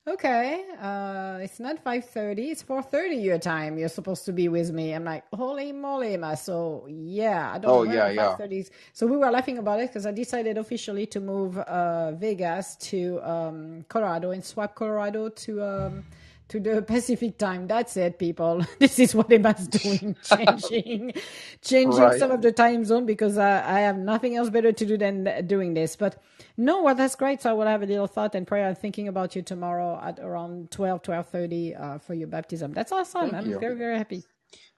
okay, 0.07 0.65
uh, 0.81 1.39
it's 1.43 1.59
not 1.61 1.83
5:30, 1.83 2.51
it's 2.51 2.63
4:30 2.63 3.17
your 3.23 3.39
time. 3.39 3.79
You're 3.79 3.89
supposed 3.89 4.25
to 4.27 4.33
be 4.33 4.49
with 4.49 4.73
me. 4.73 4.93
I'm 4.93 5.05
like, 5.05 5.25
holy 5.35 5.73
moly, 5.73 6.17
ma. 6.17 6.35
So 6.35 6.87
yeah, 6.89 7.53
I 7.55 7.59
don't 7.59 7.73
know 7.73 7.81
Oh 7.81 7.85
where 7.85 7.97
yeah, 7.97 8.09
yeah. 8.11 8.37
5:30. 8.37 8.71
So 8.93 9.07
we 9.07 9.17
were 9.17 9.31
laughing 9.31 9.59
about 9.59 9.81
it 9.81 9.89
because 9.91 10.07
I 10.07 10.13
decided 10.13 10.59
officially 10.59 11.07
to 11.07 11.21
move 11.21 11.59
uh, 11.59 12.13
Vegas 12.13 12.77
to 12.91 13.21
um, 13.23 13.85
Colorado 13.89 14.31
and 14.31 14.45
swap 14.45 14.75
Colorado 14.75 15.29
to. 15.29 15.63
Um, 15.63 16.05
to 16.51 16.61
the 16.61 16.83
Pacific 16.83 17.39
time. 17.39 17.67
That's 17.69 17.97
it, 17.97 18.19
people. 18.19 18.65
This 18.81 18.99
is 19.01 19.15
what 19.15 19.33
Emma's 19.33 19.69
doing, 19.83 20.17
changing, 20.23 21.15
changing 21.63 22.13
Right. 22.13 22.13
some 22.13 22.31
of 22.33 22.43
the 22.43 22.53
time 22.53 22.85
zone 22.85 23.07
because 23.07 23.39
I, 23.39 23.79
I 23.79 23.81
have 23.81 23.99
nothing 23.99 24.37
else 24.37 24.51
better 24.51 24.73
to 24.73 24.87
do 24.87 24.99
than 24.99 25.47
doing 25.47 25.75
this. 25.75 25.97
But 25.97 26.23
no, 26.57 26.83
well, 26.85 26.95
that's 26.97 27.17
great. 27.17 27.43
So 27.43 27.51
I 27.51 27.55
will 27.55 27.67
have 27.67 27.83
a 27.83 27.87
little 27.87 28.09
thought 28.09 28.35
and 28.37 28.47
prayer 28.47 28.69
I'm 28.69 28.77
thinking 28.77 29.09
about 29.09 29.37
you 29.37 29.43
tomorrow 29.43 30.01
at 30.03 30.21
around 30.21 30.71
12, 30.73 31.03
12.30 31.03 31.81
uh, 31.81 31.99
for 31.99 32.15
your 32.15 32.29
baptism. 32.29 32.73
That's 32.75 32.93
awesome. 32.93 33.35
Thank 33.35 33.37
I'm 33.37 33.47
you. 33.47 33.61
very, 33.61 33.77
very 33.77 33.99
happy. 33.99 34.25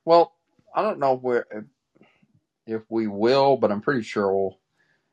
Well, 0.04 0.32
I 0.74 0.82
don't 0.82 1.00
know 1.00 1.16
where 1.16 1.46
if 2.66 2.82
we 2.90 3.08
will, 3.08 3.56
but 3.58 3.72
I'm 3.72 3.82
pretty 3.82 4.02
sure 4.02 4.32
we'll 4.32 4.58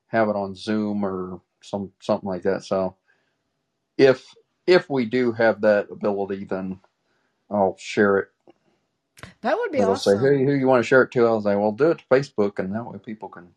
have 0.07 0.29
it 0.29 0.35
on 0.37 0.55
Zoom 0.55 1.05
or 1.05 1.41
some 1.63 1.91
something 2.01 2.29
like 2.29 2.43
that. 2.43 2.63
So 2.65 2.97
if 3.97 4.25
if 4.67 4.89
we 4.89 5.05
do 5.05 5.31
have 5.33 5.61
that 5.61 5.89
ability, 5.91 6.45
then 6.45 6.79
I'll 7.49 7.77
share 7.79 8.17
it. 8.19 8.29
That 9.41 9.57
would 9.57 9.71
be 9.71 9.83
say, 9.97 10.11
awesome. 10.13 10.19
"Hey, 10.19 10.45
who 10.45 10.53
you 10.53 10.67
want 10.67 10.83
to 10.83 10.87
share 10.87 11.03
it 11.03 11.11
to?" 11.13 11.27
I 11.27 11.31
was 11.31 11.45
like, 11.45 11.57
"Well, 11.57 11.71
do 11.73 11.91
it 11.91 11.99
to 11.99 12.05
Facebook, 12.11 12.59
and 12.59 12.73
that 12.75 12.85
way 12.85 12.99
people 12.99 13.29
can, 13.29 13.49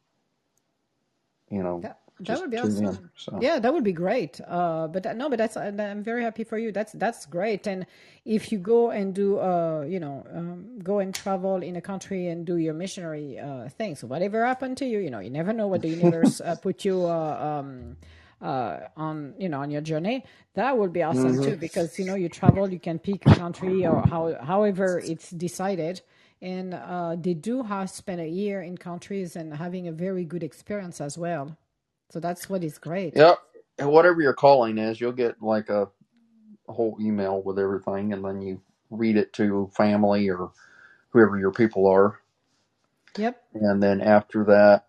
you 1.50 1.62
know, 1.62 1.80
That, 1.82 1.98
that 2.20 2.40
would 2.40 2.50
be 2.50 2.58
tune 2.62 2.78
in." 2.78 2.88
awesome. 2.90 3.10
So 3.16 3.32
Yeah, 3.42 3.58
that 3.60 3.72
would 3.72 3.84
be 3.84 3.92
great. 3.92 4.40
Uh, 4.46 4.88
but 4.88 5.16
no, 5.16 5.30
but 5.30 5.38
that's 5.38 5.56
I'm 5.56 6.02
very 6.04 6.22
happy 6.24 6.44
for 6.44 6.58
you. 6.58 6.72
That's 6.72 6.92
that's 6.94 7.26
great. 7.26 7.66
And 7.68 7.86
if 8.24 8.52
you 8.52 8.58
go 8.58 8.90
and 8.90 9.14
do, 9.14 9.38
uh, 9.38 9.82
you 9.88 10.00
know, 10.00 10.26
um, 10.34 10.78
go 10.82 11.00
and 11.00 11.14
travel 11.14 11.56
in 11.62 11.76
a 11.76 11.82
country 11.82 12.28
and 12.28 12.46
do 12.46 12.56
your 12.58 12.74
missionary 12.74 13.38
uh, 13.38 13.68
things, 13.70 14.04
whatever 14.04 14.44
happened 14.46 14.78
to 14.78 14.86
you, 14.86 14.98
you 15.00 15.10
know, 15.10 15.20
you 15.20 15.30
never 15.30 15.52
know 15.52 15.68
what 15.68 15.82
the 15.82 15.90
universe 15.90 16.40
uh, 16.40 16.56
put 16.62 16.84
you 16.84 17.06
uh, 17.06 17.60
um, 17.60 17.96
uh, 18.42 18.80
on, 18.96 19.34
you 19.38 19.48
know, 19.48 19.60
on 19.60 19.70
your 19.70 19.82
journey. 19.82 20.24
That 20.54 20.78
would 20.78 20.92
be 20.92 21.02
awesome 21.02 21.38
hmm 21.38 21.40
too, 21.40 21.56
because 21.56 21.98
you 21.98 22.04
know, 22.04 22.14
you 22.14 22.28
travel, 22.28 22.72
you 22.72 22.80
can 22.80 22.98
pick 22.98 23.26
a 23.26 23.30
country 23.32 23.86
or 23.86 24.06
how, 24.06 24.36
however 24.42 25.00
it's 25.00 25.30
decided. 25.30 26.02
And 26.42 26.74
uh, 26.74 27.16
they 27.20 27.34
do 27.34 27.62
have 27.64 27.90
spent 27.90 28.20
a 28.20 28.28
year 28.28 28.62
in 28.62 28.78
countries 28.78 29.36
and 29.36 29.54
having 29.54 29.88
a 29.88 29.92
very 29.92 30.24
good 30.24 30.42
experience 30.44 31.00
as 31.00 31.18
well. 31.18 31.56
So 32.10 32.20
that's 32.20 32.48
what 32.48 32.64
is 32.64 32.78
great. 32.78 33.16
Yep. 33.16 33.38
And 33.78 33.90
whatever 33.90 34.22
your 34.22 34.34
calling 34.34 34.78
is, 34.78 35.00
you'll 35.00 35.12
get 35.12 35.42
like 35.42 35.70
a, 35.70 35.88
a 36.68 36.72
whole 36.72 36.98
email 37.00 37.42
with 37.42 37.58
everything, 37.58 38.12
and 38.12 38.24
then 38.24 38.42
you 38.42 38.62
read 38.90 39.16
it 39.16 39.32
to 39.34 39.70
family 39.76 40.30
or 40.30 40.52
whoever 41.10 41.38
your 41.38 41.52
people 41.52 41.86
are. 41.86 42.20
Yep, 43.16 43.42
And 43.54 43.82
then 43.82 44.00
after 44.00 44.44
that, 44.46 44.86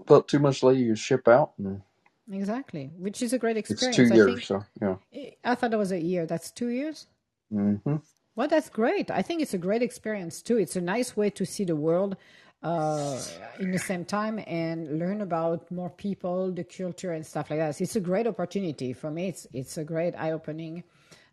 about 0.00 0.28
two 0.28 0.38
months 0.40 0.62
later, 0.62 0.80
you 0.80 0.96
ship 0.96 1.28
out, 1.28 1.52
and 1.58 1.82
exactly. 2.30 2.90
Which 2.98 3.22
is 3.22 3.32
a 3.32 3.38
great 3.38 3.56
experience. 3.56 3.96
it's 3.96 3.96
two 3.96 4.02
experience. 4.02 4.12
I 4.12 4.14
years. 4.14 4.26
think 4.26 4.42
So 4.42 4.64
yeah. 4.80 4.96
I 5.44 5.54
thought 5.54 5.72
it 5.72 5.78
was 5.78 5.92
a 5.92 6.00
year. 6.00 6.26
That's 6.26 6.50
two 6.50 6.68
years. 6.68 7.06
hmm 7.50 7.96
Well, 8.36 8.48
that's 8.48 8.68
great. 8.70 9.10
I 9.10 9.22
think 9.22 9.42
it's 9.42 9.54
a 9.54 9.58
great 9.58 9.82
experience 9.82 10.42
too. 10.42 10.56
It's 10.58 10.76
a 10.76 10.80
nice 10.80 11.16
way 11.16 11.30
to 11.30 11.44
see 11.44 11.64
the 11.64 11.76
world 11.76 12.16
uh, 12.62 13.18
in 13.58 13.70
the 13.72 13.78
same 13.78 14.04
time 14.04 14.42
and 14.46 14.98
learn 14.98 15.20
about 15.20 15.70
more 15.70 15.90
people, 15.90 16.52
the 16.52 16.64
culture, 16.64 17.12
and 17.12 17.26
stuff 17.26 17.50
like 17.50 17.58
that. 17.58 17.80
It's 17.80 17.96
a 17.96 18.00
great 18.00 18.26
opportunity 18.26 18.92
for 18.92 19.10
me. 19.10 19.28
It's 19.28 19.46
it's 19.52 19.78
a 19.78 19.84
great 19.84 20.14
eye 20.16 20.32
opening. 20.32 20.84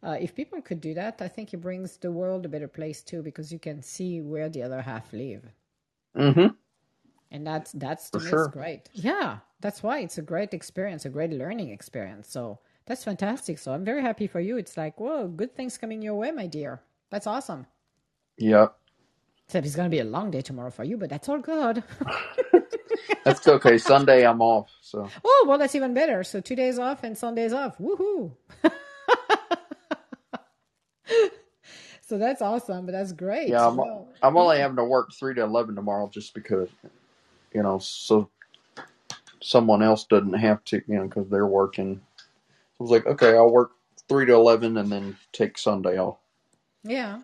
Uh, 0.02 0.18
if 0.20 0.34
people 0.34 0.62
could 0.62 0.82
do 0.82 0.94
that, 0.94 1.22
I 1.22 1.28
think 1.28 1.54
it 1.54 1.58
brings 1.58 1.98
the 1.98 2.12
world 2.12 2.46
a 2.46 2.50
better 2.50 2.68
place 2.70 3.02
too 3.04 3.22
because 3.22 3.52
you 3.52 3.60
can 3.60 3.82
see 3.84 4.22
where 4.22 4.50
the 4.50 4.64
other 4.64 4.82
half 4.82 5.12
live. 5.14 5.44
Mm-hmm. 6.18 6.48
And 7.32 7.46
that's 7.46 7.72
that's 7.74 8.10
to 8.12 8.20
sure. 8.20 8.48
great. 8.48 8.90
Yeah 8.94 9.40
that's 9.62 9.84
why 9.84 10.00
it's 10.00 10.18
a 10.18 10.22
great 10.22 10.54
experience 10.54 11.06
a 11.06 11.10
great 11.10 11.32
learning 11.32 11.70
experience. 11.70 12.30
So 12.30 12.60
that's 12.86 13.04
fantastic. 13.04 13.58
So 13.60 13.74
i'm 13.74 13.86
very 13.86 14.02
happy 14.02 14.28
for 14.28 14.40
you. 14.40 14.58
It's 14.58 14.78
like 14.78 15.00
whoa 15.00 15.28
good 15.28 15.56
things 15.56 15.78
coming 15.78 16.02
your 16.02 16.16
way 16.16 16.32
my 16.32 16.48
dear. 16.48 16.82
That's 17.10 17.28
awesome. 17.28 17.66
Yeah. 18.38 18.68
Except 19.46 19.66
it's 19.66 19.76
going 19.76 19.90
to 19.90 19.96
be 19.96 20.00
a 20.00 20.04
long 20.04 20.32
day 20.32 20.42
tomorrow 20.42 20.72
for 20.72 20.84
you 20.84 20.98
but 20.98 21.10
that's 21.10 21.30
all 21.30 21.40
good. 21.40 21.84
That's 23.26 23.48
okay. 23.48 23.78
Sunday 23.78 24.26
I'm 24.26 24.42
off, 24.42 24.70
so. 24.82 25.08
Oh 25.24 25.46
well 25.48 25.58
that's 25.58 25.76
even 25.76 25.94
better. 25.94 26.24
So 26.24 26.40
two 26.40 26.56
days 26.56 26.80
off 26.80 27.04
and 27.04 27.18
sundays 27.18 27.54
off. 27.54 27.78
Woohoo! 27.78 28.32
So 32.02 32.18
that's 32.18 32.42
awesome 32.42 32.88
but 32.88 32.94
that's 32.94 33.12
great. 33.12 33.50
Yeah, 33.50 33.68
I'm 33.68 33.78
Well, 33.78 34.08
I'm 34.24 34.36
only 34.36 34.58
having 34.58 34.78
to 34.78 34.84
work 34.84 35.12
three 35.14 35.36
to 35.36 35.44
eleven 35.44 35.76
tomorrow 35.76 36.10
just 36.12 36.34
because, 36.34 36.68
you 37.54 37.64
know, 37.64 37.80
so 37.80 38.30
someone 39.42 39.84
else 39.84 40.06
doesn't 40.06 40.34
have 40.34 40.64
to, 40.66 40.82
you 40.88 40.96
know, 40.98 41.06
because 41.08 41.30
they're 41.30 41.48
working. 41.48 42.02
I 42.80 42.84
was 42.84 42.92
like, 42.92 43.08
okay, 43.08 43.36
I'll 43.38 43.52
work 43.52 43.72
three 44.10 44.26
to 44.28 44.34
eleven 44.34 44.78
and 44.78 44.92
then 44.92 45.18
take 45.34 45.58
Sunday 45.58 45.98
off. 46.00 46.18
yeah 46.84 47.22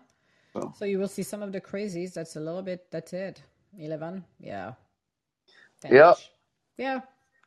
So 0.55 0.73
so 0.73 0.85
you 0.85 0.99
will 0.99 1.07
see 1.09 1.23
some 1.23 1.43
of 1.43 1.51
the 1.53 1.61
crazies 1.61 2.13
that's 2.13 2.35
a 2.37 2.39
little 2.41 2.63
bit 2.63 2.87
that's 2.91 3.13
it 3.13 3.43
11 3.79 4.25
yeah. 4.39 4.73
Finish. 5.81 6.31
yeah 6.77 7.01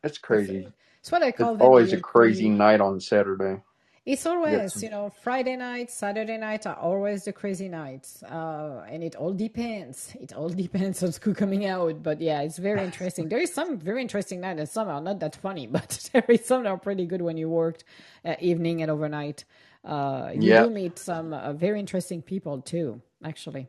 it's 0.04 0.18
It's, 0.32 0.48
crazy. 0.48 0.72
it's 1.00 1.12
what 1.12 1.22
I 1.22 1.32
call 1.32 1.56
them 1.56 1.76
always 1.76 1.92
a 1.92 1.98
crazy 2.00 2.48
crazy. 2.48 2.50
night 2.50 2.80
on 2.80 3.00
Saturday. 3.00 3.62
It's 4.08 4.26
always, 4.26 4.72
some. 4.72 4.82
you 4.82 4.90
know, 4.90 5.10
Friday 5.10 5.56
nights, 5.56 5.94
Saturday 5.94 6.38
nights 6.38 6.66
are 6.66 6.76
always 6.76 7.24
the 7.24 7.32
crazy 7.34 7.68
nights. 7.68 8.22
Uh, 8.24 8.84
and 8.90 9.04
it 9.04 9.16
all 9.16 9.34
depends. 9.34 10.16
It 10.20 10.32
all 10.34 10.48
depends 10.64 11.02
on 11.02 11.12
who's 11.22 11.36
coming 11.36 11.66
out. 11.66 12.02
But 12.02 12.20
yeah, 12.20 12.40
it's 12.42 12.58
very 12.58 12.84
interesting. 12.84 13.28
There 13.28 13.40
is 13.40 13.52
some 13.54 13.78
very 13.78 14.02
interesting 14.02 14.40
nights, 14.40 14.60
and 14.60 14.68
some 14.68 14.88
are 14.88 15.02
not 15.02 15.20
that 15.20 15.36
funny, 15.36 15.66
but 15.78 16.10
there 16.12 16.24
is 16.28 16.46
some 16.46 16.64
that 16.64 16.70
are 16.70 16.78
pretty 16.78 17.06
good 17.06 17.22
when 17.22 17.36
you 17.36 17.50
worked 17.50 17.84
uh, 18.24 18.36
evening 18.40 18.82
and 18.82 18.90
overnight. 18.90 19.44
Uh, 19.84 20.32
you 20.34 20.44
Yeah, 20.44 20.68
meet 20.70 20.98
some 20.98 21.34
uh, 21.34 21.52
very 21.52 21.78
interesting 21.80 22.22
people 22.22 22.62
too, 22.62 23.02
actually. 23.24 23.68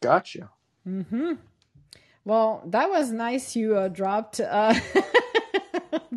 gotcha. 0.00 0.50
Mm-hmm. 0.88 1.32
Well, 2.24 2.62
that 2.66 2.90
was 2.90 3.12
nice. 3.12 3.56
You 3.56 3.76
uh, 3.76 3.88
dropped 3.88 4.40
uh, 4.40 4.74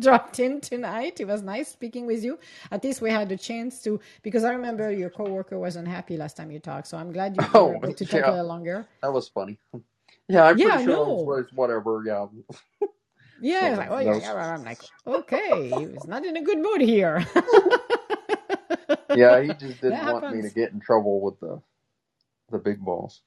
dropped 0.00 0.40
in 0.40 0.60
tonight. 0.60 1.20
It 1.20 1.26
was 1.26 1.42
nice 1.42 1.68
speaking 1.68 2.06
with 2.06 2.24
you. 2.24 2.38
At 2.70 2.84
least 2.84 3.02
we 3.02 3.10
had 3.10 3.32
a 3.32 3.36
chance 3.36 3.82
to 3.84 4.00
because 4.22 4.44
I 4.44 4.52
remember 4.52 4.90
your 4.92 5.10
coworker 5.10 5.58
wasn't 5.58 5.88
happy 5.88 6.16
last 6.16 6.36
time 6.36 6.50
you 6.50 6.60
talked. 6.60 6.88
So 6.88 6.98
I'm 6.98 7.12
glad 7.12 7.36
you, 7.36 7.46
were 7.64 7.74
Oh, 7.74 7.76
able 7.76 7.94
to 7.94 8.06
talk 8.06 8.26
a 8.26 8.30
little 8.30 8.46
longer. 8.46 8.88
that 9.02 9.12
was 9.12 9.28
funny. 9.28 9.58
Yeah, 10.28 10.44
I'm 10.44 10.58
Yeah, 10.58 10.60
pretty 10.60 10.78
sure 10.78 10.94
it 10.96 11.06
was 11.06 11.46
whatever. 11.52 12.02
Yeah, 12.06 12.26
Yeah, 13.38 13.74
so 13.74 13.78
like 13.78 13.90
oh 13.90 13.98
yeah, 14.00 14.14
was. 14.14 14.34
yeah. 14.34 14.34
I'm 14.34 14.64
like 14.64 14.82
okay, 15.06 15.74
he's 15.74 16.06
not 16.06 16.24
in 16.24 16.36
a 16.36 16.42
good 16.42 16.58
mood 16.58 16.80
here. 16.82 17.26
Yeah, 19.12 19.42
he 19.42 19.54
just 19.54 19.80
didn't 19.80 20.04
want 20.04 20.28
me 20.30 20.42
to 20.42 20.50
get 20.50 20.72
in 20.72 20.80
trouble 20.80 21.20
with 21.22 21.40
the 21.40 21.60
the 22.50 22.58
big 22.58 22.84
boss. 22.84 23.22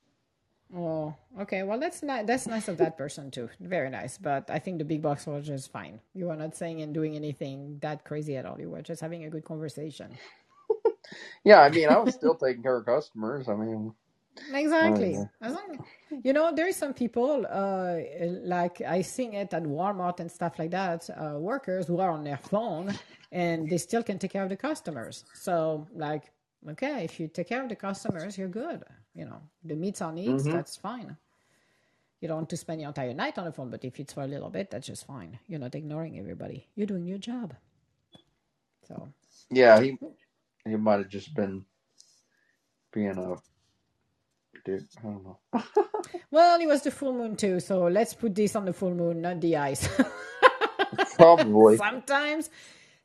Oh, 0.75 1.15
okay. 1.41 1.63
Well, 1.63 1.79
that's 1.79 2.01
nice. 2.03 2.25
That's 2.25 2.47
nice 2.47 2.67
of 2.67 2.77
that 2.77 2.97
person 2.97 3.29
too. 3.31 3.49
Very 3.59 3.89
nice. 3.89 4.17
But 4.17 4.49
I 4.49 4.59
think 4.59 4.79
the 4.79 4.85
big 4.85 5.01
box 5.01 5.27
was 5.27 5.45
just 5.45 5.71
fine. 5.71 5.99
You 6.13 6.27
were 6.27 6.35
not 6.35 6.55
saying 6.55 6.81
and 6.81 6.93
doing 6.93 7.15
anything 7.15 7.77
that 7.81 8.05
crazy 8.05 8.37
at 8.37 8.45
all. 8.45 8.59
You 8.59 8.69
were 8.69 8.81
just 8.81 9.01
having 9.01 9.25
a 9.25 9.29
good 9.29 9.45
conversation. 9.45 10.17
Yeah, 11.43 11.61
I 11.61 11.69
mean, 11.69 11.89
I 11.89 11.97
was 11.97 12.13
still 12.13 12.35
taking 12.35 12.63
care 12.63 12.77
of 12.77 12.85
customers. 12.85 13.49
I 13.49 13.55
mean, 13.55 13.93
Exactly. 14.53 15.13
know. 15.13 15.29
As 15.41 15.53
long, 15.53 15.79
you 16.23 16.33
know, 16.33 16.53
there 16.53 16.67
is 16.67 16.75
some 16.77 16.93
people, 16.93 17.45
uh, 17.49 17.97
like 18.43 18.81
I 18.81 19.01
seen 19.01 19.33
it 19.33 19.53
at 19.53 19.63
Walmart 19.63 20.19
and 20.19 20.31
stuff 20.31 20.59
like 20.59 20.71
that, 20.71 21.09
uh, 21.11 21.37
workers 21.39 21.87
who 21.87 21.99
are 21.99 22.11
on 22.11 22.23
their 22.23 22.37
phone 22.37 22.97
and 23.31 23.69
they 23.69 23.77
still 23.77 24.03
can 24.03 24.19
take 24.19 24.31
care 24.31 24.43
of 24.43 24.49
the 24.49 24.57
customers. 24.57 25.25
So, 25.33 25.87
like, 25.93 26.31
okay, 26.71 27.03
if 27.05 27.19
you 27.19 27.27
take 27.27 27.49
care 27.49 27.63
of 27.63 27.69
the 27.69 27.75
customers, 27.75 28.37
you're 28.37 28.49
good. 28.49 28.83
You 29.15 29.25
know, 29.25 29.41
the 29.63 29.75
meets 29.75 30.01
our 30.01 30.11
needs, 30.13 30.47
hmm 30.47 30.49
that's 30.49 30.77
fine. 30.77 31.17
You 32.21 32.27
don't 32.29 32.37
want 32.37 32.49
to 32.51 32.57
spend 32.57 32.81
your 32.81 32.89
entire 32.89 33.13
night 33.13 33.37
on 33.37 33.45
the 33.45 33.51
phone, 33.51 33.69
but 33.69 33.85
if 33.85 33.99
it's 33.99 34.13
for 34.13 34.23
a 34.23 34.27
little 34.27 34.49
bit, 34.49 34.71
that's 34.71 34.87
just 34.87 35.07
fine. 35.07 35.39
You're 35.47 35.59
not 35.59 35.75
ignoring 35.75 36.19
everybody. 36.19 36.67
You're 36.75 36.87
doing 36.87 37.07
your 37.07 37.19
job. 37.19 37.55
So, 38.87 39.09
Yeah, 39.51 39.81
he 39.81 39.97
he 40.65 40.75
might 40.77 40.99
have 40.99 41.09
just 41.09 41.33
been 41.35 41.65
being 42.93 43.17
a 43.17 43.35
dude. 44.65 44.87
I 44.99 45.03
don't 45.03 45.23
know. 45.25 45.39
well, 46.31 46.59
it 46.61 46.67
was 46.67 46.83
the 46.83 46.91
full 46.91 47.13
moon 47.13 47.35
too. 47.35 47.59
So 47.59 47.85
let's 47.87 48.13
put 48.13 48.35
this 48.35 48.55
on 48.55 48.65
the 48.65 48.73
full 48.73 48.93
moon, 48.95 49.21
not 49.21 49.41
the 49.41 49.57
ice. 49.57 49.87
Probably. 51.17 51.77
sometimes, 51.77 52.49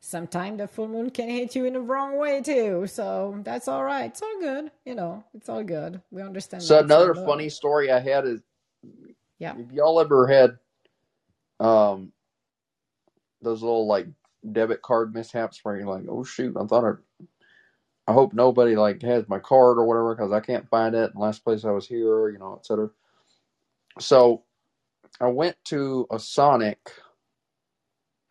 sometimes 0.07 0.59
the 0.59 0.69
full 0.69 0.87
moon 0.87 1.11
can 1.11 1.29
hit 1.29 1.57
you 1.57 1.65
in 1.65 1.73
the 1.73 1.81
wrong 1.81 2.17
way 2.17 2.41
too. 2.41 2.87
So 2.87 3.41
that's 3.43 3.67
all 3.67 3.85
right. 3.85 4.07
It's 4.07 4.23
all 4.23 4.41
good. 4.41 4.71
You 4.85 4.95
know, 4.95 5.25
it's 5.35 5.49
all 5.49 5.65
good. 5.65 6.01
We 6.13 6.23
understand 6.23 6.63
So 6.63 6.79
another 6.79 7.15
funny 7.15 7.49
story 7.49 7.91
I 7.91 7.99
had 7.99 8.25
is, 8.25 8.41
yeah. 9.39 9.55
if 9.59 9.73
y'all 9.73 10.01
ever 10.01 10.27
had 10.29 10.59
um 11.59 12.13
those 13.43 13.63
little 13.63 13.87
like 13.87 14.07
debit 14.53 14.81
card 14.83 15.13
mishaps 15.13 15.61
where 15.63 15.77
you're 15.77 15.89
like, 15.89 16.05
oh 16.09 16.23
shoot, 16.23 16.57
I 16.57 16.65
thought 16.67 16.85
I, 16.85 16.93
I 18.07 18.13
hope 18.13 18.33
nobody 18.33 18.77
like 18.77 19.03
has 19.03 19.29
my 19.29 19.41
card 19.41 19.79
or 19.79 19.87
whatever 19.87 20.15
because 20.15 20.33
I 20.33 20.41
can't 20.41 20.69
find 20.69 20.95
it. 20.95 21.11
And 21.13 21.21
last 21.21 21.43
place 21.43 21.65
I 21.65 21.73
was 21.73 21.87
here, 21.87 22.29
you 22.29 22.39
know, 22.39 22.57
etc. 22.61 22.91
So 23.99 24.45
I 25.21 25.27
went 25.27 25.57
to 25.67 26.07
a 26.13 26.19
Sonic 26.21 26.79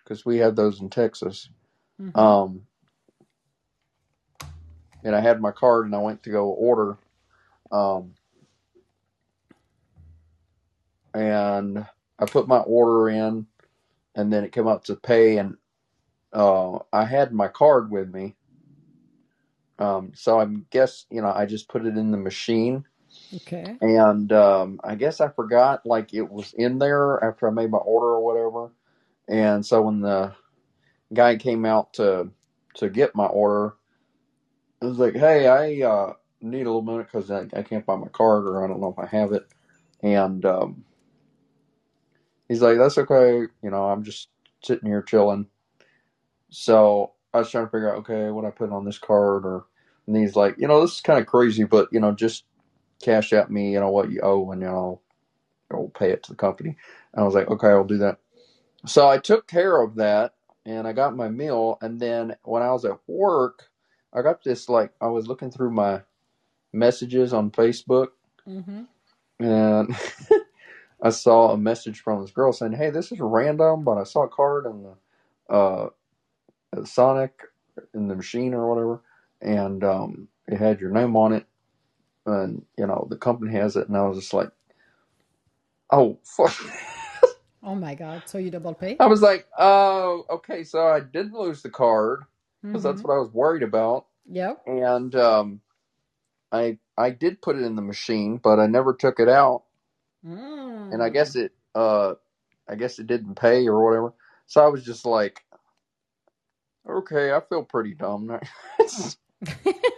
because 0.03 0.25
we 0.25 0.37
had 0.37 0.55
those 0.55 0.79
in 0.79 0.89
Texas. 0.89 1.49
Hmm 1.99 2.09
Um, 2.19 2.67
and 5.03 5.15
I 5.15 5.19
had 5.21 5.41
my 5.41 5.51
card 5.51 5.85
and 5.85 5.95
I 5.95 5.99
went 5.99 6.23
to 6.23 6.29
go 6.31 6.47
order. 6.47 6.97
Um, 7.71 8.15
and 11.13 11.85
I 12.19 12.25
put 12.25 12.47
my 12.47 12.59
order 12.59 13.09
in 13.09 13.47
and 14.15 14.31
then 14.31 14.43
it 14.43 14.51
came 14.51 14.67
up 14.67 14.85
to 14.85 14.95
pay 14.95 15.37
and 15.37 15.57
uh, 16.33 16.79
I 16.93 17.05
had 17.05 17.33
my 17.33 17.47
card 17.47 17.91
with 17.91 18.13
me. 18.13 18.35
Um, 19.79 20.11
so 20.15 20.39
I 20.39 20.45
guess, 20.71 21.05
you 21.09 21.21
know, 21.21 21.31
I 21.33 21.45
just 21.45 21.67
put 21.69 21.85
it 21.85 21.97
in 21.97 22.11
the 22.11 22.17
machine 22.17 22.85
Okay. 23.35 23.79
and 23.81 24.31
um, 24.31 24.79
I 24.83 24.95
guess 24.95 25.21
I 25.21 25.29
forgot 25.29 25.85
like 25.85 26.13
it 26.13 26.29
was 26.29 26.53
in 26.53 26.79
there 26.79 27.23
after 27.23 27.47
I 27.47 27.51
made 27.51 27.71
my 27.71 27.77
order 27.79 28.07
or 28.07 28.23
whatever. 28.25 28.71
And 29.27 29.65
so 29.65 29.81
when 29.83 30.01
the 30.01 30.33
guy 31.15 31.37
came 31.37 31.65
out 31.65 31.93
to 31.95 32.29
to 32.75 32.89
get 32.89 33.15
my 33.15 33.25
order, 33.25 33.75
I 34.81 34.85
was 34.85 34.99
like, 34.99 35.15
"Hey, 35.15 35.47
I 35.47 35.87
uh, 35.87 36.13
need 36.41 36.63
a 36.63 36.71
little 36.71 36.81
minute 36.81 37.07
because 37.11 37.31
I, 37.31 37.47
I 37.57 37.63
can't 37.63 37.85
find 37.85 38.01
my 38.01 38.09
card 38.09 38.45
or 38.45 38.63
I 38.63 38.67
don't 38.67 38.81
know 38.81 38.95
if 38.95 38.99
I 38.99 39.07
have 39.07 39.31
it." 39.31 39.47
And 40.03 40.45
um, 40.45 40.85
he's 42.47 42.61
like, 42.61 42.77
"That's 42.77 42.97
okay, 42.97 43.47
you 43.63 43.71
know, 43.71 43.85
I'm 43.85 44.03
just 44.03 44.29
sitting 44.63 44.89
here 44.89 45.01
chilling." 45.01 45.47
So 46.49 47.13
I 47.33 47.39
was 47.39 47.51
trying 47.51 47.65
to 47.65 47.71
figure 47.71 47.91
out, 47.91 47.99
okay, 47.99 48.29
what 48.31 48.45
I 48.45 48.51
put 48.51 48.71
on 48.71 48.85
this 48.85 48.99
card, 48.99 49.45
or 49.45 49.65
and 50.07 50.15
he's 50.15 50.35
like, 50.35 50.55
"You 50.57 50.67
know, 50.67 50.81
this 50.81 50.95
is 50.95 51.01
kind 51.01 51.19
of 51.19 51.25
crazy, 51.25 51.63
but 51.63 51.89
you 51.91 51.99
know, 51.99 52.11
just 52.11 52.45
cash 53.01 53.33
out 53.33 53.51
me, 53.51 53.73
you 53.73 53.79
know, 53.79 53.89
what 53.89 54.11
you 54.11 54.21
owe, 54.21 54.51
and 54.51 54.61
you 54.61 54.67
know, 54.67 55.01
I'll 55.71 55.91
pay 55.97 56.11
it 56.11 56.23
to 56.23 56.31
the 56.31 56.37
company." 56.37 56.77
And 57.13 57.21
I 57.21 57.25
was 57.25 57.35
like, 57.35 57.49
"Okay, 57.49 57.67
I'll 57.69 57.83
do 57.85 57.97
that." 57.99 58.19
So 58.85 59.07
I 59.07 59.17
took 59.17 59.47
care 59.47 59.81
of 59.81 59.95
that 59.95 60.33
and 60.65 60.87
I 60.87 60.93
got 60.93 61.15
my 61.15 61.29
meal. 61.29 61.77
And 61.81 61.99
then 61.99 62.35
when 62.43 62.63
I 62.63 62.71
was 62.71 62.85
at 62.85 62.99
work, 63.07 63.69
I 64.13 64.21
got 64.21 64.43
this 64.43 64.69
like, 64.69 64.91
I 65.01 65.07
was 65.07 65.27
looking 65.27 65.51
through 65.51 65.71
my 65.71 66.01
messages 66.73 67.33
on 67.33 67.51
Facebook 67.51 68.09
hmm 68.45 68.83
and 69.39 69.95
I 71.01 71.09
saw 71.09 71.51
a 71.51 71.57
message 71.57 71.99
from 72.01 72.21
this 72.21 72.31
girl 72.31 72.53
saying, 72.53 72.73
Hey, 72.73 72.89
this 72.89 73.11
is 73.11 73.19
random, 73.19 73.83
but 73.83 73.97
I 73.97 74.03
saw 74.03 74.23
a 74.23 74.29
card 74.29 74.65
in 74.65 74.83
the, 74.83 75.53
uh, 75.53 75.89
Sonic 76.85 77.33
in 77.93 78.07
the 78.07 78.15
machine 78.15 78.53
or 78.53 78.69
whatever. 78.69 79.01
And, 79.41 79.83
um, 79.83 80.27
it 80.47 80.57
had 80.57 80.79
your 80.79 80.91
name 80.91 81.15
on 81.17 81.33
it 81.33 81.45
and, 82.25 82.65
you 82.77 82.87
know, 82.87 83.07
the 83.09 83.17
company 83.17 83.51
has 83.53 83.75
it. 83.75 83.87
And 83.87 83.97
I 83.97 84.07
was 84.07 84.19
just 84.19 84.33
like, 84.33 84.51
Oh, 85.91 86.17
fuck. 86.23 86.53
Oh 87.65 87.75
my 87.75 87.95
God. 87.95 88.23
So 88.29 88.37
you 88.39 88.51
double 88.51 88.75
pay? 88.75 88.97
I 88.99 89.07
was 89.07 89.21
like, 89.21 89.47
oh, 89.59 90.25
okay, 90.29 90.63
so 90.63 90.87
I 90.87 91.01
did 91.01 91.33
lose 91.33 91.63
the 91.63 91.69
card 91.71 92.21
because 92.71 92.83
hmm 92.83 92.91
that's 92.91 93.03
what 93.03 93.13
I 93.13 93.19
was 93.19 93.31
worried 93.33 93.63
about, 93.63 94.07
Yep. 94.29 94.61
and 94.67 95.15
um, 95.15 95.61
I 96.51 96.79
I 96.97 97.11
did 97.11 97.41
put 97.41 97.57
it 97.57 97.63
in 97.63 97.75
the 97.75 97.81
machine, 97.83 98.37
but 98.37 98.59
I 98.59 98.67
never 98.67 98.93
took 98.93 99.19
it 99.19 99.29
out, 99.29 99.63
and 100.91 101.03
I 101.03 101.09
Mm. 101.09 101.09
guess 101.09 101.35
it 101.35 101.53
uh, 101.75 102.15
I 102.69 102.75
guess 102.75 102.99
it 102.99 103.07
didn't 103.07 103.35
pay 103.35 103.67
or 103.67 103.83
whatever. 103.83 104.13
So 104.47 104.63
I 104.63 104.67
was 104.69 104.83
just 104.85 105.05
like, 105.05 105.43
okay, 106.89 107.33
I 107.33 107.41
feel 107.41 107.63
pretty 107.63 107.95
dumb. 107.95 108.39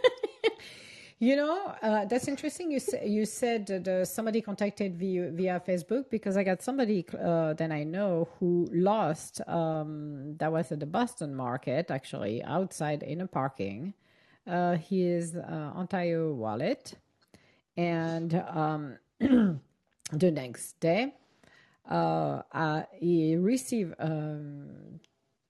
You 1.19 1.35
know, 1.35 1.73
uh, 1.81 2.05
that's 2.05 2.27
interesting. 2.27 2.69
You 2.71 2.79
sa- 2.79 3.03
you 3.03 3.25
said 3.25 3.65
that 3.67 3.87
uh, 3.87 4.05
somebody 4.05 4.39
contacted 4.39 4.95
via, 4.95 5.31
via 5.31 5.59
Facebook 5.67 6.11
because 6.11 6.37
I 6.37 6.43
got 6.43 6.61
somebody 6.61 7.05
uh, 7.19 7.53
that 7.53 7.71
I 7.71 7.83
know 7.83 8.29
who 8.39 8.69
lost. 8.71 9.41
Um, 9.47 10.37
that 10.37 10.51
was 10.51 10.71
at 10.71 10.79
the 10.79 10.85
Boston 10.85 11.33
market, 11.33 11.89
actually, 11.89 12.43
outside 12.43 13.01
in 13.01 13.21
a 13.21 13.27
parking. 13.27 13.95
Uh, 14.45 14.75
his 14.77 15.35
uh, 15.35 15.71
Ontario 15.75 16.33
wallet, 16.33 16.93
and 17.75 18.35
um, 18.47 18.97
the 19.19 20.31
next 20.31 20.79
day, 20.79 21.13
uh, 21.89 22.43
uh, 22.53 22.83
he 22.93 23.35
received 23.35 23.93
um, 23.99 24.99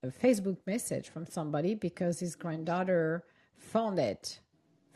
a 0.02 0.07
Facebook 0.07 0.57
message 0.65 1.10
from 1.10 1.26
somebody 1.26 1.76
because 1.76 2.19
his 2.22 2.35
granddaughter 2.35 3.23
found 3.57 3.99
it, 3.99 4.39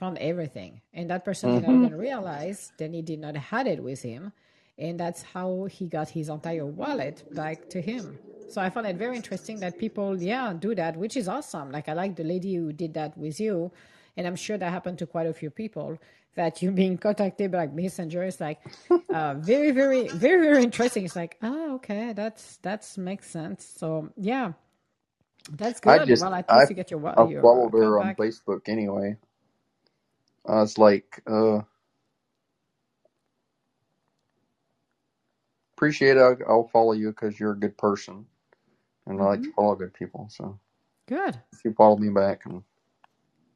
found 0.02 0.20
everything, 0.20 0.82
and 0.94 1.12
that 1.12 1.26
person 1.26 1.52
did 1.52 1.64
not 1.64 1.76
even 1.76 1.96
realize 1.96 2.74
that 2.80 2.94
he 2.94 3.04
did 3.04 3.22
not 3.22 3.38
had 3.38 3.68
it 3.68 3.84
with 3.84 4.04
him, 4.04 4.34
and 4.80 5.00
that's 5.00 5.24
how 5.24 5.66
he 5.72 5.88
got 5.88 6.10
his 6.12 6.30
entire 6.30 6.68
wallet 6.68 7.24
back 7.32 7.70
to 7.72 7.82
him. 7.82 8.20
So 8.48 8.62
I 8.62 8.72
found 8.72 8.88
it 8.88 8.98
very 8.98 9.18
interesting 9.18 9.62
that 9.62 9.80
people, 9.80 10.22
yeah, 10.22 10.54
do 10.54 10.76
that, 10.76 10.98
which 10.98 11.18
is 11.18 11.30
awesome. 11.30 11.72
Like 11.72 11.90
I 11.90 11.94
like 11.94 12.18
the 12.18 12.26
lady 12.26 12.56
who 12.56 12.74
did 12.74 12.96
that 12.96 13.18
with 13.18 13.40
you, 13.42 13.72
and 14.18 14.28
I'm 14.28 14.38
sure 14.38 14.58
that 14.60 14.72
happened 14.72 15.00
to 15.00 15.08
quite 15.08 15.28
a 15.28 15.34
few 15.36 15.52
people. 15.52 16.00
That 16.36 16.64
you 16.64 16.72
being 16.72 16.98
contacted 17.08 17.52
by 17.52 17.60
like 17.60 17.74
messenger 17.74 18.24
is 18.24 18.42
like 18.42 18.60
uh, 19.14 19.36
very, 19.36 19.72
very, 19.72 20.10
very, 20.10 20.42
very 20.48 20.64
interesting. 20.64 21.06
It's 21.06 21.18
like, 21.18 21.38
oh, 21.44 21.76
okay, 21.78 22.14
that's 22.14 22.58
that's 22.64 22.98
makes 23.00 23.30
sense. 23.30 23.66
So 23.78 24.12
yeah, 24.18 24.54
that's 25.52 25.82
I 25.86 26.00
good. 26.00 26.06
just 26.06 26.22
well, 26.22 26.34
at 26.36 26.50
I 26.50 26.54
least 26.54 26.70
you 26.70 26.76
get 26.78 26.92
your 26.92 27.02
I 27.18 27.26
your 27.26 27.42
followed 27.42 27.74
her 27.74 28.00
on 28.02 28.14
back. 28.14 28.20
Facebook 28.20 28.70
anyway. 28.70 29.18
I 30.48 30.56
was 30.56 30.78
like, 30.78 31.22
uh, 31.28 31.62
appreciate 35.78 36.18
it. 36.18 36.22
I'll, 36.22 36.38
I'll 36.48 36.68
follow 36.68 36.94
you 36.94 37.10
because 37.10 37.40
you're 37.40 37.52
a 37.54 37.60
good 37.60 37.78
person, 37.78 38.26
and 39.08 39.22
I 39.22 39.26
like 39.26 39.44
to 39.44 39.54
follow 39.54 39.76
good 39.76 39.94
people. 39.94 40.28
So 40.32 40.60
Good, 41.08 41.38
if 41.54 41.64
you 41.66 41.74
follow 41.74 41.98
me 41.98 42.10
back, 42.10 42.46
and 42.46 42.64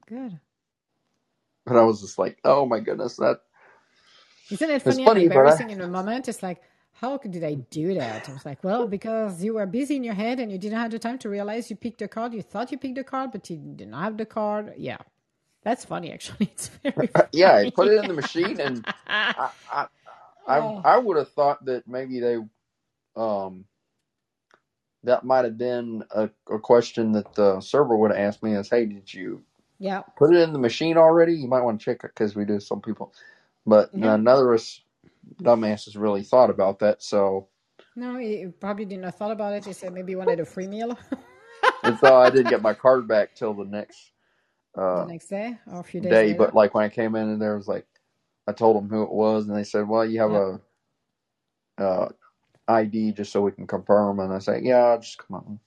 good. 0.08 0.40
but 1.66 1.76
I 1.76 1.84
was 1.84 2.02
just 2.02 2.20
like, 2.20 2.40
oh 2.44 2.66
my 2.66 2.80
goodness, 2.80 3.16
that 3.18 3.42
Isn't 4.52 4.70
it 4.70 4.82
funny 4.82 5.08
and 5.08 5.08
funny, 5.08 5.28
but 5.30 5.38
I, 5.38 5.40
embarrassing 5.40 5.70
in 5.72 5.82
a 5.82 5.88
moment? 5.88 6.28
It's 6.28 6.44
like, 6.44 6.62
how 6.94 7.18
could- 7.18 7.32
did 7.32 7.44
I 7.44 7.56
do 7.56 7.94
that? 7.96 8.30
I 8.30 8.34
was 8.34 8.46
like, 8.46 8.64
well, 8.64 8.88
because 8.88 9.44
you 9.44 9.56
were 9.56 9.66
busy 9.66 9.96
in 9.96 10.04
your 10.04 10.14
head 10.14 10.40
and 10.40 10.52
you 10.52 10.58
didn't 10.58 10.78
have 10.78 10.92
the 10.92 11.00
time 11.00 11.18
to 11.20 11.30
realize 11.30 11.70
you 11.70 11.76
picked 11.76 12.02
a 12.04 12.08
card. 12.08 12.34
You 12.34 12.42
thought 12.44 12.72
you 12.72 12.78
picked 12.78 12.98
a 13.00 13.04
card, 13.04 13.32
but 13.32 13.50
you 13.50 13.58
didn't 13.58 13.94
have 13.94 14.18
the 14.18 14.26
card. 14.26 14.74
Yeah, 14.78 14.98
that's 15.66 15.84
funny. 15.84 16.14
Actually, 16.14 16.46
it's 16.54 16.70
very 16.82 17.10
yeah, 17.34 17.56
I 17.56 17.72
put 17.72 17.90
it 17.90 18.02
in 18.02 18.08
the 18.08 18.14
machine, 18.14 18.62
and 18.62 18.86
I 19.08 19.50
I 19.70 19.88
I, 20.48 20.60
oh, 20.60 20.82
I 20.86 20.98
would 20.98 21.18
have 21.18 21.32
thought 21.32 21.66
that 21.66 21.88
maybe 21.88 22.22
they 22.22 22.38
um 23.18 23.66
that 25.04 25.24
might 25.26 25.46
have 25.46 25.58
been 25.58 26.04
a, 26.12 26.30
a 26.50 26.60
question 26.60 27.12
that 27.12 27.36
the 27.36 27.60
server 27.62 27.98
would 27.98 28.12
have 28.12 28.20
asked 28.20 28.42
me 28.42 28.56
is, 28.56 28.70
hey, 28.70 28.86
did 28.86 29.14
you 29.14 29.44
yeah, 29.78 30.02
put 30.18 30.34
it 30.34 30.40
in 30.42 30.54
the 30.54 30.60
machine 30.60 30.98
already? 30.98 31.34
You 31.34 31.48
might 31.48 31.62
want 31.62 31.80
to 31.80 31.86
check 31.86 32.04
it 32.04 32.12
because 32.16 32.36
we 32.36 32.46
do 32.46 32.60
some 32.60 32.82
people, 32.82 33.14
but 33.66 33.90
yeah. 33.94 34.16
none 34.16 34.28
of 34.28 34.48
us 34.54 34.82
dumbasses 35.42 36.00
really 36.00 36.24
thought 36.24 36.50
about 36.50 36.80
that. 36.80 37.04
So 37.04 37.48
No, 37.96 38.18
he 38.18 38.48
probably 38.60 38.86
didn't 38.86 39.06
have 39.06 39.16
thought 39.16 39.32
about 39.32 39.54
it. 39.54 39.66
He 39.66 39.74
said 39.74 39.94
maybe 39.94 40.12
he 40.12 40.16
wanted 40.16 40.40
a 40.40 40.46
free 40.46 40.68
meal 40.68 40.98
and 41.84 41.98
so 42.00 42.16
I 42.16 42.30
didn't 42.30 42.50
get 42.50 42.62
my 42.62 42.74
card 42.74 43.08
back 43.08 43.36
till 43.36 43.54
the 43.54 43.66
next 43.66 44.12
the 44.94 45.04
uh 45.04 45.06
next 45.06 45.28
day 45.30 45.58
or 45.72 45.82
a 45.82 45.84
few 45.84 46.02
days 46.02 46.24
day. 46.24 46.26
later. 46.26 46.38
But 46.38 46.56
like 46.56 46.74
when 46.76 46.86
I 46.86 46.90
came 46.90 47.16
in 47.16 47.30
and 47.30 47.42
there 47.42 47.58
was 47.58 47.68
like, 47.68 47.88
I 48.48 48.54
told 48.54 48.78
them 48.78 48.90
who 48.90 49.04
it 49.04 49.12
was, 49.12 49.48
and 49.48 49.58
they 49.58 49.64
said, 49.66 49.88
well, 49.88 50.06
you 50.06 50.22
have 50.22 50.32
Yeah. 50.32 50.36
a 50.36 50.62
uh 51.80 52.10
ID 52.68 53.14
just 53.14 53.32
so 53.32 53.42
we 53.42 53.52
can 53.52 53.68
confirm. 53.68 54.20
And 54.20 54.34
I 54.34 54.40
said, 54.40 54.64
yeah, 54.66 54.98
just 54.98 55.20
come 55.20 55.38
on. 55.38 55.60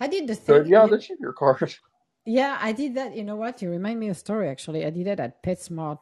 I 0.00 0.08
did 0.08 0.28
the 0.28 0.34
So 0.46 0.62
thing. 0.62 0.64
yeah, 0.64 0.86
this 0.86 1.10
is 1.10 1.20
your 1.20 1.32
card. 1.34 1.74
yeah, 2.24 2.58
I 2.60 2.72
did 2.72 2.94
that. 2.96 3.16
You 3.16 3.24
know 3.24 3.36
what? 3.36 3.62
You 3.62 3.70
remind 3.70 4.00
me 4.00 4.08
of 4.08 4.16
a 4.16 4.20
story. 4.20 4.48
Actually, 4.48 4.86
I 4.86 4.90
did 4.90 5.06
it 5.06 5.20
at 5.20 5.42
PetSmart 5.42 5.98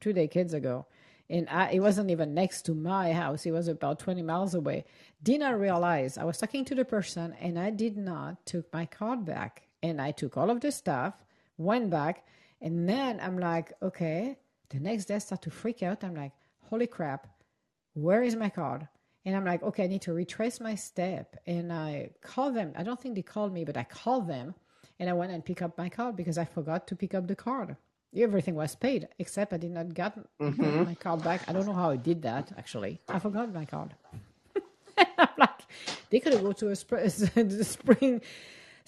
two 0.00 0.12
decades 0.12 0.54
ago, 0.54 0.86
and 1.30 1.48
I, 1.50 1.70
it 1.72 1.80
wasn't 1.80 2.10
even 2.10 2.34
next 2.34 2.62
to 2.64 2.74
my 2.74 3.12
house. 3.12 3.46
It 3.46 3.52
was 3.52 3.68
about 3.68 3.98
twenty 3.98 4.22
miles 4.22 4.54
away. 4.54 4.84
Did 5.22 5.40
not 5.40 5.60
realize 5.60 6.18
I 6.18 6.24
was 6.24 6.38
talking 6.38 6.64
to 6.66 6.74
the 6.74 6.84
person, 6.84 7.34
and 7.40 7.58
I 7.58 7.70
did 7.70 7.96
not 7.98 8.46
took 8.46 8.72
my 8.72 8.86
card 8.86 9.24
back, 9.26 9.64
and 9.82 10.00
I 10.00 10.12
took 10.12 10.36
all 10.36 10.50
of 10.50 10.60
the 10.60 10.72
stuff, 10.72 11.14
went 11.58 11.90
back, 11.90 12.26
and 12.62 12.88
then 12.88 13.20
I'm 13.20 13.38
like, 13.38 13.74
okay. 13.82 14.38
The 14.70 14.80
next 14.80 15.06
day, 15.06 15.16
I 15.16 15.18
start 15.18 15.42
to 15.42 15.50
freak 15.50 15.82
out. 15.82 16.04
I'm 16.04 16.14
like, 16.16 16.32
holy 16.70 16.86
crap, 16.88 17.28
where 17.94 18.22
is 18.22 18.36
my 18.36 18.50
card? 18.50 18.88
And 19.26 19.36
I'm 19.36 19.44
like, 19.44 19.62
okay, 19.62 19.84
I 19.84 19.88
need 19.88 20.02
to 20.02 20.14
retrace 20.14 20.60
my 20.60 20.74
step. 20.76 21.36
And 21.46 21.72
I 21.72 22.10
call 22.22 22.52
them. 22.52 22.72
I 22.76 22.84
don't 22.84 23.00
think 23.00 23.16
they 23.16 23.22
called 23.22 23.52
me, 23.52 23.64
but 23.64 23.76
I 23.76 23.84
called 23.84 24.28
them 24.28 24.54
and 25.00 25.10
I 25.10 25.14
went 25.14 25.32
and 25.32 25.44
pick 25.44 25.62
up 25.62 25.78
my 25.78 25.88
card 25.90 26.16
because 26.16 26.38
I 26.38 26.44
forgot 26.46 26.86
to 26.88 26.96
pick 26.96 27.14
up 27.14 27.26
the 27.28 27.36
card. 27.36 27.76
Everything 28.16 28.54
was 28.54 28.74
paid 28.76 29.08
except 29.18 29.52
I 29.52 29.58
did 29.58 29.72
not 29.72 29.94
get 29.94 30.16
hmm 30.40 30.84
my 30.84 30.94
card 30.94 31.22
back. 31.22 31.44
I 31.48 31.52
don't 31.52 31.66
know 31.66 31.74
how 31.74 31.90
I 31.90 31.96
did 31.96 32.22
that 32.22 32.52
actually. 32.58 33.00
I 33.10 33.18
forgot 33.18 33.52
my 33.52 33.66
card. 33.66 33.94
I'm 35.18 35.28
like, 35.38 35.60
they 36.10 36.20
could 36.20 36.32
have 36.32 36.42
go 36.42 36.52
to 36.52 36.70
a 36.70 36.76
sp- 36.76 37.08
spring, 37.62 38.20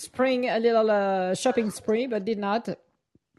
spring, 0.00 0.48
a 0.48 0.58
little 0.58 0.90
uh, 0.90 1.34
shopping 1.34 1.70
spree, 1.70 2.06
but 2.06 2.24
did 2.24 2.38
not. 2.38 2.68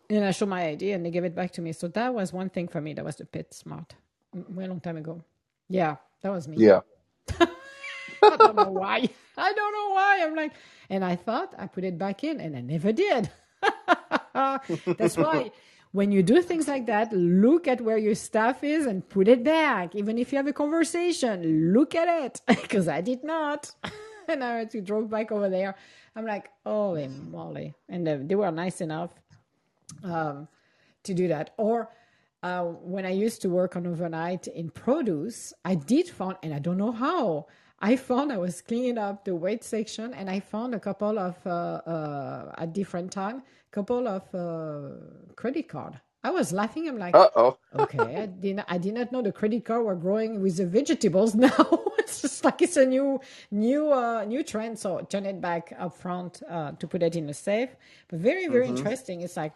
And 0.09 0.25
I 0.25 0.31
showed 0.31 0.49
my 0.49 0.67
ID 0.67 0.91
and 0.91 1.05
they 1.05 1.11
gave 1.11 1.23
it 1.23 1.35
back 1.35 1.51
to 1.53 1.61
me. 1.61 1.71
So 1.73 1.87
that 1.89 2.13
was 2.13 2.33
one 2.33 2.49
thing 2.49 2.67
for 2.67 2.81
me. 2.81 2.93
That 2.93 3.05
was 3.05 3.15
the 3.15 3.25
PetSmart. 3.25 3.91
Mm, 4.35 4.55
Way 4.55 4.67
long 4.67 4.79
time 4.79 4.97
ago. 4.97 5.23
Yeah, 5.69 5.95
that 6.21 6.31
was 6.31 6.47
me. 6.47 6.57
Yeah. 6.59 6.81
I 7.39 8.35
don't 8.37 8.55
know 8.55 8.71
why. 8.71 9.09
I 9.37 9.53
don't 9.53 9.73
know 9.73 9.89
why. 9.95 10.19
I'm 10.23 10.35
like, 10.35 10.53
and 10.89 11.03
I 11.03 11.15
thought 11.15 11.53
I 11.57 11.67
put 11.67 11.83
it 11.83 11.97
back 11.97 12.23
in, 12.23 12.39
and 12.39 12.55
I 12.55 12.61
never 12.61 12.91
did. 12.91 13.31
That's 14.33 15.17
why 15.17 15.51
when 15.91 16.11
you 16.11 16.23
do 16.23 16.41
things 16.41 16.67
like 16.67 16.85
that, 16.85 17.11
look 17.13 17.67
at 17.67 17.81
where 17.81 17.97
your 17.97 18.15
stuff 18.15 18.63
is 18.63 18.85
and 18.85 19.07
put 19.07 19.27
it 19.27 19.43
back. 19.43 19.95
Even 19.95 20.17
if 20.17 20.31
you 20.31 20.37
have 20.37 20.47
a 20.47 20.53
conversation, 20.53 21.73
look 21.73 21.95
at 21.95 22.07
it 22.25 22.41
because 22.61 22.87
I 22.87 23.01
did 23.01 23.23
not. 23.23 23.71
and 24.27 24.43
I 24.43 24.59
had 24.59 24.71
to 24.71 24.81
drove 24.81 25.09
back 25.09 25.31
over 25.31 25.49
there. 25.49 25.75
I'm 26.15 26.25
like, 26.25 26.49
holy 26.65 27.07
moly! 27.07 27.73
And 27.89 28.07
uh, 28.07 28.17
they 28.21 28.35
were 28.35 28.51
nice 28.51 28.81
enough 28.81 29.11
um, 30.03 30.47
to 31.03 31.13
do 31.13 31.27
that. 31.29 31.51
Or 31.57 31.89
uh, 32.43 32.63
when 32.63 33.05
I 33.05 33.11
used 33.11 33.41
to 33.43 33.49
work 33.49 33.75
on 33.75 33.87
overnight 33.87 34.47
in 34.47 34.69
produce, 34.69 35.53
I 35.63 35.75
did 35.75 36.09
find, 36.09 36.37
and 36.43 36.53
I 36.53 36.59
don't 36.59 36.77
know 36.77 36.91
how, 36.91 37.47
I 37.79 37.95
found 37.95 38.31
I 38.31 38.37
was 38.37 38.61
cleaning 38.61 38.97
up 38.97 39.25
the 39.25 39.35
weight 39.35 39.63
section, 39.63 40.13
and 40.13 40.29
I 40.29 40.39
found 40.39 40.75
a 40.75 40.79
couple 40.79 41.17
of 41.17 41.35
uh, 41.45 41.49
uh, 41.49 42.55
at 42.57 42.73
different 42.73 43.11
time, 43.11 43.43
couple 43.71 44.07
of 44.07 44.23
uh, 44.35 44.95
credit 45.35 45.69
card. 45.69 45.99
I 46.23 46.29
was 46.29 46.53
laughing. 46.53 46.87
I'm 46.87 46.99
like, 46.99 47.15
oh. 47.15 47.57
okay, 47.79 48.17
I 48.21 48.25
did 48.27 48.57
not, 48.57 48.65
I 48.69 48.77
did 48.77 48.93
not 48.93 49.11
know 49.11 49.21
the 49.21 49.31
credit 49.31 49.65
card 49.65 49.83
were 49.85 49.95
growing 49.95 50.41
with 50.41 50.57
the 50.57 50.67
vegetables 50.67 51.33
now. 51.47 51.83
It's 52.01 52.21
just 52.21 52.43
like 52.45 52.61
it's 52.61 52.77
a 52.77 52.85
new 52.85 53.19
new 53.51 53.91
uh, 53.93 54.25
new 54.25 54.43
trend. 54.43 54.79
So 54.79 54.99
turn 55.09 55.25
it 55.25 55.41
back 55.41 55.73
up 55.79 55.95
front 55.97 56.41
uh, 56.49 56.73
to 56.73 56.87
put 56.87 57.03
it 57.03 57.15
in 57.15 57.29
a 57.29 57.33
safe. 57.33 57.69
But 58.09 58.19
very 58.19 58.47
very 58.47 58.67
hmm 58.67 58.67
interesting. 58.67 59.21
It's 59.21 59.37
like 59.37 59.53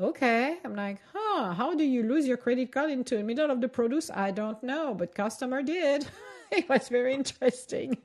okay, 0.00 0.58
I'm 0.64 0.76
like, 0.76 1.00
huh? 1.12 1.54
How 1.54 1.74
do 1.74 1.84
you 1.84 2.02
lose 2.04 2.26
your 2.26 2.36
credit 2.36 2.72
card 2.72 2.90
into 2.90 3.16
the 3.16 3.22
middle 3.24 3.50
of 3.50 3.60
the 3.60 3.68
produce? 3.68 4.10
I 4.10 4.30
don't 4.30 4.62
know, 4.62 4.94
but 4.94 5.14
customer 5.14 5.62
did. 5.62 6.06
it 6.52 6.68
was 6.68 6.88
very 6.88 7.14
interesting. 7.14 7.98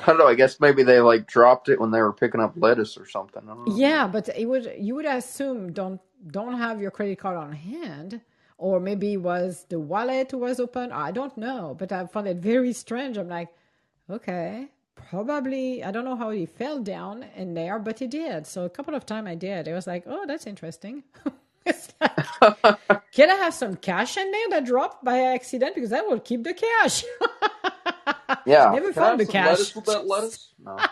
I 0.00 0.06
don't 0.06 0.18
know. 0.18 0.26
I 0.28 0.34
guess 0.34 0.60
maybe 0.60 0.82
they 0.82 1.00
like 1.00 1.26
dropped 1.26 1.68
it 1.68 1.80
when 1.80 1.90
they 1.90 2.00
were 2.00 2.12
picking 2.12 2.40
up 2.40 2.56
lettuce 2.56 2.96
or 2.96 3.06
something. 3.06 3.42
I 3.44 3.54
don't 3.54 3.66
know. 3.66 3.82
Yeah, 3.82 4.06
but 4.06 4.28
it 4.36 4.46
would 4.46 4.72
you 4.78 4.94
would 4.96 5.06
assume 5.06 5.72
don't 5.72 6.00
don't 6.28 6.54
have 6.58 6.80
your 6.80 6.90
credit 6.90 7.18
card 7.18 7.36
on 7.36 7.52
hand, 7.52 8.20
or 8.58 8.80
maybe 8.80 9.14
it 9.14 9.18
was 9.18 9.66
the 9.68 9.80
wallet 9.80 10.32
was 10.34 10.60
open. 10.60 10.92
I 10.92 11.12
don't 11.12 11.36
know, 11.36 11.76
but 11.78 11.92
I 11.92 12.06
found 12.06 12.28
it 12.28 12.38
very 12.38 12.72
strange. 12.72 13.16
I'm 13.18 13.28
like, 13.28 13.48
okay, 14.10 14.68
probably 14.94 15.84
I 15.84 15.90
don't 15.90 16.04
know 16.04 16.16
how 16.16 16.30
he 16.30 16.46
fell 16.46 16.80
down 16.80 17.24
in 17.36 17.54
there, 17.54 17.78
but 17.78 17.98
he 17.98 18.06
did. 18.06 18.46
So 18.46 18.64
a 18.64 18.70
couple 18.70 18.94
of 18.94 19.06
times 19.06 19.28
I 19.28 19.34
did. 19.34 19.68
It 19.68 19.72
was 19.74 19.86
like, 19.86 20.04
oh, 20.06 20.24
that's 20.26 20.46
interesting. 20.46 21.04
it's 21.66 21.92
like, 22.00 22.16
can 23.12 23.30
I 23.30 23.34
have 23.34 23.54
some 23.54 23.76
cash 23.76 24.16
in 24.16 24.30
there 24.30 24.48
that 24.50 24.66
dropped 24.66 25.04
by 25.04 25.20
accident 25.20 25.74
because 25.74 25.90
that 25.90 26.06
will 26.06 26.20
keep 26.20 26.44
the 26.44 26.54
cash. 26.54 27.04
yeah. 28.46 28.70
Never 28.70 28.92
Can 28.92 29.02
I 29.04 29.08
found 29.08 29.10
have 29.10 29.20
the 29.20 29.26
some 29.26 29.32
cash. 29.32 29.48
lettuce 29.48 29.74
with 29.76 29.84
that 29.86 30.06
lettuce? 30.06 30.54
No. 30.58 30.88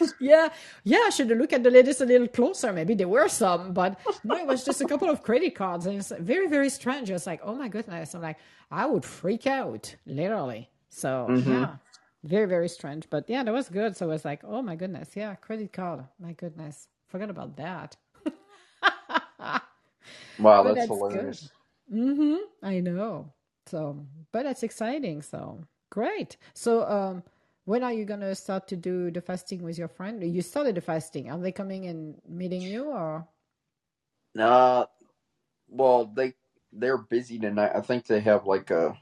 yeah, 0.20 0.48
yeah, 0.84 1.02
I 1.06 1.10
should 1.10 1.28
look 1.28 1.52
at 1.52 1.62
the 1.62 1.70
ladies 1.70 2.00
a 2.00 2.06
little 2.06 2.28
closer. 2.28 2.72
Maybe 2.72 2.94
there 2.94 3.08
were 3.08 3.28
some, 3.28 3.72
but 3.72 3.98
no, 4.24 4.36
it 4.36 4.46
was 4.46 4.64
just 4.64 4.80
a 4.80 4.86
couple 4.86 5.08
of 5.10 5.22
credit 5.22 5.54
cards. 5.54 5.86
And 5.86 5.98
it's 5.98 6.12
very, 6.18 6.48
very 6.48 6.70
strange. 6.70 7.10
It's 7.10 7.26
like, 7.26 7.40
oh 7.42 7.54
my 7.54 7.68
goodness. 7.68 8.14
I'm 8.14 8.22
like, 8.22 8.38
I 8.70 8.86
would 8.86 9.04
freak 9.04 9.46
out, 9.46 9.94
literally. 10.06 10.70
So, 10.90 11.34
hmm 11.34 11.42
yeah, 11.42 11.76
very, 12.24 12.46
very 12.46 12.68
strange. 12.68 13.08
But 13.10 13.28
yeah, 13.28 13.42
that 13.44 13.52
was 13.52 13.68
good. 13.68 13.96
So 13.96 14.06
I 14.06 14.08
was 14.10 14.24
like, 14.24 14.42
oh 14.44 14.62
my 14.62 14.76
goodness. 14.76 15.10
Yeah, 15.16 15.34
credit 15.36 15.72
card. 15.72 16.04
My 16.18 16.32
goodness. 16.32 16.88
Forgot 17.08 17.30
about 17.30 17.56
that. 17.56 17.96
Wow, 20.38 20.62
that's 20.62 20.86
that's 20.86 20.86
hilarious. 20.86 21.50
Mm-hmm. 21.92 22.36
I 22.62 22.80
know. 22.80 23.32
So, 23.66 24.06
but 24.32 24.44
that's 24.44 24.62
exciting. 24.62 25.22
So 25.22 25.64
great. 25.90 26.36
So, 26.54 26.84
um, 26.88 27.22
when 27.66 27.84
are 27.84 27.92
you 27.92 28.06
gonna 28.06 28.34
start 28.34 28.68
to 28.68 28.76
do 28.76 29.10
the 29.12 29.22
fasting 29.22 29.62
with 29.62 29.78
your 29.78 29.88
friend? 29.88 30.24
You 30.24 30.42
started 30.42 30.76
the 30.76 30.82
fasting. 30.82 31.30
Are 31.30 31.38
they 31.38 31.52
coming 31.52 31.86
and 31.86 32.16
meeting 32.28 32.62
you, 32.62 32.86
or 32.86 33.28
Uh, 34.38 34.86
well, 35.68 36.06
they 36.14 36.34
they're 36.72 36.98
busy 36.98 37.38
tonight. 37.38 37.72
I 37.74 37.80
think 37.82 38.06
they 38.06 38.20
have 38.20 38.46
like 38.46 38.70
a. 38.70 38.96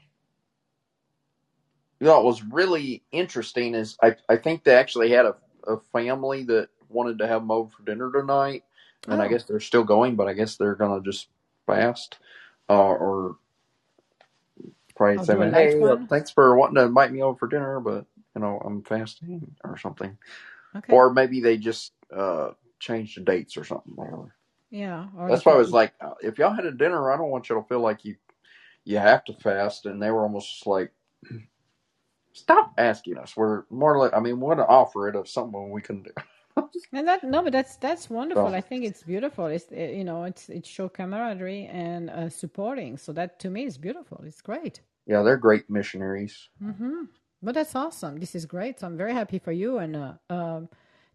You 1.99 2.07
know, 2.07 2.15
what 2.15 2.25
was 2.25 2.43
really 2.43 3.03
interesting 3.11 3.75
is 3.75 3.97
I 4.01 4.15
I 4.29 4.37
think 4.37 4.63
they 4.63 4.75
actually 4.75 5.11
had 5.11 5.25
a 5.25 5.35
a 5.67 5.77
family 5.91 6.43
that 6.45 6.69
wanted 6.89 7.19
to 7.19 7.27
have 7.27 7.41
them 7.41 7.51
over 7.51 7.69
for 7.71 7.83
dinner 7.83 8.11
tonight, 8.11 8.63
and 9.09 9.21
I 9.21 9.27
oh, 9.27 9.29
guess 9.29 9.45
they're 9.45 9.59
still 9.59 9.83
going, 9.83 10.15
but 10.15 10.27
I 10.27 10.33
guess 10.33 10.57
they're 10.57 10.75
gonna 10.75 11.01
just 11.01 11.29
fast, 11.67 12.19
uh, 12.69 12.73
or 12.73 13.37
probably 14.95 15.19
say, 15.19 15.33
do 15.33 15.43
a 15.43 15.45
light 15.45 15.53
"Hey, 15.53 15.79
thanks 16.09 16.31
for 16.31 16.55
wanting 16.57 16.75
to 16.75 16.83
invite 16.83 17.11
me 17.11 17.21
over 17.21 17.37
for 17.37 17.47
dinner, 17.47 17.79
but 17.79 18.05
you 18.35 18.41
know 18.41 18.61
I'm 18.65 18.83
fasting 18.83 19.55
or 19.63 19.77
something," 19.77 20.17
Okay. 20.75 20.93
or 20.93 21.13
maybe 21.13 21.39
they 21.41 21.57
just 21.57 21.93
uh 22.15 22.51
changed 22.79 23.17
the 23.17 23.21
dates 23.21 23.57
or 23.57 23.63
something. 23.63 23.93
Whatever. 23.95 24.35
Yeah. 24.69 25.07
Or 25.17 25.29
That's 25.29 25.45
why 25.45 25.53
I 25.53 25.57
was 25.57 25.71
like, 25.71 25.93
uh, 26.01 26.15
if 26.21 26.37
y'all 26.37 26.53
had 26.53 26.65
a 26.65 26.71
dinner, 26.71 27.11
I 27.11 27.17
don't 27.17 27.29
want 27.29 27.49
you 27.49 27.55
to 27.55 27.63
feel 27.63 27.79
like 27.79 28.03
you 28.03 28.15
you 28.83 28.97
have 28.97 29.23
to 29.25 29.33
fast, 29.33 29.85
and 29.85 30.01
they 30.01 30.11
were 30.11 30.23
almost 30.23 30.67
like, 30.67 30.91
stop 32.33 32.73
asking 32.77 33.17
us. 33.17 33.35
We're 33.35 33.63
more 33.69 33.97
like, 33.97 34.13
I 34.13 34.19
mean, 34.19 34.39
want 34.39 34.59
to 34.59 34.67
offer 34.67 35.07
it 35.09 35.15
of 35.15 35.27
something 35.27 35.71
we 35.71 35.81
can 35.81 36.03
do. 36.03 36.11
And 36.93 37.05
that 37.09 37.21
no, 37.23 37.43
but 37.43 37.51
that's 37.51 37.75
that's 37.77 38.09
wonderful. 38.09 38.47
So 38.47 38.55
I 38.55 38.61
think 38.61 38.85
it's 38.85 39.03
beautiful. 39.03 39.47
It's 39.47 39.65
you 39.71 40.05
know, 40.05 40.23
it's 40.23 40.47
it 40.47 40.65
show 40.65 40.87
camaraderie 40.87 41.65
and 41.65 42.09
uh, 42.09 42.29
supporting. 42.29 42.97
So 42.97 43.11
that 43.11 43.39
to 43.41 43.49
me 43.49 43.65
is 43.65 43.77
beautiful. 43.77 44.21
It's 44.25 44.41
great. 44.41 44.79
yeah, 45.05 45.21
they're 45.21 45.35
great 45.35 45.69
missionaries. 45.69 46.47
Mm-hmm. 46.63 47.03
But 47.45 47.55
that's 47.55 47.75
awesome. 47.75 48.17
This 48.19 48.35
is 48.35 48.47
great. 48.47 48.81
So 48.81 48.87
I'm 48.87 48.97
very 48.97 49.13
happy 49.13 49.39
for 49.39 49.53
you. 49.53 49.79
And 49.79 49.97
uh, 49.97 50.13
um, 50.31 50.69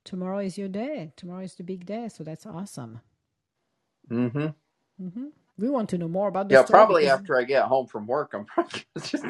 tomorrow 0.05 0.41
is 0.41 0.59
your 0.59 0.69
day. 0.71 1.13
Tomorrow 1.17 1.45
is 1.45 1.57
the 1.57 1.65
big 1.65 1.87
day. 1.87 2.09
So 2.11 2.25
that's 2.25 2.47
awesome. 2.47 3.01
Mm 4.11 4.33
hmm. 4.33 4.47
Mm-hmm. 5.03 5.27
We 5.59 5.71
want 5.71 5.91
to 5.91 5.99
know 5.99 6.09
more 6.09 6.29
about 6.29 6.49
the 6.51 6.57
Yeah, 6.57 6.63
probably 6.65 7.05
because 7.05 7.15
after 7.15 7.39
I 7.39 7.45
get 7.45 7.65
home 7.65 7.87
from 7.87 8.07
work, 8.07 8.33
I'm 8.35 8.47
probably 8.47 8.85
just 9.03 9.27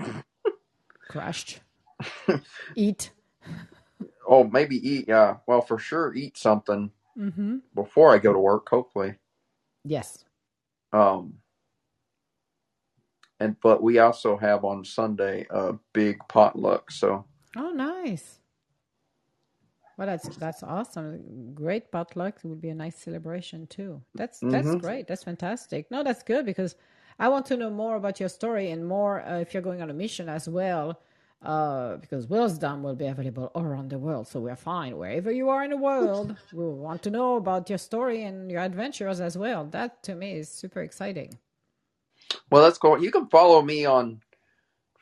crashed. 1.08 1.60
Eat. 2.76 3.12
oh 4.28 4.44
maybe 4.44 4.76
eat. 4.76 5.06
Yeah, 5.08 5.36
well 5.46 5.62
for 5.62 5.78
sure 5.78 6.14
eat 6.14 6.38
something 6.38 6.92
Mm-hmm. 7.18 7.58
before 7.74 8.14
I 8.14 8.18
go 8.18 8.32
to 8.32 8.38
work. 8.40 8.68
Hopefully. 8.70 9.16
Yes. 9.84 10.24
Um, 10.92 11.34
and 13.40 13.56
but 13.62 13.82
we 13.82 13.98
also 13.98 14.36
have 14.36 14.64
on 14.64 14.84
Sunday 14.84 15.46
a 15.50 15.74
big 15.92 16.18
potluck. 16.28 16.90
So 16.90 17.26
Oh, 17.54 17.70
nice. 17.70 18.40
Well, 19.96 20.06
that's 20.06 20.28
that's 20.36 20.62
awesome. 20.62 21.52
Great 21.54 21.92
potluck. 21.92 22.38
It 22.42 22.48
would 22.48 22.60
be 22.60 22.70
a 22.70 22.74
nice 22.74 22.96
celebration 22.96 23.66
too. 23.66 24.02
That's 24.14 24.44
that's 24.48 24.74
hmm 24.74 24.76
great. 24.76 25.06
That's 25.06 25.24
fantastic. 25.24 25.90
No, 25.90 26.02
that's 26.02 26.22
good 26.22 26.46
because 26.46 26.74
I 27.18 27.28
want 27.28 27.44
to 27.46 27.56
know 27.56 27.70
more 27.70 27.96
about 27.96 28.18
your 28.18 28.30
story 28.30 28.70
and 28.70 28.86
more 28.86 29.20
uh, 29.22 29.38
if 29.40 29.52
you're 29.52 29.62
going 29.62 29.82
on 29.82 29.90
a 29.90 29.94
mission 29.94 30.28
as 30.28 30.48
well. 30.48 31.00
Uh, 31.42 31.96
because 31.96 32.26
Wisdom 32.28 32.82
will 32.82 32.94
be 32.94 33.06
available 33.06 33.50
all 33.54 33.64
around 33.64 33.88
the 33.90 33.98
world, 33.98 34.28
so 34.28 34.40
we're 34.40 34.56
fine 34.56 34.96
wherever 34.98 35.32
you 35.32 35.48
are 35.48 35.64
in 35.64 35.70
the 35.70 35.76
world. 35.76 36.36
We 36.52 36.64
want 36.66 37.02
to 37.04 37.10
know 37.10 37.36
about 37.36 37.68
your 37.70 37.78
story 37.78 38.22
and 38.24 38.50
your 38.50 38.60
adventures 38.60 39.20
as 39.20 39.38
well. 39.38 39.64
That 39.64 40.02
to 40.04 40.14
me 40.14 40.34
is 40.36 40.50
super 40.50 40.82
exciting. 40.82 41.38
Well, 42.50 42.62
that's 42.62 42.78
cool. 42.78 43.02
You 43.02 43.10
can 43.10 43.28
follow 43.28 43.62
me 43.62 43.86
on 43.86 44.22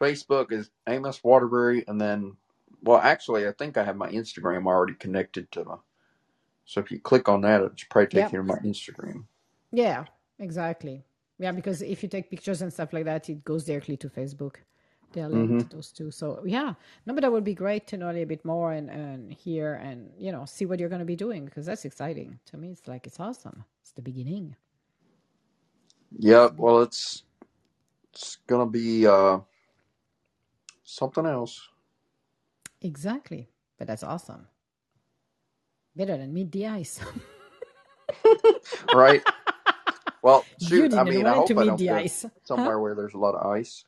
Facebook 0.01 0.53
as 0.53 0.71
Amos 0.89 1.23
Waterbury, 1.25 1.85
and 1.89 2.01
then, 2.01 2.37
well, 2.83 2.99
actually, 2.99 3.49
I 3.49 3.53
think 3.53 3.77
I 3.77 3.85
have 3.85 3.97
my 3.97 4.11
Instagram 4.11 4.67
already 4.67 4.95
connected 4.95 5.51
to 5.53 5.65
my. 5.65 5.77
So 6.67 6.81
if 6.81 6.91
you 6.91 7.01
click 7.01 7.29
on 7.29 7.43
that, 7.43 7.63
it 7.63 7.73
should 7.77 7.91
probably 7.91 8.09
take 8.09 8.33
you 8.33 8.39
to 8.39 8.45
my 8.45 8.59
Instagram. 8.65 9.25
Yeah, 9.73 10.05
exactly. 10.39 11.05
Yeah, 11.39 11.53
because 11.53 11.83
if 11.83 12.03
you 12.03 12.09
take 12.09 12.31
pictures 12.31 12.63
and 12.63 12.73
stuff 12.73 12.93
like 12.93 13.05
that, 13.05 13.29
it 13.31 13.45
goes 13.45 13.65
directly 13.65 13.97
to 13.99 14.09
Facebook. 14.09 14.57
They're 15.13 15.29
hmm 15.31 15.61
linked, 15.61 15.71
those 15.71 15.93
two. 15.93 16.11
So 16.11 16.43
yeah, 16.47 16.75
no, 17.07 17.15
but 17.15 17.23
that 17.23 17.33
would 17.33 17.45
be 17.45 17.55
great 17.55 17.87
to 17.89 17.97
know 17.97 18.11
a 18.11 18.13
little 18.13 18.27
bit 18.27 18.45
more 18.45 18.73
and, 18.73 18.91
and 18.91 19.33
hear 19.33 19.75
and, 19.75 20.11
you 20.19 20.33
know, 20.33 20.45
see 20.45 20.67
what 20.67 20.81
you're 20.81 20.91
going 20.91 21.01
to 21.01 21.07
be 21.07 21.17
doing 21.17 21.47
because 21.47 21.67
that's 21.67 21.85
exciting. 21.87 22.39
To 22.47 22.59
me, 22.59 22.73
it's 22.73 22.89
like, 22.89 23.07
it's 23.07 23.21
awesome. 23.21 23.65
It's 23.83 23.93
the 23.93 24.03
beginning. 24.03 24.57
Yeah. 26.19 26.49
Well, 26.57 26.83
it's 26.83 27.25
it's 28.19 28.37
gonna 28.49 28.67
be 28.67 29.07
uh 29.07 29.39
something 30.83 31.25
else, 31.25 31.69
exactly. 32.83 33.49
But 33.79 33.87
that's 33.87 34.03
awesome. 34.03 34.49
Better 35.95 36.17
than 36.17 36.33
meet 36.35 36.51
the 36.51 36.67
ice. 36.67 37.01
right? 38.95 39.23
Well, 40.23 40.45
shoot. 40.61 40.95
I 40.95 41.05
mean, 41.05 41.27
I 41.27 41.35
to 41.35 41.37
hope 41.37 41.51
I 41.51 41.55
meet 41.55 41.67
don't 41.67 41.77
the 41.79 41.89
go 41.89 41.95
ice. 41.95 42.23
Huh? 42.23 42.29
somewhere 42.45 42.81
where 42.81 42.95
there's 42.97 43.15
a 43.15 43.19
lot 43.19 43.35
of 43.37 43.47
ice. 43.47 43.85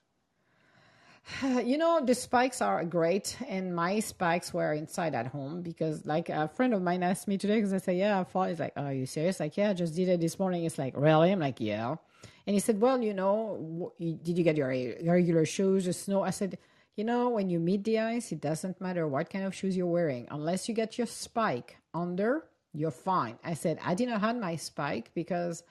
You 1.64 1.78
know, 1.78 2.00
the 2.04 2.14
spikes 2.14 2.62
are 2.62 2.84
great, 2.84 3.36
and 3.48 3.74
my 3.74 4.00
spikes 4.00 4.52
were 4.54 4.72
inside 4.74 5.14
at 5.14 5.26
home 5.28 5.62
because, 5.62 6.04
like, 6.06 6.28
a 6.28 6.48
friend 6.48 6.74
of 6.74 6.82
mine 6.82 7.02
asked 7.02 7.28
me 7.28 7.38
today 7.38 7.56
because 7.56 7.72
I 7.72 7.78
said, 7.78 7.96
"Yeah, 7.96 8.20
I 8.20 8.24
fall." 8.24 8.44
He's 8.44 8.60
like, 8.60 8.72
"Are 8.76 8.92
you 8.92 9.06
serious?" 9.06 9.40
Like, 9.40 9.56
"Yeah, 9.56 9.70
I 9.70 9.74
just 9.74 9.94
did 9.94 10.08
it 10.08 10.20
this 10.20 10.38
morning." 10.38 10.64
It's 10.64 10.78
like, 10.78 10.94
"Really?" 10.96 11.30
I'm 11.32 11.40
like, 11.40 11.60
"Yeah." 11.60 11.96
And 12.50 12.56
he 12.56 12.58
said, 12.58 12.80
"Well, 12.80 13.00
you 13.00 13.14
know, 13.14 13.92
did 14.00 14.36
you 14.36 14.42
get 14.42 14.56
your 14.56 14.70
regular 15.06 15.46
shoes, 15.46 15.84
the 15.84 15.92
snow?" 15.92 16.24
I 16.24 16.30
said, 16.30 16.58
"You 16.96 17.04
know, 17.04 17.28
when 17.30 17.48
you 17.48 17.60
meet 17.60 17.84
the 17.84 18.00
ice, 18.00 18.32
it 18.32 18.40
doesn't 18.40 18.80
matter 18.80 19.06
what 19.06 19.30
kind 19.30 19.44
of 19.44 19.54
shoes 19.54 19.76
you're 19.76 19.86
wearing, 19.86 20.26
unless 20.32 20.68
you 20.68 20.74
get 20.74 20.98
your 20.98 21.06
spike 21.06 21.76
under, 21.94 22.48
you're 22.72 22.90
fine." 22.90 23.38
I 23.44 23.54
said, 23.54 23.78
"I 23.84 23.94
did 23.94 24.08
not 24.08 24.20
have 24.22 24.34
my 24.34 24.56
spike 24.56 25.12
because 25.14 25.62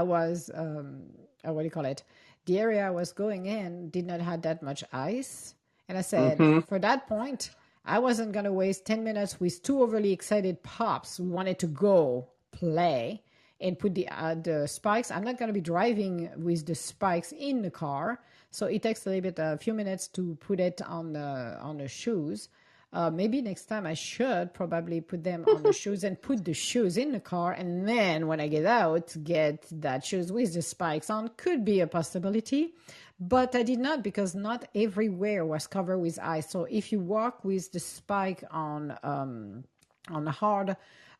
I 0.00 0.04
was, 0.04 0.50
um, 0.54 1.02
uh, 1.46 1.52
what 1.52 1.60
do 1.60 1.66
you 1.66 1.70
call 1.70 1.84
it?" 1.84 2.02
the 2.46 2.58
area 2.58 2.86
I 2.86 2.90
was 2.90 3.12
going 3.12 3.44
in 3.44 3.90
did 3.90 4.06
not 4.06 4.20
have 4.22 4.40
that 4.42 4.62
much 4.62 4.82
ice. 4.90 5.54
And 5.86 5.98
I 5.98 6.00
said, 6.00 6.38
hmm 6.38 6.60
for 6.60 6.78
that 6.78 7.06
point, 7.06 7.50
I 7.84 7.98
wasn't 7.98 8.32
going 8.32 8.46
to 8.46 8.52
waste 8.54 8.86
10 8.86 9.04
minutes 9.04 9.38
with 9.38 9.62
two 9.62 9.82
overly 9.82 10.12
excited 10.12 10.62
pops 10.62 11.18
who 11.18 11.24
wanted 11.24 11.58
to 11.58 11.66
go 11.66 12.28
play 12.52 13.22
and 13.62 13.78
put 13.78 13.94
the, 13.94 14.08
uh, 14.08 14.34
the 14.34 14.66
spikes. 14.66 15.10
I'm 15.10 15.24
not 15.24 15.38
going 15.38 15.48
to 15.48 15.52
be 15.52 15.60
driving 15.60 16.30
with 16.36 16.66
the 16.66 16.74
spikes 16.74 17.32
in 17.32 17.62
the 17.62 17.70
car. 17.70 18.20
So 18.50 18.66
it 18.66 18.82
takes 18.82 19.06
a 19.06 19.10
little 19.10 19.22
bit, 19.22 19.38
a 19.38 19.56
few 19.56 19.72
minutes 19.72 20.08
to 20.08 20.36
put 20.40 20.60
it 20.60 20.82
on 20.82 21.12
the, 21.14 21.58
on 21.60 21.78
the 21.78 21.88
shoes. 21.88 22.48
Uh, 22.92 23.08
maybe 23.08 23.40
next 23.40 23.64
time 23.66 23.86
I 23.86 23.94
should 23.94 24.52
probably 24.52 25.00
put 25.00 25.24
them 25.24 25.46
on 25.48 25.62
the 25.62 25.72
shoes 25.82 26.04
and 26.04 26.20
put 26.20 26.44
the 26.44 26.52
shoes 26.52 26.98
in 26.98 27.12
the 27.12 27.20
car, 27.20 27.52
and 27.52 27.88
then 27.88 28.26
when 28.26 28.38
I 28.38 28.48
get 28.48 28.66
out, 28.66 29.16
get 29.24 29.64
that 29.80 30.04
shoes 30.04 30.30
with 30.30 30.52
the 30.52 30.60
spikes 30.60 31.08
on. 31.08 31.30
Could 31.38 31.64
be 31.64 31.80
a 31.80 31.86
possibility, 31.86 32.74
but 33.18 33.54
I 33.54 33.62
did 33.62 33.78
not 33.78 34.02
because 34.02 34.34
not 34.34 34.68
everywhere 34.74 35.46
was 35.46 35.66
covered 35.66 36.00
with 36.00 36.18
ice. 36.20 36.50
So 36.50 36.64
if 36.64 36.92
you 36.92 37.00
walk 37.00 37.44
with 37.44 37.72
the 37.72 37.80
spike 37.80 38.44
on 38.50 38.94
um, 39.02 39.64
on 40.10 40.26
the 40.26 40.30
hard 40.30 40.76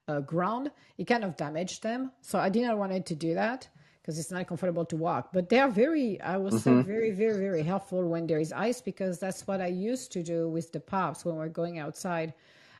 uh, 0.08 0.20
ground, 0.20 0.70
it 0.98 1.04
kind 1.06 1.24
of 1.24 1.36
damaged 1.36 1.82
them. 1.82 2.12
So 2.20 2.38
I 2.38 2.48
did 2.48 2.62
not 2.62 2.78
wanted 2.78 3.06
to 3.06 3.14
do 3.14 3.34
that 3.34 3.68
because 4.00 4.18
it's 4.18 4.30
not 4.32 4.46
comfortable 4.48 4.84
to 4.86 4.96
walk. 4.96 5.32
But 5.32 5.48
they 5.48 5.60
are 5.60 5.68
very, 5.70 6.20
I 6.20 6.36
would 6.36 6.54
say, 6.54 6.74
hmm 6.74 6.80
very, 6.80 7.12
very, 7.12 7.38
very 7.38 7.62
helpful 7.62 8.06
when 8.08 8.26
there 8.26 8.40
is 8.40 8.52
ice 8.52 8.80
because 8.80 9.18
that's 9.18 9.46
what 9.46 9.60
I 9.60 9.68
used 9.68 10.12
to 10.12 10.22
do 10.22 10.48
with 10.48 10.72
the 10.72 10.80
pops 10.80 11.24
when 11.24 11.36
we're 11.36 11.48
going 11.48 11.78
outside. 11.78 12.34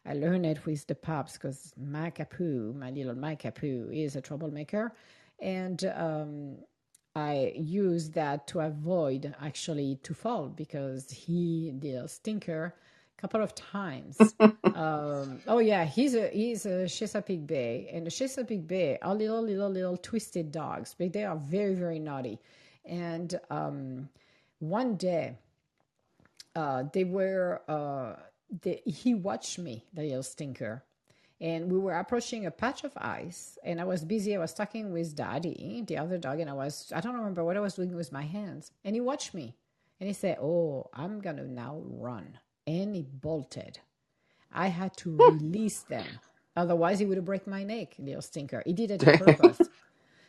I 0.05 0.15
learned 0.15 0.47
it 0.47 0.67
with 0.67 0.87
the 0.87 0.97
pops 0.97 1.35
because 1.35 1.73
my 1.77 2.11
Capu, 2.11 2.75
my 2.75 2.91
little 2.91 3.15
my 3.15 3.37
Capu, 3.37 3.89
is 3.93 4.17
a 4.17 4.21
troublemaker, 4.21 4.95
and 5.41 5.85
um, 5.95 6.57
I 7.15 7.53
use 7.57 8.11
that 8.11 8.47
to 8.49 8.61
avoid 8.61 9.35
actually 9.41 9.99
to 10.03 10.15
fall 10.15 10.49
because 10.49 11.11
he 11.11 11.73
the 11.79 12.09
stinker 12.09 12.75
couple 13.23 13.43
of 13.43 13.55
times. 13.55 14.19
Um, 14.75 15.41
oh 15.47 15.59
yeah, 15.59 15.85
he's 15.85 16.15
a 16.15 16.29
he's 16.29 16.65
a 16.65 16.89
Chesapeake 16.89 17.47
Bay, 17.47 17.91
and 17.93 18.07
the 18.07 18.11
Chesapeake 18.11 18.67
Bay 18.67 18.99
are 19.03 19.15
little 19.15 19.43
little 19.43 19.69
little 19.69 19.99
twisted 19.99 20.51
dogs, 20.51 20.95
but 20.99 21.13
they 21.13 21.25
are 21.25 21.37
very 21.37 21.75
very 21.75 21.99
naughty. 21.99 22.41
And 22.87 23.39
um, 23.51 24.09
one 24.61 24.97
day, 24.97 25.37
uh, 26.57 26.85
they 26.93 27.05
were 27.05 27.61
uh, 27.69 28.15
they, 28.63 28.81
he 28.87 29.15
watched 29.15 29.59
me, 29.59 29.85
the 29.93 30.03
little 30.03 30.23
stinker, 30.23 30.83
and 31.43 31.71
we 31.71 31.79
were 31.79 31.95
approaching 31.99 32.47
a 32.47 32.51
patch 32.51 32.85
of 32.85 32.93
ice 32.97 33.59
and 33.65 33.81
i 33.81 33.85
was 33.85 34.05
busy 34.05 34.35
i 34.35 34.39
was 34.39 34.55
talking 34.55 34.93
with 34.93 35.15
daddy 35.17 35.83
the 35.87 35.99
other 35.99 36.17
dog 36.17 36.41
and 36.41 36.49
i 36.49 36.53
was 36.53 36.91
i 36.95 37.01
don't 37.01 37.17
remember 37.17 37.45
what 37.45 37.57
i 37.57 37.61
was 37.61 37.75
doing 37.75 37.95
with 37.95 38.13
my 38.13 38.23
hands 38.23 38.71
and 38.85 38.95
he 38.95 39.01
watched 39.01 39.35
me 39.35 39.55
and 40.01 40.07
he 40.07 40.15
said 40.15 40.39
oh 40.41 40.89
i'm 40.95 41.21
gonna 41.21 41.45
now 41.45 41.83
run 41.85 42.39
and 42.67 42.95
he 42.95 43.03
bolted. 43.03 43.79
I 44.53 44.69
had 44.69 44.97
to 44.99 45.17
release 45.17 45.81
them. 45.83 46.07
Otherwise 46.57 46.99
he 46.99 47.07
would 47.07 47.17
have 47.17 47.25
break 47.25 47.47
my 47.47 47.65
neck 47.65 47.95
little 47.99 48.23
stinker. 48.23 48.63
He 48.67 48.73
did 48.73 48.91
it 48.91 49.07
on 49.07 49.19
purpose. 49.19 49.61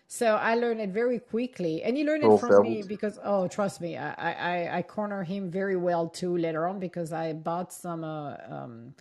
So 0.08 0.36
I 0.36 0.56
learned 0.56 0.80
it 0.80 0.92
very 0.92 1.18
quickly, 1.20 1.82
and 1.82 1.98
he 1.98 2.04
learned 2.04 2.24
it 2.24 2.40
from 2.40 2.62
me 2.62 2.84
because 2.84 3.18
oh, 3.24 3.48
trust 3.48 3.82
me, 3.82 3.98
I 3.98 4.14
I, 4.14 4.34
I 4.34 4.78
I 4.78 4.82
corner 4.84 5.24
him 5.24 5.50
very 5.50 5.76
well 5.76 6.08
too 6.08 6.38
later 6.38 6.68
on 6.68 6.80
because 6.80 7.12
I 7.12 7.34
bought 7.34 7.74
some 7.74 8.04
uh, 8.04 8.36
um 8.48 8.94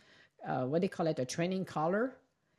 uh, 0.46 0.64
what 0.64 0.80
do 0.80 0.86
you 0.86 0.88
call 0.88 1.06
it? 1.08 1.18
A 1.18 1.26
training 1.26 1.66
collar, 1.66 2.16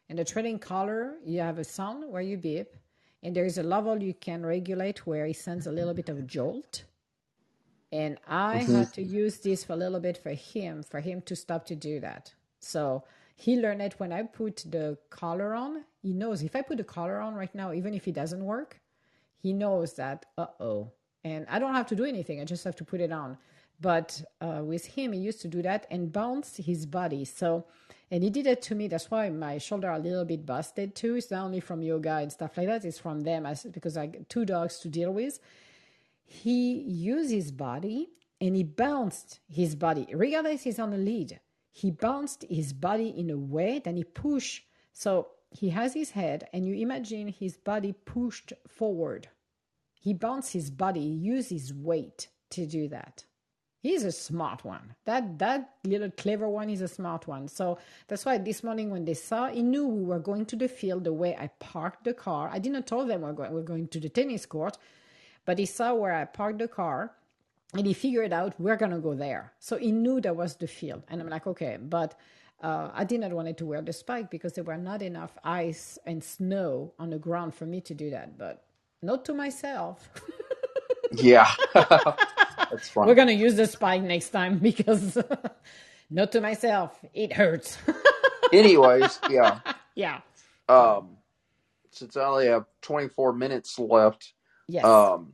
and 0.09 0.19
the 0.19 0.25
training 0.25 0.59
collar 0.59 1.15
you 1.25 1.39
have 1.39 1.57
a 1.57 1.63
sound 1.63 2.11
where 2.11 2.21
you 2.21 2.37
beep, 2.37 2.75
and 3.23 3.35
there 3.35 3.45
is 3.45 3.57
a 3.57 3.63
level 3.63 4.01
you 4.01 4.13
can 4.13 4.45
regulate 4.45 5.07
where 5.07 5.25
he 5.25 5.33
sends 5.33 5.65
a 5.65 5.71
little 5.71 5.93
bit 5.95 6.09
of 6.09 6.27
jolt, 6.27 6.83
and 7.93 8.19
I 8.27 8.59
hmm 8.61 8.63
had 8.63 8.93
to 8.95 9.03
use 9.03 9.39
this 9.39 9.63
for 9.65 9.75
a 9.75 9.77
little 9.77 10.01
bit 10.01 10.17
for 10.17 10.31
him 10.31 10.83
for 10.83 11.01
him 11.01 11.21
to 11.23 11.37
stop 11.37 11.65
to 11.67 11.75
do 11.75 12.01
that. 12.01 12.33
So 12.59 13.05
he 13.35 13.57
learned 13.57 13.83
it 13.83 13.99
when 13.99 14.13
I 14.13 14.23
put 14.23 14.65
the 14.69 14.97
collar 15.11 15.55
on. 15.55 15.85
He 16.01 16.13
knows 16.13 16.43
if 16.43 16.55
I 16.57 16.63
put 16.63 16.79
the 16.79 16.85
collar 16.85 17.21
on 17.21 17.35
right 17.35 17.55
now, 17.55 17.73
even 17.73 17.95
if 17.95 18.07
it 18.09 18.15
doesn't 18.15 18.45
work, 18.45 18.81
he 19.37 19.53
knows 19.53 19.93
that 19.95 20.25
uh 20.39 20.47
oh. 20.59 20.91
And 21.23 21.47
I 21.49 21.59
don't 21.59 21.75
have 21.75 21.87
to 21.87 21.95
do 21.95 22.05
anything. 22.05 22.41
I 22.41 22.45
just 22.45 22.65
have 22.65 22.77
to 22.77 22.85
put 22.85 23.01
it 23.01 23.13
on. 23.13 23.37
But 23.81 24.23
uh, 24.41 24.61
with 24.63 24.85
him, 24.87 25.13
he 25.13 25.19
used 25.21 25.41
to 25.43 25.49
do 25.49 25.61
that 25.63 25.87
and 25.91 26.11
bounce 26.13 26.57
his 26.57 26.85
body. 26.85 27.25
So, 27.25 27.65
and 28.11 28.23
he 28.23 28.31
did 28.31 28.47
it 28.47 28.61
to 28.63 28.75
me. 28.75 28.87
That's 28.87 29.11
why 29.11 29.29
my 29.29 29.59
shoulder 29.59 29.89
are 29.89 29.95
a 29.97 29.99
little 29.99 30.25
bit 30.25 30.45
busted 30.45 30.95
too. 30.95 31.15
It's 31.15 31.31
not 31.31 31.45
only 31.45 31.61
from 31.61 31.83
yoga 31.83 32.17
and 32.17 32.31
stuff 32.31 32.57
like 32.57 32.67
that. 32.67 32.85
It's 32.85 32.99
from 32.99 33.21
them 33.21 33.45
as 33.45 33.63
because 33.65 33.97
I 33.97 34.07
got 34.07 34.29
two 34.29 34.45
dogs 34.45 34.79
to 34.79 34.89
deal 34.89 35.13
with 35.13 35.39
he 36.25 36.81
used 36.81 37.31
his 37.31 37.51
body 37.51 38.09
and 38.39 38.55
he 38.55 38.63
bounced 38.63 39.39
his 39.47 39.75
body. 39.75 40.07
Regardless 40.13 40.63
he's 40.63 40.79
on 40.79 40.93
a 40.93 40.97
lead. 40.97 41.39
He 41.71 41.91
bounced 41.91 42.45
his 42.49 42.73
body 42.73 43.09
in 43.09 43.29
a 43.29 43.37
way 43.37 43.81
that 43.83 43.95
he 43.95 44.03
pushed. 44.03 44.65
So 44.93 45.29
he 45.49 45.69
has 45.69 45.93
his 45.93 46.11
head 46.11 46.47
and 46.53 46.67
you 46.67 46.75
imagine 46.75 47.27
his 47.27 47.57
body 47.57 47.93
pushed 47.93 48.53
forward. 48.67 49.29
He 49.93 50.13
bounced 50.13 50.53
his 50.53 50.69
body 50.69 51.01
he 51.01 51.07
used 51.07 51.49
his 51.49 51.73
weight 51.73 52.27
to 52.51 52.65
do 52.65 52.87
that. 52.89 53.25
He's 53.79 54.03
a 54.03 54.11
smart 54.11 54.63
one. 54.63 54.95
That 55.05 55.39
that 55.39 55.75
little 55.83 56.11
clever 56.11 56.47
one 56.47 56.69
is 56.69 56.81
a 56.81 56.87
smart 56.87 57.27
one. 57.27 57.47
So 57.47 57.79
that's 58.07 58.23
why 58.25 58.37
this 58.37 58.63
morning 58.63 58.89
when 58.91 59.05
they 59.05 59.13
saw 59.13 59.47
he 59.47 59.61
knew 59.61 59.87
we 59.87 60.03
were 60.03 60.19
going 60.19 60.45
to 60.47 60.55
the 60.55 60.67
field 60.69 61.03
the 61.03 61.13
way 61.13 61.35
i 61.37 61.47
parked 61.59 62.03
the 62.03 62.13
car. 62.13 62.49
I 62.51 62.59
didn't 62.59 62.87
tell 62.87 63.05
them 63.05 63.21
we're 63.21 63.33
going, 63.33 63.51
we're 63.51 63.61
going 63.61 63.87
to 63.89 63.99
the 63.99 64.09
tennis 64.09 64.45
court 64.45 64.77
but 65.45 65.59
he 65.59 65.65
saw 65.65 65.93
where 65.93 66.13
I 66.13 66.25
parked 66.25 66.59
the 66.59 66.67
car 66.67 67.11
and 67.73 67.85
he 67.85 67.93
figured 67.93 68.33
out 68.33 68.59
we're 68.59 68.75
going 68.77 68.91
to 68.91 68.99
go 68.99 69.13
there. 69.15 69.53
So 69.59 69.77
he 69.77 69.91
knew 69.91 70.21
that 70.21 70.35
was 70.35 70.55
the 70.55 70.67
field. 70.67 71.03
And 71.09 71.21
I'm 71.21 71.29
like, 71.29 71.47
okay, 71.47 71.77
but 71.81 72.15
uh, 72.61 72.91
I 72.93 73.03
did 73.03 73.19
not 73.19 73.31
want 73.33 73.57
to 73.57 73.65
wear 73.65 73.81
the 73.81 73.93
spike 73.93 74.29
because 74.29 74.53
there 74.53 74.63
were 74.63 74.77
not 74.77 75.01
enough 75.01 75.37
ice 75.43 75.97
and 76.05 76.23
snow 76.23 76.93
on 76.99 77.09
the 77.09 77.19
ground 77.19 77.55
for 77.55 77.65
me 77.65 77.81
to 77.81 77.93
do 77.93 78.09
that. 78.11 78.37
But 78.37 78.63
not 79.01 79.25
to 79.25 79.33
myself. 79.33 80.09
Yeah, 81.15 81.47
that's 81.73 82.95
we're 82.95 83.13
going 83.13 83.27
to 83.27 83.33
use 83.33 83.55
the 83.55 83.67
spike 83.67 84.01
next 84.01 84.29
time 84.29 84.57
because 84.57 85.17
not 86.09 86.31
to 86.31 86.41
myself. 86.41 86.99
It 87.13 87.33
hurts. 87.33 87.77
Anyways, 88.51 89.19
yeah. 89.29 89.59
yeah. 89.95 90.21
Um, 90.69 91.17
since 91.91 92.17
I 92.17 92.23
only 92.25 92.47
have 92.47 92.65
24 92.81 93.33
minutes 93.33 93.77
left, 93.77 94.33
Yes. 94.67 95.13
um, 95.13 95.33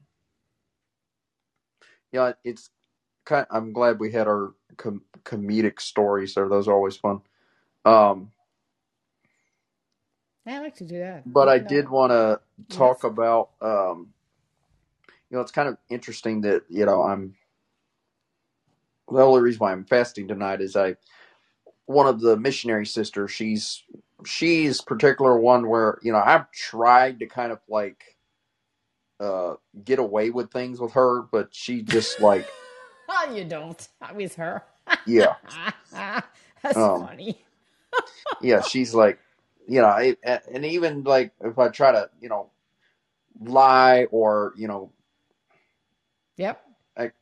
yeah, 2.11 2.33
it's 2.43 2.69
kind. 3.25 3.47
I'm 3.51 3.73
glad 3.73 3.99
we 3.99 4.11
had 4.11 4.27
our 4.27 4.53
com- 4.77 5.03
comedic 5.25 5.81
stories 5.81 6.35
there. 6.35 6.49
Those 6.49 6.67
are 6.67 6.73
always 6.73 6.97
fun. 6.97 7.21
Um, 7.85 8.31
I 10.47 10.59
like 10.59 10.75
to 10.77 10.85
do 10.85 10.99
that. 10.99 11.25
but 11.25 11.49
I 11.49 11.59
Even 11.59 11.59
did 11.59 11.89
want 11.89 12.11
to 12.11 12.41
yes. 12.69 12.77
talk 12.77 13.03
about. 13.03 13.51
Um, 13.61 14.13
you 15.29 15.37
know, 15.37 15.41
it's 15.41 15.51
kind 15.51 15.69
of 15.69 15.77
interesting 15.89 16.41
that 16.41 16.63
you 16.69 16.85
know 16.85 17.03
I'm. 17.03 17.35
The 19.11 19.21
only 19.21 19.41
reason 19.41 19.59
why 19.59 19.71
I'm 19.71 19.85
fasting 19.85 20.27
tonight 20.27 20.61
is 20.61 20.75
I 20.75 20.95
one 21.85 22.07
of 22.07 22.21
the 22.21 22.37
missionary 22.37 22.85
sisters. 22.85 23.31
She's 23.31 23.83
she's 24.25 24.81
particular 24.81 25.39
one 25.39 25.67
where 25.67 25.99
you 26.03 26.11
know 26.11 26.21
I've 26.23 26.51
tried 26.51 27.19
to 27.19 27.27
kind 27.27 27.51
of 27.51 27.59
like 27.69 28.03
uh 29.19 29.55
get 29.83 29.99
away 29.99 30.29
with 30.29 30.51
things 30.51 30.79
with 30.79 30.93
her, 30.93 31.23
but 31.31 31.53
she 31.53 31.81
just 31.81 32.19
like 32.21 32.47
oh, 33.09 33.33
you 33.33 33.43
don't. 33.45 33.87
With 34.15 34.35
her. 34.35 34.63
yeah 35.05 35.35
That's 36.63 36.77
um 36.77 37.07
funny. 37.07 37.43
yeah 38.41 38.61
she's 38.61 38.93
like 38.93 39.19
you 39.67 39.81
know 39.81 39.87
I, 39.87 40.15
and 40.23 40.65
even 40.65 41.03
like 41.03 41.33
if 41.41 41.57
I 41.59 41.69
try 41.69 41.91
to 41.91 42.09
you 42.21 42.29
know 42.29 42.49
lie 43.41 44.05
or 44.11 44.53
you 44.57 44.67
know 44.67 44.91
Yep. 46.37 46.63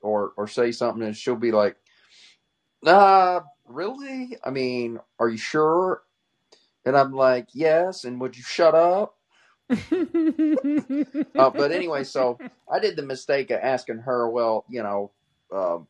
or 0.01 0.33
or 0.37 0.47
say 0.47 0.71
something 0.71 1.03
and 1.03 1.15
she'll 1.15 1.35
be 1.35 1.51
like 1.51 1.77
"Nah, 2.81 3.41
really 3.65 4.37
i 4.43 4.49
mean 4.49 4.99
are 5.19 5.29
you 5.29 5.37
sure 5.37 6.03
and 6.85 6.95
i'm 6.97 7.11
like 7.13 7.49
yes 7.53 8.05
and 8.05 8.19
would 8.21 8.37
you 8.37 8.43
shut 8.43 8.73
up 8.75 9.16
uh, 11.37 11.49
but 11.49 11.71
anyway 11.71 12.03
so 12.03 12.39
i 12.71 12.79
did 12.79 12.95
the 12.95 13.03
mistake 13.03 13.51
of 13.51 13.59
asking 13.61 13.99
her 13.99 14.29
well 14.29 14.65
you 14.69 14.83
know 14.83 15.11
um 15.53 15.87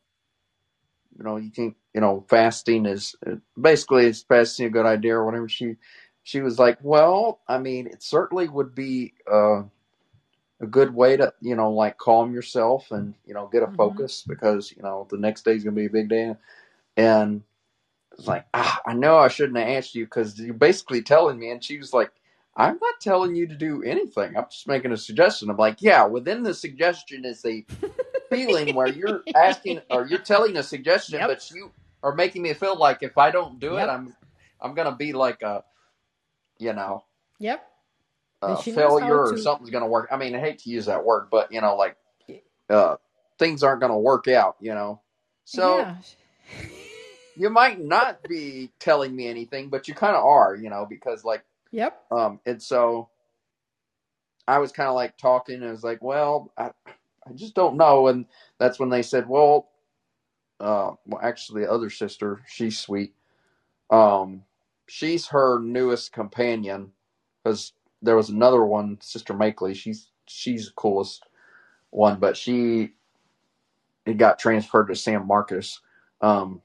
you 1.16 1.24
know 1.24 1.36
you 1.36 1.50
think 1.50 1.76
you 1.94 2.00
know 2.00 2.24
fasting 2.28 2.86
is 2.86 3.14
basically 3.60 4.06
is 4.06 4.22
fasting 4.22 4.66
a 4.66 4.70
good 4.70 4.86
idea 4.86 5.14
or 5.16 5.24
whatever. 5.24 5.48
She 5.48 5.76
she 6.22 6.40
was 6.40 6.58
like 6.58 6.78
well 6.82 7.40
i 7.48 7.58
mean 7.58 7.86
it 7.86 8.02
certainly 8.02 8.48
would 8.48 8.74
be 8.74 9.14
uh 9.30 9.62
a 10.60 10.66
good 10.68 10.94
way 10.94 11.16
to 11.16 11.32
you 11.40 11.54
know 11.54 11.70
like 11.72 11.98
calm 11.98 12.32
yourself 12.34 12.90
and 12.90 13.14
you 13.26 13.34
know 13.34 13.48
get 13.48 13.62
a 13.62 13.68
hmm 13.68 13.76
focus 13.76 14.24
because 14.28 14.72
you 14.76 14.82
know 14.82 15.06
the 15.10 15.18
next 15.18 15.44
day 15.44 15.54
is 15.54 15.64
gonna 15.64 15.76
be 15.76 15.86
a 15.86 15.90
big 15.90 16.08
day. 16.08 16.34
And 16.96 17.42
it's 18.12 18.26
like 18.28 18.46
ah, 18.54 18.80
i 18.86 18.94
know 18.94 19.18
i 19.18 19.28
shouldn't 19.28 19.58
have 19.58 19.68
asked 19.68 19.94
you 19.94 20.04
because 20.04 20.38
you're 20.38 20.54
basically 20.54 21.02
telling 21.02 21.38
me. 21.38 21.50
And 21.50 21.62
she 21.62 21.78
was 21.78 21.92
like 21.92 22.12
i'm 22.58 22.78
not 22.82 23.00
telling 23.02 23.36
you 23.36 23.48
to 23.48 23.56
do 23.56 23.82
anything 23.84 24.36
i'm 24.36 24.46
just 24.52 24.68
making 24.68 24.92
a 24.92 24.98
suggestion 24.98 25.50
i'm 25.50 25.58
like 25.58 25.82
yeah 25.82 26.06
within 26.06 26.44
the 26.44 26.54
suggestion 26.54 27.26
is 27.26 27.44
a 27.46 27.66
feeling 28.30 28.74
where 28.74 28.90
you're 28.90 29.24
asking 29.34 29.80
or 29.90 30.06
you're 30.06 30.20
telling 30.20 30.56
a 30.58 30.64
suggestion 30.64 31.22
Yep. 31.22 31.26
but 31.26 31.50
you 31.50 31.72
are 32.02 32.14
making 32.14 32.42
me 32.42 32.54
feel 32.54 32.76
like 32.78 33.02
if 33.02 33.18
i 33.18 33.30
don't 33.30 33.60
do 33.60 33.78
it 33.78 33.88
i'm 33.88 34.14
i'm 34.62 34.74
gonna 34.74 34.96
be 34.96 35.12
like 35.14 35.42
a 35.42 35.64
you 36.58 36.72
know 36.74 37.04
Yep. 37.40 37.68
a 38.42 38.48
But 38.48 38.58
she 38.60 38.72
knows 38.72 38.98
how 38.98 39.18
failure 39.18 39.30
or 39.30 39.36
to. 39.36 39.38
something's 39.38 39.70
gonna 39.70 39.88
work 39.88 40.08
i 40.12 40.16
mean 40.18 40.34
i 40.36 40.40
hate 40.40 40.58
to 40.60 40.70
use 40.70 40.86
that 40.86 41.04
word 41.04 41.28
but 41.30 41.52
you 41.52 41.60
know 41.60 41.76
like 41.76 41.94
uh, 42.70 42.96
things 43.38 43.62
aren't 43.62 43.80
going 43.80 43.92
to 43.92 43.98
work 43.98 44.28
out, 44.28 44.56
you 44.60 44.74
know. 44.74 45.00
So 45.44 45.88
Yeah. 45.88 45.96
you 47.36 47.50
might 47.50 47.80
not 47.80 48.26
be 48.28 48.72
telling 48.80 49.16
me 49.16 49.28
anything, 49.28 49.70
but 49.70 49.88
you 49.88 49.94
kind 49.94 50.16
of 50.16 50.24
are, 50.24 50.56
you 50.56 50.70
know, 50.70 50.86
because 50.88 51.24
like, 51.24 51.44
Yep. 51.72 52.02
um, 52.10 52.40
and 52.46 52.62
so 52.62 53.10
I 54.48 54.58
was 54.58 54.72
kind 54.72 54.88
of 54.88 54.94
like 54.94 55.16
talking, 55.18 55.56
and 55.56 55.66
I 55.66 55.70
was 55.70 55.84
like, 55.84 56.02
well, 56.02 56.52
I, 56.56 56.70
I 57.26 57.32
just 57.34 57.54
don't 57.54 57.76
know, 57.76 58.08
and 58.08 58.26
that's 58.58 58.78
when 58.78 58.90
they 58.90 59.02
said, 59.02 59.28
well, 59.28 59.70
uh, 60.60 60.92
well, 61.06 61.20
actually, 61.22 61.62
the 61.62 61.72
other 61.72 61.90
sister, 61.90 62.42
she's 62.46 62.78
sweet. 62.78 63.14
Um, 63.90 64.44
she's 64.88 65.28
her 65.28 65.60
newest 65.60 66.12
companion 66.12 66.92
because 67.44 67.72
there 68.02 68.16
was 68.16 68.30
another 68.30 68.64
one, 68.64 68.98
Sister 69.00 69.34
Makeley. 69.34 69.74
She's 69.76 70.08
she's 70.26 70.66
the 70.66 70.72
coolest 70.74 71.24
one, 71.90 72.18
but 72.20 72.36
she 72.36 72.92
it 74.06 74.18
got 74.18 74.40
transferred 74.40 74.88
to 74.88 74.96
San 74.96 75.26
Marcos, 75.26 75.80
um, 76.22 76.62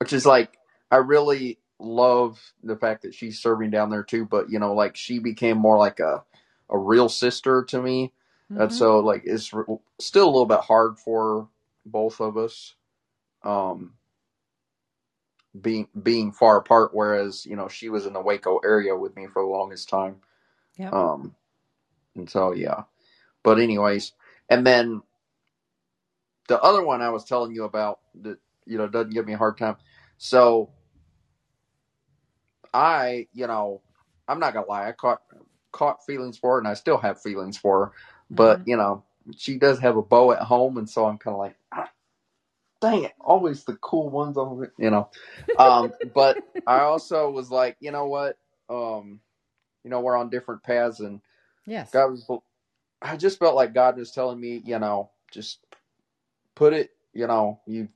which 0.00 0.14
is 0.14 0.26
like 0.26 0.58
I 0.90 0.98
really 0.98 1.59
love 1.80 2.40
the 2.64 2.76
fact 2.76 3.02
that 3.02 3.14
she's 3.14 3.40
serving 3.40 3.70
down 3.70 3.90
there 3.90 4.04
too. 4.04 4.26
But 4.26 4.50
you 4.50 4.60
know, 4.60 4.74
like 4.74 4.96
she 4.96 5.20
became 5.20 5.58
more 5.58 5.78
like 5.78 6.00
a 6.00 6.24
a 6.70 6.78
real 6.78 7.10
sister 7.10 7.64
to 7.66 7.82
me, 7.82 8.14
and 8.56 8.72
hmm 8.72 8.74
so 8.74 9.00
like 9.00 9.22
it's 9.26 9.52
re- 9.54 9.64
still 10.00 10.26
a 10.26 10.32
little 10.32 10.46
bit 10.46 10.60
hard 10.60 10.98
for 10.98 11.48
both 11.86 12.20
of 12.20 12.38
us, 12.38 12.74
um, 13.44 13.94
being 15.60 15.88
being 16.02 16.32
far 16.32 16.58
apart. 16.58 16.90
Whereas 16.94 17.46
you 17.46 17.56
know 17.56 17.68
she 17.68 17.90
was 17.90 18.06
in 18.06 18.14
the 18.14 18.20
Waco 18.22 18.58
area 18.64 18.96
with 18.96 19.16
me 19.16 19.26
for 19.28 19.42
the 19.42 19.48
longest 19.48 19.88
time, 19.88 20.16
Yep. 20.76 20.92
um, 20.92 21.34
and 22.16 22.30
so 22.30 22.52
yeah. 22.52 22.84
But 23.44 23.58
anyways, 23.60 24.12
and 24.50 24.66
then 24.66 25.02
the 26.48 26.60
other 26.62 26.84
one 26.84 27.02
I 27.02 27.10
was 27.10 27.24
telling 27.24 27.52
you 27.54 27.64
about 27.64 28.00
that 28.22 28.38
you 28.66 28.78
know 28.78 28.88
doesn't 28.88 29.14
give 29.14 29.26
me 29.26 29.34
a 29.34 29.38
hard 29.38 29.58
time. 29.58 29.76
So 30.18 30.70
I, 32.74 33.28
you 33.32 33.46
know, 33.46 33.82
I'm 34.28 34.40
not 34.40 34.54
gonna 34.54 34.66
lie, 34.66 34.88
I 34.88 34.92
caught 34.92 35.22
caught 35.72 36.04
feelings 36.06 36.38
for 36.38 36.54
her, 36.54 36.58
and 36.58 36.68
I 36.68 36.74
still 36.74 36.98
have 36.98 37.22
feelings 37.22 37.58
for 37.58 37.86
her. 37.86 37.92
But 38.30 38.60
hmm 38.60 38.64
you 38.66 38.76
know, 38.76 39.04
she 39.36 39.58
does 39.58 39.78
have 39.80 39.96
a 39.96 40.02
beau 40.02 40.32
at 40.32 40.40
home, 40.42 40.78
and 40.78 40.88
so 40.88 41.06
I'm 41.06 41.18
kind 41.18 41.34
of 41.34 41.40
like, 41.40 41.56
ah, 41.72 41.90
dang 42.80 43.04
it, 43.04 43.12
always 43.20 43.64
the 43.64 43.76
cool 43.76 44.10
ones 44.10 44.36
on 44.36 44.64
it, 44.64 44.72
you 44.78 44.90
know. 44.90 45.10
Um, 45.56 45.92
but 46.14 46.40
I 46.66 46.80
also 46.80 47.30
was 47.30 47.50
like, 47.50 47.76
you 47.80 47.92
know 47.92 48.06
what, 48.06 48.38
um, 48.70 49.20
you 49.84 49.90
know, 49.90 50.00
we're 50.00 50.16
on 50.16 50.30
different 50.30 50.62
paths, 50.62 51.00
and 51.00 51.20
Yes. 51.66 51.92
God 51.92 52.08
was, 52.12 52.30
I 53.02 53.16
just 53.16 53.38
felt 53.38 53.56
like 53.56 53.74
God 53.74 53.98
was 53.98 54.12
telling 54.12 54.40
me, 54.40 54.62
you 54.64 54.78
know, 54.78 55.10
just 55.32 55.60
put 56.56 56.72
it, 56.74 56.90
you 57.14 57.26
know, 57.26 57.60
you, 57.66 57.88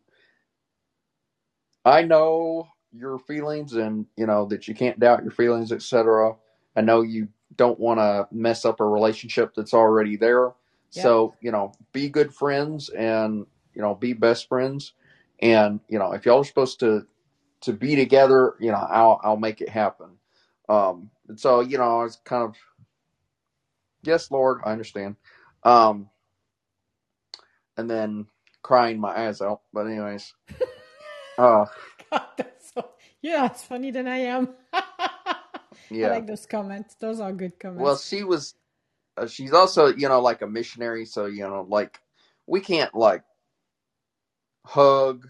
I 1.84 2.02
know 2.02 2.68
your 2.96 3.18
feelings 3.18 3.74
and, 3.74 4.06
you 4.16 4.26
know, 4.26 4.46
that 4.46 4.68
you 4.68 4.74
can't 4.74 4.98
doubt 4.98 5.22
your 5.22 5.32
feelings, 5.32 5.72
etc. 5.72 6.34
I 6.76 6.80
know 6.80 7.02
you 7.02 7.28
don't 7.56 7.78
want 7.78 7.98
to 7.98 8.28
mess 8.32 8.64
up 8.64 8.80
a 8.80 8.84
relationship 8.84 9.54
that's 9.54 9.74
already 9.74 10.16
there. 10.16 10.52
Yep. 10.92 11.02
So, 11.02 11.34
you 11.40 11.50
know, 11.50 11.72
be 11.92 12.08
good 12.08 12.32
friends 12.32 12.88
and, 12.90 13.46
you 13.74 13.82
know, 13.82 13.94
be 13.94 14.12
best 14.12 14.48
friends. 14.48 14.92
And, 15.40 15.80
you 15.88 15.98
know, 15.98 16.12
if 16.12 16.24
y'all 16.24 16.40
are 16.40 16.44
supposed 16.44 16.80
to, 16.80 17.06
to 17.62 17.72
be 17.72 17.96
together, 17.96 18.54
you 18.60 18.70
know, 18.70 18.86
I'll, 18.90 19.20
I'll 19.24 19.36
make 19.36 19.60
it 19.60 19.68
happen. 19.68 20.10
Um, 20.68 21.10
and 21.28 21.38
so, 21.38 21.60
you 21.60 21.78
know, 21.78 22.00
I 22.00 22.04
was 22.04 22.16
kind 22.24 22.44
of, 22.44 22.56
yes, 24.02 24.30
Lord, 24.30 24.60
I 24.64 24.72
understand. 24.72 25.16
Um, 25.64 26.08
and 27.76 27.90
then 27.90 28.26
crying 28.62 29.00
my 29.00 29.26
eyes 29.26 29.40
out. 29.40 29.62
But 29.72 29.86
anyways, 29.86 30.34
uh, 31.38 31.66
God, 32.10 32.46
yeah, 33.24 33.46
it's 33.46 33.64
funny 33.64 33.90
than 33.90 34.06
I 34.06 34.18
am. 34.18 34.51
I 34.74 35.36
yeah. 35.90 36.09
like 36.10 36.26
those 36.26 36.46
comments. 36.46 36.94
Those 36.96 37.20
are 37.20 37.32
good 37.32 37.59
comments. 37.59 37.82
Well, 37.82 37.96
she 37.96 38.22
was, 38.22 38.55
uh, 39.16 39.26
she's 39.26 39.52
also, 39.52 39.86
you 39.86 40.09
know, 40.09 40.20
like 40.20 40.42
a 40.42 40.46
missionary. 40.46 41.06
So, 41.06 41.26
you 41.26 41.42
know, 41.42 41.66
like 41.68 42.01
we 42.46 42.60
can't 42.60 42.94
like 42.94 43.24
hug, 44.66 45.26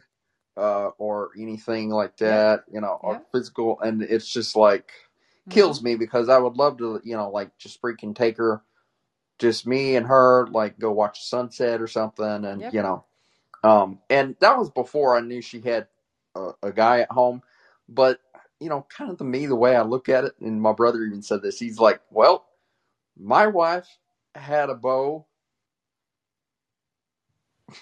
uh, 0.56 0.88
or 0.98 1.30
anything 1.40 1.90
like 1.90 2.16
that, 2.18 2.64
you 2.72 2.80
know, 2.80 2.98
or 3.02 3.14
Yep. 3.14 3.26
physical. 3.32 3.80
And 3.80 4.02
it's 4.02 4.28
just 4.28 4.56
like 4.56 4.92
kills 5.50 5.82
me 5.82 5.96
because 5.96 6.28
I 6.28 6.38
would 6.38 6.56
love 6.56 6.78
to, 6.78 7.00
you 7.04 7.16
know, 7.16 7.30
like 7.30 7.56
just 7.58 7.80
freaking 7.80 8.14
take 8.16 8.38
her, 8.38 8.62
just 9.38 9.66
me 9.66 9.96
and 9.96 10.06
her, 10.06 10.48
like 10.48 10.78
go 10.78 10.92
watch 10.92 11.20
the 11.20 11.26
sunset 11.26 11.80
or 11.80 11.88
something. 11.88 12.44
And, 12.44 12.62
Yep. 12.62 12.74
you 12.74 12.82
know, 12.82 13.04
um, 13.64 14.00
and 14.10 14.36
that 14.40 14.58
was 14.58 14.70
before 14.70 15.16
I 15.16 15.20
knew 15.20 15.40
she 15.42 15.60
had 15.60 15.88
a, 16.34 16.52
a 16.64 16.72
guy 16.72 17.00
at 17.00 17.12
home. 17.12 17.42
But, 17.88 18.20
you 18.60 18.68
know, 18.68 18.86
kind 18.88 19.10
of 19.10 19.18
to 19.18 19.24
me, 19.24 19.46
the 19.46 19.56
way 19.56 19.76
I 19.76 19.82
look 19.82 20.08
at 20.08 20.24
it, 20.24 20.34
and 20.40 20.60
my 20.60 20.72
brother 20.72 21.02
even 21.02 21.22
said 21.22 21.42
this, 21.42 21.58
he's 21.58 21.78
like, 21.78 22.00
well, 22.10 22.46
my 23.18 23.46
wife 23.46 23.88
had 24.34 24.70
a 24.70 24.74
beau. 24.74 25.26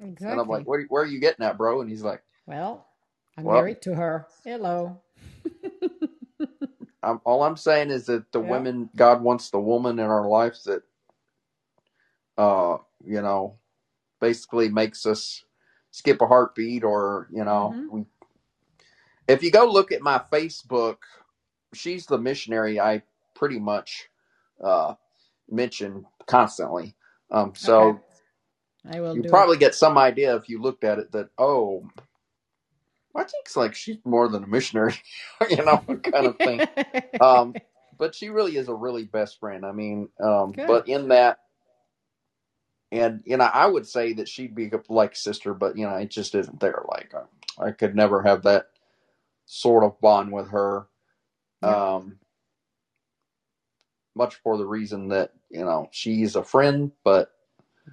Exactly. 0.00 0.32
And 0.32 0.40
I'm 0.40 0.48
like, 0.48 0.64
where, 0.66 0.82
where 0.88 1.04
are 1.04 1.06
you 1.06 1.20
getting 1.20 1.46
at, 1.46 1.56
bro? 1.56 1.80
And 1.80 1.88
he's 1.88 2.02
like, 2.02 2.22
well, 2.46 2.86
I'm 3.38 3.44
Well- 3.44 3.56
married 3.58 3.80
to 3.82 3.94
her. 3.94 4.26
Hello. 4.44 5.00
I'm, 7.02 7.20
all 7.24 7.42
I'm 7.44 7.56
saying 7.56 7.90
is 7.90 8.06
that 8.06 8.30
the 8.32 8.40
Yeah. 8.40 8.50
women, 8.50 8.90
God 8.96 9.22
wants 9.22 9.50
the 9.50 9.60
woman 9.60 9.98
in 10.00 10.06
our 10.06 10.26
lives 10.26 10.64
that, 10.64 10.82
uh, 12.36 12.78
you 13.04 13.22
know, 13.22 13.58
basically 14.20 14.68
makes 14.68 15.06
us 15.06 15.44
skip 15.92 16.20
a 16.22 16.26
heartbeat 16.26 16.82
or, 16.82 17.28
you 17.30 17.44
know, 17.44 17.72
Mhm. 17.76 17.90
we, 17.90 18.04
if 19.28 19.42
you 19.42 19.50
go 19.50 19.66
look 19.66 19.92
at 19.92 20.02
my 20.02 20.20
Facebook, 20.32 20.96
she's 21.74 22.06
the 22.06 22.18
missionary 22.18 22.80
I 22.80 23.02
pretty 23.34 23.58
much, 23.60 24.08
uh, 24.62 24.94
mention 25.50 26.06
constantly. 26.26 26.94
Um, 27.30 27.54
so 27.56 27.90
Okay. 27.90 27.98
I 28.90 29.00
will 29.00 29.14
you 29.14 29.24
probably 29.24 29.58
get 29.58 29.74
some 29.74 29.98
idea 29.98 30.36
if 30.36 30.48
you 30.48 30.60
looked 30.60 30.84
at 30.84 30.98
it 30.98 31.12
that, 31.12 31.30
oh, 31.38 31.88
I 33.16 33.20
think 33.24 33.46
it's 33.46 33.56
like 33.56 33.74
she's 33.74 33.98
more 34.04 34.28
than 34.28 34.44
a 34.44 34.48
missionary, 34.48 34.94
you 35.50 35.64
know, 35.64 35.84
kind 36.02 36.26
of 36.26 36.40
thing. 36.40 36.64
um, 37.20 37.58
but 37.98 38.14
she 38.14 38.30
really 38.30 38.56
is 38.56 38.68
a 38.68 38.74
really 38.74 39.04
best 39.04 39.40
friend. 39.40 39.66
I 39.66 39.72
mean, 39.72 40.08
um, 40.22 40.58
but 40.66 40.88
in 40.88 41.08
that, 41.08 41.38
and 42.92 43.22
you 43.26 43.36
know, 43.36 43.44
I 43.44 43.66
would 43.66 43.86
say 43.86 44.14
that 44.14 44.28
she'd 44.28 44.54
be 44.54 44.70
like 44.88 45.14
a 45.14 45.16
sister, 45.18 45.54
but 45.54 45.76
you 45.78 45.86
know, 45.86 45.96
it 45.96 46.10
just 46.10 46.34
isn't 46.34 46.60
there. 46.60 46.82
Like 46.88 47.12
I, 47.14 47.66
I 47.68 47.70
could 47.72 47.96
never 47.96 48.22
have 48.22 48.42
that 48.44 48.66
sort 49.46 49.84
of 49.84 50.00
bond 50.00 50.32
with 50.32 50.48
her. 50.50 50.86
Yeah. 51.62 51.94
Um, 51.94 52.18
much 54.14 54.36
for 54.36 54.56
the 54.56 54.66
reason 54.66 55.08
that 55.08 55.32
you 55.50 55.64
know 55.64 55.88
she's 55.90 56.36
a 56.36 56.44
friend, 56.44 56.92
but 57.04 57.32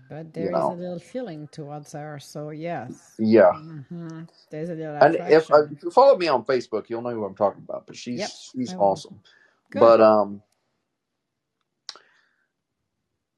but 0.09 0.33
there 0.33 0.51
is 0.51 0.51
know. 0.51 0.71
a 0.71 0.75
little 0.75 0.99
feeling 0.99 1.47
towards 1.47 1.93
her. 1.93 2.19
So 2.19 2.49
yes. 2.51 3.15
yeah. 3.17 3.51
hmm 3.53 4.23
There's 4.49 4.69
a 4.69 4.75
little 4.75 4.95
And 4.95 5.15
if, 5.15 5.51
uh, 5.51 5.63
if 5.63 5.83
you 5.83 5.91
follow 5.91 6.17
me 6.17 6.27
on 6.27 6.43
Facebook, 6.45 6.89
you'll 6.89 7.01
know 7.01 7.11
who 7.11 7.25
I'm 7.25 7.35
talking 7.35 7.63
about. 7.67 7.87
But 7.87 7.95
she's 7.95 8.19
Yep, 8.19 8.29
she's 8.55 8.73
awesome. 8.77 9.19
Good. 9.71 9.79
But 9.79 10.01
um, 10.01 10.41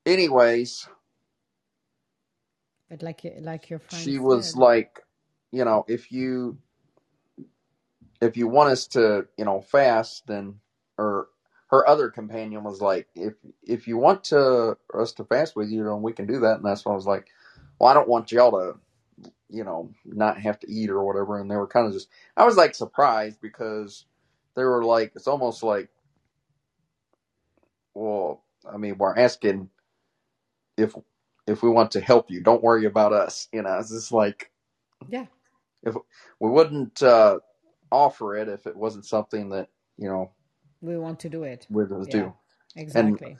anyways, 0.06 0.88
But 2.90 3.02
like 3.02 3.22
like 3.42 3.70
your 3.70 3.80
friend 3.80 4.04
she 4.04 4.20
was 4.20 4.52
said, 4.52 4.60
like, 4.60 5.00
you 5.52 5.66
know, 5.66 5.86
if 5.88 6.12
you 6.12 6.58
if 8.24 8.38
you 8.38 8.48
want 8.48 8.72
us 8.72 8.88
to, 8.88 9.28
you 9.38 9.46
know, 9.46 9.62
fast, 9.62 10.28
then 10.28 10.56
or 10.98 11.28
her 11.70 11.88
other 11.88 12.10
companion 12.10 12.64
was 12.64 12.82
like, 12.82 13.08
if 13.16 13.34
if 13.64 13.88
you 13.88 13.98
want 13.98 14.24
to 14.26 14.78
us 14.94 15.14
to 15.14 15.26
fast 15.26 15.56
with 15.56 15.70
you, 15.70 15.84
then 15.84 16.02
we 16.02 16.14
can 16.14 16.28
do 16.28 16.40
that. 16.42 16.58
And 16.58 16.66
that's 16.66 16.86
when 16.86 16.94
I 16.94 16.96
was 16.96 17.08
like, 17.08 17.28
well, 17.80 17.90
I 17.90 17.94
don't 17.94 18.10
want 18.10 18.32
y'all 18.32 18.52
to, 18.52 19.32
you 19.50 19.64
know, 19.64 19.92
not 20.06 20.40
have 20.40 20.60
to 20.62 20.72
eat 20.72 20.90
or 20.90 21.04
whatever. 21.04 21.40
And 21.40 21.50
they 21.52 21.58
were 21.58 21.68
kind 21.68 21.88
of 21.88 21.94
just, 21.94 22.10
I 22.38 22.46
was 22.46 22.58
like 22.58 22.76
surprised 22.76 23.42
because 23.42 24.06
they 24.56 24.64
were 24.64 24.84
like, 24.86 25.14
it's 25.16 25.28
almost 25.28 25.64
like, 25.64 25.90
well, 27.94 28.44
I 28.72 28.78
mean, 28.78 28.98
we're 28.98 29.18
asking 29.18 29.70
if 30.78 30.96
if 31.48 31.62
we 31.64 31.70
want 31.70 31.92
to 31.92 32.02
help 32.02 32.32
you, 32.32 32.42
don't 32.42 32.64
worry 32.64 32.86
about 32.86 33.14
us. 33.14 33.50
You 33.52 33.64
know, 33.64 33.78
it's 33.80 33.90
just 33.92 34.12
like 34.12 34.52
yeah, 35.10 35.26
if 35.84 35.96
we 36.40 36.50
wouldn't 36.50 37.04
uh, 37.04 37.40
offer 37.94 38.36
it 38.38 38.50
if 38.50 38.68
it 38.68 38.78
wasn't 38.78 39.06
something 39.06 39.50
that 39.52 39.70
you 39.98 40.10
know 40.10 40.32
we 40.82 40.98
want 40.98 41.20
to 41.22 41.30
do 41.30 41.44
it. 41.44 41.68
we'd 41.70 41.90
do. 41.90 41.96
Yeah. 42.06 42.14
Do 42.14 42.36
exactly. 42.76 43.28
And 43.28 43.40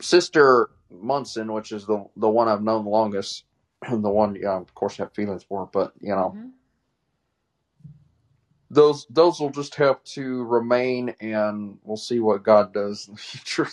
Sister 0.00 0.70
Munson, 0.90 1.52
which 1.52 1.72
is 1.72 1.86
the 1.86 2.06
the 2.16 2.28
one 2.28 2.48
I've 2.48 2.62
known 2.62 2.84
the 2.84 2.90
longest, 2.90 3.44
and 3.82 4.04
the 4.04 4.10
one, 4.10 4.36
yeah, 4.36 4.56
of 4.58 4.74
course, 4.74 5.00
I 5.00 5.04
have 5.04 5.14
feelings 5.14 5.44
for, 5.44 5.68
but 5.72 5.92
you 6.00 6.14
know, 6.14 6.36
Mhm. 6.36 6.52
those 8.70 9.06
those 9.10 9.40
will 9.40 9.50
just 9.50 9.76
have 9.76 10.02
to 10.04 10.44
remain, 10.44 11.14
and 11.20 11.78
we'll 11.84 11.96
see 11.98 12.20
what 12.20 12.44
God 12.44 12.74
does 12.74 13.08
in 13.08 13.14
the 13.14 13.20
future. 13.22 13.68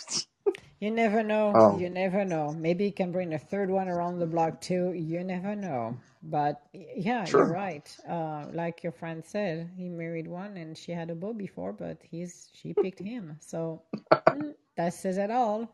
You 0.80 0.90
never 0.90 1.22
know. 1.22 1.60
Um, 1.60 1.72
you 1.72 1.90
never 1.90 2.24
know. 2.24 2.52
Maybe 2.52 2.86
he 2.86 2.92
can 2.92 3.12
bring 3.12 3.34
a 3.34 3.38
third 3.38 3.70
one 3.70 3.88
around 3.88 4.18
the 4.20 4.26
block 4.26 4.60
too. 4.60 4.92
You 4.92 5.24
never 5.24 5.56
know. 5.56 5.98
But 6.22 6.62
yeah, 6.72 7.26
Sure. 7.26 7.28
you're 7.28 7.46
right. 7.46 7.88
Uh, 8.08 8.46
like 8.52 8.82
your 8.84 8.92
friend 8.92 9.24
said, 9.24 9.70
he 9.76 9.88
married 9.88 10.28
one 10.28 10.56
and 10.56 10.76
she 10.76 10.92
had 10.92 11.10
a 11.10 11.14
beau 11.16 11.34
before, 11.34 11.72
but 11.72 11.98
he's 12.02 12.50
she 12.54 12.74
picked 12.74 13.00
him. 13.00 13.36
So 13.40 13.82
mm, 14.30 14.54
that 14.76 14.94
says 14.94 15.18
it 15.18 15.30
all 15.30 15.70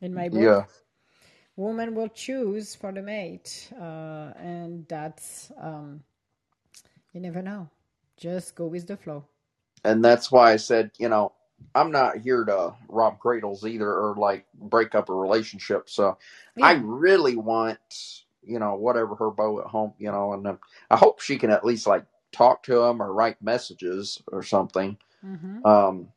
in 0.00 0.14
my 0.14 0.28
book. 0.28 0.52
yeah, 0.52 0.66
Woman 1.56 1.94
will 1.94 2.08
choose 2.08 2.74
for 2.74 2.92
the 2.92 3.02
mate, 3.02 3.70
uh, 3.80 4.32
and 4.36 4.86
that's 4.88 5.52
um, 5.58 6.02
you 7.12 7.20
never 7.20 7.42
know. 7.42 7.68
Just 8.16 8.54
go 8.56 8.66
with 8.66 8.86
the 8.86 8.96
flow. 8.96 9.24
and 9.84 10.04
that's 10.04 10.30
why 10.30 10.52
I 10.52 10.56
said, 10.56 10.90
you 10.98 11.08
know, 11.08 11.32
I'm 11.74 11.92
not 11.92 12.18
here 12.18 12.44
to 12.44 12.74
rob 12.88 13.18
cradles 13.18 13.64
either, 13.64 13.88
or 13.88 14.16
like 14.16 14.46
break 14.54 14.94
up 14.94 15.08
a 15.08 15.14
relationship. 15.14 15.88
So 15.88 16.18
I 16.60 16.72
really 16.74 17.36
want, 17.36 18.24
you 18.42 18.58
know, 18.58 18.74
whatever 18.74 19.14
her 19.16 19.30
beau 19.30 19.60
at 19.60 19.66
home, 19.66 19.94
you 19.98 20.10
know, 20.10 20.32
and 20.32 20.46
um, 20.46 20.58
I 20.90 20.96
hope 20.96 21.20
she 21.20 21.38
can 21.38 21.50
at 21.50 21.64
least 21.64 21.86
like 21.86 22.04
talk 22.32 22.64
to 22.64 22.82
him 22.82 23.02
or 23.02 23.12
write 23.12 23.40
messages 23.42 24.20
or 24.32 24.42
something. 24.42 24.98
hmm 25.22 25.64
Um, 25.64 26.08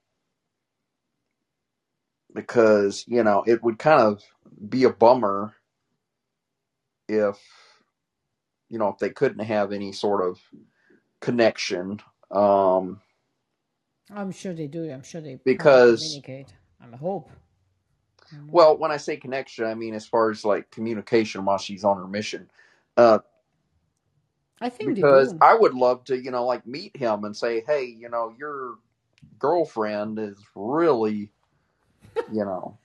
because, 2.33 3.05
you 3.07 3.23
know, 3.23 3.43
it 3.45 3.63
would 3.63 3.77
kind 3.77 4.01
of 4.01 4.23
be 4.69 4.85
a 4.85 4.89
bummer 4.89 5.53
if, 7.07 7.37
you 8.69 8.79
know, 8.79 8.89
if 8.89 8.97
they 8.97 9.11
couldn't 9.11 9.45
have 9.45 9.71
any 9.71 9.91
sort 9.91 10.27
of 10.27 10.41
connection. 11.21 12.01
Um, 12.31 13.01
I'm 14.11 14.31
sure 14.31 14.53
they 14.53 14.67
do. 14.67 14.89
I'm 14.91 15.03
sure 15.03 15.21
they 15.21 15.35
Because- 15.43 16.01
communicate. 16.01 16.53
I 16.81 16.95
hope. 16.97 17.29
Well, 18.47 18.77
when 18.77 18.91
I 18.91 18.97
say 18.97 19.15
connection, 19.17 19.65
I 19.65 19.75
mean 19.75 19.93
as 19.93 20.07
far 20.07 20.31
as 20.31 20.43
like 20.43 20.69
communication 20.71 21.45
while 21.45 21.57
she's 21.59 21.83
on 21.83 21.97
her 21.97 22.07
mission. 22.07 22.49
Uh, 22.97 23.19
I 24.59 24.69
think 24.69 24.95
because. 24.95 25.35
I 25.41 25.53
would 25.53 25.73
love 25.73 26.03
to, 26.05 26.17
you 26.17 26.31
know, 26.31 26.45
like 26.45 26.65
meet 26.65 26.95
him 26.95 27.25
and 27.25 27.35
say, 27.35 27.63
hey, 27.67 27.85
you 27.85 28.09
know, 28.09 28.33
your 28.37 28.75
girlfriend 29.39 30.19
is 30.19 30.37
really, 30.55 31.31
you 32.31 32.43
know, 32.45 32.77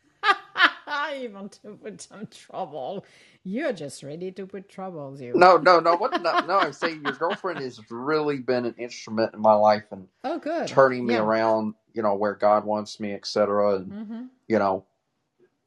you 1.15 1.31
want 1.31 1.53
to 1.63 1.77
put 1.77 2.01
some 2.03 2.27
trouble. 2.29 3.05
You're 3.45 3.73
just 3.73 4.03
ready 4.03 4.33
to 4.33 4.47
put 4.47 4.69
troubles. 4.69 5.21
You. 5.21 5.35
no, 5.35 5.57
no, 5.59 5.81
no, 5.81 5.97
what, 5.97 6.19
no, 6.19 6.37
no, 6.45 6.59
I'm 6.61 6.73
saying 6.73 7.03
your 7.03 7.15
girlfriend 7.15 7.61
has 7.61 7.81
really 7.91 8.39
been 8.39 8.67
an 8.67 8.75
instrument 8.79 9.35
in 9.35 9.41
my 9.41 9.55
life 9.55 9.85
and 9.93 10.09
Oh, 10.25 10.39
good. 10.39 10.77
turning 10.77 11.07
me 11.07 11.15
Yeah. 11.15 11.21
around, 11.21 11.75
you 11.95 12.03
know, 12.03 12.15
where 12.15 12.35
God 12.35 12.65
wants 12.65 13.01
me, 13.01 13.15
etc. 13.15 13.77
And 13.77 13.95
Mm-hmm. 13.95 14.25
you 14.49 14.59
know, 14.59 14.87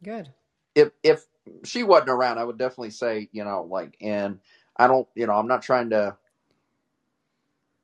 Good. 0.04 0.30
if 0.76 0.92
if 1.04 1.26
she 1.66 1.84
wasn't 1.84 2.10
around, 2.12 2.40
I 2.40 2.44
would 2.44 2.58
definitely 2.58 2.92
say, 2.92 3.30
you 3.32 3.44
know, 3.44 3.64
like, 3.70 3.98
and 4.02 4.40
I 4.78 4.88
don't, 4.88 5.08
you 5.16 5.28
know, 5.28 5.34
I'm 5.34 5.48
not 5.48 5.64
trying 5.64 5.92
to, 5.92 6.18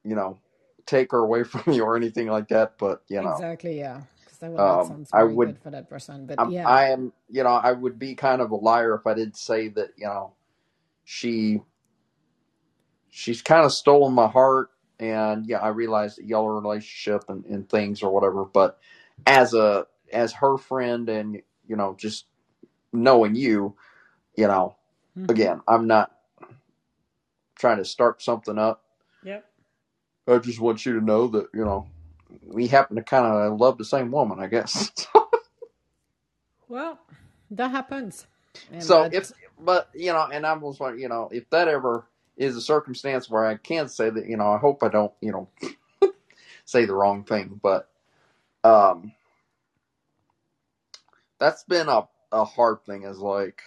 you 0.04 0.16
know, 0.16 0.40
take 0.86 1.12
her 1.12 1.20
away 1.20 1.44
from 1.46 1.74
you 1.74 1.84
or 1.84 1.98
anything 1.98 2.28
like 2.28 2.50
that, 2.50 2.76
but 2.80 3.04
you 3.10 3.22
know, 3.22 3.32
Exactly. 3.32 3.80
Yeah. 3.80 4.04
Because 4.40 4.40
that 4.40 4.52
would 4.52 4.60
um, 4.60 4.88
sound 4.88 5.08
I 5.14 5.22
very 5.24 5.36
would, 5.36 5.48
good 5.48 5.60
for 5.60 5.72
that 5.72 5.90
person. 5.90 6.26
But 6.26 6.40
I'm, 6.40 6.52
yeah. 6.52 6.68
I 6.68 6.90
am, 6.90 7.14
you 7.30 7.44
know, 7.44 7.50
I 7.50 7.72
would 7.72 7.98
be 7.98 8.16
kind 8.16 8.42
of 8.42 8.52
a 8.52 8.56
liar 8.56 8.96
if 8.96 9.08
I 9.08 9.14
did 9.14 9.36
say 9.36 9.70
that, 9.70 9.90
you 9.98 10.06
know, 10.06 10.34
she, 11.04 11.62
she's 13.10 13.42
kind 13.42 13.66
of 13.66 13.72
stolen 13.72 14.14
my 14.14 14.28
heart, 14.28 14.72
and 15.00 15.46
yeah, 15.46 15.60
I 15.60 15.70
realize 15.70 16.16
that 16.16 16.26
y'all 16.26 16.46
are 16.46 16.58
a 16.58 16.62
relationship 16.62 17.24
and, 17.30 17.46
and 17.46 17.70
things 17.70 18.04
or 18.04 18.12
whatever, 18.12 18.46
but 18.46 18.80
as 19.26 19.54
a 19.54 19.86
as 20.12 20.32
her 20.34 20.58
friend 20.58 21.10
and 21.10 21.42
you 21.68 21.76
know 21.76 21.96
just 21.98 22.26
knowing 22.94 23.36
you, 23.36 23.76
you 24.36 24.48
know, 24.48 24.76
Mhm. 25.18 25.30
again, 25.30 25.62
I'm 25.68 25.88
not 25.88 26.12
trying 27.56 27.78
to 27.78 27.86
start 27.86 28.22
something 28.22 28.58
up. 28.58 28.84
Yep. 29.24 29.46
I 30.28 30.38
just 30.40 30.60
want 30.60 30.86
you 30.86 31.00
to 31.00 31.06
know 31.06 31.28
that 31.28 31.48
you 31.54 31.66
know 31.66 31.88
we 32.46 32.68
happen 32.68 32.96
to 32.98 33.04
kind 33.04 33.26
of 33.26 33.60
love 33.60 33.78
the 33.78 33.86
same 33.86 34.12
woman, 34.12 34.40
I 34.40 34.48
guess. 34.48 34.92
Well, 36.68 37.00
that 37.52 37.72
happens. 37.72 38.28
And 38.72 38.82
so 38.84 39.04
that, 39.04 39.14
if, 39.14 39.32
but 39.60 39.90
you 39.94 40.14
know, 40.14 40.28
and 40.32 40.46
I 40.46 40.54
was 40.54 40.80
like, 40.80 40.98
you 40.98 41.10
know, 41.10 41.30
if 41.32 41.50
that 41.52 41.68
ever 41.68 42.06
is 42.38 42.56
a 42.56 42.62
circumstance 42.62 43.30
where 43.30 43.46
I 43.46 43.56
can 43.58 43.88
say 43.90 44.10
that, 44.10 44.28
you 44.28 44.38
know, 44.38 44.48
I 44.52 44.58
hope 44.58 44.84
I 44.84 44.90
don't, 44.90 45.14
you 45.22 45.32
know, 45.32 45.50
say 46.66 46.86
the 46.86 46.96
wrong 46.96 47.24
thing, 47.24 47.60
but 47.62 47.90
um, 48.64 49.14
that's 51.40 51.64
been 51.64 51.90
a 51.90 52.08
a 52.32 52.46
hard 52.46 52.84
thing. 52.86 53.04
Is 53.04 53.20
like 53.20 53.62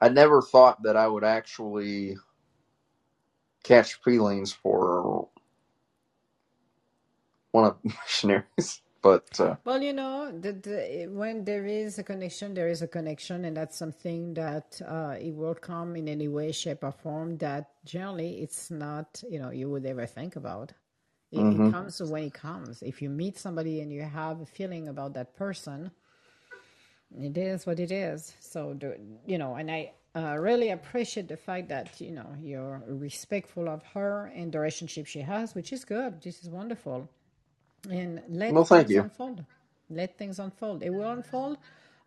I 0.00 0.08
never 0.10 0.42
thought 0.42 0.82
that 0.84 0.96
I 0.96 1.08
would 1.08 1.24
actually 1.24 2.16
catch 3.64 3.94
feelings 4.02 4.52
for 4.52 5.28
one 7.56 7.64
of 7.64 7.76
the 7.82 7.88
missionaries, 8.04 8.82
but 9.02 9.40
uh, 9.40 9.56
Well, 9.64 9.82
you 9.82 9.94
know, 9.94 10.30
the, 10.44 10.52
the, 10.52 11.06
when 11.10 11.44
there 11.44 11.64
is 11.64 11.98
a 11.98 12.02
connection, 12.02 12.54
there 12.54 12.68
is 12.68 12.82
a 12.82 12.86
connection, 12.88 13.46
and 13.46 13.56
that's 13.56 13.76
something 13.78 14.34
that 14.34 14.80
uh, 14.86 15.14
it 15.18 15.34
will 15.34 15.54
come 15.54 15.96
in 15.96 16.06
any 16.08 16.28
way, 16.28 16.52
shape, 16.52 16.82
or 16.82 16.92
form 16.92 17.38
that 17.38 17.64
generally 17.84 18.42
it's 18.44 18.70
not, 18.70 19.22
you 19.30 19.38
know, 19.38 19.50
you 19.50 19.70
would 19.70 19.86
ever 19.86 20.06
think 20.06 20.36
about. 20.36 20.72
It, 21.32 21.38
mhm. 21.38 21.68
it 21.68 21.72
comes 21.72 22.02
when 22.02 22.24
it 22.24 22.34
comes. 22.34 22.82
If 22.82 23.00
you 23.02 23.08
meet 23.08 23.38
somebody 23.38 23.80
and 23.80 23.90
you 23.92 24.02
have 24.02 24.40
a 24.42 24.46
feeling 24.58 24.88
about 24.88 25.14
that 25.14 25.34
person, 25.36 25.90
it 27.18 27.36
is 27.38 27.66
what 27.66 27.80
it 27.80 27.90
is. 27.90 28.34
So, 28.40 28.74
the, 28.78 28.98
you 29.24 29.38
know, 29.38 29.54
and 29.54 29.70
I 29.70 29.92
uh, 30.14 30.36
really 30.38 30.70
appreciate 30.70 31.28
the 31.28 31.36
fact 31.38 31.68
that, 31.70 32.00
you 32.00 32.12
know, 32.12 32.28
you're 32.40 32.82
respectful 32.86 33.68
of 33.68 33.82
her 33.94 34.30
and 34.34 34.52
the 34.52 34.58
relationship 34.60 35.06
she 35.06 35.20
has, 35.20 35.54
which 35.54 35.72
is 35.72 35.84
good. 35.84 36.20
This 36.22 36.42
is 36.42 36.50
wonderful 36.50 37.08
and 37.90 38.22
let 38.28 38.52
well, 38.54 38.64
thank 38.64 38.86
things 38.86 38.90
you. 38.90 38.98
unfold. 38.98 39.44
Let 39.90 40.18
things 40.18 40.38
unfold. 40.40 40.82
It 40.82 40.90
will 40.90 41.10
unfold, 41.10 41.58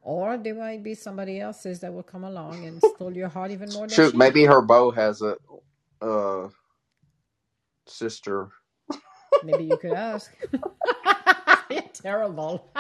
or 0.01 0.38
there 0.38 0.56
might 0.56 0.84
be 0.84 0.95
somebody 0.95 1.39
else's 1.41 1.80
that 1.81 1.93
will 1.93 2.03
come 2.03 2.23
along 2.26 2.65
and 2.65 2.84
steal 2.84 3.15
your 3.15 3.30
heart 3.30 3.51
even 3.51 3.73
more 3.73 3.88
than 3.88 3.97
Shoot, 3.97 4.01
she 4.01 4.18
maybe 4.18 4.22
did. 4.22 4.45
her 4.45 4.61
beau 4.61 4.91
has 4.91 5.22
a 5.22 5.38
uh, 6.01 6.49
sister. 7.88 8.49
Maybe 9.41 9.65
you 9.65 9.77
could 9.77 9.93
ask. 9.93 10.31
You're 11.69 11.81
terrible. 11.93 12.68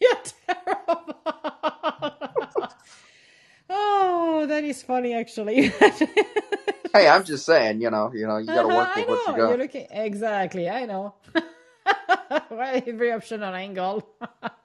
You're 0.00 0.22
terrible. 0.48 1.14
oh, 3.70 4.46
that 4.48 4.64
is 4.64 4.82
funny, 4.82 5.14
actually. 5.14 5.72
Hey, 6.94 7.08
I'm 7.08 7.24
just 7.24 7.46
saying, 7.46 7.80
you 7.80 7.90
know, 7.90 8.12
you 8.14 8.26
know, 8.26 8.36
you 8.36 8.52
got 8.52 8.62
to 8.62 8.68
work 8.68 8.94
I 8.94 9.00
with 9.00 9.08
what 9.08 9.28
you 9.28 9.42
know. 9.42 9.48
You're 9.48 9.58
looking 9.58 9.86
exactly. 9.90 10.68
I 10.68 10.84
know. 10.84 11.14
well, 12.50 12.82
every 12.86 13.12
option 13.12 13.42
on 13.42 13.54
angle. 13.54 14.06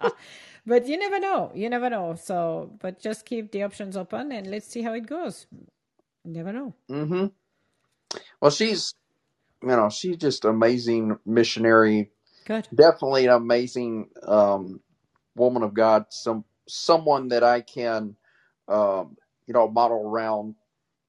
but 0.66 0.88
you 0.88 0.98
never 0.98 1.20
know. 1.20 1.52
You 1.56 1.70
never 1.70 1.90
know. 1.90 2.16
So, 2.16 2.72
but 2.82 3.00
just 3.00 3.26
keep 3.26 3.52
the 3.52 3.64
options 3.64 3.96
open 3.96 4.32
and 4.34 4.48
let's 4.48 4.68
see 4.68 4.82
how 4.82 4.94
it 4.94 5.08
goes. 5.08 5.48
You 6.26 6.34
never 6.34 6.52
know. 6.52 6.74
hmm 6.90 7.28
Well, 8.42 8.52
she's, 8.52 8.96
you 9.62 9.70
know, 9.70 9.90
she's 9.90 10.18
just 10.18 10.46
amazing 10.46 11.18
missionary. 11.26 12.12
Good. 12.46 12.68
Definitely 12.76 13.28
an 13.28 13.34
amazing 13.34 14.10
um, 14.24 14.82
woman 15.36 15.64
of 15.64 15.74
God. 15.74 16.06
Some 16.10 16.44
someone 16.68 17.30
that 17.30 17.44
I 17.44 17.62
can, 17.62 18.16
um, 18.68 19.18
you 19.48 19.54
know, 19.54 19.70
model 19.70 20.06
around. 20.06 20.56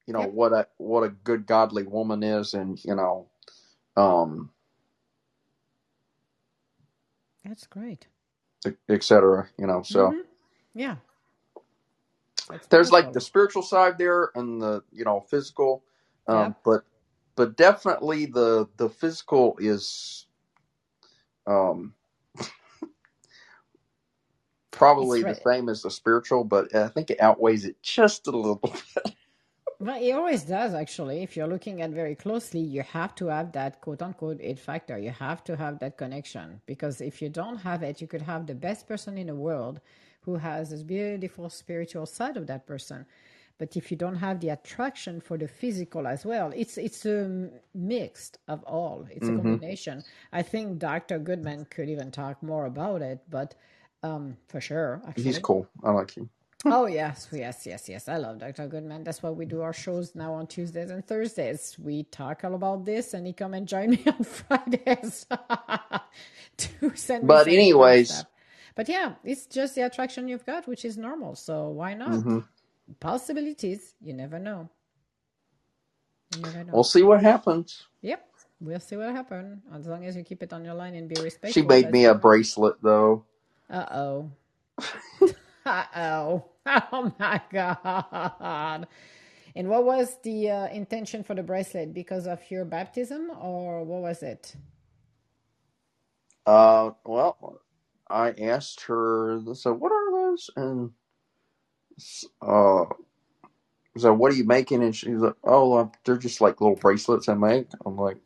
You 0.09 0.15
know 0.15 0.25
Yep. 0.25 0.27
what 0.27 0.53
a 0.53 0.67
what 0.79 1.03
a 1.05 1.09
good 1.11 1.47
godly 1.47 1.85
woman 1.85 2.23
is, 2.23 2.55
and 2.55 2.83
you 2.85 2.95
know, 2.95 3.29
um, 3.97 4.51
That's 7.45 7.67
great. 7.67 8.07
etc. 8.89 9.49
You 9.59 9.67
know, 9.67 9.83
so. 9.83 10.09
hmm 10.09 10.21
Yeah. 10.75 10.97
That's 12.49 12.69
there's 12.71 12.91
like 12.91 13.13
the 13.13 13.21
spiritual 13.21 13.63
side 13.63 13.99
there 13.99 14.31
and 14.35 14.61
the 14.61 14.83
you 14.93 15.05
know 15.05 15.21
physical 15.21 15.83
um 16.27 16.55
Yep. 16.55 16.57
but 16.65 16.83
but 17.37 17.57
definitely 17.57 18.27
the 18.27 18.67
the 18.77 18.89
physical 18.89 19.57
is 19.59 20.27
um 21.47 21.93
probably 24.71 25.23
the 25.23 25.35
same 25.35 25.69
as 25.69 25.83
the 25.83 25.91
spiritual 25.91 26.43
but 26.43 26.73
i 26.75 26.87
think 26.89 27.11
it 27.11 27.21
outweighs 27.21 27.65
it 27.65 27.81
just 27.83 28.27
a 28.27 28.31
little 28.31 28.55
bit 28.63 28.83
Well, 29.79 30.01
it 30.01 30.11
always 30.11 30.43
does, 30.43 30.73
actually. 30.73 31.23
If 31.23 31.37
you're 31.37 31.47
looking 31.47 31.81
at 31.81 31.91
very 31.91 32.15
closely, 32.15 32.59
you 32.59 32.81
have 32.83 33.15
to 33.15 33.27
have 33.27 33.53
that 33.53 33.81
quote 33.81 34.01
unquote 34.01 34.39
it 34.41 34.59
factor. 34.59 34.97
You 34.99 35.11
have 35.11 35.43
to 35.45 35.55
have 35.57 35.79
that 35.79 35.97
connection. 35.97 36.61
Because 36.65 37.01
if 37.01 37.21
you 37.21 37.29
don't 37.29 37.57
have 37.57 37.83
it, 37.83 38.01
you 38.01 38.07
could 38.07 38.23
have 38.23 38.45
the 38.47 38.55
best 38.55 38.87
person 38.87 39.17
in 39.17 39.27
the 39.27 39.35
world 39.35 39.79
who 40.21 40.35
has 40.37 40.69
this 40.71 40.83
beautiful 40.83 41.49
spiritual 41.49 42.05
side 42.05 42.37
of 42.37 42.47
that 42.47 42.67
person. 42.67 43.05
But 43.57 43.75
if 43.77 43.91
you 43.91 43.97
don't 43.97 44.15
have 44.17 44.39
the 44.41 44.49
attraction 44.49 45.21
for 45.21 45.37
the 45.37 45.47
physical 45.47 46.07
as 46.07 46.25
well, 46.25 46.51
it's 46.55 46.77
it's 46.77 47.05
a 47.05 47.49
mixed 47.73 48.37
of 48.47 48.63
all. 48.63 49.07
It's 49.11 49.29
a 49.29 49.33
hmm 49.33 49.33
combination. 49.33 50.03
I 50.33 50.41
think 50.43 50.79
Dr. 50.79 51.19
Goodman 51.19 51.65
could 51.69 51.89
even 51.89 52.11
talk 52.11 52.41
more 52.43 52.65
about 52.65 53.01
it, 53.01 53.19
but 53.29 53.55
um, 54.03 54.37
for 54.47 54.61
sure, 54.61 55.01
he's 55.15 55.39
cool 55.39 55.67
i 55.83 55.91
like 55.91 56.11
him 56.11 56.29
Oh 56.65 56.87
yes, 56.87 57.27
yes, 57.31 57.65
yes, 57.67 57.89
yes. 57.89 58.09
I 58.09 58.17
love 58.17 58.39
Dr. 58.39 58.67
Goodman. 58.67 59.03
That's 59.03 59.23
why 59.23 59.31
we 59.31 59.45
do 59.45 59.61
our 59.61 59.73
shows 59.73 60.15
now 60.15 60.33
on 60.33 60.47
Tuesdays 60.47 60.91
and 60.91 61.05
Thursdays. 61.05 61.77
We 61.79 62.03
talk 62.05 62.43
all 62.45 62.55
about 62.55 62.85
this, 62.85 63.13
and 63.13 63.27
he 63.27 63.33
come 63.33 63.53
and 63.53 63.67
join 63.67 63.91
me 63.91 64.03
on 64.07 64.23
Fridays 64.23 65.27
to 66.57 66.95
send 66.95 67.27
but 67.27 67.47
anyways. 67.47 68.25
But 68.75 68.89
yeah, 68.89 69.15
it's 69.23 69.47
just 69.47 69.75
the 69.75 69.83
attraction 69.83 70.27
you've 70.27 70.45
got, 70.45 70.67
which 70.67 70.85
is 70.85 70.97
normal. 70.97 71.35
So 71.35 71.69
why 71.69 71.95
not? 71.95 72.21
hmm 72.21 72.39
Possibilities. 72.99 73.95
You 74.01 74.13
never 74.13 74.39
know. 74.39 74.69
You 76.31 76.51
never 76.51 76.73
we'll 76.73 76.83
see 76.83 77.03
what 77.03 77.21
happens 77.23 77.87
Yep, 78.01 78.25
we'll 78.61 78.79
see 78.79 78.97
what 78.97 79.11
happens. 79.11 79.61
As 79.73 79.87
long 79.87 80.05
as 80.05 80.15
you 80.15 80.23
keep 80.23 80.43
it 80.43 80.53
on 80.53 80.65
your 80.65 80.75
line 80.75 80.95
and 80.95 81.09
be 81.09 81.15
respectful. 81.21 81.53
she 81.53 81.61
made 81.63 81.91
me 81.91 82.05
a 82.05 82.15
bracelet 82.15 82.77
though 82.83 83.25
Uh 83.69 83.85
oh. 83.91 84.31
Oh. 85.65 86.45
Oh 86.93 87.13
my 87.19 87.41
God. 87.51 88.87
And 89.55 89.69
what 89.69 89.85
was 89.85 90.17
the 90.23 90.51
uh, 90.51 90.67
intention 90.69 91.23
for 91.23 91.35
the 91.35 91.43
bracelet? 91.43 91.93
Because 91.93 92.27
of 92.27 92.39
your 92.51 92.65
baptism, 92.65 93.31
or 93.41 93.83
what 93.83 94.01
was 94.01 94.23
it? 94.23 94.55
uh 96.45 96.91
well 97.05 97.61
i 98.09 98.31
asked 98.31 98.81
her 98.83 99.41
so 99.53 99.73
what 99.73 99.91
are 99.91 100.11
those 100.11 100.49
and 100.57 100.91
uh 102.41 102.85
so 103.97 104.13
what 104.13 104.31
are 104.31 104.35
you 104.35 104.45
making 104.45 104.83
and 104.83 104.95
she's 104.95 105.19
like 105.19 105.35
oh 105.45 105.91
they're 106.05 106.17
just 106.17 106.41
like 106.41 106.61
little 106.61 106.75
bracelets 106.77 107.29
i 107.29 107.35
make 107.35 107.67
i'm 107.85 107.97
like 107.97 108.17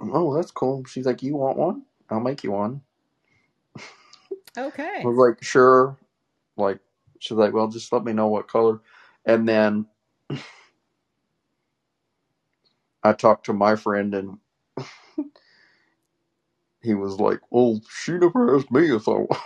oh 0.00 0.34
that's 0.36 0.52
cool 0.52 0.84
she's 0.86 1.06
like 1.06 1.22
you 1.22 1.36
want 1.36 1.58
one 1.58 1.82
i'll 2.10 2.20
make 2.20 2.44
you 2.44 2.52
one 2.52 2.80
i 4.56 4.62
Okay. 4.62 5.04
was 5.06 5.16
like 5.16 5.42
sure 5.42 5.96
like 6.56 6.78
she's 7.18 7.36
like 7.36 7.52
well 7.52 7.68
just 7.68 7.92
let 7.92 8.04
me 8.04 8.12
know 8.12 8.28
what 8.28 8.48
color 8.48 8.80
and 9.26 9.48
then 9.48 9.86
i 13.02 13.12
talked 13.12 13.46
to 13.46 13.52
my 13.52 13.76
friend 13.76 14.14
and 14.14 14.38
he 16.82 16.94
was 16.94 17.18
like 17.20 17.40
well 17.50 17.80
she 17.90 18.12
never 18.12 18.56
asked 18.56 18.70
me 18.70 18.94
if 18.94 19.08
i 19.08 19.12
want 19.12 19.40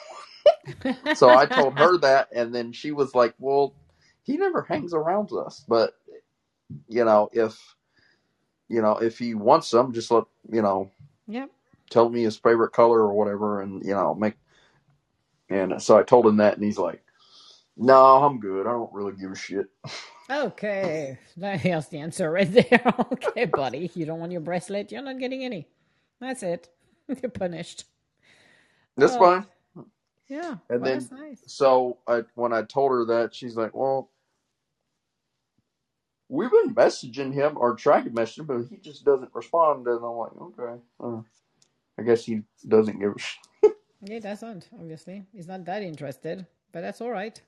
so 1.16 1.34
i 1.34 1.46
told 1.46 1.74
her 1.74 1.96
that 1.98 2.28
and 2.34 2.54
then 2.54 2.72
she 2.72 2.90
was 2.92 3.14
like 3.14 3.34
well 3.38 3.74
he 4.22 4.36
never 4.36 4.62
hangs 4.62 4.92
around 4.94 5.30
us 5.32 5.64
but 5.68 5.94
you 6.88 7.04
know 7.04 7.28
if 7.32 7.76
you 8.68 8.82
know 8.82 8.96
if 8.98 9.18
he 9.18 9.34
wants 9.34 9.70
them 9.70 9.92
just 9.92 10.10
let 10.10 10.24
you 10.50 10.62
know 10.62 10.90
Yep. 11.28 11.50
tell 11.90 12.08
me 12.08 12.22
his 12.22 12.36
favorite 12.36 12.72
color 12.72 13.00
or 13.00 13.14
whatever, 13.14 13.60
and 13.62 13.84
you 13.84 13.94
know 13.94 14.14
make. 14.14 14.34
And 15.50 15.80
so 15.80 15.96
I 15.96 16.02
told 16.02 16.26
him 16.26 16.36
that, 16.38 16.54
and 16.56 16.64
he's 16.64 16.78
like, 16.78 17.02
"No, 17.76 18.22
I'm 18.24 18.38
good. 18.40 18.66
I 18.66 18.72
don't 18.72 18.92
really 18.92 19.12
give 19.12 19.30
a 19.32 19.34
shit." 19.36 19.66
Okay, 20.30 21.18
that's 21.36 21.88
the 21.88 21.98
answer 21.98 22.30
right 22.30 22.50
there. 22.52 22.82
okay, 23.12 23.46
buddy, 23.46 23.90
you 23.94 24.04
don't 24.06 24.20
want 24.20 24.32
your 24.32 24.42
bracelet. 24.42 24.92
You're 24.92 25.02
not 25.02 25.18
getting 25.18 25.42
any. 25.44 25.68
That's 26.20 26.42
it. 26.42 26.68
You're 27.08 27.30
punished. 27.30 27.84
That's 28.96 29.14
Oh, 29.14 29.18
fine. 29.18 29.46
Yeah, 30.28 30.56
And 30.68 30.80
well, 30.82 30.90
then 30.90 30.98
that's 30.98 31.10
nice. 31.10 31.42
so 31.46 31.98
I, 32.06 32.24
when 32.34 32.52
I 32.52 32.62
told 32.62 32.90
her 32.92 33.04
that, 33.06 33.34
she's 33.34 33.56
like, 33.56 33.74
"Well, 33.74 34.10
we've 36.28 36.50
been 36.50 36.74
messaging 36.74 37.32
him 37.32 37.56
or 37.56 37.74
trying 37.74 38.04
to 38.04 38.10
message 38.10 38.40
him, 38.40 38.46
but 38.46 38.64
he 38.68 38.76
just 38.76 39.04
doesn't 39.06 39.30
respond." 39.34 39.86
And 39.86 40.04
I'm 40.04 40.16
like, 40.16 40.32
"Okay, 40.36 40.80
uh, 41.02 41.20
I 41.98 42.02
guess 42.02 42.24
he 42.26 42.42
doesn't 42.66 42.98
give 43.00 43.12
a 43.16 43.18
shit." 43.18 43.38
Yeah, 44.02 44.14
he 44.14 44.20
doesn't. 44.20 44.68
Obviously, 44.78 45.24
he's 45.32 45.48
not 45.48 45.64
that 45.66 45.82
interested, 45.82 46.46
but 46.72 46.82
that's 46.82 47.00
all 47.00 47.10
right. 47.10 47.40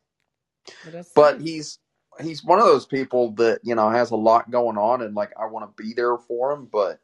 But 0.85 0.93
that's 0.95 1.13
But 1.15 1.41
he's 1.41 1.79
he's 2.23 2.45
one 2.45 2.61
of 2.61 2.67
those 2.67 2.87
people 2.87 3.33
that 3.33 3.61
you 3.65 3.75
know 3.75 3.91
has 3.91 4.11
a 4.13 4.17
lot 4.17 4.51
going 4.51 4.79
on, 4.79 5.03
and 5.03 5.15
like 5.15 5.33
I 5.41 5.47
want 5.47 5.77
to 5.77 5.83
be 5.83 5.95
there 5.95 6.19
for 6.19 6.53
him, 6.53 6.69
but 6.73 7.01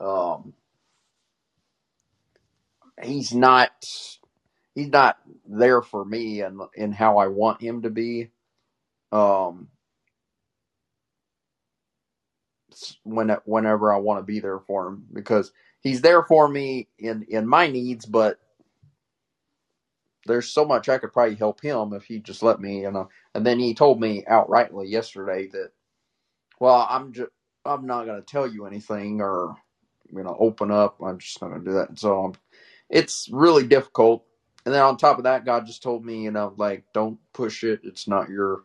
um, 0.00 0.54
he's 3.02 3.34
not 3.34 3.72
he's 4.74 4.88
not 4.88 5.18
there 5.48 5.82
for 5.82 6.04
me 6.04 6.42
and 6.42 6.60
and 6.76 6.94
how 6.94 7.18
I 7.18 7.28
want 7.28 7.62
him 7.62 7.82
to 7.82 7.90
be. 7.90 8.30
Um, 9.12 9.68
when 13.04 13.30
whenever 13.44 13.92
I 13.92 13.98
want 13.98 14.20
to 14.20 14.24
be 14.24 14.40
there 14.40 14.60
for 14.60 14.88
him 14.88 15.06
because 15.12 15.52
he's 15.80 16.00
there 16.02 16.22
for 16.22 16.48
me 16.48 16.88
in 16.98 17.24
in 17.28 17.46
my 17.46 17.68
needs, 17.68 18.06
but 18.06 18.38
there's 20.30 20.48
so 20.52 20.64
much 20.66 20.88
I 20.88 20.98
could 20.98 21.12
probably 21.12 21.36
help 21.36 21.62
him 21.62 21.94
if 21.94 22.04
he 22.04 22.20
just 22.20 22.42
let 22.42 22.60
me, 22.60 22.82
you 22.82 22.92
know. 22.92 23.10
And 23.34 23.46
then 23.46 23.60
he 23.60 23.74
told 23.74 24.00
me 24.00 24.24
outrightly 24.30 24.90
yesterday 24.90 25.48
that, 25.48 25.72
well, 26.60 26.86
I'm 26.90 27.12
just 27.12 27.30
I'm 27.64 27.86
not 27.86 28.06
going 28.06 28.20
to 28.20 28.26
tell 28.26 28.46
you 28.48 28.66
anything 28.66 29.20
or 29.22 29.56
you 30.10 30.22
know 30.22 30.36
open 30.40 30.70
up. 30.70 30.98
I'm 31.04 31.18
just 31.18 31.40
not 31.42 31.50
going 31.50 31.64
to 31.64 31.70
do 31.70 31.74
that. 31.76 31.90
And 31.90 31.98
so 31.98 32.24
I'm, 32.24 32.34
it's 32.90 33.28
really 33.32 33.66
difficult. 33.66 34.24
And 34.66 34.74
then 34.74 34.82
on 34.82 34.96
top 34.98 35.18
of 35.18 35.24
that, 35.24 35.44
God 35.46 35.66
just 35.66 35.82
told 35.82 36.04
me, 36.04 36.24
you 36.24 36.32
know, 36.32 36.54
like 36.56 36.84
don't 36.94 37.18
push 37.34 37.64
it. 37.64 37.80
It's 37.84 38.08
not 38.08 38.30
your 38.30 38.64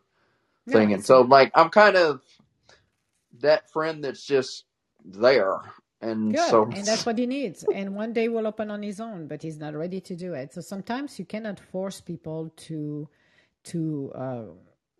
thing. 0.69 0.93
And 0.93 1.05
so 1.05 1.21
like 1.21 1.51
I'm 1.55 1.69
kind 1.69 1.97
of 1.97 2.21
that 3.41 3.71
friend 3.71 4.03
that's 4.03 4.25
just 4.25 4.65
there. 5.05 5.57
And 6.01 6.34
Good, 6.34 6.49
so 6.49 6.63
and 6.72 6.85
that's 6.85 7.05
what 7.05 7.17
he 7.17 7.26
needs. 7.26 7.63
And 7.72 7.95
one 7.95 8.13
day 8.13 8.27
will 8.30 8.47
open 8.47 8.72
on 8.72 8.84
his 8.84 8.99
own, 8.99 9.27
but 9.27 9.41
he's 9.41 9.57
not 9.57 9.76
ready 9.76 10.01
to 10.01 10.15
do 10.15 10.34
it. 10.34 10.53
So 10.53 10.61
sometimes 10.61 11.19
you 11.19 11.26
cannot 11.26 11.59
force 11.59 12.01
people 12.01 12.51
to 12.67 13.07
to 13.65 14.11
uh, 14.15 14.43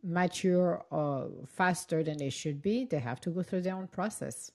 mature 0.04 0.86
uh, 0.92 1.26
faster 1.48 2.04
than 2.04 2.18
they 2.18 2.30
should 2.30 2.62
be. 2.62 2.86
They 2.86 3.00
have 3.00 3.20
to 3.22 3.30
go 3.30 3.44
through 3.44 3.62
their 3.62 3.76
own 3.76 3.88
process. 3.88 4.52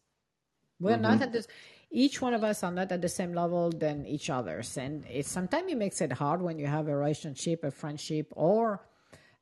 We're 0.80 0.96
not 0.96 1.18
Mhm. 1.18 1.22
at 1.22 1.32
this. 1.32 1.46
Each 1.90 2.20
one 2.22 2.34
of 2.34 2.44
us 2.44 2.62
are 2.62 2.72
not 2.72 2.90
at 2.92 3.02
the 3.02 3.08
same 3.08 3.32
level 3.34 3.70
than 3.70 4.06
each 4.06 4.30
others, 4.30 4.76
and 4.78 5.04
it 5.06 5.26
sometimes 5.26 5.70
it 5.72 5.78
makes 5.78 6.00
it 6.00 6.12
hard 6.12 6.40
when 6.42 6.58
you 6.58 6.66
have 6.66 6.88
a 6.88 6.96
relationship, 6.96 7.64
a 7.64 7.70
friendship, 7.70 8.32
or 8.36 8.80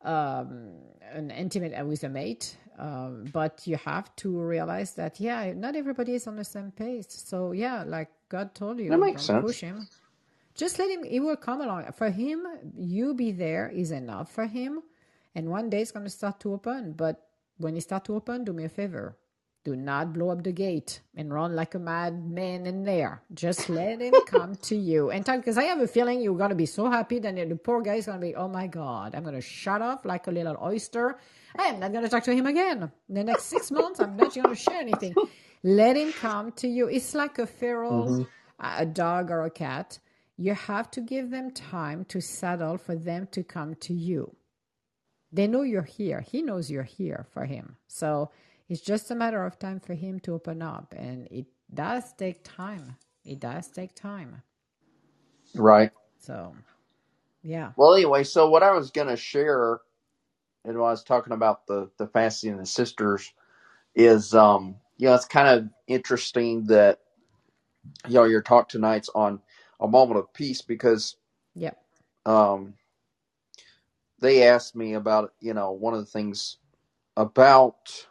um, 0.02 0.70
an 1.12 1.30
intimate 1.30 1.72
uh, 1.78 1.84
with 1.84 2.04
a 2.04 2.08
mate. 2.08 2.56
Um, 2.78 3.24
but 3.32 3.66
you 3.66 3.76
have 3.76 4.14
to 4.16 4.38
realize 4.38 4.94
that 4.94 5.18
yeah, 5.18 5.52
not 5.52 5.74
everybody 5.74 6.14
is 6.14 6.28
on 6.28 6.36
the 6.36 6.44
same 6.44 6.70
pace. 6.70 7.06
So 7.08 7.52
yeah, 7.52 7.82
like 7.84 8.08
God 8.28 8.54
told 8.54 8.78
you, 8.78 8.90
that 8.90 9.00
makes 9.00 9.26
don't 9.26 9.42
sense. 9.42 9.46
push 9.46 9.60
him. 9.60 9.88
Just 10.54 10.78
let 10.78 10.90
him. 10.90 11.04
He 11.04 11.20
will 11.20 11.36
come 11.36 11.60
along. 11.60 11.90
For 11.92 12.10
him, 12.10 12.46
you 12.76 13.14
be 13.14 13.32
there 13.32 13.68
is 13.68 13.90
enough 13.92 14.32
for 14.32 14.46
him. 14.46 14.82
And 15.34 15.50
one 15.50 15.70
day 15.70 15.82
it's 15.82 15.92
going 15.92 16.04
to 16.04 16.10
start 16.10 16.40
to 16.40 16.52
open. 16.52 16.92
But 16.92 17.28
when 17.58 17.76
it 17.76 17.82
start 17.82 18.04
to 18.06 18.16
open, 18.16 18.44
do 18.44 18.52
me 18.52 18.64
a 18.64 18.68
favor. 18.68 19.16
Do 19.68 19.76
not 19.76 20.14
blow 20.14 20.30
up 20.30 20.42
the 20.44 20.52
gate 20.52 21.00
and 21.14 21.32
run 21.32 21.54
like 21.54 21.74
a 21.74 21.78
madman 21.78 22.66
in 22.66 22.84
there. 22.84 23.22
Just 23.34 23.68
let 23.68 24.00
him 24.00 24.14
come 24.26 24.56
to 24.70 24.76
you 24.76 25.10
and 25.10 25.26
talk. 25.26 25.38
Because 25.38 25.58
I 25.58 25.64
have 25.64 25.80
a 25.80 25.88
feeling 25.88 26.22
you're 26.22 26.38
going 26.38 26.50
to 26.50 26.56
be 26.56 26.66
so 26.66 26.90
happy. 26.90 27.18
Then 27.18 27.36
the 27.36 27.56
poor 27.56 27.82
guy 27.82 27.96
is 27.96 28.06
going 28.06 28.20
to 28.20 28.26
be, 28.26 28.34
oh 28.34 28.48
my 28.48 28.66
God, 28.66 29.14
I'm 29.14 29.24
going 29.24 29.34
to 29.34 29.42
shut 29.42 29.82
off 29.82 30.06
like 30.06 30.26
a 30.26 30.30
little 30.30 30.56
oyster. 30.62 31.18
I 31.58 31.64
am 31.64 31.80
not 31.80 31.92
going 31.92 32.04
to 32.04 32.10
talk 32.10 32.24
to 32.24 32.34
him 32.34 32.46
again. 32.46 32.90
In 33.10 33.14
the 33.14 33.24
next 33.24 33.44
six 33.44 33.70
months, 33.70 34.00
I'm 34.00 34.16
not 34.16 34.34
going 34.34 34.48
to 34.48 34.54
share 34.56 34.80
anything. 34.80 35.14
Let 35.62 35.96
him 35.96 36.12
come 36.12 36.52
to 36.52 36.68
you. 36.68 36.88
It's 36.88 37.14
like 37.14 37.38
a 37.38 37.46
feral 37.46 38.06
hmm 38.08 38.22
a 38.60 38.86
dog 38.86 39.30
or 39.30 39.44
a 39.44 39.50
cat. 39.50 39.98
You 40.36 40.54
have 40.54 40.90
to 40.92 41.00
give 41.00 41.30
them 41.30 41.50
time 41.52 42.04
to 42.06 42.20
settle 42.20 42.78
for 42.78 42.96
them 42.96 43.28
to 43.32 43.42
come 43.42 43.74
to 43.76 43.94
you. 43.94 44.36
They 45.32 45.46
know 45.46 45.62
you're 45.62 45.82
here. 45.82 46.20
He 46.20 46.42
knows 46.42 46.70
you're 46.70 46.82
here 46.84 47.26
for 47.32 47.44
him. 47.44 47.76
So 47.86 48.30
it's 48.68 48.82
just 48.82 49.10
a 49.10 49.14
matter 49.16 49.44
of 49.44 49.58
time 49.58 49.80
for 49.80 49.94
him 49.94 50.20
to 50.20 50.34
open 50.34 50.62
up. 50.62 50.94
And 50.96 51.28
it 51.30 51.46
does 51.72 52.12
take 52.14 52.44
time. 52.44 52.96
It 53.24 53.40
does 53.40 53.68
take 53.68 53.94
time. 53.94 54.42
Right. 55.54 55.92
So, 56.18 56.54
yeah. 57.42 57.72
Well, 57.76 57.94
anyway, 57.94 58.24
so 58.24 58.50
what 58.50 58.62
I 58.62 58.72
was 58.72 58.90
going 58.90 59.08
to 59.08 59.16
share, 59.16 59.80
and 60.64 60.76
I 60.76 60.80
was 60.80 61.04
talking 61.04 61.32
about 61.32 61.66
the 61.66 61.90
the 61.98 62.08
fasting 62.08 62.52
and 62.52 62.60
the 62.60 62.66
sisters, 62.66 63.32
is 63.94 64.34
um, 64.34 64.76
you 64.98 65.08
know, 65.08 65.14
it's 65.14 65.26
kind 65.26 65.48
of 65.48 65.68
interesting 65.86 66.66
that 66.66 67.00
you 68.06 68.14
know 68.14 68.24
your 68.24 68.42
talk 68.42 68.68
tonight's 68.68 69.10
on 69.14 69.40
a 69.80 69.88
moment 69.88 70.18
of 70.20 70.32
peace 70.34 70.62
because 70.62 71.16
Yep. 71.54 71.78
um, 72.26 72.74
they 74.20 74.44
asked 74.48 74.76
me 74.76 74.94
about 74.94 75.32
you 75.40 75.54
know 75.54 75.72
one 75.72 75.94
of 75.94 76.00
the 76.00 76.06
things 76.06 76.58
about 77.16 78.06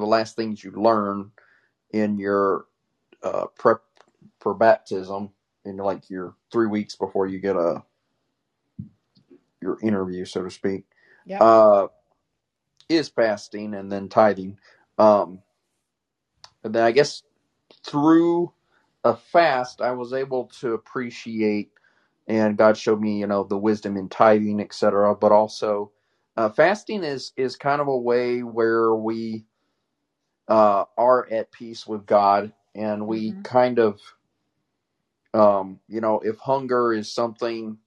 the 0.00 0.06
last 0.06 0.36
things 0.36 0.64
you 0.64 0.72
learn 0.72 1.32
in 1.92 2.18
your 2.18 2.66
uh, 3.24 3.46
prep 3.58 3.82
for 4.40 4.54
baptism 4.54 5.30
in 5.66 5.78
like 5.78 6.10
your 6.10 6.36
three 6.52 6.68
weeks 6.68 6.96
before 6.96 7.26
you 7.28 7.40
get 7.40 7.56
a 7.56 7.84
your 9.62 9.78
interview, 9.82 10.24
so 10.26 10.42
to 10.44 10.50
speak, 10.50 10.84
Yep. 11.26 11.46
uh, 11.46 11.88
is 12.88 13.08
fasting 13.10 13.74
and 13.74 13.92
then 13.92 14.08
tithing. 14.08 14.58
Um, 14.98 15.40
and 16.64 16.74
then 16.74 16.84
I 16.84 16.92
guess 16.92 17.22
through 17.86 18.52
a 19.04 19.16
fast, 19.16 19.80
I 19.82 19.92
was 19.92 20.12
able 20.12 20.46
to 20.60 20.74
appreciate, 20.74 21.70
and 22.28 22.58
God 22.58 22.76
showed 22.76 23.00
me, 23.00 23.20
you 23.20 23.26
know, 23.28 23.44
the 23.44 23.58
wisdom 23.58 23.96
in 23.96 24.08
tithing, 24.08 24.60
etc. 24.60 25.16
But 25.16 25.32
also, 25.32 25.92
uh, 26.36 26.50
fasting 26.50 27.04
is 27.04 27.32
is 27.36 27.56
kind 27.56 27.80
of 27.80 27.88
a 27.88 27.98
way 27.98 28.40
where 28.42 28.94
we 28.94 29.46
uh, 30.48 30.84
are 30.98 31.28
at 31.32 31.52
peace 31.52 31.86
with 31.86 32.06
God, 32.06 32.52
and 32.74 33.06
we 33.06 33.36
hmm 33.36 33.42
kind 33.44 33.78
of, 33.78 34.00
um, 35.34 35.80
you 35.88 36.00
know, 36.00 36.20
if 36.20 36.38
hunger 36.38 36.92
is 36.94 37.12
something 37.12 37.78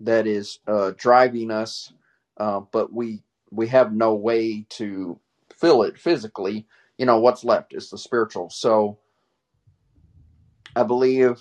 that 0.00 0.26
is 0.26 0.58
uh, 0.66 0.92
driving 0.96 1.50
us, 1.50 1.92
uh, 2.38 2.60
but 2.72 2.92
we 2.92 3.22
we 3.50 3.68
have 3.68 3.92
no 3.92 4.14
way 4.14 4.66
to 4.70 5.18
fill 5.56 5.82
it 5.82 5.98
physically. 5.98 6.66
You 6.98 7.06
know 7.06 7.18
what's 7.20 7.44
left 7.44 7.74
is 7.74 7.90
the 7.90 7.98
spiritual. 7.98 8.50
So 8.50 8.98
I 10.76 10.84
believe, 10.84 11.40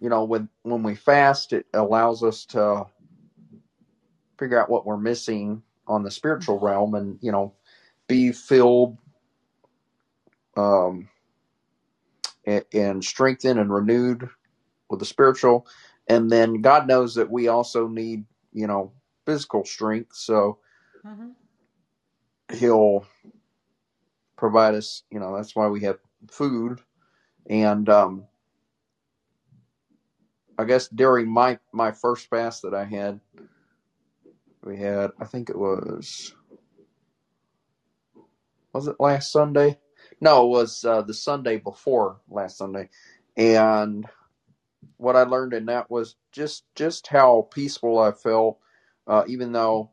you 0.00 0.08
know, 0.10 0.24
when 0.24 0.48
when 0.62 0.82
we 0.82 0.94
fast, 0.94 1.52
it 1.52 1.66
allows 1.74 2.22
us 2.24 2.46
to 2.46 2.86
figure 4.38 4.60
out 4.60 4.70
what 4.70 4.86
we're 4.86 4.96
missing 4.98 5.62
on 5.88 6.04
the 6.04 6.10
spiritual 6.12 6.60
realm, 6.60 6.94
and 6.94 7.18
you 7.22 7.32
know, 7.32 7.54
be 8.08 8.32
filled 8.32 8.98
um, 10.56 11.08
and, 12.46 12.64
and 12.72 13.04
strengthened 13.04 13.58
and 13.58 13.72
renewed 13.72 14.28
with 14.88 15.00
the 15.00 15.06
spiritual. 15.06 15.66
And 16.08 16.30
then 16.30 16.60
God 16.60 16.86
knows 16.86 17.16
that 17.16 17.30
we 17.30 17.48
also 17.48 17.88
need, 17.88 18.24
you 18.52 18.66
know, 18.66 18.92
physical 19.24 19.64
strength. 19.64 20.14
So 20.14 20.58
hmm 21.04 21.30
He'll 22.52 23.04
provide 24.36 24.76
us, 24.76 25.02
you 25.10 25.18
know, 25.18 25.34
that's 25.36 25.56
why 25.56 25.66
we 25.66 25.80
have 25.80 25.98
food. 26.30 26.80
And 27.50 27.88
um, 27.88 28.24
I 30.56 30.64
guess 30.64 30.86
during 30.86 31.28
my, 31.28 31.58
my 31.72 31.90
first 31.90 32.30
fast 32.30 32.62
that 32.62 32.72
I 32.72 32.84
had, 32.84 33.18
we 34.62 34.76
had, 34.78 35.10
I 35.18 35.24
think 35.24 35.50
it 35.50 35.58
was, 35.58 36.35
was 38.76 38.88
it 38.88 38.96
last 39.00 39.32
Sunday? 39.32 39.78
No, 40.20 40.46
it 40.46 40.50
was 40.50 40.84
uh, 40.84 41.02
the 41.02 41.14
Sunday 41.14 41.58
before 41.58 42.20
last 42.28 42.58
Sunday. 42.58 42.90
And 43.36 44.06
what 44.98 45.16
I 45.16 45.22
learned 45.24 45.54
in 45.54 45.66
that 45.66 45.90
was 45.90 46.16
just 46.32 46.64
just 46.74 47.06
how 47.08 47.48
peaceful 47.52 47.98
I 47.98 48.12
felt, 48.12 48.58
uh, 49.06 49.24
even 49.28 49.52
though 49.52 49.90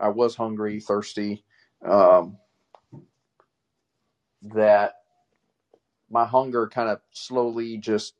I 0.00 0.08
was 0.08 0.34
hungry, 0.36 0.80
thirsty. 0.80 1.44
Um, 1.86 2.38
that 4.42 4.94
my 6.10 6.24
hunger 6.24 6.68
kind 6.68 6.88
of 6.90 7.00
slowly 7.12 7.78
just 7.78 8.14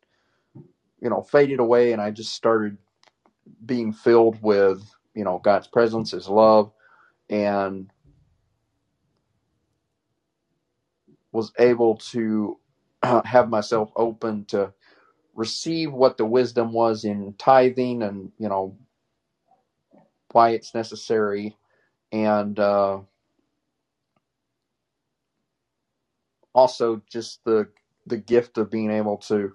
you 1.00 1.10
know 1.10 1.22
faded 1.22 1.60
away 1.60 1.92
and 1.92 2.00
I 2.00 2.10
just 2.10 2.34
started 2.34 2.78
being 3.64 3.92
filled 3.92 4.42
with 4.42 4.82
you 5.14 5.24
know 5.24 5.38
God's 5.38 5.66
presence, 5.68 6.12
His 6.12 6.28
love, 6.28 6.72
and 7.30 7.90
was 11.34 11.52
able 11.60 11.98
to 11.98 12.60
have 13.26 13.50
myself 13.50 13.92
open 13.96 14.46
to 14.46 14.72
receive 15.34 15.92
what 15.92 16.18
the 16.18 16.26
wisdom 16.26 16.72
was 16.72 17.04
in 17.04 17.34
tithing 17.38 18.02
and 18.02 18.32
you 18.38 18.48
know 18.48 18.76
why 20.32 20.50
it's 20.50 20.74
necessary. 20.74 21.56
And 22.12 22.58
uh, 22.58 23.00
also 26.54 27.02
just 27.10 27.44
the 27.44 27.68
the 28.06 28.18
gift 28.18 28.58
of 28.58 28.70
being 28.70 28.90
able 28.92 29.18
to 29.18 29.52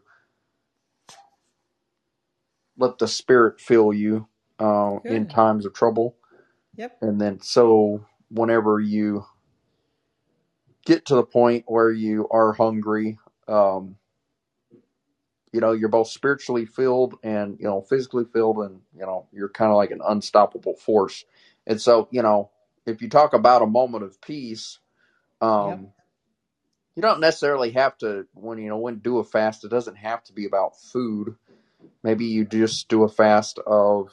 let 2.77 2.99
the 2.99 3.07
spirit 3.07 3.61
fill 3.61 3.93
you 3.93 4.27
uh, 4.59 4.97
in 5.05 5.27
times 5.27 5.65
of 5.65 5.73
trouble. 5.73 6.15
Yep. 6.77 6.97
and 7.01 7.19
then 7.21 7.39
so 7.41 8.05
whenever 8.29 8.79
you 8.79 9.25
get 10.89 11.05
to 11.07 11.15
the 11.15 11.23
point 11.23 11.65
where 11.67 11.91
you 11.91 12.27
are 12.31 12.53
hungry 12.53 13.19
um, 13.47 13.97
you 15.53 15.61
know 15.61 15.73
you're 15.73 15.89
both 15.89 16.09
spiritually 16.09 16.65
filled 16.65 17.15
and 17.23 17.57
you 17.59 17.65
know 17.65 17.81
physically 17.81 18.25
filled 18.25 18.59
and 18.59 18.81
you 18.95 19.01
know 19.01 19.27
you're 19.33 19.49
kind 19.49 19.71
of 19.71 19.77
like 19.77 19.91
an 19.91 20.01
unstoppable 20.07 20.75
force 20.75 21.25
and 21.67 21.81
so 21.81 22.09
you 22.11 22.23
know 22.23 22.51
if 22.87 23.01
you 23.01 23.09
talk 23.09 23.33
about 23.33 23.63
a 23.63 23.67
moment 23.67 24.03
of 24.03 24.21
peace 24.21 24.79
um 25.41 25.67
Yep. 25.67 25.93
you 26.95 27.01
don't 27.03 27.21
necessarily 27.21 27.71
have 27.71 27.97
to 27.97 28.27
when 28.35 28.59
you 28.59 28.69
know 28.69 28.77
when 28.77 28.99
do 28.99 29.19
a 29.19 29.25
fast 29.25 29.65
it 29.65 29.69
doesn't 29.71 29.97
have 29.97 30.23
to 30.23 30.33
be 30.33 30.45
about 30.45 30.79
food 30.79 31.35
maybe 32.03 32.25
you 32.25 32.45
just 32.45 32.89
do 32.89 33.03
a 33.03 33.09
fast 33.09 33.59
of 33.67 34.11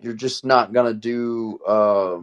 you're 0.00 0.14
just 0.14 0.44
not 0.44 0.72
gonna 0.72 0.94
do 0.94 1.58
uh 1.66 2.20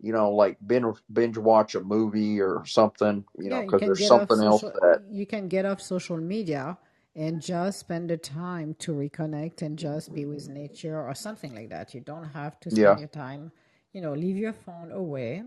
you 0.00 0.12
know 0.12 0.30
like 0.30 0.56
binge 0.66 0.96
binge 1.12 1.38
watch 1.38 1.74
a 1.74 1.80
movie 1.80 2.40
or 2.40 2.64
something 2.66 3.24
you 3.38 3.50
know 3.50 3.60
Yeah, 3.60 3.66
because 3.66 3.82
there's 3.84 4.04
something 4.04 4.40
else 4.42 4.64
social 4.64 4.72
that 4.80 5.02
you 5.10 5.26
can 5.26 5.48
get 5.48 5.64
off 5.66 5.80
social 5.80 6.16
media 6.18 6.78
and 7.16 7.40
just 7.40 7.80
spend 7.80 8.10
the 8.10 8.16
time 8.16 8.74
to 8.80 8.92
reconnect 8.92 9.62
and 9.62 9.78
just 9.78 10.14
be 10.14 10.24
with 10.26 10.48
nature 10.48 11.00
or 11.00 11.14
something 11.14 11.54
like 11.54 11.70
that. 11.70 11.94
You 11.94 12.00
don't 12.00 12.30
have 12.30 12.58
to 12.60 12.70
yeah 12.70 12.96
spend 12.96 12.98
your 12.98 13.08
time, 13.08 13.52
you 13.92 14.00
know, 14.00 14.12
leave 14.14 14.36
your 14.36 14.52
phone 14.52 14.90
away 14.92 15.44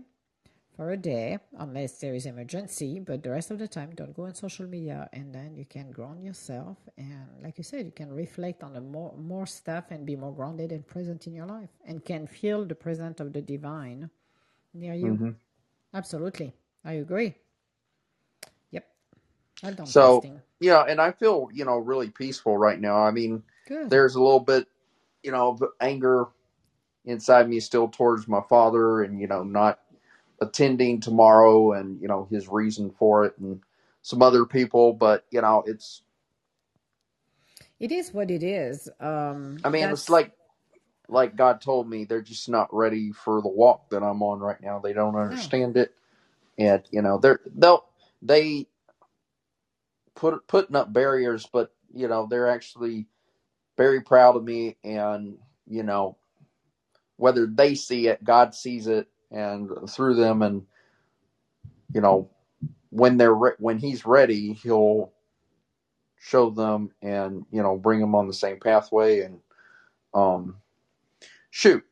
for 0.76 0.90
a 0.92 0.96
day 0.96 1.38
unless 1.58 1.98
there 2.00 2.14
is 2.14 2.26
emergency, 2.26 3.00
but 3.00 3.22
the 3.22 3.30
rest 3.30 3.50
of 3.50 3.58
the 3.58 3.68
time 3.68 3.90
don't 3.94 4.14
go 4.14 4.24
on 4.24 4.34
social 4.34 4.66
media 4.66 5.08
and 5.12 5.34
then 5.34 5.56
you 5.56 5.64
can 5.66 5.90
ground 5.90 6.22
yourself 6.24 6.78
and 6.96 7.26
like 7.42 7.58
you 7.58 7.64
said, 7.64 7.86
you 7.86 7.92
can 7.92 8.12
reflect 8.12 8.62
on 8.62 8.74
the 8.74 8.80
more 8.80 9.14
more 9.16 9.46
stuff 9.46 9.86
and 9.90 10.06
be 10.06 10.16
more 10.16 10.32
grounded 10.34 10.72
and 10.72 10.86
present 10.86 11.26
in 11.26 11.34
your 11.34 11.46
life 11.46 11.70
and 11.86 12.04
can 12.04 12.26
feel 12.26 12.64
the 12.64 12.74
presence 12.74 13.20
of 13.20 13.32
the 13.32 13.42
divine 13.42 14.10
near 14.78 14.94
you. 14.94 15.14
hmm 15.14 15.30
Absolutely. 15.94 16.54
I 16.84 16.92
agree. 16.94 17.34
Yep. 18.70 18.86
I've 19.64 19.76
done 19.76 19.86
so 19.86 20.20
fasting. 20.20 20.40
yeah 20.60 20.84
and 20.88 21.00
i 21.00 21.12
feel 21.12 21.48
you 21.52 21.64
know 21.64 21.78
really 21.78 22.10
peaceful 22.10 22.56
right 22.56 22.80
now 22.80 22.96
i 23.02 23.10
mean 23.10 23.42
Good. 23.66 23.90
there's 23.90 24.14
a 24.14 24.22
little 24.22 24.40
bit 24.40 24.66
you 25.22 25.32
know 25.32 25.58
anger 25.80 26.26
inside 27.04 27.48
me 27.48 27.60
still 27.60 27.88
towards 27.88 28.28
my 28.28 28.40
father 28.48 29.02
and 29.02 29.20
you 29.20 29.26
know 29.26 29.42
not 29.42 29.80
attending 30.40 31.00
tomorrow 31.00 31.72
and 31.72 32.00
you 32.00 32.08
know 32.08 32.28
his 32.30 32.48
reason 32.48 32.90
for 32.98 33.24
it 33.24 33.36
and 33.38 33.60
some 34.02 34.22
other 34.22 34.44
people 34.44 34.92
but 34.92 35.24
you 35.30 35.40
know 35.40 35.64
it's 35.66 36.02
It 37.80 37.92
is 37.92 38.12
what 38.12 38.30
it 38.30 38.42
is. 38.42 38.88
Um, 39.00 39.58
i 39.64 39.68
mean 39.68 39.88
it's 39.88 40.08
like 40.10 40.32
like 41.08 41.36
god 41.36 41.60
told 41.60 41.88
me 41.88 42.04
they're 42.04 42.22
just 42.22 42.48
not 42.48 42.68
ready 42.72 43.12
for 43.12 43.42
the 43.42 43.48
walk 43.48 43.88
that 43.90 44.02
i'm 44.02 44.22
on 44.22 44.40
right 44.40 44.60
now 44.62 44.78
they 44.78 44.92
don't 44.92 45.14
no. 45.14 45.20
understand 45.20 45.76
it 45.76 45.94
and 46.58 46.82
you 46.90 47.02
know 47.02 47.18
they're 47.18 47.40
they'll 47.56 47.84
they 48.22 48.66
put 50.14 50.46
putting 50.48 50.76
up 50.76 50.92
barriers 50.92 51.48
but 51.52 51.72
you 51.94 52.08
know 52.08 52.26
they're 52.28 52.48
actually 52.50 53.06
very 53.76 54.00
proud 54.00 54.36
of 54.36 54.44
me 54.44 54.76
and 54.84 55.38
you 55.66 55.82
know 55.82 56.16
whether 57.16 57.46
they 57.46 57.74
see 57.74 58.08
it 58.08 58.22
god 58.24 58.54
sees 58.54 58.86
it 58.86 59.08
and 59.30 59.70
through 59.90 60.14
them 60.14 60.42
and 60.42 60.64
you 61.94 62.00
know 62.00 62.28
when 62.90 63.16
they're 63.16 63.34
re- 63.34 63.52
when 63.58 63.78
he's 63.78 64.06
ready 64.06 64.52
he'll 64.54 65.12
show 66.18 66.50
them 66.50 66.90
and 67.02 67.44
you 67.50 67.62
know 67.62 67.76
bring 67.76 68.00
them 68.00 68.14
on 68.14 68.26
the 68.26 68.32
same 68.34 68.58
pathway 68.60 69.20
and 69.20 69.40
um 70.14 70.56
shoot 71.58 71.84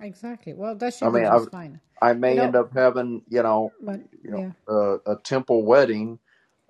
Exactly. 0.00 0.54
Well, 0.54 0.76
that 0.76 0.94
i 1.02 1.06
should 1.06 1.12
be 1.12 1.20
mean 1.20 1.26
i 1.26 1.38
just 1.38 1.50
fine. 1.50 1.80
i 2.02 2.14
You 2.20 2.20
may 2.20 2.40
end 2.40 2.54
know, 2.54 2.56
up 2.56 2.72
having 2.74 3.22
you 3.28 3.42
know 3.42 3.72
but 3.80 4.00
you 4.22 4.30
know 4.32 4.40
yeah. 4.40 4.52
a, 4.68 5.12
a 5.12 5.16
temple 5.24 5.64
wedding 5.64 6.18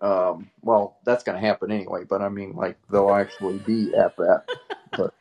um 0.02 0.50
well 0.62 0.98
that's 1.04 1.24
going 1.24 1.40
to 1.40 1.46
happen 1.46 1.70
anyway 1.72 2.04
but 2.08 2.22
i 2.22 2.28
mean 2.28 2.54
like 2.54 2.78
they'll 2.90 3.14
actually 3.14 3.58
be 3.60 3.94
at 3.96 4.16
that 4.18 4.44
but 4.96 5.14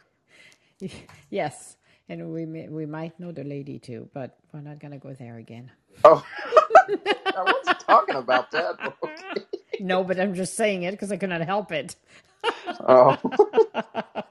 Yes. 1.30 1.78
And 2.10 2.34
we 2.34 2.46
may, 2.46 2.68
we 2.70 2.86
might 2.86 3.20
know 3.20 3.32
the 3.32 3.44
lady 3.46 3.80
too, 3.80 4.10
but 4.14 4.38
we're 4.54 4.62
not 4.62 4.80
gonna 4.80 5.00
go 5.00 5.14
there 5.14 5.38
again. 5.38 5.72
oh 6.06 6.24
i 7.36 7.44
wasn't 7.44 7.80
talking 7.80 8.16
about 8.16 8.52
that 8.52 8.76
okay 8.86 9.44
no, 9.80 10.04
but 10.04 10.20
I'm 10.20 10.34
just 10.36 10.56
saying 10.56 10.84
it 10.84 10.92
because 10.92 11.12
I 11.12 11.18
cannot 11.18 11.42
help 11.42 11.72
it. 11.72 11.96
oh 12.88 13.18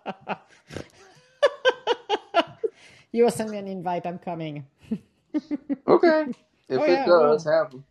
you 3.12 3.24
will 3.24 3.30
send 3.32 3.50
me 3.50 3.58
an 3.58 3.68
invite. 3.68 4.06
I'm 4.06 4.18
coming. 4.18 4.66
okay 5.88 6.26
if 6.68 6.82
Oh 6.82 6.86
it 6.88 7.04
yeah, 7.04 7.06
I 7.06 7.06
does 7.06 7.44
will. 7.44 7.46
happen 7.46 7.84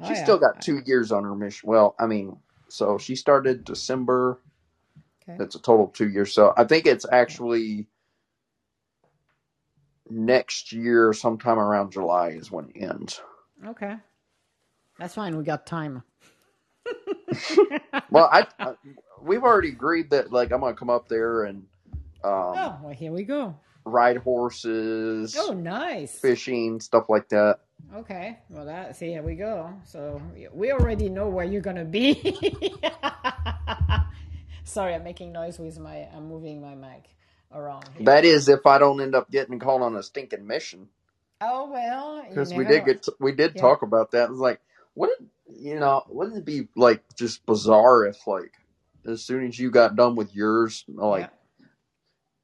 Oh 0.00 0.10
she's 0.10 0.12
yeah. 0.12 0.20
still 0.20 0.38
got 0.38 0.60
two 0.60 0.80
years 0.86 1.12
on 1.12 1.24
her 1.24 1.34
mission 1.36 1.68
well 1.68 1.94
i 2.00 2.06
mean 2.06 2.36
so 2.68 2.98
she 2.98 3.16
started 3.16 3.64
december 3.64 4.40
Okay. 5.22 5.40
it's 5.40 5.56
a 5.56 5.60
total 5.62 5.86
of 5.86 5.92
two 5.94 6.08
years 6.08 6.32
so 6.34 6.54
i 6.56 6.64
think 6.64 6.86
it's 6.86 7.06
actually 7.12 7.88
next 10.10 10.72
year 10.72 11.12
sometime 11.12 11.58
around 11.58 11.92
july 11.92 12.30
is 12.30 12.50
when 12.50 12.70
it 12.74 12.82
ends 12.82 13.20
Okay. 13.66 13.96
That's 14.98 15.14
fine. 15.14 15.36
We 15.36 15.44
got 15.44 15.66
time. 15.66 16.02
well 18.10 18.28
I, 18.32 18.46
I 18.64 18.72
we've 19.22 19.44
already 19.44 19.70
agreed 19.70 20.10
that 20.10 20.32
like 20.32 20.52
i'm 20.52 20.60
gonna 20.60 20.76
come 20.76 20.90
up 20.90 21.08
there 21.08 21.44
and 21.44 21.64
um 22.24 22.58
Oh, 22.58 22.78
well, 22.82 22.94
here 22.94 23.12
we 23.12 23.24
go. 23.24 23.56
Ride 23.86 24.18
horses 24.18 25.34
Oh, 25.38 25.52
nice. 25.52 26.18
fishing 26.18 26.80
stuff 26.80 27.04
like 27.08 27.28
that 27.30 27.60
Okay. 27.94 28.38
Well, 28.48 28.64
that 28.66 28.96
see, 28.96 29.10
here 29.10 29.22
we 29.22 29.36
go. 29.36 29.72
So 29.84 30.20
we 30.52 30.72
already 30.72 31.08
know 31.08 31.28
where 31.28 31.44
you're 31.44 31.60
gonna 31.62 31.84
be. 31.84 32.34
Sorry, 34.64 34.94
I'm 34.94 35.04
making 35.04 35.32
noise 35.32 35.58
with 35.58 35.78
my. 35.78 36.08
I'm 36.12 36.26
moving 36.26 36.60
my 36.60 36.74
mic 36.74 37.10
around 37.52 37.84
here. 37.94 38.04
that 38.06 38.24
is 38.24 38.48
if 38.48 38.66
i 38.66 38.76
don't 38.76 39.00
end 39.00 39.14
up 39.14 39.30
getting 39.30 39.60
called 39.60 39.80
on 39.80 39.94
a 39.94 40.02
stinking 40.02 40.46
mission 40.46 40.88
Oh 41.40 41.70
well, 41.70 42.24
because 42.28 42.52
we 42.54 42.64
did 42.64 42.86
get 42.86 43.02
to, 43.04 43.14
we 43.20 43.32
did 43.32 43.52
Yeah. 43.54 43.60
talk 43.60 43.82
about 43.82 44.12
that. 44.12 44.30
It's 44.30 44.38
like, 44.38 44.58
wouldn't 44.94 45.28
you 45.46 45.78
know? 45.78 46.02
Wouldn't 46.08 46.38
it 46.38 46.44
be 46.46 46.68
like 46.74 47.04
just 47.14 47.44
bizarre 47.44 48.06
if 48.06 48.26
like 48.26 48.54
as 49.06 49.22
soon 49.22 49.46
as 49.46 49.58
you 49.58 49.70
got 49.70 49.96
done 49.96 50.16
with 50.16 50.34
yours, 50.34 50.84
like 50.88 51.24
Yeah. 51.24 51.35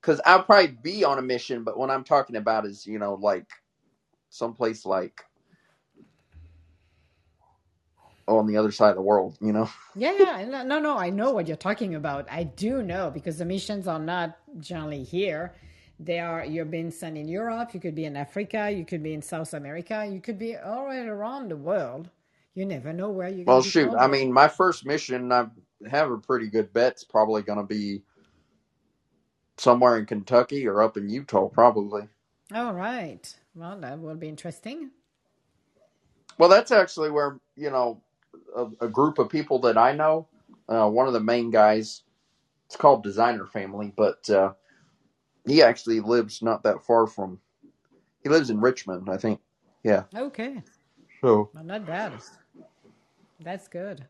Because 0.02 0.20
I'll 0.26 0.44
probably 0.44 0.68
be 0.82 1.04
on 1.04 1.18
a 1.20 1.22
mission, 1.22 1.64
but 1.64 1.78
what 1.78 1.90
I'm 1.90 2.04
talking 2.04 2.36
about 2.36 2.66
is 2.66 2.86
you 2.86 3.00
know 3.00 3.14
like 3.16 3.48
someplace 4.30 4.86
like 4.86 5.22
on 8.28 8.46
the 8.46 8.56
other 8.56 8.72
side 8.72 8.90
of 8.90 8.96
the 8.96 9.02
world, 9.02 9.38
you 9.40 9.52
know. 9.52 9.70
Yeah, 9.94 10.12
yeah. 10.18 10.44
No, 10.64 10.78
no. 10.80 10.98
I 10.98 11.10
know 11.10 11.32
what 11.32 11.48
you're 11.48 11.56
talking 11.58 11.94
about. 11.96 12.26
I 12.30 12.44
do 12.44 12.82
know 12.82 13.10
because 13.10 13.38
the 13.38 13.44
missions 13.44 13.88
are 13.88 13.98
not 13.98 14.38
generally 14.58 15.04
here. 15.04 15.54
They 16.00 16.18
are. 16.20 16.44
You're 16.44 16.64
being 16.64 16.90
sent 16.90 17.18
in 17.18 17.28
Europe. 17.28 17.74
You 17.74 17.80
could 17.80 17.94
be 17.94 18.06
in 18.06 18.16
Africa. 18.16 18.70
You 18.70 18.86
could 18.86 19.02
be 19.02 19.14
in 19.14 19.22
South 19.22 19.54
America. 19.54 20.08
You 20.10 20.20
could 20.22 20.38
be 20.38 20.56
all 20.56 20.86
right 20.86 21.06
around 21.06 21.50
the 21.50 21.56
world. 21.58 22.10
You 22.54 22.66
never 22.66 22.92
know 22.94 23.10
where 23.10 23.28
you're 23.28 23.46
Well, 23.46 23.60
going 23.60 23.64
to 23.64 23.70
be 23.72 23.72
shoot. 23.72 23.94
I 23.98 24.06
mean, 24.08 24.32
my 24.32 24.48
first 24.48 24.86
mission, 24.86 25.32
I 25.32 25.46
have 25.90 26.10
a 26.10 26.18
pretty 26.18 26.48
good 26.48 26.72
bet. 26.72 26.92
It's 26.92 27.04
probably 27.04 27.42
going 27.42 27.58
to 27.58 27.64
be 27.64 28.02
somewhere 29.62 29.96
in 29.96 30.06
Kentucky 30.06 30.66
or 30.66 30.82
up 30.82 30.96
in 30.96 31.08
Utah, 31.08 31.48
probably. 31.48 32.08
All 32.54 32.74
right. 32.74 33.34
Well, 33.54 33.78
that 33.80 34.00
will 34.00 34.16
be 34.16 34.28
interesting. 34.28 34.90
Well, 36.38 36.48
that's 36.48 36.72
actually 36.72 37.10
where 37.10 37.38
you 37.56 37.70
know 37.70 38.02
a, 38.56 38.66
a 38.82 38.88
group 38.88 39.18
of 39.18 39.28
people 39.30 39.60
that 39.60 39.78
I 39.78 39.92
know. 39.92 40.28
Uh, 40.68 40.88
one 40.88 41.06
of 41.06 41.12
the 41.12 41.20
main 41.20 41.50
guys, 41.50 42.02
it's 42.66 42.76
called 42.76 43.02
Designer 43.02 43.46
Family, 43.46 43.92
but 43.96 44.28
uh, 44.30 44.52
he 45.46 45.62
actually 45.62 46.00
lives 46.00 46.42
not 46.42 46.62
that 46.64 46.84
far 46.84 47.06
from. 47.06 47.40
He 48.22 48.28
lives 48.30 48.50
in 48.50 48.60
Richmond, 48.60 49.08
I 49.10 49.16
think. 49.16 49.40
Yeah, 49.84 50.04
Okay. 50.16 50.62
So 51.20 51.50
Well, 51.54 51.64
not 51.64 51.86
bad. 51.86 52.20
That's 53.40 53.68
good. 53.68 54.06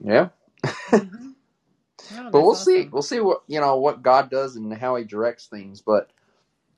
yeah, 0.00 0.28
hmm 0.92 1.32
Oh, 2.12 2.32
but 2.32 2.42
we'll 2.42 2.54
see. 2.56 2.88
We'll 2.92 3.02
see 3.02 3.20
what 3.20 3.42
you 3.48 3.60
know 3.60 3.78
what 3.78 4.02
God 4.02 4.30
does 4.30 4.56
and 4.56 4.72
how 4.74 4.96
He 4.96 5.04
directs 5.04 5.46
things. 5.48 5.82
But 5.82 6.10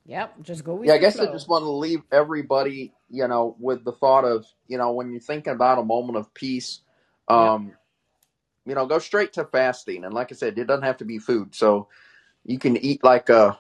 Yep, 0.07 0.43
just 0.43 0.65
go 0.65 0.75
yeah, 0.83 0.95
I 0.95 0.99
guess 0.99 1.21
I 1.21 1.27
just 1.27 1.49
want 1.49 1.65
to 1.65 1.71
leave 1.71 2.03
everybody, 2.13 2.95
you 3.11 3.29
know, 3.29 3.57
with 3.61 3.85
the 3.85 3.93
thought 3.93 4.25
of 4.25 4.47
you 4.69 4.79
know 4.79 4.93
when 4.93 5.13
you're 5.13 5.21
thinking 5.21 5.55
about 5.55 5.79
a 5.81 5.85
moment 5.85 6.19
of 6.19 6.35
peace, 6.35 6.81
Yep. 7.31 7.55
um, 7.63 7.75
you 8.67 8.75
know, 8.75 8.87
go 8.87 8.99
straight 9.01 9.35
to 9.35 9.45
fasting. 9.47 10.05
And 10.05 10.15
like 10.15 10.33
I 10.33 10.37
said, 10.37 10.59
it 10.59 10.67
doesn't 10.67 10.85
have 10.85 10.99
to 10.99 11.07
be 11.07 11.19
food. 11.19 11.55
So 11.55 11.89
you 12.45 12.59
can 12.59 12.77
eat 12.79 13.05
like 13.05 13.29
a 13.31 13.51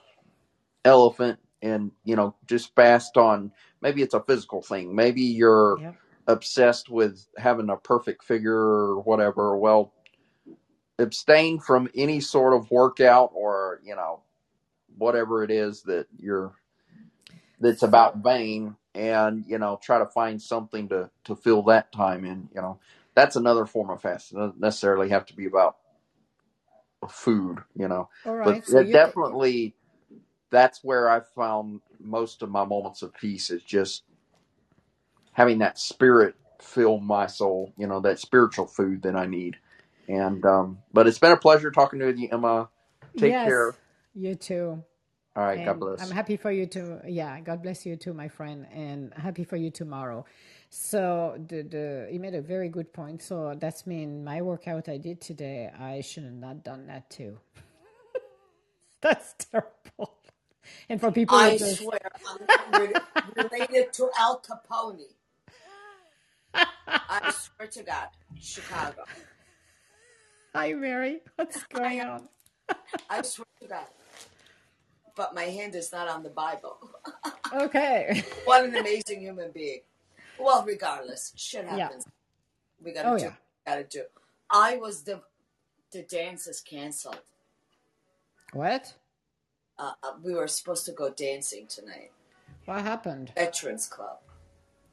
elephant 0.87 1.41
and 1.63 1.93
you 2.05 2.17
know 2.17 2.37
just 2.49 2.75
fast 2.77 3.19
on 3.19 3.53
maybe 3.83 4.03
it's 4.03 4.15
a 4.17 4.23
physical 4.25 4.63
thing 4.63 4.97
maybe 4.97 5.23
you're 5.23 5.81
Yep. 5.81 5.97
obsessed 6.29 6.91
with 6.91 7.27
having 7.39 7.71
a 7.71 7.79
perfect 7.79 8.25
figure 8.25 8.57
or 8.57 9.01
whatever 9.03 9.59
well 9.59 9.95
abstain 10.99 11.61
from 11.61 11.89
any 11.95 12.21
sort 12.21 12.55
of 12.55 12.71
workout 12.71 13.31
or 13.35 13.81
you 13.85 13.97
know 13.97 14.23
whatever 14.99 15.45
it 15.45 15.51
is 15.51 15.83
that 15.83 16.07
you're 16.19 16.55
that's 17.61 17.83
about 17.85 18.19
vain 18.19 18.77
and 18.95 19.45
you 19.49 19.59
know 19.59 19.79
try 19.83 19.99
to 19.99 20.07
find 20.07 20.43
something 20.43 20.89
to 20.89 21.11
to 21.25 21.37
fill 21.37 21.63
that 21.65 21.93
time 21.93 22.25
in 22.25 22.49
you 22.55 22.63
know. 22.63 22.79
That's 23.15 23.37
another 23.37 23.67
form 23.67 23.91
of 23.91 24.03
fast 24.03 24.33
it 24.33 24.37
doesn't 24.37 24.61
necessarily 24.61 25.11
have 25.11 25.27
to 25.27 25.37
be 25.37 25.47
about 25.47 25.77
food 27.11 27.59
you 27.77 27.89
know. 27.89 28.09
All 28.27 28.37
but. 28.45 28.65
So 28.67 28.81
it 28.81 28.83
you, 28.83 28.99
t- 28.99 29.13
definitely 29.15 29.75
that's 30.51 30.85
where 30.85 31.11
i 31.11 31.21
found 31.21 31.81
most 32.01 32.43
of 32.43 32.51
my 32.51 32.65
moments 32.65 33.03
of 33.03 33.15
peace 33.15 33.51
is 33.51 33.63
just 33.63 34.05
having 35.33 35.59
that 35.61 35.79
spirit 35.79 36.35
fill 36.61 37.01
my 37.01 37.27
soul 37.27 37.73
you 37.79 37.87
know 37.87 38.01
that 38.01 38.19
spiritual 38.19 38.67
food 38.67 39.03
that 39.03 39.17
i 39.17 39.27
need 39.27 39.57
and 40.09 40.45
um 40.45 40.79
but 40.93 41.07
it's 41.07 41.19
been 41.19 41.33
a 41.33 41.37
pleasure 41.37 41.71
talking 41.71 41.99
to 41.99 42.13
you 42.13 42.29
emma 42.33 42.69
take 43.17 43.33
care 43.33 43.69
yes, 43.69 43.75
you 44.15 44.35
too. 44.35 44.83
all 45.37 45.45
right 45.45 45.65
god 45.65 45.79
bless 45.79 46.01
I'm 46.01 46.11
happy 46.11 46.37
for 46.37 46.51
you 46.51 46.67
too. 46.67 47.01
Yeah, 47.07 47.41
God 47.41 47.63
bless 47.63 47.85
you 47.85 47.97
too, 47.97 48.15
my 48.15 48.29
friend, 48.29 48.67
and 48.73 49.13
happy 49.15 49.45
for 49.45 49.57
you 49.57 49.71
tomorrow. 49.71 50.25
So 50.71 51.37
the 51.49 51.63
the 51.63 52.09
you 52.13 52.21
made 52.21 52.35
a 52.35 52.41
very 52.41 52.69
good 52.69 52.93
point. 52.93 53.23
So 53.23 53.55
that's 53.59 53.87
mean 53.87 54.25
my 54.25 54.43
workout 54.43 54.89
I 54.89 54.99
did 54.99 55.21
today. 55.21 55.71
I 55.79 56.01
should 56.01 56.25
have 56.25 56.35
not 56.35 56.63
done 56.65 56.87
that 56.87 57.11
too. 57.11 57.39
That's 59.01 59.35
terrible. 59.39 60.19
And 60.89 61.01
for 61.01 61.11
people 61.13 61.37
I 61.37 61.57
just 61.57 61.81
swear, 61.81 62.01
I'm 62.27 62.93
related 63.37 63.93
to 63.95 64.11
Al 64.19 64.41
Capone. 64.41 65.07
I 66.55 67.33
swear 67.33 67.69
to 67.69 67.83
God, 67.83 68.09
Chicago. 68.41 69.05
Hi 70.59 70.73
Mary, 70.73 71.21
what's 71.37 71.63
going 71.73 72.01
on? 72.01 72.29
I 73.09 73.23
swear 73.23 73.47
to 73.63 73.69
God. 73.69 73.87
But 75.15 75.37
my 75.37 75.45
hand 75.45 75.77
is 75.77 75.93
not 75.93 76.09
on 76.09 76.25
the 76.25 76.31
Bible. 76.31 76.79
Okay. 77.55 78.25
what 78.45 78.65
an 78.65 78.75
amazing 78.75 79.21
human 79.21 79.53
being. 79.53 79.81
Well, 80.39 80.65
regardless, 80.67 81.33
shit 81.37 81.65
Yeah. 81.65 81.89
happens. 81.89 82.07
We 82.85 82.93
gotta 82.93 83.09
Oh 83.09 83.17
do 83.17 83.23
yeah. 83.23 83.33
gotta 83.67 83.85
do. 83.85 84.03
I 84.51 84.77
was 84.77 85.05
the 85.05 85.23
the 85.93 86.03
dance 86.03 86.49
is 86.49 86.61
canceled. 86.61 87.21
What? 88.53 88.95
Uh, 89.79 89.93
uh, 90.03 90.13
we 90.25 90.35
were 90.35 90.49
supposed 90.49 90.85
to 90.87 90.93
go 90.93 91.11
dancing 91.11 91.67
tonight. 91.69 92.11
What 92.67 92.83
happened? 92.83 93.33
Veterans 93.37 93.87
Club. 93.87 94.19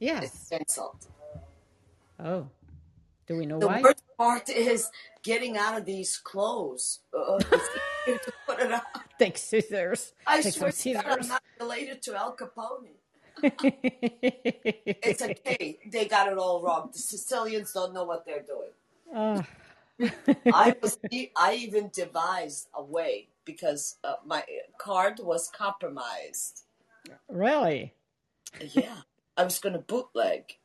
Yes. 0.00 0.48
canceled. 0.50 1.06
Oh, 2.20 2.48
do 3.26 3.36
we 3.36 3.46
know 3.46 3.58
The 3.58 3.66
why? 3.66 3.80
worst 3.82 4.02
part 4.18 4.48
is 4.48 4.90
getting 5.22 5.56
out 5.56 5.78
of 5.78 5.84
these 5.84 6.16
clothes. 6.18 7.00
Uh, 7.16 7.38
to 7.38 8.32
put 8.46 8.60
it 8.60 8.72
on. 8.72 8.80
Take 9.18 9.36
scissors. 9.38 10.12
I 10.26 10.42
Take 10.42 10.54
swear 10.54 10.70
to 10.72 10.92
God, 10.94 11.04
I'm 11.06 11.28
not 11.28 11.42
related 11.60 12.02
to 12.02 12.14
Al 12.16 12.36
Capone. 12.36 12.94
It's 15.08 15.22
a 15.22 15.34
K. 15.34 15.78
They 15.90 16.06
got 16.06 16.28
it 16.30 16.38
all 16.38 16.62
wrong. 16.62 16.90
The 16.92 16.98
Sicilians 16.98 17.72
don't 17.72 17.92
know 17.92 18.04
what 18.04 18.24
they're 18.26 18.42
doing. 18.42 18.70
oh. 19.14 19.44
I 20.52 20.74
was. 20.82 20.98
I 21.36 21.54
even 21.54 21.90
devised 21.92 22.68
a 22.74 22.82
way 22.82 23.28
because 23.44 23.96
uh, 24.04 24.16
my 24.26 24.44
card 24.78 25.20
was 25.20 25.48
compromised. 25.48 26.62
really? 27.28 27.94
Yeah, 28.60 28.96
I 29.36 29.44
was 29.44 29.58
going 29.58 29.72
to 29.72 29.78
bootleg 29.80 30.56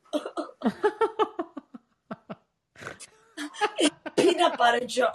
peanut 4.17 4.57
butter 4.57 4.85
jar. 4.85 5.13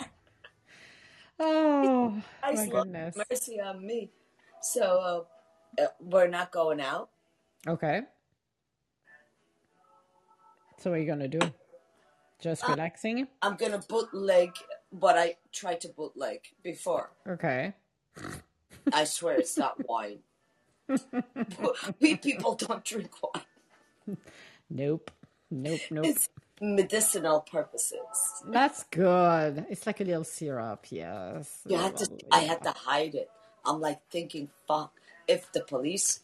oh 1.40 2.22
my 2.42 2.66
goodness. 2.68 3.16
mercy 3.30 3.60
on 3.60 3.84
me. 3.86 4.10
So 4.62 5.26
uh, 5.78 5.82
uh, 5.82 5.86
we're 6.00 6.28
not 6.28 6.50
going 6.50 6.80
out. 6.80 7.10
Okay. 7.68 8.02
So 10.78 10.90
what 10.90 10.98
are 10.98 11.02
you 11.02 11.06
gonna 11.06 11.28
do? 11.28 11.40
Just 12.40 12.64
Uh, 12.64 12.72
relaxing? 12.72 13.28
I'm 13.40 13.56
going 13.56 13.72
to 13.72 13.78
bootleg 13.88 14.52
what 14.90 15.16
I 15.16 15.36
tried 15.52 15.80
to 15.82 15.88
bootleg 15.88 16.40
before. 16.62 17.10
Okay. 17.26 17.72
I 18.92 19.04
swear 19.04 19.36
it's 19.38 19.56
not 19.56 19.76
wine. 19.88 20.18
We 21.98 22.16
people 22.16 22.54
don't 22.56 22.84
drink 22.84 23.10
wine. 23.22 24.18
Nope. 24.68 25.10
Nope. 25.50 25.80
Nope. 25.90 26.04
It's 26.06 26.28
medicinal 26.60 27.40
purposes. 27.40 28.42
That's 28.46 28.84
good. 28.84 29.66
It's 29.68 29.86
like 29.86 30.00
a 30.00 30.04
little 30.04 30.24
syrup. 30.24 30.86
Yes. 30.90 31.60
You 31.66 31.76
had 31.76 31.96
to. 31.98 32.08
Well, 32.10 32.20
I 32.32 32.40
had 32.40 32.62
to 32.62 32.70
hide 32.70 33.14
it. 33.14 33.30
I'm 33.64 33.80
like 33.80 34.00
thinking, 34.10 34.48
fuck. 34.66 34.92
If 35.26 35.50
the 35.52 35.60
police 35.60 36.20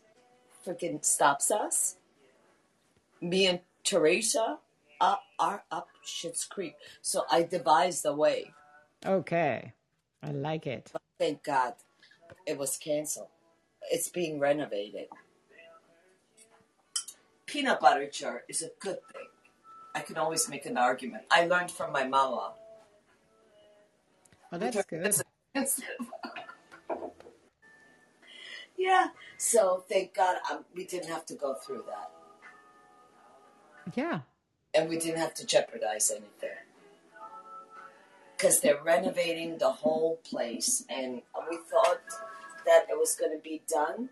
freaking 0.65 1.05
stops 1.05 1.51
us, 1.51 1.97
me 3.21 3.47
and 3.47 3.61
Teresa 3.85 4.59
are, 5.01 5.19
are 5.39 5.65
up 5.71 5.89
shit's 6.05 6.45
creek. 6.45 6.77
So 7.01 7.25
I 7.31 7.43
devised 7.43 8.07
a 8.07 8.15
way. 8.15 8.53
Okay. 9.05 9.73
I 10.23 10.31
like 10.31 10.67
it. 10.67 10.91
But 10.93 11.03
thank 11.19 11.43
God, 11.43 11.75
it 12.47 12.57
was 12.57 12.77
canceled. 12.77 13.29
It's 13.91 14.09
being 14.09 14.39
renovated. 14.39 15.07
Peanut 17.47 17.81
butter 17.81 18.09
jar 18.09 18.45
is 18.49 18.63
a 18.63 18.71
good 18.79 18.99
thing. 19.13 19.32
I 19.95 20.01
can 20.01 20.17
always 20.17 20.49
make 20.49 20.67
an 20.67 20.77
argument. 20.77 21.25
I 21.31 21.47
learned 21.47 21.71
from 21.71 21.93
my 21.93 22.05
mama. 22.05 22.53
With 24.51 24.61
that's 24.61 24.85
good. 24.85 25.15
yeah. 28.77 29.09
So 29.39 29.85
thank 29.89 30.15
God 30.15 30.37
um, 30.51 30.65
we 30.75 30.85
didn't 30.85 31.09
have 31.09 31.25
to 31.27 31.35
go 31.35 31.55
through 31.55 31.85
that, 31.89 32.11
Yeah. 33.95 34.21
and 34.75 34.89
we 34.89 34.99
didn't 34.99 35.19
have 35.19 35.35
to 35.35 35.47
jeopardize 35.47 36.11
anything 36.11 36.59
because 38.37 38.61
they're 38.61 38.83
renovating 38.83 39.59
the 39.59 39.71
whole 39.71 40.17
place, 40.25 40.85
and 40.89 41.23
we 41.51 41.57
thought 41.71 42.03
that 42.67 42.87
it 42.91 42.99
was 42.99 43.15
going 43.17 43.33
to 43.37 43.43
be 43.43 43.63
done 43.69 44.11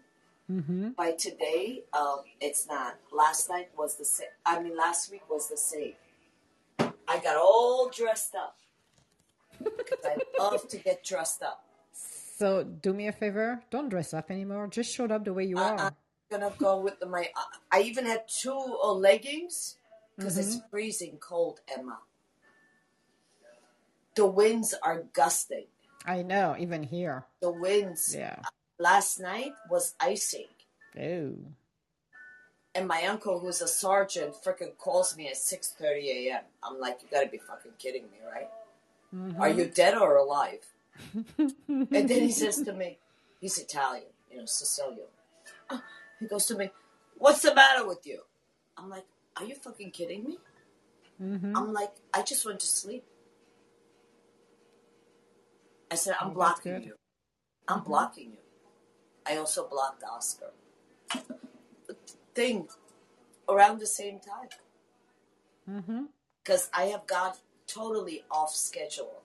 Mm-hmm. 0.50 0.88
by 0.96 1.12
today. 1.12 1.84
Um, 1.92 2.20
it's 2.40 2.66
not. 2.66 2.96
Last 3.12 3.48
night 3.48 3.68
was 3.78 3.94
the 3.96 4.04
same. 4.04 4.28
I 4.44 4.60
mean, 4.60 4.76
last 4.76 5.10
week 5.10 5.22
was 5.30 5.48
the 5.48 5.56
same. 5.56 5.94
I 6.78 7.18
got 7.22 7.36
all 7.36 7.88
dressed 7.94 8.34
up 8.34 8.56
because 9.58 10.04
I 10.04 10.16
love 10.38 10.66
to 10.68 10.76
get 10.78 11.04
dressed 11.04 11.42
up. 11.42 11.64
So 11.92 12.64
do 12.64 12.92
me 12.92 13.06
a 13.06 13.12
favor. 13.12 13.62
Don't 13.70 13.88
dress 13.90 14.12
up 14.14 14.30
anymore. 14.30 14.66
Just 14.68 14.92
show 14.94 15.04
up 15.04 15.24
the 15.24 15.34
way 15.34 15.44
you 15.44 15.58
I, 15.58 15.70
I'm 15.72 15.78
are. 15.78 15.92
gonna 16.30 16.52
go 16.58 16.80
with 16.80 16.98
the, 16.98 17.06
my. 17.06 17.28
I 17.36 17.78
I 17.78 17.82
even 17.82 18.06
had 18.06 18.24
two 18.28 18.52
uh, 18.82 18.92
leggings 18.92 19.76
because 20.16 20.36
Mm-hmm. 20.36 20.48
it's 20.48 20.60
freezing 20.70 21.16
cold, 21.20 21.60
Emma. 21.76 21.98
The 24.16 24.26
winds 24.26 24.74
are 24.82 25.04
gusting. 25.12 25.66
I 26.06 26.22
know. 26.22 26.56
Even 26.58 26.82
here. 26.82 27.26
The 27.40 27.50
winds 27.52 28.14
Yeah. 28.16 28.36
Last 28.80 29.20
night 29.20 29.52
was 29.70 29.94
icing. 30.00 30.48
Oh. 31.00 31.34
And 32.74 32.86
my 32.88 33.02
uncle, 33.06 33.40
who's 33.40 33.60
a 33.62 33.68
sergeant, 33.68 34.34
freaking 34.44 34.76
calls 34.78 35.16
me 35.16 35.28
at 35.28 35.36
six 35.36 35.68
thirty 35.72 36.28
a.m. 36.28 36.42
I'm 36.62 36.78
like, 36.80 36.98
you 37.02 37.08
gotta 37.10 37.28
be 37.28 37.38
fucking 37.38 37.72
kidding 37.78 38.04
me, 38.04 38.18
right? 38.34 38.48
Are 39.40 39.48
Mm-hmm. 39.48 39.58
you 39.58 39.66
dead 39.66 39.94
or 39.96 40.16
alive? 40.16 40.64
And 41.68 42.08
then 42.08 42.20
he 42.22 42.30
says 42.30 42.62
to 42.62 42.72
me, 42.72 42.98
he's 43.40 43.58
Italian, 43.58 44.06
you 44.30 44.38
know, 44.38 44.44
Sicilian. 44.46 45.08
Uh, 45.68 45.80
He 46.20 46.26
goes 46.26 46.46
to 46.46 46.56
me, 46.56 46.70
what's 47.18 47.42
the 47.42 47.54
matter 47.54 47.86
with 47.86 48.06
you? 48.06 48.20
I'm 48.78 48.88
like, 48.88 49.04
are 49.36 49.44
you 49.44 49.54
fucking 49.56 49.90
kidding 49.90 50.24
me? 50.24 50.38
mm-hmm. 51.20 51.56
I'm 51.56 51.72
like, 51.72 51.92
I 52.14 52.22
just 52.22 52.44
went 52.46 52.60
to 52.60 52.66
sleep. 52.66 53.04
I 55.90 55.96
said, 55.96 56.14
I'm 56.20 56.30
Oh, 56.30 56.34
blocking 56.34 56.82
you. 56.84 56.94
I'm 57.66 57.82
blocking 57.82 58.30
you. 58.32 58.38
I 59.26 59.36
also 59.36 59.66
blocked 59.68 60.02
Oscar. 60.04 60.50
Thing 62.34 62.68
around 63.48 63.80
the 63.80 63.86
same 63.86 64.20
time. 64.20 64.48
because 66.42 66.70
I 66.72 66.84
have 66.84 67.06
got 67.06 67.38
totally 67.66 68.24
off 68.30 68.54
schedule 68.54 69.22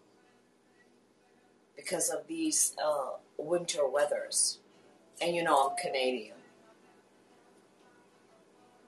because 1.76 2.10
of 2.10 2.28
these 2.28 2.76
uh, 2.84 3.12
winter 3.38 3.88
weathers, 3.88 4.60
and 5.22 5.36
you 5.36 5.44
know 5.44 5.70
I'm 5.70 5.76
Canadian, 5.78 6.36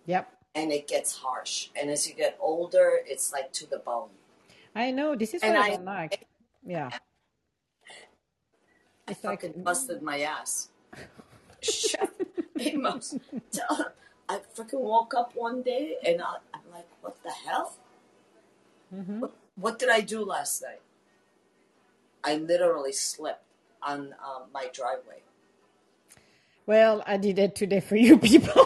Yep. 0.06 0.32
and 0.56 0.72
it 0.72 0.88
gets 0.88 1.18
harsh, 1.18 1.70
and 1.80 1.90
as 1.90 2.08
you 2.08 2.14
get 2.16 2.38
older, 2.40 3.00
it's 3.06 3.32
like 3.34 3.52
to 3.54 3.70
the 3.70 3.80
bone. 3.80 4.10
I 4.76 4.92
know. 4.92 5.16
This 5.16 5.34
is 5.34 5.42
what 5.42 5.56
I 5.56 5.62
I- 5.66 5.70
don't 5.72 5.86
like. 5.86 6.26
Yeah. 6.66 6.90
I 9.08 9.12
It's 9.12 9.24
like- 9.24 9.42
fucking 9.42 9.64
busted 9.64 10.02
my 10.02 10.20
ass. 10.22 10.70
Chef 11.62 12.10
Amos, 12.60 13.16
tell- 13.52 13.92
I 14.30 14.40
freaking 14.56 14.82
woke 14.82 15.14
up 15.14 15.36
one 15.36 15.62
day 15.62 15.96
and 16.06 16.22
I, 16.22 16.36
I'm 16.54 16.62
like, 16.72 16.88
what 17.02 17.22
the 17.24 17.32
hell? 17.32 17.74
Mm-hmm. 18.94 19.22
What, 19.22 19.36
what 19.56 19.80
did 19.80 19.90
I 19.90 20.02
do 20.02 20.24
last 20.24 20.62
night? 20.62 20.82
I 22.24 22.36
literally 22.36 22.92
slipped 22.92 23.44
on 23.82 24.14
um, 24.24 24.44
my 24.54 24.68
driveway. 24.74 25.22
Well, 26.66 27.04
I 27.08 27.18
did 27.18 27.40
it 27.40 27.56
today 27.56 27.80
for 27.80 27.96
you 27.96 28.18
people. 28.20 28.66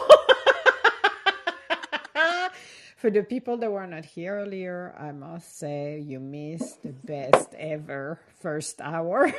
for 2.96 3.10
the 3.10 3.22
people 3.22 3.56
that 3.58 3.70
were 3.70 3.86
not 3.86 4.04
here 4.04 4.40
earlier, 4.40 4.94
I 4.98 5.12
must 5.12 5.58
say 5.58 6.00
you 6.00 6.18
missed 6.18 6.82
the 6.82 6.92
best 6.92 7.54
ever 7.56 8.18
first 8.40 8.80
hour. 8.80 9.32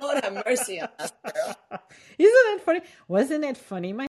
Lord 0.00 0.24
have 0.24 0.44
mercy 0.46 0.80
on 0.80 0.88
us, 0.98 1.12
girl. 1.24 1.56
Isn't 2.18 2.54
it 2.56 2.60
funny? 2.62 2.80
Wasn't 3.08 3.44
it 3.44 3.56
funny? 3.56 3.92
My 3.92 4.02